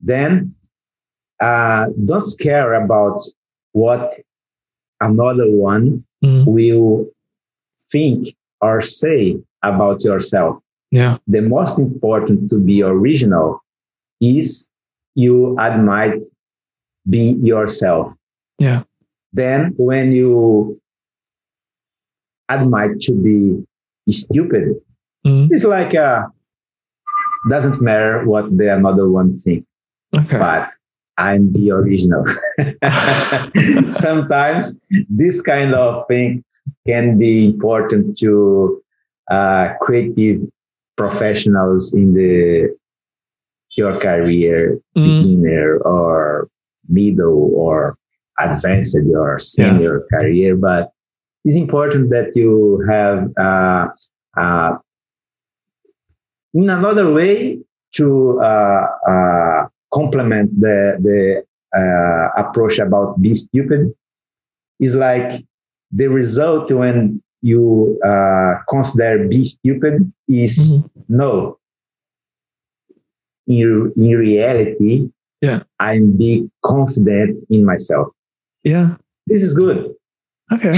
then 0.00 0.54
uh, 1.40 1.86
don't 2.04 2.34
care 2.40 2.74
about 2.74 3.20
what 3.72 4.12
another 5.00 5.50
one 5.50 6.04
Mhm. 6.24 6.46
will 6.46 7.06
think 7.90 8.28
or 8.60 8.80
say 8.80 9.36
about 9.62 10.02
yourself. 10.04 10.62
Yeah. 10.90 11.18
The 11.26 11.42
most 11.42 11.78
important 11.78 12.48
to 12.50 12.58
be 12.58 12.82
original 12.82 13.60
is 14.20 14.68
you 15.14 15.56
admit 15.58 16.24
be 17.08 17.32
yourself. 17.42 18.14
Yeah. 18.58 18.82
Then 19.32 19.74
when 19.76 20.12
you 20.12 20.80
admit 22.48 23.00
to 23.02 23.12
be 23.12 23.66
stupid, 24.12 24.76
Mhm. 25.26 25.48
it's 25.50 25.64
like 25.64 25.94
uh 25.94 26.26
doesn't 27.48 27.80
matter 27.80 28.24
what 28.24 28.56
the 28.56 28.74
another 28.74 29.08
one 29.08 29.36
think 29.36 29.64
Okay. 30.14 30.38
but 30.38 30.68
I'm 31.18 31.52
the 31.52 31.70
original. 31.72 32.24
Sometimes 33.90 34.78
this 35.08 35.40
kind 35.42 35.74
of 35.74 36.06
thing 36.08 36.44
can 36.86 37.18
be 37.18 37.46
important 37.46 38.18
to 38.18 38.82
uh, 39.30 39.74
creative 39.80 40.42
professionals 40.96 41.94
in 41.94 42.14
the 42.14 42.74
your 43.76 43.98
career, 43.98 44.78
Mhm. 44.96 45.04
beginner 45.22 45.78
or 45.78 46.48
middle 46.88 47.50
or 47.54 47.96
advanced 48.38 48.96
or 49.14 49.38
senior 49.38 50.04
career. 50.12 50.56
But 50.56 50.90
it's 51.44 51.56
important 51.56 52.10
that 52.10 52.34
you 52.36 52.84
have 52.88 53.30
uh, 53.36 53.88
uh, 54.36 54.76
in 56.58 56.66
another 56.70 57.06
way 57.12 57.58
to 57.98 58.06
uh, 58.42 58.84
uh, 59.12 59.60
complement 59.98 60.48
the 60.64 60.78
the 61.06 61.20
uh, 61.80 62.26
approach 62.42 62.78
about 62.86 63.20
be 63.22 63.32
stupid 63.34 63.82
is 64.80 64.94
like 64.94 65.30
the 65.92 66.08
result 66.08 66.70
when 66.72 67.22
you 67.42 67.98
uh, 68.04 68.52
consider 68.68 69.28
be 69.28 69.42
stupid 69.44 69.94
is 70.28 70.56
Mhm. 70.76 70.90
no 71.22 71.32
in, 73.46 73.92
in 73.96 74.10
reality 74.28 74.92
Yeah. 75.42 75.60
i'm 75.80 76.16
be 76.16 76.32
confident 76.72 77.32
in 77.50 77.64
myself 77.64 78.08
Yeah. 78.64 78.96
this 79.28 79.42
is 79.46 79.52
good 79.54 79.78
Okay. 80.52 80.72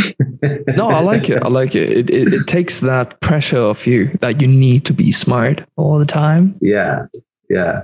No, 0.77 0.89
I 0.89 1.01
like 1.01 1.28
it. 1.28 1.43
I 1.43 1.49
like 1.49 1.74
it. 1.74 1.90
It, 1.90 2.11
it. 2.11 2.32
it 2.32 2.47
takes 2.47 2.81
that 2.81 3.20
pressure 3.20 3.61
off 3.61 3.86
you 3.86 4.16
that 4.23 4.40
you 4.40 4.49
need 4.49 4.85
to 4.86 4.95
be 4.95 5.12
smart 5.12 5.62
all 5.77 5.99
the 5.99 6.07
time 6.07 6.57
yeah 6.61 7.05
yeah 7.51 7.82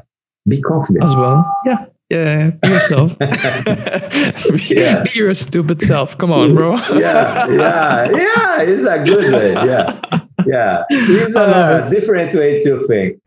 be 0.49 0.61
confident 0.61 1.05
as 1.05 1.15
well. 1.17 1.45
Yeah. 1.65 1.87
Yeah. 2.11 2.51
Be 2.51 2.69
yourself. 2.69 3.19
be, 3.19 3.27
Yeah. 4.75 5.03
be 5.03 5.11
your 5.15 5.35
stupid 5.35 5.81
self. 5.81 6.17
Come 6.19 6.33
on, 6.33 6.55
bro. 6.55 6.77
yeah 6.95 7.49
yeah 7.49 8.11
yeah 8.11 8.61
it's 8.63 8.85
a 8.87 9.03
good 9.03 9.33
way 9.33 9.53
yeah 9.53 10.01
yeah 10.47 10.85
it's 10.91 11.35
I 11.35 11.47
love 11.47 11.87
a 11.87 11.91
different 11.91 12.35
way 12.35 12.61
to 12.63 12.81
think 12.87 13.21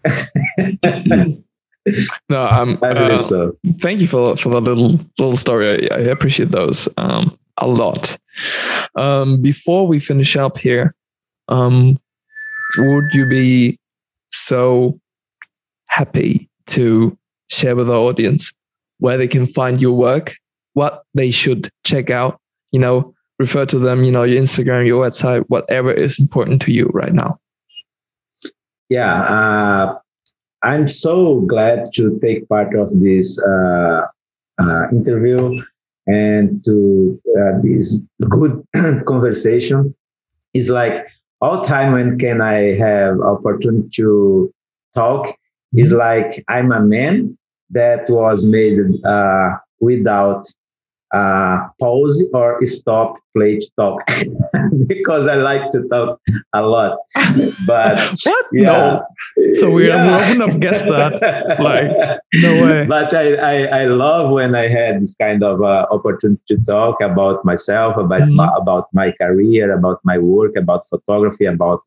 no, 2.29 2.45
I'm. 2.45 2.77
i 2.83 2.93
believe 2.93 3.11
uh, 3.13 3.17
so 3.17 3.57
thank 3.81 4.01
you 4.01 4.07
for 4.07 4.35
for 4.35 4.49
the 4.49 4.61
little 4.61 4.99
little 5.17 5.37
story. 5.37 5.89
I, 5.89 5.95
I 5.95 5.99
appreciate 5.99 6.51
those 6.51 6.89
um, 6.97 7.37
a 7.57 7.67
lot. 7.67 8.17
Um, 8.95 9.41
before 9.41 9.87
we 9.87 9.99
finish 9.99 10.35
up 10.35 10.57
here, 10.57 10.95
um, 11.47 11.97
would 12.77 13.05
you 13.13 13.25
be 13.27 13.79
so 14.31 14.99
happy 15.87 16.49
to 16.67 17.17
share 17.49 17.75
with 17.75 17.89
our 17.89 17.97
audience 17.97 18.51
where 18.99 19.17
they 19.17 19.27
can 19.27 19.47
find 19.47 19.81
your 19.81 19.95
work, 19.95 20.35
what 20.73 21.03
they 21.13 21.31
should 21.31 21.69
check 21.85 22.09
out? 22.09 22.39
You 22.71 22.79
know, 22.79 23.13
refer 23.39 23.65
to 23.67 23.79
them. 23.79 24.03
You 24.03 24.11
know, 24.11 24.23
your 24.23 24.41
Instagram, 24.41 24.85
your 24.85 25.05
website, 25.05 25.45
whatever 25.47 25.91
is 25.91 26.19
important 26.19 26.61
to 26.63 26.71
you 26.71 26.89
right 26.93 27.13
now. 27.13 27.39
yeah 28.89 29.21
uh, 29.23 29.97
i'm 30.63 30.87
so 30.87 31.41
glad 31.41 31.91
to 31.93 32.19
take 32.21 32.47
part 32.49 32.75
of 32.75 32.89
this 32.99 33.41
uh, 33.45 34.01
uh, 34.59 34.87
interview 34.91 35.61
and 36.07 36.63
to 36.65 37.19
uh, 37.37 37.59
this 37.61 38.01
good 38.29 38.65
conversation 39.05 39.93
is 40.53 40.69
like 40.69 41.05
all 41.41 41.63
time 41.63 41.93
when 41.93 42.17
can 42.17 42.41
I 42.41 42.75
have 42.75 43.19
opportunity 43.21 43.89
to 43.97 44.53
talk 44.95 45.27
mm-hmm. 45.27 45.79
is 45.79 45.91
like 45.91 46.43
I'm 46.47 46.71
a 46.71 46.81
man 46.81 47.37
that 47.69 48.09
was 48.09 48.45
made 48.45 48.79
uh, 49.05 49.49
without 49.79 50.47
uh, 51.13 51.67
pause 51.79 52.29
or 52.33 52.63
stop 52.65 53.15
play 53.35 53.59
to 53.59 53.69
talk 53.77 54.01
because 54.87 55.27
I 55.27 55.35
like 55.35 55.71
to 55.71 55.83
talk 55.87 56.19
a 56.53 56.61
lot. 56.61 56.97
But 57.65 57.99
what? 58.25 58.45
Yeah, 58.51 59.01
no. 59.37 59.53
So 59.59 59.69
we 59.69 59.87
yeah. 59.87 60.29
wouldn't 60.29 60.49
have 60.49 60.59
guessed 60.59 60.85
that. 60.85 61.17
Like 61.59 61.89
no 62.35 62.63
way. 62.63 62.85
But 62.85 63.13
I, 63.13 63.35
I, 63.35 63.81
I 63.81 63.85
love 63.85 64.31
when 64.31 64.55
I 64.55 64.67
had 64.67 65.01
this 65.01 65.15
kind 65.15 65.43
of 65.43 65.61
uh, 65.61 65.87
opportunity 65.91 66.41
to 66.49 66.57
talk 66.65 67.01
about 67.01 67.43
myself, 67.45 67.97
about 67.97 68.21
mm-hmm. 68.21 68.35
my, 68.35 68.49
about 68.57 68.87
my 68.93 69.11
career, 69.11 69.73
about 69.73 69.99
my 70.03 70.17
work, 70.17 70.55
about 70.55 70.85
photography, 70.87 71.45
about 71.45 71.81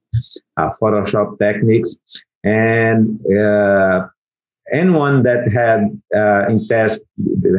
uh, 0.57 0.71
Photoshop 0.81 1.39
techniques, 1.39 1.97
and 2.43 3.21
uh, 3.31 4.09
anyone 4.73 5.23
that 5.23 5.51
had 5.51 5.81
uh, 6.15 6.49
interest 6.49 7.05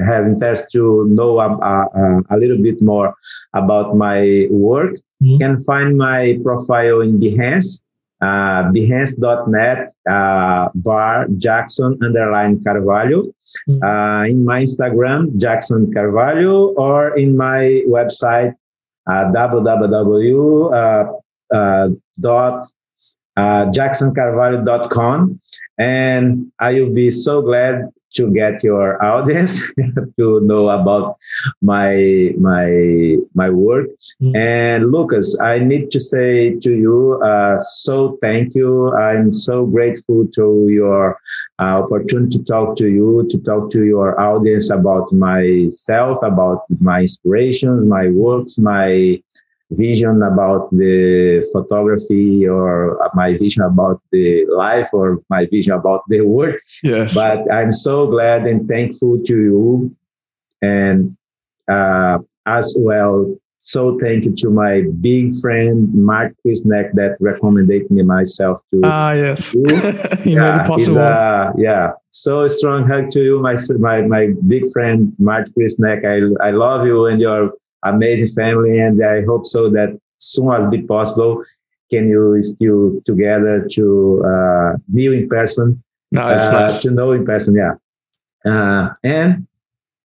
have 0.05 0.25
interest 0.25 0.71
to 0.71 1.05
know 1.09 1.39
a, 1.39 1.49
a, 1.57 2.21
a, 2.29 2.37
little 2.37 2.57
bit 2.57 2.81
more 2.81 3.13
about 3.53 3.95
my 3.95 4.47
work 4.49 4.93
mm-hmm. 5.21 5.37
can 5.37 5.59
find 5.61 5.97
my 5.97 6.39
profile 6.43 7.01
in 7.01 7.19
behance 7.19 7.81
uh, 8.21 8.69
behance.net 8.71 9.89
uh, 10.09 10.69
bar 10.75 11.27
jackson 11.37 11.97
underline 12.01 12.61
carvalho 12.63 13.23
mm-hmm. 13.23 13.83
uh, 13.83 14.23
in 14.25 14.45
my 14.45 14.61
instagram 14.61 15.35
jackson 15.37 15.91
carvalho 15.93 16.73
or 16.73 17.17
in 17.17 17.35
my 17.35 17.81
website 17.87 18.53
uh, 19.07 19.25
www 19.33 20.73
uh, 20.73 21.55
uh, 21.55 21.89
dot 22.19 22.63
uh, 23.37 23.65
jacksoncarvalho.com. 23.71 25.39
And 25.81 26.51
I 26.59 26.73
will 26.73 26.93
be 26.93 27.09
so 27.11 27.41
glad 27.41 27.89
to 28.13 28.31
get 28.33 28.63
your 28.63 29.03
audience 29.03 29.63
to 30.17 30.41
know 30.41 30.69
about 30.69 31.17
my 31.61 32.33
my 32.37 33.17
my 33.33 33.49
work. 33.49 33.87
Mm-hmm. 34.21 34.35
And 34.35 34.91
Lucas, 34.91 35.39
I 35.39 35.59
need 35.59 35.91
to 35.91 35.99
say 35.99 36.55
to 36.59 36.71
you, 36.73 37.21
uh, 37.23 37.57
so 37.57 38.17
thank 38.21 38.55
you. 38.55 38.93
I'm 38.93 39.33
so 39.33 39.65
grateful 39.65 40.27
to 40.35 40.67
your 40.69 41.19
uh, 41.59 41.83
opportunity 41.83 42.37
to 42.37 42.43
talk 42.43 42.75
to 42.77 42.87
you, 42.87 43.27
to 43.29 43.37
talk 43.39 43.71
to 43.71 43.85
your 43.85 44.19
audience 44.19 44.69
about 44.71 45.11
myself, 45.11 46.19
about 46.23 46.65
my 46.79 47.01
inspirations, 47.01 47.87
my 47.87 48.09
works, 48.09 48.57
my 48.57 49.21
vision 49.71 50.21
about 50.21 50.69
the 50.71 51.47
photography 51.51 52.47
or 52.47 52.99
my 53.13 53.37
vision 53.37 53.63
about 53.63 54.01
the 54.11 54.45
life 54.47 54.89
or 54.93 55.21
my 55.29 55.45
vision 55.47 55.73
about 55.73 56.03
the 56.07 56.21
work. 56.21 56.61
Yes. 56.83 57.15
But 57.15 57.51
I'm 57.51 57.71
so 57.71 58.07
glad 58.07 58.45
and 58.45 58.67
thankful 58.67 59.23
to 59.23 59.35
you. 59.35 59.95
And 60.61 61.17
uh, 61.67 62.19
as 62.45 62.75
well, 62.77 63.33
so 63.63 63.97
thank 63.99 64.25
you 64.25 64.35
to 64.37 64.49
my 64.49 64.81
big 65.01 65.35
friend 65.39 65.93
Mark 65.93 66.33
Krystynek 66.43 66.93
that 66.93 67.15
recommended 67.19 67.89
me 67.91 68.01
myself 68.01 68.59
to. 68.73 68.81
Ah, 68.83 69.13
yes. 69.13 69.53
you 69.53 69.63
yeah, 70.25 70.57
made 70.57 70.61
it 70.61 70.67
possible. 70.67 70.97
Uh, 70.97 71.51
yeah. 71.57 71.91
So 72.09 72.47
strong 72.47 72.87
hug 72.87 73.11
to 73.11 73.23
you, 73.23 73.39
my 73.39 73.55
my 73.77 74.01
my 74.01 74.33
big 74.47 74.63
friend 74.73 75.13
Mark 75.19 75.47
Krystynek. 75.53 76.01
I 76.03 76.47
I 76.47 76.49
love 76.49 76.87
you 76.87 77.05
and 77.05 77.21
your 77.21 77.53
amazing 77.83 78.29
family, 78.29 78.79
and 78.79 79.03
I 79.03 79.23
hope 79.23 79.45
so 79.45 79.69
that 79.69 79.99
soon 80.17 80.51
as 80.51 80.69
be 80.69 80.81
possible, 80.83 81.43
can 81.89 82.07
you 82.07 82.41
still 82.41 83.01
together 83.05 83.67
to 83.71 84.23
uh, 84.25 84.77
meet 84.87 85.11
in 85.11 85.27
person, 85.27 85.83
no, 86.11 86.27
it's 86.29 86.47
uh, 86.47 86.59
nice. 86.59 86.79
to 86.81 86.91
know 86.91 87.11
in 87.11 87.25
person, 87.25 87.55
yeah. 87.55 87.73
Uh, 88.45 88.89
and 89.03 89.47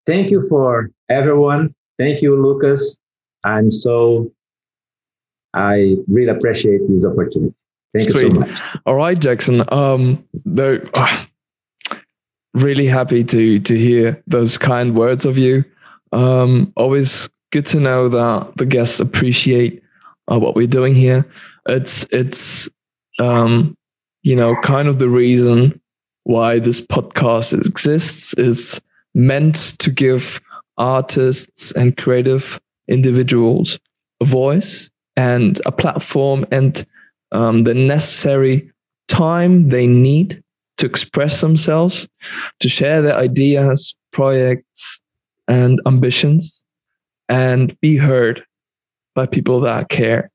thank 0.07 0.31
you 0.31 0.41
for 0.49 0.91
everyone. 1.09 1.75
Thank 1.99 2.23
you, 2.23 2.41
Lucas. 2.41 2.99
I'm 3.45 3.71
so 3.71 4.31
I 5.55 5.97
really 6.09 6.31
appreciate 6.31 6.81
this 6.89 7.05
opportunity. 7.05 7.55
Thank 7.95 8.09
Sweet. 8.09 8.23
you 8.23 8.31
so 8.31 8.41
much. 8.41 8.61
All 8.87 8.95
right, 8.95 9.19
Jackson. 9.19 9.65
Um, 9.71 10.25
though, 10.47 10.81
really 12.55 12.87
happy 12.87 13.23
to 13.25 13.59
to 13.59 13.79
hear 13.79 14.23
those 14.27 14.57
kind 14.59 14.97
words 14.97 15.27
of 15.27 15.37
you. 15.37 15.65
Um, 16.13 16.73
always 16.77 17.29
good 17.53 17.67
to 17.67 17.79
know 17.79 18.09
that 18.09 18.57
the 18.57 18.67
guests 18.67 18.99
appreciate 18.99 19.83
uh, 20.33 20.39
what 20.39 20.57
we're 20.57 20.67
doing 20.67 20.95
here. 20.95 21.25
It's 21.69 22.05
it's 22.11 22.69
um, 23.21 23.77
you 24.23 24.35
know 24.35 24.57
kind 24.63 24.89
of 24.89 24.99
the 24.99 25.09
reason 25.09 25.81
why 26.25 26.59
this 26.59 26.81
podcast 26.81 27.53
exists 27.53 28.35
is 28.35 28.81
meant 29.15 29.79
to 29.79 29.91
give 29.91 30.41
artists 30.79 31.73
and 31.73 31.97
creative 31.97 32.61
individuals 32.89 33.79
a 34.21 34.25
voice 34.25 34.91
and 35.17 35.61
a 35.67 35.73
platform 35.73 36.47
and 36.51 36.87
um, 37.33 37.65
the 37.65 37.75
necessary 37.75 38.71
time 39.09 39.69
they 39.69 39.87
need 39.87 40.43
to 40.79 40.87
express 40.87 41.41
themselves, 41.41 42.09
to 42.61 42.69
share 42.69 43.03
their 43.03 43.17
ideas, 43.17 43.95
projects, 44.13 45.01
and 45.49 45.81
ambitions 45.87 46.62
and 47.33 47.81
be 47.81 47.97
heard 47.97 48.45
by 49.15 49.25
people 49.25 49.61
that 49.61 49.89
care. 49.89 50.31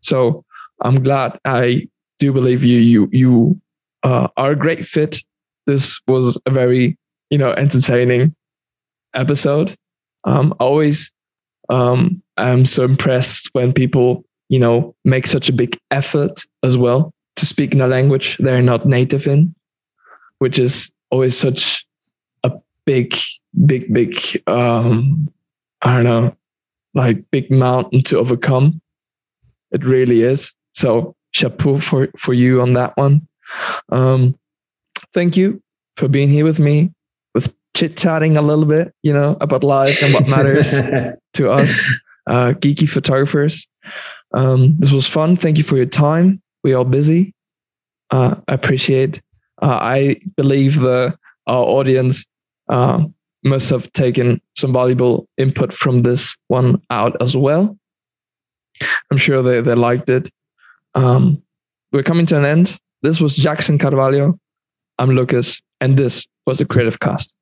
So 0.00 0.44
I'm 0.80 1.02
glad 1.02 1.40
I 1.44 1.88
do 2.20 2.32
believe 2.32 2.62
you 2.62 2.78
you 2.78 3.08
you 3.10 3.60
uh, 4.04 4.28
are 4.36 4.52
a 4.52 4.56
great 4.56 4.86
fit. 4.86 5.18
This 5.66 6.00
was 6.06 6.38
a 6.46 6.50
very 6.50 6.96
you 7.30 7.38
know 7.38 7.50
entertaining 7.50 8.32
episode. 9.14 9.74
Um, 10.22 10.54
always 10.60 11.10
um, 11.68 12.22
I'm 12.36 12.64
so 12.64 12.84
impressed 12.84 13.50
when 13.54 13.72
people 13.72 14.24
you 14.48 14.60
know 14.60 14.94
make 15.04 15.26
such 15.26 15.48
a 15.48 15.52
big 15.52 15.76
effort 15.90 16.42
as 16.62 16.78
well 16.78 17.12
to 17.36 17.44
speak 17.44 17.74
in 17.74 17.80
a 17.80 17.88
language 17.88 18.36
they're 18.36 18.62
not 18.62 18.86
native 18.86 19.26
in, 19.26 19.52
which 20.38 20.60
is 20.60 20.92
always 21.10 21.36
such 21.36 21.83
big 22.86 23.14
big, 23.66 23.92
big, 23.92 24.16
um, 24.46 25.28
I 25.82 25.96
don't 25.96 26.04
know, 26.04 26.36
like 26.94 27.30
big 27.30 27.50
mountain 27.50 28.02
to 28.04 28.18
overcome. 28.18 28.80
It 29.72 29.84
really 29.84 30.22
is. 30.22 30.52
So 30.72 31.14
chapeau 31.32 31.78
for, 31.78 32.08
for 32.16 32.34
you 32.34 32.60
on 32.60 32.74
that 32.74 32.96
one. 32.96 33.26
Um, 33.90 34.38
thank 35.12 35.36
you 35.36 35.62
for 35.96 36.08
being 36.08 36.28
here 36.28 36.44
with 36.44 36.58
me, 36.58 36.92
with 37.34 37.54
chit 37.76 37.96
chatting 37.96 38.36
a 38.36 38.42
little 38.42 38.64
bit, 38.64 38.92
you 39.02 39.12
know, 39.12 39.36
about 39.40 39.64
life 39.64 40.02
and 40.02 40.14
what 40.14 40.28
matters 40.28 40.80
to 41.34 41.50
us, 41.50 41.84
uh, 42.28 42.52
geeky 42.58 42.88
photographers. 42.88 43.66
Um, 44.32 44.76
this 44.78 44.92
was 44.92 45.06
fun. 45.06 45.36
Thank 45.36 45.58
you 45.58 45.64
for 45.64 45.76
your 45.76 45.86
time. 45.86 46.40
We 46.62 46.72
are 46.74 46.84
busy. 46.84 47.34
Uh, 48.10 48.36
I 48.48 48.54
appreciate. 48.54 49.20
Uh, 49.62 49.78
I 49.80 50.20
believe 50.36 50.80
the 50.80 51.16
our 51.46 51.62
audience 51.62 52.24
uh, 52.68 53.04
must 53.42 53.70
have 53.70 53.92
taken 53.92 54.40
some 54.56 54.72
valuable 54.72 55.28
input 55.36 55.72
from 55.72 56.02
this 56.02 56.36
one 56.48 56.80
out 56.90 57.20
as 57.20 57.36
well. 57.36 57.76
I'm 59.10 59.18
sure 59.18 59.42
they, 59.42 59.60
they 59.60 59.74
liked 59.74 60.08
it. 60.08 60.30
Um, 60.94 61.42
we're 61.92 62.02
coming 62.02 62.26
to 62.26 62.38
an 62.38 62.44
end. 62.44 62.78
This 63.02 63.20
was 63.20 63.36
Jackson 63.36 63.78
Carvalho. 63.78 64.38
I'm 64.98 65.10
Lucas, 65.10 65.60
and 65.80 65.96
this 65.96 66.26
was 66.46 66.58
the 66.58 66.64
Creative 66.64 66.98
Cast. 66.98 67.33